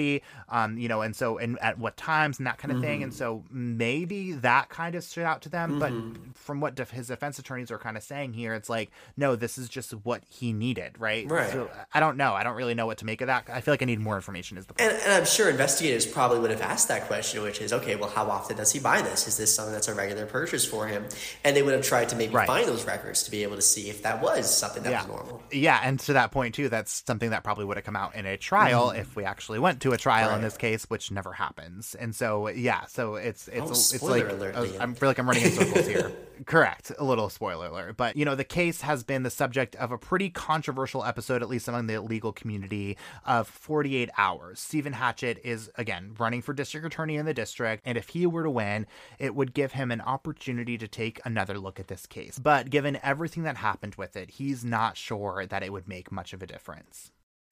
um, 0.48 0.78
you 0.78 0.88
know, 0.88 1.02
and 1.02 1.14
so 1.14 1.38
and 1.38 1.58
at 1.60 1.78
what 1.78 1.96
times 1.96 2.38
and 2.38 2.46
that 2.46 2.58
kind 2.58 2.72
of 2.72 2.78
mm-hmm. 2.78 2.86
thing. 2.86 3.02
And 3.02 3.12
mm-hmm. 3.12 3.18
so 3.18 3.44
maybe 3.50 4.32
that 4.32 4.68
kind 4.68 4.94
of 4.94 5.04
stood 5.04 5.24
out 5.24 5.42
to 5.42 5.48
them. 5.48 5.80
Mm-hmm. 5.80 6.12
But 6.14 6.36
from 6.36 6.60
what 6.60 6.74
def- 6.74 6.90
his 6.90 7.08
defense 7.08 7.38
attorneys 7.38 7.70
are 7.70 7.78
kind 7.78 7.96
of 7.96 8.02
saying 8.02 8.32
here, 8.32 8.54
it's 8.54 8.68
like, 8.68 8.90
no, 9.16 9.36
this 9.36 9.58
is 9.58 9.68
just 9.68 9.92
what 9.92 10.22
he 10.28 10.52
needed, 10.52 10.98
right? 10.98 11.28
Right. 11.28 11.50
So 11.50 11.70
I 11.92 12.00
don't 12.00 12.16
know. 12.16 12.34
I 12.34 12.42
don't 12.42 12.56
really 12.56 12.74
know 12.74 12.86
what 12.86 12.98
to 12.98 13.04
make 13.04 13.20
of 13.20 13.26
that. 13.26 13.48
I 13.52 13.60
feel 13.60 13.72
like 13.72 13.82
I 13.82 13.86
need 13.86 14.00
more 14.00 14.16
information. 14.16 14.58
Is 14.58 14.66
the 14.66 14.74
point. 14.74 14.90
And, 14.90 15.02
and 15.02 15.12
I'm 15.12 15.24
sure 15.26 15.50
investigators 15.50 16.06
probably 16.06 16.38
would 16.38 16.50
have 16.50 16.62
asked 16.62 16.88
that 16.88 17.06
question, 17.06 17.42
which 17.42 17.60
is, 17.60 17.72
okay, 17.72 17.96
well, 17.96 18.10
how 18.10 18.28
often 18.30 18.56
does 18.56 18.72
he 18.72 18.80
buy 18.80 19.02
this? 19.02 19.26
Is 19.26 19.36
this 19.36 19.54
something 19.54 19.72
that's 19.72 19.88
a 19.88 19.94
regular 19.94 20.26
purchase 20.26 20.64
for 20.64 20.86
him? 20.86 21.04
And 21.44 21.56
they 21.56 21.62
would 21.62 21.74
have 21.74 21.84
tried 21.84 22.08
to 22.10 22.16
maybe 22.16 22.34
right. 22.34 22.46
find 22.46 22.66
those 22.66 22.84
records 22.84 23.22
to 23.24 23.30
be 23.30 23.42
able 23.42 23.56
to 23.56 23.62
see 23.62 23.88
if 23.90 24.02
that 24.02 24.22
was 24.22 24.54
something 24.54 24.82
that 24.82 24.90
yeah. 24.90 25.00
was 25.00 25.08
normal. 25.08 25.42
Yeah, 25.50 25.80
and 25.82 25.98
to 26.00 26.12
that 26.14 26.30
point 26.30 26.54
too, 26.54 26.68
that's 26.68 27.02
something 27.06 27.30
that 27.30 27.44
probably 27.44 27.64
would 27.64 27.76
have 27.76 27.84
come 27.84 27.96
out 27.96 28.14
in 28.14 28.26
a 28.26 28.36
trial 28.36 28.88
mm-hmm. 28.88 29.00
if 29.00 29.16
we 29.16 29.24
actually 29.24 29.58
went 29.58 29.80
to 29.82 29.87
a 29.92 29.96
trial 29.96 30.28
right. 30.28 30.36
in 30.36 30.42
this 30.42 30.56
case, 30.56 30.84
which 30.84 31.10
never 31.10 31.32
happens. 31.32 31.94
And 31.94 32.14
so 32.14 32.48
yeah, 32.48 32.86
so 32.86 33.16
it's 33.16 33.48
it's 33.48 33.92
oh, 33.92 33.94
it's 33.94 34.02
like 34.02 34.28
alert, 34.28 34.54
I, 34.54 34.60
was, 34.60 34.76
I 34.76 34.86
feel 34.92 35.08
like 35.08 35.18
I'm 35.18 35.28
running 35.28 35.44
in 35.44 35.52
circles 35.52 35.86
here. 35.86 36.12
Correct, 36.46 36.92
a 36.98 37.04
little 37.04 37.28
spoiler 37.28 37.66
alert, 37.66 37.96
but 37.96 38.16
you 38.16 38.24
know 38.24 38.36
the 38.36 38.44
case 38.44 38.82
has 38.82 39.02
been 39.02 39.24
the 39.24 39.30
subject 39.30 39.74
of 39.76 39.90
a 39.90 39.98
pretty 39.98 40.30
controversial 40.30 41.04
episode, 41.04 41.42
at 41.42 41.48
least 41.48 41.66
among 41.66 41.88
the 41.88 42.00
legal 42.00 42.32
community, 42.32 42.96
of 43.26 43.48
48 43.48 44.10
Hours. 44.16 44.60
Stephen 44.60 44.92
Hatchett 44.92 45.40
is 45.44 45.70
again 45.74 46.14
running 46.18 46.42
for 46.42 46.52
district 46.52 46.86
attorney 46.86 47.16
in 47.16 47.26
the 47.26 47.34
district, 47.34 47.82
and 47.84 47.98
if 47.98 48.10
he 48.10 48.26
were 48.26 48.44
to 48.44 48.50
win, 48.50 48.86
it 49.18 49.34
would 49.34 49.52
give 49.52 49.72
him 49.72 49.90
an 49.90 50.00
opportunity 50.00 50.78
to 50.78 50.86
take 50.86 51.20
another 51.24 51.58
look 51.58 51.80
at 51.80 51.88
this 51.88 52.06
case. 52.06 52.38
But 52.38 52.70
given 52.70 52.98
everything 53.02 53.42
that 53.42 53.56
happened 53.56 53.96
with 53.96 54.16
it, 54.16 54.30
he's 54.32 54.64
not 54.64 54.96
sure 54.96 55.46
that 55.46 55.62
it 55.62 55.72
would 55.72 55.88
make 55.88 56.12
much 56.12 56.32
of 56.32 56.42
a 56.42 56.46
difference. 56.46 57.10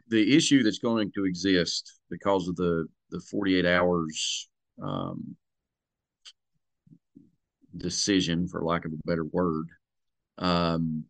The 0.08 0.36
issue 0.36 0.62
that's 0.62 0.78
going 0.78 1.10
to 1.14 1.24
exist 1.24 2.00
because 2.10 2.48
of 2.48 2.56
the 2.56 2.86
the 3.10 3.20
48 3.20 3.64
hours 3.66 4.48
um, 4.82 5.36
decision, 7.76 8.48
for 8.48 8.64
lack 8.64 8.84
of 8.84 8.92
a 8.92 9.06
better 9.06 9.24
word, 9.24 9.68
um, 10.38 11.04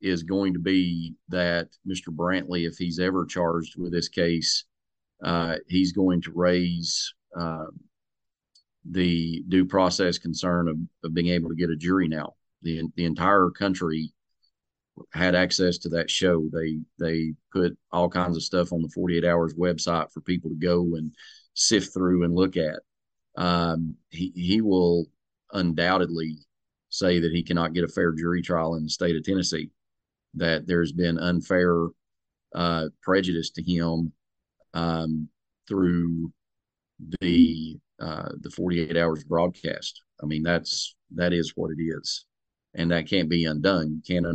is 0.00 0.22
going 0.22 0.52
to 0.52 0.58
be 0.58 1.14
that 1.28 1.68
Mr. 1.88 2.08
Brantley, 2.08 2.68
if 2.68 2.76
he's 2.76 2.98
ever 2.98 3.24
charged 3.24 3.74
with 3.78 3.92
this 3.92 4.08
case, 4.08 4.64
uh, 5.22 5.56
he's 5.68 5.92
going 5.92 6.20
to 6.22 6.32
raise 6.34 7.14
uh, 7.36 7.66
the 8.90 9.42
due 9.48 9.64
process 9.64 10.18
concern 10.18 10.68
of, 10.68 10.76
of 11.02 11.14
being 11.14 11.28
able 11.28 11.48
to 11.48 11.56
get 11.56 11.70
a 11.70 11.76
jury 11.76 12.08
now. 12.08 12.34
The, 12.62 12.82
the 12.96 13.04
entire 13.04 13.50
country 13.50 14.12
had 15.12 15.34
access 15.34 15.78
to 15.78 15.88
that 15.90 16.10
show. 16.10 16.48
They 16.52 16.78
they 16.98 17.34
put 17.52 17.76
all 17.92 18.08
kinds 18.08 18.36
of 18.36 18.42
stuff 18.42 18.72
on 18.72 18.82
the 18.82 18.88
48 18.88 19.24
Hours 19.24 19.54
website 19.54 20.10
for 20.12 20.20
people 20.20 20.50
to 20.50 20.56
go 20.56 20.96
and 20.96 21.14
sift 21.54 21.92
through 21.92 22.24
and 22.24 22.34
look 22.34 22.56
at. 22.56 22.80
Um, 23.36 23.96
he 24.10 24.32
he 24.34 24.60
will 24.60 25.06
undoubtedly 25.52 26.38
say 26.90 27.18
that 27.18 27.32
he 27.32 27.42
cannot 27.42 27.72
get 27.72 27.84
a 27.84 27.88
fair 27.88 28.12
jury 28.12 28.42
trial 28.42 28.76
in 28.76 28.84
the 28.84 28.90
state 28.90 29.16
of 29.16 29.24
Tennessee, 29.24 29.70
that 30.34 30.66
there's 30.66 30.92
been 30.92 31.18
unfair 31.18 31.88
uh, 32.54 32.86
prejudice 33.02 33.50
to 33.50 33.62
him 33.62 34.12
um, 34.74 35.28
through 35.68 36.32
the 37.20 37.78
uh, 38.00 38.28
the 38.40 38.50
48 38.50 38.96
hours 38.96 39.24
broadcast. 39.24 40.02
I 40.22 40.26
mean, 40.26 40.42
that's 40.42 40.94
that 41.14 41.32
is 41.32 41.52
what 41.56 41.70
it 41.76 41.82
is, 41.82 42.26
and 42.74 42.90
that 42.92 43.08
can't 43.08 43.28
be 43.28 43.44
undone. 43.44 44.02
You 44.06 44.14
can't 44.14 44.26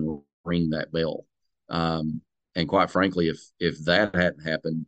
unring 0.45 0.71
that 0.71 0.91
bell. 0.91 1.25
Um, 1.69 2.21
and 2.55 2.67
quite 2.67 2.89
frankly, 2.89 3.29
if 3.29 3.39
if 3.59 3.83
that 3.85 4.15
hadn't 4.15 4.43
happened, 4.43 4.85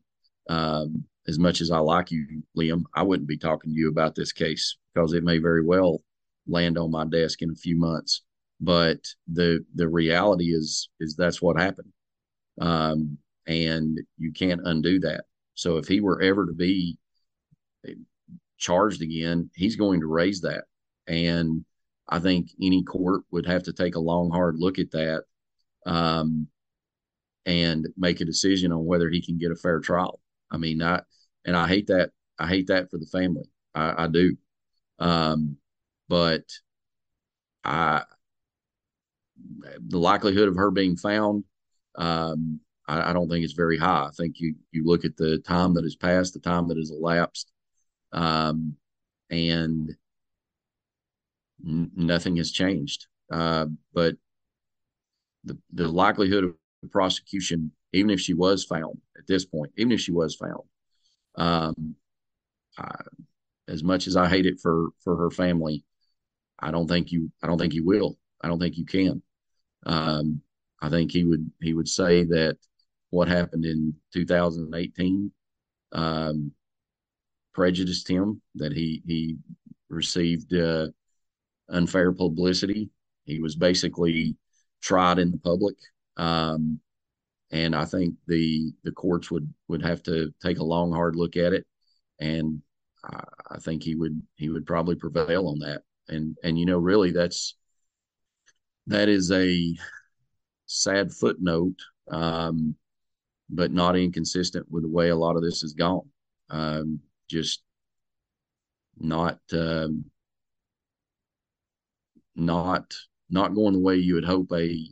um, 0.49 1.05
as 1.27 1.37
much 1.37 1.61
as 1.61 1.71
I 1.71 1.77
like 1.79 2.11
you, 2.11 2.43
Liam, 2.57 2.83
I 2.95 3.03
wouldn't 3.03 3.29
be 3.29 3.37
talking 3.37 3.71
to 3.71 3.77
you 3.77 3.89
about 3.89 4.15
this 4.15 4.31
case 4.31 4.77
because 4.93 5.13
it 5.13 5.23
may 5.23 5.37
very 5.37 5.63
well 5.63 6.01
land 6.47 6.77
on 6.77 6.91
my 6.91 7.05
desk 7.05 7.41
in 7.41 7.51
a 7.51 7.55
few 7.55 7.77
months. 7.77 8.23
But 8.59 8.99
the 9.31 9.63
the 9.75 9.87
reality 9.87 10.53
is 10.53 10.89
is 10.99 11.15
that's 11.15 11.41
what 11.41 11.59
happened, 11.59 11.91
um, 12.59 13.17
and 13.47 13.99
you 14.17 14.31
can't 14.31 14.61
undo 14.65 14.99
that. 15.01 15.25
So 15.55 15.77
if 15.77 15.87
he 15.87 16.01
were 16.01 16.21
ever 16.21 16.45
to 16.45 16.53
be 16.53 16.97
charged 18.57 19.01
again, 19.01 19.49
he's 19.55 19.75
going 19.75 20.01
to 20.01 20.07
raise 20.07 20.41
that, 20.41 20.65
and 21.07 21.65
I 22.07 22.19
think 22.19 22.51
any 22.61 22.83
court 22.83 23.23
would 23.31 23.45
have 23.45 23.63
to 23.63 23.73
take 23.73 23.95
a 23.95 23.99
long, 23.99 24.29
hard 24.29 24.57
look 24.59 24.77
at 24.77 24.91
that, 24.91 25.23
um, 25.85 26.47
and 27.45 27.87
make 27.97 28.21
a 28.21 28.25
decision 28.25 28.71
on 28.71 28.85
whether 28.85 29.09
he 29.09 29.21
can 29.21 29.37
get 29.37 29.51
a 29.51 29.55
fair 29.55 29.79
trial. 29.79 30.19
I 30.51 30.57
mean, 30.57 30.81
I 30.81 31.01
and 31.45 31.55
I 31.55 31.67
hate 31.67 31.87
that. 31.87 32.11
I 32.37 32.47
hate 32.47 32.67
that 32.67 32.89
for 32.89 32.97
the 32.97 33.05
family. 33.05 33.49
I, 33.73 34.05
I 34.05 34.07
do. 34.07 34.37
Um, 34.99 35.57
but 36.07 36.43
I 37.63 38.03
the 39.87 39.97
likelihood 39.97 40.47
of 40.47 40.55
her 40.55 40.71
being 40.71 40.95
found, 40.95 41.43
um, 41.95 42.59
I, 42.87 43.09
I, 43.09 43.13
don't 43.13 43.29
think 43.29 43.43
it's 43.43 43.53
very 43.53 43.77
high. 43.77 44.05
I 44.05 44.11
think 44.15 44.39
you 44.39 44.55
you 44.71 44.83
look 44.83 45.05
at 45.05 45.17
the 45.17 45.39
time 45.39 45.73
that 45.73 45.83
has 45.83 45.95
passed, 45.95 46.33
the 46.33 46.39
time 46.39 46.67
that 46.67 46.77
has 46.77 46.91
elapsed, 46.91 47.51
um, 48.11 48.75
and 49.29 49.95
n- 51.65 51.91
nothing 51.95 52.37
has 52.37 52.51
changed. 52.51 53.07
Uh, 53.31 53.67
but 53.93 54.15
the 55.43 55.57
the 55.73 55.87
likelihood 55.87 56.43
of 56.43 56.91
prosecution, 56.91 57.71
even 57.93 58.09
if 58.09 58.19
she 58.19 58.33
was 58.33 58.63
found 58.63 58.99
at 59.17 59.27
this 59.27 59.45
point, 59.45 59.71
even 59.77 59.91
if 59.91 59.99
she 59.99 60.11
was 60.11 60.35
found, 60.35 60.63
um, 61.35 61.95
I, 62.77 62.95
as 63.67 63.83
much 63.83 64.07
as 64.07 64.15
I 64.15 64.27
hate 64.27 64.45
it 64.45 64.59
for 64.59 64.89
for 65.03 65.15
her 65.17 65.31
family, 65.31 65.83
I 66.59 66.71
don't 66.71 66.87
think 66.87 67.11
you 67.11 67.31
I 67.41 67.47
don't 67.47 67.57
think 67.57 67.73
you 67.73 67.85
will. 67.85 68.17
I 68.41 68.47
don't 68.47 68.59
think 68.59 68.77
you 68.77 68.85
can. 68.85 69.21
Um, 69.85 70.41
I 70.81 70.89
think 70.89 71.11
he 71.11 71.23
would 71.23 71.51
he 71.61 71.73
would 71.73 71.87
say 71.87 72.23
that 72.25 72.57
what 73.09 73.27
happened 73.27 73.65
in 73.65 73.93
2018 74.13 75.31
um, 75.91 76.51
prejudiced 77.53 78.07
him. 78.07 78.41
That 78.55 78.73
he 78.73 79.01
he 79.05 79.37
received 79.89 80.53
uh, 80.53 80.87
unfair 81.69 82.11
publicity. 82.11 82.89
He 83.25 83.39
was 83.39 83.55
basically 83.55 84.35
tried 84.81 85.19
in 85.19 85.31
the 85.31 85.37
public, 85.37 85.75
um, 86.17 86.79
and 87.51 87.75
I 87.75 87.85
think 87.85 88.15
the 88.27 88.73
the 88.83 88.91
courts 88.91 89.31
would 89.31 89.53
would 89.67 89.83
have 89.83 90.03
to 90.03 90.33
take 90.41 90.59
a 90.59 90.63
long 90.63 90.91
hard 90.91 91.15
look 91.15 91.37
at 91.37 91.53
it, 91.53 91.65
and 92.19 92.61
I, 93.03 93.23
I 93.51 93.57
think 93.59 93.83
he 93.83 93.95
would 93.95 94.21
he 94.35 94.49
would 94.49 94.65
probably 94.65 94.95
prevail 94.95 95.47
on 95.47 95.59
that. 95.59 95.83
And 96.07 96.37
and 96.43 96.57
you 96.59 96.65
know 96.65 96.79
really 96.79 97.11
that's 97.11 97.55
that 98.87 99.09
is 99.09 99.31
a 99.31 99.75
sad 100.65 101.11
footnote 101.13 101.77
um, 102.09 102.75
but 103.49 103.71
not 103.71 103.97
inconsistent 103.97 104.65
with 104.69 104.83
the 104.83 104.89
way 104.89 105.09
a 105.09 105.15
lot 105.15 105.35
of 105.35 105.43
this 105.43 105.61
has 105.61 105.73
gone. 105.73 106.09
Um, 106.49 106.99
just 107.29 107.63
not 108.97 109.39
um, 109.53 110.05
not 112.35 112.93
not 113.31 113.55
going 113.55 113.73
the 113.73 113.79
way 113.79 113.95
you 113.95 114.15
would 114.15 114.25
hope 114.25 114.51
a 114.51 114.87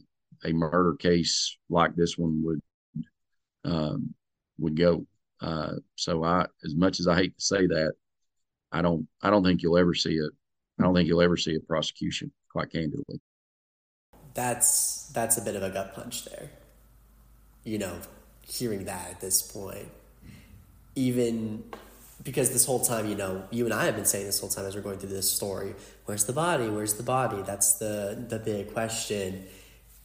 a 0.46 0.54
murder 0.54 0.96
case 0.96 1.58
like 1.70 1.96
this 1.96 2.18
one 2.18 2.42
would 2.44 2.62
um, 3.66 4.14
would 4.58 4.76
go. 4.76 5.06
Uh, 5.42 5.74
so 5.96 6.24
I, 6.24 6.48
as 6.66 6.76
much 6.76 7.00
as 7.00 7.08
I 7.08 7.16
hate 7.16 7.38
to 7.38 7.44
say 7.44 7.68
that, 7.68 7.94
I 8.72 8.82
don't 8.82 9.08
I 9.22 9.30
don't 9.30 9.44
think 9.44 9.62
you'll 9.62 9.78
ever 9.78 9.94
see 9.94 10.16
it 10.16 10.32
I 10.80 10.84
don't 10.84 10.96
think 10.96 11.08
you'll 11.08 11.22
ever 11.22 11.36
see 11.36 11.56
a 11.56 11.60
prosecution, 11.60 12.32
quite 12.50 12.72
candidly. 12.72 13.20
That's 14.34 15.10
that's 15.14 15.38
a 15.38 15.42
bit 15.42 15.56
of 15.56 15.64
a 15.64 15.70
gut 15.70 15.94
punch 15.94 16.26
there. 16.26 16.50
You 17.66 17.80
know, 17.80 18.00
hearing 18.42 18.86
that 18.86 19.10
at 19.10 19.22
this 19.22 19.42
point, 19.42 19.90
even 20.96 21.66
because 22.24 22.50
this 22.52 22.66
whole 22.66 22.80
time, 22.80 23.08
you 23.08 23.16
know, 23.16 23.44
you 23.52 23.66
and 23.66 23.74
I 23.74 23.86
have 23.86 23.96
been 23.96 24.06
saying 24.06 24.26
this 24.26 24.40
whole 24.40 24.50
time 24.50 24.66
as 24.66 24.76
we're 24.76 24.82
going 24.82 25.00
through 25.00 25.10
this 25.10 25.32
story, 25.32 25.76
where's 26.06 26.26
the 26.26 26.34
body? 26.34 26.68
Where's 26.68 26.94
the 26.96 27.04
body? 27.04 27.42
That's 27.44 27.74
the 27.74 28.26
the 28.28 28.40
big 28.40 28.74
question. 28.74 29.46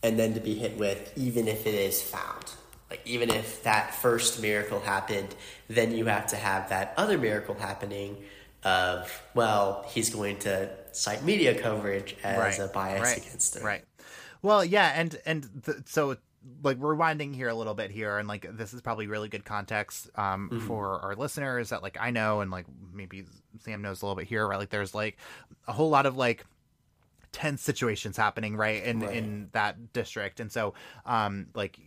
And 0.03 0.19
then 0.19 0.35
to 0.35 0.41
be 0.41 0.55
hit 0.55 0.77
with, 0.77 1.13
even 1.17 1.49
if 1.49 1.67
it 1.67 1.75
is 1.75 2.03
found, 2.03 2.45
like 2.91 3.01
even 3.07 3.31
if 3.31 3.63
that 3.63 3.95
first 3.95 4.41
miracle 4.43 4.81
happened, 4.81 5.35
then 5.69 5.93
you 5.93 6.05
have 6.07 6.27
to 6.29 6.37
have 6.37 6.69
that 6.69 6.93
other 6.97 7.17
miracle 7.19 7.55
happening 7.55 8.23
of 8.63 9.23
well, 9.35 9.85
he's 9.89 10.11
going 10.11 10.39
to 10.41 10.71
cite 10.93 11.25
media 11.25 11.59
coverage 11.61 12.17
as 12.23 12.59
Right, 12.59 12.69
a 12.69 12.73
bias 12.73 13.03
right, 13.03 13.19
against 13.19 13.57
him. 13.57 13.65
Right. 13.65 13.85
Well, 14.43 14.65
yeah, 14.65 14.93
and 14.95 15.17
and 15.25 15.49
th- 15.65 15.79
so 15.87 16.17
like 16.63 16.79
rewinding 16.79 17.35
here 17.35 17.49
a 17.49 17.55
little 17.55 17.75
bit 17.75 17.91
here, 17.91 18.19
and 18.19 18.29
like 18.29 18.47
this 18.57 18.75
is 18.75 18.81
probably 18.83 19.07
really 19.07 19.29
good 19.29 19.45
context 19.45 20.11
um 20.17 20.51
Mm-hmm. 20.53 20.67
for 20.67 21.01
our 21.01 21.15
listeners 21.15 21.71
that 21.71 21.83
like 21.83 21.97
I 22.01 22.11
know 22.11 22.41
and 22.41 22.51
like 22.51 22.67
maybe 22.93 23.25
Sam 23.61 23.83
knows 23.83 24.03
a 24.03 24.07
little 24.07 24.17
bit 24.17 24.27
here, 24.27 24.47
right? 24.47 24.59
Like 24.59 24.71
there's 24.71 24.95
like 24.95 25.17
a 25.67 25.73
whole 25.73 25.91
lot 25.91 26.07
of 26.07 26.17
like 26.17 26.45
tense 27.33 27.63
situations 27.63 28.17
happening 28.17 28.57
right 28.57 28.85
in 28.85 29.01
Right. 29.01 29.17
in 29.17 29.49
that 29.53 29.93
district 29.93 30.39
and 30.39 30.53
so 30.53 30.75
um 31.05 31.49
like 31.55 31.81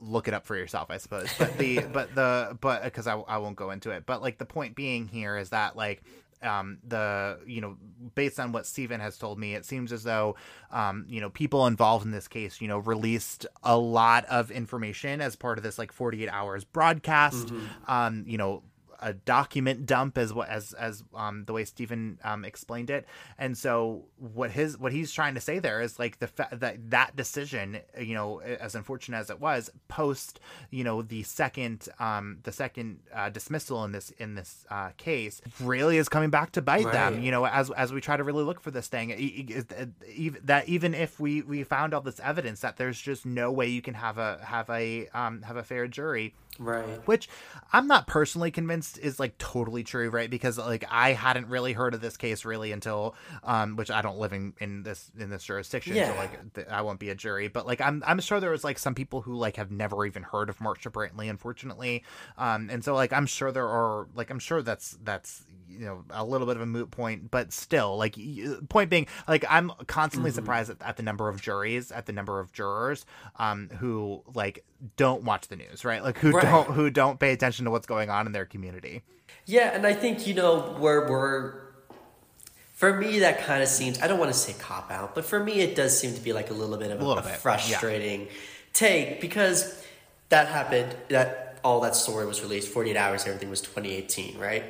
look 0.00 0.28
it 0.28 0.32
up 0.34 0.46
for 0.46 0.54
yourself 0.56 0.90
i 0.92 0.96
suppose 0.98 1.28
but 1.36 1.58
the 1.58 1.80
but 1.92 2.14
the 2.14 2.56
but 2.60 2.84
because 2.84 3.08
I, 3.08 3.14
I 3.16 3.38
won't 3.38 3.56
go 3.56 3.72
into 3.72 3.90
it 3.90 4.06
but 4.06 4.22
like 4.22 4.38
the 4.38 4.46
point 4.46 4.76
being 4.76 5.08
here 5.08 5.36
is 5.38 5.50
that 5.50 5.74
like 5.74 6.04
um 6.42 6.78
the 6.86 7.38
you 7.46 7.60
know 7.60 7.76
based 8.14 8.38
on 8.38 8.52
what 8.52 8.66
Stephen 8.66 9.00
has 9.00 9.16
told 9.18 9.38
me 9.38 9.54
it 9.54 9.64
seems 9.64 9.92
as 9.92 10.02
though 10.02 10.36
um 10.70 11.06
you 11.08 11.20
know 11.20 11.30
people 11.30 11.66
involved 11.66 12.04
in 12.04 12.10
this 12.10 12.28
case 12.28 12.60
you 12.60 12.68
know 12.68 12.78
released 12.78 13.46
a 13.62 13.76
lot 13.76 14.24
of 14.26 14.50
information 14.50 15.20
as 15.20 15.34
part 15.36 15.58
of 15.58 15.64
this 15.64 15.78
like 15.78 15.92
48 15.92 16.28
hours 16.28 16.64
broadcast. 16.64 17.50
Um 17.86 18.24
you 18.26 18.36
know 18.38 18.62
a 19.00 19.12
document 19.12 19.86
dump 19.86 20.18
as 20.18 20.32
what 20.32 20.48
as 20.48 20.72
as 20.74 21.04
um 21.14 21.44
the 21.44 21.52
way 21.52 21.64
Stephen 21.64 22.18
um 22.24 22.44
explained 22.44 22.90
it. 22.90 23.06
And 23.38 23.56
so 23.56 24.04
what 24.18 24.50
his 24.50 24.78
what 24.78 24.92
he's 24.92 25.12
trying 25.12 25.34
to 25.34 25.40
say 25.40 25.58
there 25.58 25.80
is 25.80 25.98
like 25.98 26.18
the 26.18 26.26
fa- 26.26 26.48
that 26.52 26.90
that 26.90 27.16
decision 27.16 27.78
you 28.00 28.14
know 28.14 28.40
as 28.40 28.74
unfortunate 28.74 29.18
as 29.18 29.30
it 29.30 29.40
was 29.40 29.70
post 29.88 30.40
you 30.70 30.84
know 30.84 31.02
the 31.02 31.22
second 31.22 31.88
um 31.98 32.38
the 32.42 32.52
second 32.52 33.00
uh, 33.14 33.28
dismissal 33.28 33.84
in 33.84 33.92
this 33.92 34.10
in 34.18 34.34
this 34.34 34.66
uh, 34.70 34.90
case 34.96 35.40
really 35.60 35.96
is 35.98 36.08
coming 36.08 36.30
back 36.30 36.52
to 36.52 36.62
bite 36.62 36.84
them 36.92 37.20
you 37.22 37.30
know 37.30 37.46
as 37.46 37.70
as 37.70 37.92
we 37.92 38.00
try 38.00 38.16
to 38.16 38.24
really 38.24 38.44
look 38.44 38.60
for 38.60 38.70
this 38.70 38.86
thing. 38.88 39.10
Even 39.10 40.40
that 40.44 40.68
even 40.68 40.94
if 40.94 41.18
we 41.20 41.42
we 41.42 41.62
found 41.64 41.94
all 41.94 42.00
this 42.00 42.20
evidence 42.20 42.60
that 42.60 42.76
there's 42.76 43.00
just 43.00 43.26
no 43.26 43.50
way 43.50 43.66
you 43.66 43.82
can 43.82 43.94
have 43.94 44.18
a 44.18 44.38
have 44.44 44.68
a 44.70 45.06
um 45.08 45.42
have 45.42 45.56
a 45.56 45.62
fair 45.62 45.86
jury 45.88 46.34
Right. 46.58 47.00
which 47.06 47.28
I'm 47.72 47.86
not 47.86 48.06
personally 48.06 48.50
convinced 48.50 48.98
is 48.98 49.18
like 49.18 49.36
totally 49.38 49.82
true, 49.84 50.08
right? 50.10 50.30
Because 50.30 50.56
like 50.58 50.84
I 50.90 51.12
hadn't 51.12 51.48
really 51.48 51.72
heard 51.72 51.94
of 51.94 52.00
this 52.00 52.16
case 52.16 52.44
really 52.44 52.72
until, 52.72 53.14
um, 53.42 53.76
which 53.76 53.90
I 53.90 54.02
don't 54.02 54.18
live 54.18 54.32
in 54.32 54.54
in 54.60 54.82
this 54.82 55.10
in 55.18 55.30
this 55.30 55.42
jurisdiction, 55.44 55.96
so 56.10 56.14
like 56.16 56.54
th- 56.54 56.66
I 56.68 56.82
won't 56.82 57.00
be 57.00 57.10
a 57.10 57.14
jury. 57.14 57.48
But 57.48 57.66
like 57.66 57.80
I'm 57.80 58.02
I'm 58.06 58.20
sure 58.20 58.40
there 58.40 58.50
was 58.50 58.64
like 58.64 58.78
some 58.78 58.94
people 58.94 59.22
who 59.22 59.34
like 59.34 59.56
have 59.56 59.70
never 59.70 60.06
even 60.06 60.22
heard 60.22 60.48
of 60.48 60.58
Marsha 60.58 60.90
Brantley, 60.90 61.28
unfortunately, 61.28 62.04
um, 62.38 62.70
and 62.70 62.84
so 62.84 62.94
like 62.94 63.12
I'm 63.12 63.26
sure 63.26 63.50
there 63.52 63.68
are 63.68 64.06
like 64.14 64.30
I'm 64.30 64.38
sure 64.38 64.62
that's 64.62 64.96
that's 65.02 65.44
you 65.68 65.80
know 65.84 66.04
a 66.10 66.24
little 66.24 66.46
bit 66.46 66.56
of 66.56 66.62
a 66.62 66.66
moot 66.66 66.90
point, 66.92 67.30
but 67.30 67.52
still 67.52 67.96
like 67.96 68.16
y- 68.16 68.56
point 68.68 68.88
being 68.90 69.06
like 69.26 69.44
I'm 69.48 69.72
constantly 69.88 70.30
surprised 70.30 70.70
at, 70.70 70.80
at 70.80 70.96
the 70.96 71.02
number 71.02 71.28
of 71.28 71.42
juries, 71.42 71.90
at 71.90 72.06
the 72.06 72.12
number 72.12 72.38
of 72.38 72.52
jurors, 72.52 73.04
um, 73.36 73.68
who 73.78 74.22
like 74.34 74.64
don't 74.96 75.24
watch 75.24 75.48
the 75.48 75.56
news, 75.56 75.84
right? 75.84 76.02
Like 76.02 76.18
who 76.18 76.30
Right. 76.30 76.45
Don't 76.50 76.68
who 76.68 76.90
don't 76.90 77.20
pay 77.20 77.32
attention 77.32 77.64
to 77.64 77.70
what's 77.70 77.86
going 77.86 78.10
on 78.10 78.26
in 78.26 78.32
their 78.32 78.46
community. 78.46 79.02
Yeah, 79.46 79.74
and 79.74 79.86
I 79.86 79.92
think 79.92 80.26
you 80.26 80.34
know 80.34 80.76
we're 80.78 81.08
we're 81.08 81.54
for 82.74 82.98
me 82.98 83.20
that 83.20 83.40
kind 83.40 83.62
of 83.62 83.68
seems 83.68 84.00
I 84.00 84.08
don't 84.08 84.18
want 84.18 84.32
to 84.32 84.38
say 84.38 84.54
cop 84.58 84.90
out, 84.90 85.14
but 85.14 85.24
for 85.24 85.42
me 85.42 85.60
it 85.60 85.76
does 85.76 85.98
seem 85.98 86.14
to 86.14 86.20
be 86.20 86.32
like 86.32 86.50
a 86.50 86.54
little 86.54 86.76
bit 86.76 86.90
of 86.90 87.00
a, 87.00 87.04
little 87.04 87.18
a 87.18 87.22
bit, 87.22 87.32
yeah. 87.32 87.36
frustrating 87.36 88.28
take 88.72 89.20
because 89.20 89.84
that 90.28 90.48
happened 90.48 90.94
that 91.08 91.58
all 91.64 91.80
that 91.80 91.96
story 91.96 92.26
was 92.26 92.42
released 92.42 92.68
48 92.68 92.96
hours 92.96 93.26
everything 93.26 93.50
was 93.50 93.60
2018, 93.60 94.38
right? 94.38 94.64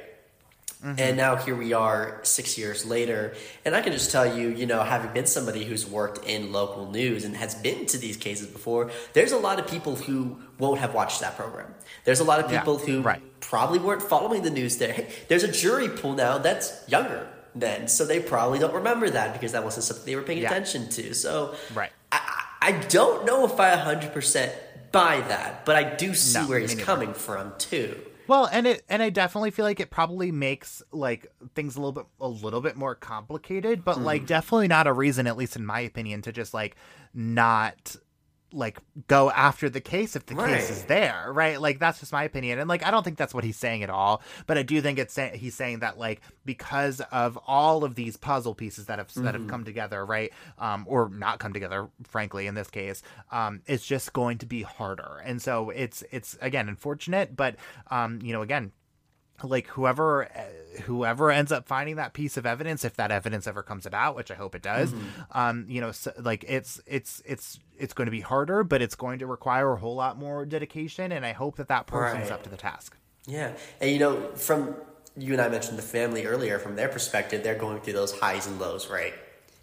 Mm-hmm. 0.85 1.01
And 1.01 1.17
now 1.17 1.37
here 1.37 1.57
we 1.57 1.73
are 1.73 2.21
6 2.23 2.59
years 2.59 2.85
later 2.85 3.35
and 3.65 3.75
I 3.75 3.81
can 3.81 3.93
just 3.93 4.11
tell 4.11 4.27
you, 4.39 4.49
you 4.51 4.67
know, 4.67 4.83
having 4.83 5.13
been 5.13 5.27
somebody 5.27 5.65
who's 5.65 5.87
worked 5.87 6.25
in 6.27 6.53
local 6.53 6.91
news 6.91 7.25
and 7.25 7.35
has 7.37 7.55
been 7.55 7.87
to 7.87 7.99
these 7.99 8.17
cases 8.17 8.47
before, 8.47 8.91
there's 9.15 9.33
a 9.33 9.39
lot 9.39 9.59
of 9.59 9.67
people 9.67 9.97
who 9.97 10.39
won't 10.59 10.79
have 10.81 10.93
watched 10.95 11.21
that 11.23 11.37
program. 11.37 11.75
There's 12.05 12.21
a 12.21 12.25
lot 12.25 12.41
of 12.45 12.51
Yeah, 12.51 12.59
people 12.61 12.79
who 12.79 13.01
right. 13.01 13.23
probably 13.41 13.79
weren't 13.79 14.03
following 14.03 14.43
the 14.43 14.51
news 14.51 14.77
there. 14.77 14.93
Hey, 14.93 15.09
there's 15.29 15.45
a 15.45 15.51
jury 15.53 15.89
pool 15.89 16.13
now 16.13 16.39
that's 16.39 16.73
younger 16.89 17.27
then, 17.55 17.89
so 17.89 18.05
they 18.05 18.21
probably 18.21 18.59
don't 18.59 18.75
remember 18.75 19.09
that 19.09 19.33
because 19.33 19.53
that 19.53 19.65
wasn't 19.65 19.85
something 19.85 20.05
they 20.05 20.15
were 20.15 20.23
paying 20.23 20.43
Yeah. 20.43 20.51
attention 20.51 20.89
to. 20.91 21.15
So 21.15 21.55
Right. 21.75 21.91
I, 22.13 22.19
I 22.21 22.43
I 22.69 22.73
don't 22.89 23.25
know 23.25 23.45
if 23.47 23.61
I 23.61 23.71
100% 23.77 24.51
buy 24.93 25.21
that, 25.29 25.65
but 25.65 25.77
I 25.77 25.85
do 25.95 26.15
see 26.15 26.39
No, 26.41 26.47
where 26.47 26.59
he's 26.59 26.75
coming 26.75 27.13
from 27.15 27.53
too. 27.59 28.01
Well, 28.29 28.49
and 28.51 28.67
it 28.67 28.85
and 28.89 29.03
I 29.03 29.11
definitely 29.11 29.51
feel 29.51 29.65
like 29.65 29.81
it 29.81 29.91
probably 29.91 30.33
makes 30.33 30.83
like 30.93 31.33
things 31.55 31.77
a 31.77 31.81
little 31.81 31.93
bit 31.93 32.07
a 32.21 32.29
little 32.29 32.61
bit 32.61 32.77
more 32.77 32.95
complicated, 32.95 33.85
but 33.85 34.01
like 34.01 34.23
mm-hmm. 34.23 34.27
definitely 34.27 34.69
not 34.69 34.87
a 34.87 34.93
reason, 34.93 35.27
at 35.27 35.37
least 35.37 35.57
in 35.57 35.65
my 35.65 35.81
opinion, 35.81 36.23
to 36.23 36.33
just 36.33 36.55
like 36.55 36.77
not 37.15 37.97
like 38.53 38.79
go 39.09 39.31
after 39.31 39.69
the 39.69 39.81
case 39.81 40.15
if 40.17 40.25
the 40.27 40.35
case 40.35 40.71
is 40.71 40.85
there, 40.85 41.31
right? 41.33 41.61
Like 41.61 41.79
that's 41.79 42.01
just 42.01 42.13
my 42.13 42.25
opinion, 42.25 42.59
and 42.59 42.69
like 42.69 42.87
I 42.87 42.91
don't 42.91 43.03
think 43.03 43.19
that's 43.19 43.35
what 43.35 43.45
he's 43.45 43.57
saying 43.57 43.83
at 43.83 43.91
all. 43.91 44.23
But 44.47 44.57
I 44.57 44.63
do 44.63 44.81
think 44.81 44.99
it's 44.99 45.13
say- 45.15 45.37
he's 45.37 45.55
saying 45.55 45.81
that 45.81 45.99
like 45.99 46.21
because 46.45 47.01
of 47.13 47.37
all 47.47 47.85
of 47.85 47.95
these 47.97 48.17
puzzle 48.17 48.55
pieces 48.55 48.87
that 48.87 48.99
have 48.99 49.13
that 49.15 49.35
have 49.35 49.49
come 49.49 49.65
together, 49.65 50.07
right, 50.07 50.33
um, 50.59 50.85
or 50.89 51.09
not 51.09 51.39
come 51.39 51.53
together, 51.53 51.89
frankly, 52.05 52.47
in 52.47 52.55
this 52.55 52.71
case, 52.71 53.03
um, 53.33 53.63
it's 53.67 53.85
just 53.85 54.13
going 54.13 54.39
to 54.39 54.47
be 54.47 54.63
harder, 54.63 55.21
and 55.25 55.43
so 55.43 55.71
it's 55.71 56.03
it's 56.11 56.39
again 56.41 56.69
unfortunate, 56.69 57.37
but 57.37 57.57
um, 57.91 58.21
you 58.23 58.33
know, 58.33 58.43
again, 58.43 58.73
like 59.43 59.67
whoever 59.69 60.25
uh, 60.25 60.81
whoever 60.83 61.31
ends 61.31 61.51
up 61.53 61.67
finding 61.67 61.97
that 61.97 62.13
piece 62.13 62.37
of 62.37 62.45
evidence 62.47 62.85
if 62.85 62.97
that 62.97 63.11
evidence 63.11 63.47
ever 63.47 63.63
comes 63.63 63.87
about 63.87 64.15
which 64.17 64.31
i 64.31 64.35
hope 64.35 64.55
it 64.55 64.63
does 64.63 64.95
um 65.33 65.65
you 65.69 65.81
know 65.81 65.91
so, 65.93 66.13
like 66.21 66.45
it's 66.49 66.81
it's 66.87 67.23
it's 67.25 67.59
it's 67.79 67.95
going 67.95 68.07
to 68.07 68.11
be 68.11 68.21
harder 68.21 68.63
but 68.65 68.83
it's 68.83 68.95
going 68.95 69.19
to 69.19 69.27
require 69.27 69.73
a 69.73 69.77
whole 69.77 69.95
lot 69.95 70.19
more 70.19 70.45
dedication 70.45 71.13
and 71.13 71.25
i 71.25 71.33
hope 71.33 71.57
that 71.57 71.69
that 71.69 71.87
person's 71.87 72.25
Right. 72.25 72.33
up 72.33 72.43
to 72.43 72.51
the 72.51 72.57
task 72.57 72.97
Yeah. 73.27 73.53
And 73.81 73.91
you 73.91 73.99
know, 73.99 74.29
from 74.37 74.75
you 75.17 75.33
and 75.33 75.41
I 75.41 75.49
mentioned 75.49 75.79
the 75.79 75.83
family 75.83 76.27
earlier, 76.27 76.59
from 76.59 76.77
their 76.77 76.89
perspective, 76.89 77.43
they're 77.43 77.55
going 77.59 77.81
through 77.81 77.95
those 77.95 78.13
highs 78.19 78.47
and 78.47 78.59
lows, 78.61 78.89
right? 78.91 79.15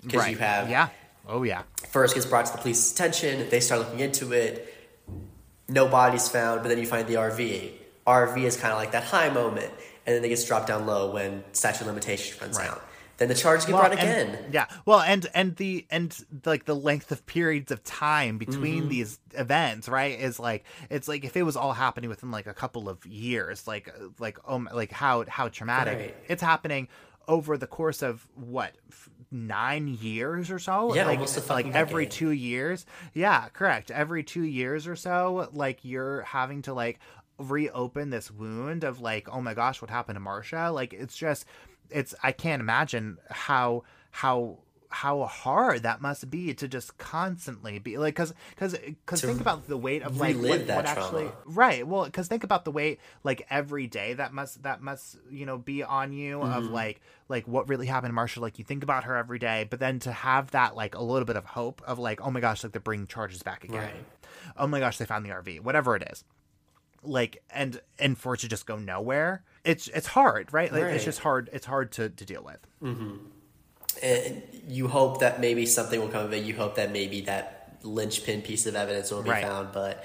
Because 0.03 0.27
you 0.29 0.37
have 0.37 0.69
yeah 0.69 0.89
oh 1.27 1.43
yeah 1.43 1.61
first 1.89 2.13
gets 2.15 2.25
brought 2.25 2.45
to 2.47 2.51
the 2.53 2.57
police's 2.57 2.91
attention, 2.91 3.49
they 3.49 3.59
start 3.61 3.81
looking 3.81 3.99
into 3.99 4.33
it, 4.33 4.73
no 5.69 5.87
bodies 5.87 6.27
found, 6.27 6.61
but 6.61 6.69
then 6.69 6.79
you 6.79 6.85
find 6.87 7.07
the 7.07 7.13
RV. 7.15 7.71
RV 8.05 8.37
is 8.43 8.57
kind 8.57 8.71
of 8.73 8.79
like 8.79 8.91
that 8.91 9.03
high 9.03 9.29
moment, 9.29 9.71
and 10.05 10.15
then 10.15 10.23
it 10.23 10.29
gets 10.29 10.45
dropped 10.45 10.67
down 10.67 10.85
low 10.85 11.11
when 11.11 11.43
statute 11.53 11.81
of 11.81 11.87
limitations 11.87 12.39
runs 12.41 12.57
Right. 12.57 12.69
out. 12.69 12.83
Then 13.17 13.27
the 13.27 13.35
charges 13.35 13.65
get 13.65 13.73
Well, 13.73 13.83
brought 13.83 13.91
and- 13.99 14.31
again. 14.31 14.49
yeah. 14.51 14.65
Well, 14.85 14.99
and 14.99 15.27
and 15.35 15.55
the 15.57 15.85
and 15.91 16.17
like 16.45 16.65
the 16.65 16.75
length 16.75 17.11
of 17.11 17.25
periods 17.27 17.71
of 17.71 17.83
time 17.83 18.37
between 18.39 18.81
Mm-hmm. 18.81 18.89
these 18.89 19.19
events, 19.33 19.87
right? 19.87 20.19
Is 20.19 20.39
like 20.39 20.65
it's 20.89 21.07
like 21.07 21.23
if 21.23 21.37
it 21.37 21.43
was 21.43 21.55
all 21.55 21.73
happening 21.73 22.09
within 22.09 22.31
like 22.31 22.47
a 22.47 22.53
couple 22.55 22.89
of 22.89 23.05
years, 23.05 23.67
like 23.67 23.87
like 24.19 24.39
oh 24.47 24.65
like 24.73 24.91
how 24.91 25.25
how 25.27 25.47
traumatic 25.47 25.97
Right. 25.99 26.15
it's 26.27 26.41
happening 26.41 26.87
over 27.27 27.55
the 27.55 27.67
course 27.67 28.01
of 28.01 28.27
what 28.35 28.73
f- 28.91 29.09
nine 29.31 29.87
years 29.87 30.51
or 30.51 30.59
so 30.59 30.93
Yeah, 30.93 31.05
like 31.05 31.19
almost 31.19 31.49
like 31.49 31.67
every 31.73 32.03
decade. 32.05 32.11
two 32.11 32.29
years 32.31 32.85
yeah 33.13 33.47
correct 33.53 33.89
every 33.89 34.23
two 34.23 34.43
years 34.43 34.85
or 34.87 34.95
so 34.97 35.49
like 35.53 35.79
you're 35.83 36.21
having 36.23 36.61
to 36.63 36.73
like 36.73 36.99
reopen 37.37 38.09
this 38.09 38.29
wound 38.31 38.83
of 38.83 38.99
like 38.99 39.27
oh 39.29 39.41
my 39.41 39.53
gosh 39.53 39.81
what 39.81 39.89
happened 39.89 40.15
to 40.15 40.21
marsha 40.23 40.73
like 40.73 40.93
it's 40.93 41.17
just 41.17 41.45
it's 41.89 42.13
i 42.23 42.31
can't 42.31 42.61
imagine 42.61 43.17
how 43.29 43.83
how 44.11 44.57
how 44.89 45.23
hard 45.25 45.81
that 45.81 46.01
must 46.01 46.29
be 46.29 46.53
to 46.53 46.67
just 46.67 46.99
constantly 46.99 47.79
be 47.79 47.97
like 47.97 48.13
because 48.13 48.31
because 48.51 48.77
because 48.77 49.21
think 49.21 49.41
about 49.41 49.67
the 49.67 49.75
weight 49.75 50.03
of 50.03 50.17
like 50.17 50.35
what, 50.35 50.67
that 50.67 50.75
what 50.75 50.85
actually 50.85 51.27
right 51.45 51.87
well 51.87 52.05
because 52.05 52.27
think 52.27 52.43
about 52.43 52.63
the 52.63 52.69
weight 52.69 52.99
like 53.23 53.43
every 53.49 53.87
day 53.87 54.13
that 54.13 54.31
must 54.33 54.61
that 54.61 54.83
must 54.83 55.17
you 55.31 55.47
know 55.47 55.57
be 55.57 55.81
on 55.81 56.13
you 56.13 56.41
of 56.41 56.65
Mm-hmm. 56.65 56.73
like 56.73 57.01
like 57.27 57.47
what 57.47 57.67
really 57.67 57.87
happened 57.87 58.13
to 58.13 58.21
Marsha 58.21 58.37
like 58.37 58.59
you 58.59 58.63
think 58.65 58.83
about 58.83 59.05
her 59.05 59.15
every 59.15 59.39
day 59.39 59.65
but 59.67 59.79
then 59.79 59.97
to 60.01 60.11
have 60.11 60.51
that 60.51 60.75
like 60.75 60.93
a 60.93 61.01
little 61.01 61.25
bit 61.25 61.37
of 61.37 61.45
hope 61.45 61.81
of 61.87 61.97
like 61.97 62.21
oh 62.21 62.29
my 62.29 62.39
gosh 62.39 62.63
like 62.63 62.71
they're 62.71 62.79
bringing 62.79 63.07
charges 63.07 63.41
back 63.41 63.63
again. 63.63 63.81
Right. 63.81 64.05
oh 64.57 64.67
my 64.67 64.79
gosh 64.79 64.99
they 64.99 65.05
found 65.05 65.25
the 65.25 65.31
RV 65.31 65.61
whatever 65.61 65.95
it 65.95 66.07
is 66.11 66.23
like 67.03 67.43
and 67.49 67.79
and 67.99 68.17
for 68.17 68.33
it 68.33 68.39
to 68.41 68.47
just 68.47 68.65
go 68.65 68.77
nowhere 68.77 69.43
it's 69.63 69.87
it's 69.89 70.07
hard 70.07 70.51
right 70.53 70.71
like 70.71 70.83
it's 70.83 71.03
just 71.03 71.19
hard 71.19 71.49
it's 71.53 71.65
hard 71.65 71.91
to 71.91 72.09
to 72.09 72.25
deal 72.25 72.43
with 72.43 72.59
And 74.01 74.41
you 74.67 74.87
hope 74.87 75.19
that 75.19 75.39
maybe 75.39 75.65
something 75.65 75.99
will 75.99 76.07
come 76.09 76.25
of 76.25 76.33
it. 76.33 76.43
You 76.43 76.55
hope 76.55 76.75
that 76.75 76.91
maybe 76.91 77.21
that 77.21 77.77
linchpin 77.83 78.41
piece 78.41 78.65
of 78.65 78.75
evidence 78.75 79.11
will 79.11 79.21
be 79.21 79.29
Right. 79.29 79.43
found. 79.43 79.71
But 79.71 80.03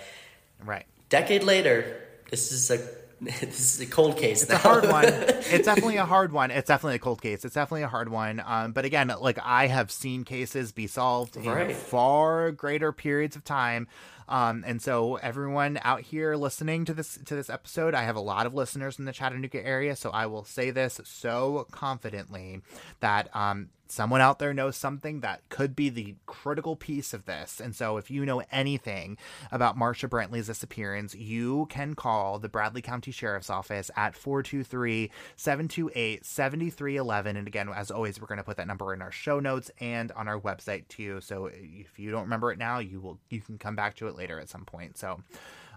right 0.64 0.84
decade 1.08 1.42
later, 1.42 2.00
this 2.30 2.52
is 2.52 2.70
a 2.70 2.78
this 3.20 3.74
is 3.74 3.80
a 3.80 3.86
cold 3.86 4.16
case. 4.16 4.42
It's 4.42 4.52
a 4.52 4.58
hard 4.58 4.88
one. 4.88 5.04
It's 5.50 5.64
definitely 5.64 5.96
a 5.96 6.04
hard 6.04 6.30
one. 6.32 6.50
It's 6.50 6.68
definitely 6.68 6.96
a 6.96 7.00
cold 7.00 7.22
case. 7.22 7.44
It's 7.44 7.54
definitely 7.54 7.82
a 7.82 7.88
hard 7.88 8.10
one. 8.10 8.42
Um, 8.44 8.72
but 8.72 8.84
again, 8.84 9.12
like 9.20 9.38
I 9.42 9.66
have 9.66 9.90
seen 9.90 10.24
cases 10.24 10.70
be 10.72 10.86
solved 10.86 11.36
in 11.36 11.74
far 11.74 12.52
greater 12.52 12.92
periods 12.92 13.34
of 13.34 13.42
time. 13.44 13.88
Um, 14.28 14.62
and 14.66 14.80
so 14.80 15.16
everyone 15.16 15.78
out 15.82 16.02
here 16.02 16.36
listening 16.36 16.84
to 16.84 16.94
this 16.94 17.18
to 17.24 17.34
this 17.34 17.50
episode, 17.50 17.94
I 17.94 18.02
have 18.02 18.16
a 18.16 18.20
lot 18.20 18.46
of 18.46 18.54
listeners 18.54 18.98
in 18.98 19.04
the 19.04 19.12
Chattanooga 19.12 19.64
area, 19.64 19.96
so 19.96 20.10
I 20.10 20.26
will 20.26 20.44
say 20.44 20.70
this 20.70 21.00
so 21.04 21.66
confidently 21.70 22.60
that 23.00 23.34
um, 23.34 23.70
someone 23.90 24.20
out 24.20 24.38
there 24.38 24.54
knows 24.54 24.76
something 24.76 25.20
that 25.20 25.40
could 25.48 25.74
be 25.74 25.88
the 25.88 26.14
critical 26.26 26.76
piece 26.76 27.12
of 27.12 27.24
this. 27.24 27.60
And 27.60 27.74
so, 27.74 27.96
if 27.96 28.10
you 28.10 28.24
know 28.24 28.42
anything 28.52 29.16
about 29.50 29.78
Marsha 29.78 30.08
Brantley's 30.08 30.46
disappearance, 30.46 31.14
you 31.14 31.66
can 31.70 31.94
call 31.94 32.38
the 32.38 32.48
Bradley 32.48 32.82
County 32.82 33.10
Sheriff's 33.10 33.50
Office 33.50 33.90
at 33.96 34.14
423 34.14 35.10
728 35.36 36.24
7311. 36.24 37.36
And 37.36 37.46
again, 37.48 37.68
as 37.74 37.90
always, 37.90 38.20
we're 38.20 38.26
going 38.26 38.38
to 38.38 38.44
put 38.44 38.56
that 38.58 38.66
number 38.66 38.94
in 38.94 39.02
our 39.02 39.12
show 39.12 39.40
notes 39.40 39.70
and 39.80 40.12
on 40.12 40.28
our 40.28 40.40
website 40.40 40.86
too. 40.88 41.20
So, 41.20 41.46
if 41.46 41.98
you 41.98 42.10
don't 42.10 42.24
remember 42.24 42.52
it 42.52 42.58
now, 42.58 42.78
you 42.78 43.00
will 43.00 43.18
you 43.30 43.40
can 43.40 43.58
come 43.58 43.74
back 43.74 43.96
to 43.96 44.08
it 44.08 44.16
later 44.18 44.38
at 44.38 44.48
some 44.48 44.64
point. 44.66 44.98
So, 44.98 45.20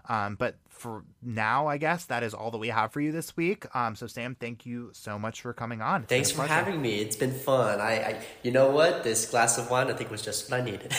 um, 0.08 0.34
but 0.34 0.56
for 0.68 1.04
now, 1.22 1.68
I 1.68 1.76
guess 1.78 2.06
that 2.06 2.24
is 2.24 2.34
all 2.34 2.50
that 2.50 2.58
we 2.58 2.68
have 2.68 2.92
for 2.92 3.00
you 3.00 3.12
this 3.12 3.36
week. 3.36 3.64
Um, 3.74 3.94
so 3.94 4.08
Sam, 4.08 4.34
thank 4.34 4.66
you 4.66 4.90
so 4.92 5.16
much 5.16 5.42
for 5.42 5.52
coming 5.52 5.80
on. 5.80 6.02
It's 6.02 6.08
Thanks 6.08 6.30
for 6.32 6.44
having 6.44 6.82
me. 6.82 6.98
It's 6.98 7.14
been 7.14 7.32
fun. 7.32 7.80
I, 7.80 7.92
I, 7.92 8.24
you 8.42 8.50
know 8.50 8.70
what? 8.70 9.04
This 9.04 9.30
glass 9.30 9.58
of 9.58 9.70
wine, 9.70 9.88
I 9.88 9.92
think, 9.92 10.10
was 10.10 10.22
just 10.22 10.50
what 10.50 10.60
I 10.60 10.64
needed. 10.64 10.92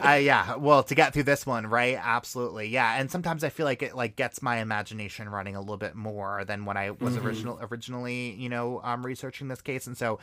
uh, 0.04 0.12
yeah. 0.12 0.54
Well, 0.54 0.84
to 0.84 0.94
get 0.94 1.12
through 1.12 1.24
this 1.24 1.44
one, 1.44 1.66
right? 1.66 1.98
Absolutely. 2.00 2.68
Yeah. 2.68 3.00
And 3.00 3.10
sometimes 3.10 3.42
I 3.42 3.48
feel 3.48 3.66
like 3.66 3.82
it 3.82 3.96
like 3.96 4.14
gets 4.14 4.42
my 4.42 4.58
imagination 4.58 5.28
running 5.28 5.56
a 5.56 5.60
little 5.60 5.76
bit 5.76 5.96
more 5.96 6.44
than 6.44 6.64
when 6.64 6.76
I 6.76 6.90
was 6.92 7.14
mm-hmm. 7.14 7.26
original 7.26 7.58
originally, 7.68 8.30
you 8.34 8.48
know, 8.48 8.80
um, 8.84 9.04
researching 9.04 9.48
this 9.48 9.60
case. 9.60 9.88
And 9.88 9.98
so 9.98 10.20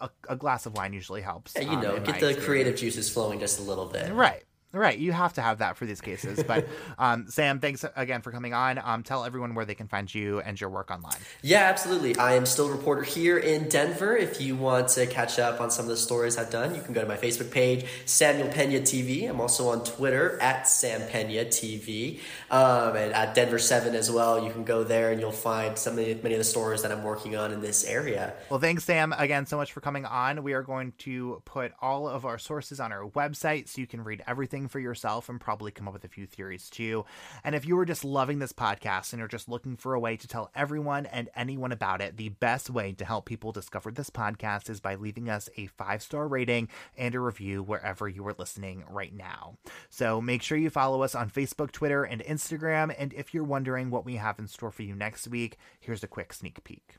a, 0.00 0.10
a 0.28 0.36
glass 0.36 0.64
of 0.64 0.76
wine 0.76 0.92
usually 0.92 1.22
helps. 1.22 1.54
Yeah, 1.56 1.62
you 1.62 1.70
um, 1.70 1.82
know, 1.82 1.94
get 1.94 2.04
the 2.04 2.10
experience. 2.10 2.44
creative 2.44 2.76
juices 2.76 3.10
flowing 3.10 3.40
just 3.40 3.58
a 3.58 3.62
little 3.62 3.86
bit. 3.86 4.12
Right. 4.12 4.44
Right, 4.70 4.98
you 4.98 5.12
have 5.12 5.32
to 5.34 5.40
have 5.40 5.58
that 5.58 5.78
for 5.78 5.86
these 5.86 6.02
cases. 6.02 6.42
But 6.42 6.68
um, 6.98 7.26
Sam, 7.28 7.58
thanks 7.58 7.86
again 7.96 8.20
for 8.20 8.30
coming 8.30 8.52
on. 8.52 8.78
Um, 8.82 9.02
tell 9.02 9.24
everyone 9.24 9.54
where 9.54 9.64
they 9.64 9.74
can 9.74 9.88
find 9.88 10.12
you 10.14 10.40
and 10.40 10.60
your 10.60 10.68
work 10.68 10.90
online. 10.90 11.16
Yeah, 11.42 11.62
absolutely. 11.62 12.16
I 12.16 12.34
am 12.34 12.44
still 12.44 12.68
a 12.68 12.72
reporter 12.72 13.02
here 13.02 13.38
in 13.38 13.68
Denver. 13.70 14.14
If 14.14 14.42
you 14.42 14.56
want 14.56 14.88
to 14.88 15.06
catch 15.06 15.38
up 15.38 15.62
on 15.62 15.70
some 15.70 15.86
of 15.86 15.88
the 15.88 15.96
stories 15.96 16.36
I've 16.36 16.50
done, 16.50 16.74
you 16.74 16.82
can 16.82 16.92
go 16.92 17.00
to 17.00 17.08
my 17.08 17.16
Facebook 17.16 17.50
page, 17.50 17.86
Samuel 18.04 18.48
Pena 18.48 18.80
TV. 18.80 19.28
I'm 19.28 19.40
also 19.40 19.68
on 19.68 19.84
Twitter 19.84 20.38
at 20.42 20.68
Sam 20.68 21.00
Pena 21.08 21.46
TV, 21.46 22.20
um, 22.50 22.94
and 22.94 23.14
at 23.14 23.34
Denver 23.34 23.58
Seven 23.58 23.94
as 23.94 24.10
well. 24.10 24.44
You 24.44 24.52
can 24.52 24.64
go 24.64 24.84
there 24.84 25.10
and 25.10 25.18
you'll 25.18 25.32
find 25.32 25.78
some 25.78 25.98
of 25.98 26.04
the, 26.04 26.14
many 26.16 26.34
of 26.34 26.38
the 26.38 26.44
stories 26.44 26.82
that 26.82 26.92
I'm 26.92 27.02
working 27.02 27.36
on 27.36 27.52
in 27.52 27.62
this 27.62 27.84
area. 27.84 28.34
Well, 28.50 28.60
thanks, 28.60 28.84
Sam, 28.84 29.14
again 29.16 29.46
so 29.46 29.56
much 29.56 29.72
for 29.72 29.80
coming 29.80 30.04
on. 30.04 30.42
We 30.42 30.52
are 30.52 30.62
going 30.62 30.92
to 30.98 31.40
put 31.46 31.72
all 31.80 32.06
of 32.06 32.26
our 32.26 32.36
sources 32.36 32.80
on 32.80 32.92
our 32.92 33.08
website 33.08 33.68
so 33.68 33.80
you 33.80 33.86
can 33.86 34.04
read 34.04 34.22
for 34.66 34.80
yourself 34.80 35.28
and 35.28 35.40
probably 35.40 35.70
come 35.70 35.86
up 35.86 35.94
with 35.94 36.04
a 36.04 36.08
few 36.08 36.26
theories 36.26 36.68
too. 36.68 37.04
And 37.44 37.54
if 37.54 37.66
you 37.66 37.78
are 37.78 37.84
just 37.84 38.04
loving 38.04 38.40
this 38.40 38.52
podcast 38.52 39.12
and 39.12 39.20
you're 39.20 39.28
just 39.28 39.48
looking 39.48 39.76
for 39.76 39.94
a 39.94 40.00
way 40.00 40.16
to 40.16 40.26
tell 40.26 40.50
everyone 40.56 41.06
and 41.06 41.28
anyone 41.36 41.70
about 41.70 42.00
it, 42.00 42.16
the 42.16 42.30
best 42.30 42.70
way 42.70 42.92
to 42.94 43.04
help 43.04 43.26
people 43.26 43.52
discover 43.52 43.92
this 43.92 44.10
podcast 44.10 44.68
is 44.68 44.80
by 44.80 44.96
leaving 44.96 45.28
us 45.28 45.48
a 45.56 45.66
five 45.66 46.02
star 46.02 46.26
rating 46.26 46.68
and 46.96 47.14
a 47.14 47.20
review 47.20 47.62
wherever 47.62 48.08
you 48.08 48.26
are 48.26 48.34
listening 48.38 48.82
right 48.88 49.14
now. 49.14 49.58
So 49.90 50.20
make 50.20 50.42
sure 50.42 50.58
you 50.58 50.70
follow 50.70 51.02
us 51.02 51.14
on 51.14 51.30
Facebook, 51.30 51.70
Twitter, 51.70 52.04
and 52.04 52.22
Instagram. 52.24 52.94
And 52.98 53.12
if 53.12 53.34
you're 53.34 53.44
wondering 53.44 53.90
what 53.90 54.04
we 54.04 54.16
have 54.16 54.38
in 54.38 54.48
store 54.48 54.70
for 54.70 54.82
you 54.82 54.94
next 54.94 55.28
week, 55.28 55.58
here's 55.78 56.02
a 56.02 56.08
quick 56.08 56.32
sneak 56.32 56.64
peek. 56.64 56.96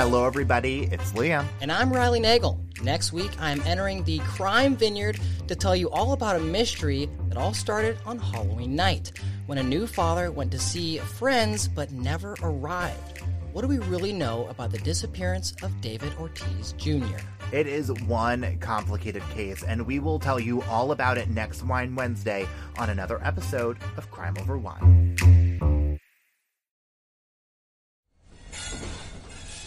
Hello, 0.00 0.24
everybody. 0.24 0.84
It's 0.90 1.12
Liam. 1.12 1.44
And 1.60 1.70
I'm 1.70 1.92
Riley 1.92 2.20
Nagel. 2.20 2.58
Next 2.82 3.12
week, 3.12 3.32
I 3.38 3.50
am 3.50 3.60
entering 3.66 4.02
the 4.04 4.18
Crime 4.20 4.74
Vineyard 4.74 5.20
to 5.46 5.54
tell 5.54 5.76
you 5.76 5.90
all 5.90 6.12
about 6.14 6.36
a 6.36 6.40
mystery 6.40 7.10
that 7.28 7.36
all 7.36 7.52
started 7.52 7.98
on 8.06 8.18
Halloween 8.18 8.74
night 8.74 9.12
when 9.44 9.58
a 9.58 9.62
new 9.62 9.86
father 9.86 10.30
went 10.30 10.52
to 10.52 10.58
see 10.58 10.96
friends 10.96 11.68
but 11.68 11.92
never 11.92 12.34
arrived. 12.42 13.18
What 13.52 13.60
do 13.60 13.68
we 13.68 13.78
really 13.78 14.14
know 14.14 14.46
about 14.48 14.72
the 14.72 14.78
disappearance 14.78 15.54
of 15.62 15.78
David 15.82 16.14
Ortiz 16.18 16.72
Jr.? 16.78 17.18
It 17.52 17.66
is 17.66 17.92
one 18.04 18.56
complicated 18.60 19.22
case, 19.34 19.62
and 19.62 19.84
we 19.84 19.98
will 19.98 20.18
tell 20.18 20.40
you 20.40 20.62
all 20.62 20.92
about 20.92 21.18
it 21.18 21.28
next 21.28 21.62
Wine 21.62 21.94
Wednesday 21.94 22.48
on 22.78 22.88
another 22.88 23.20
episode 23.22 23.76
of 23.98 24.10
Crime 24.10 24.36
Over 24.40 24.56
Wine. 24.56 25.49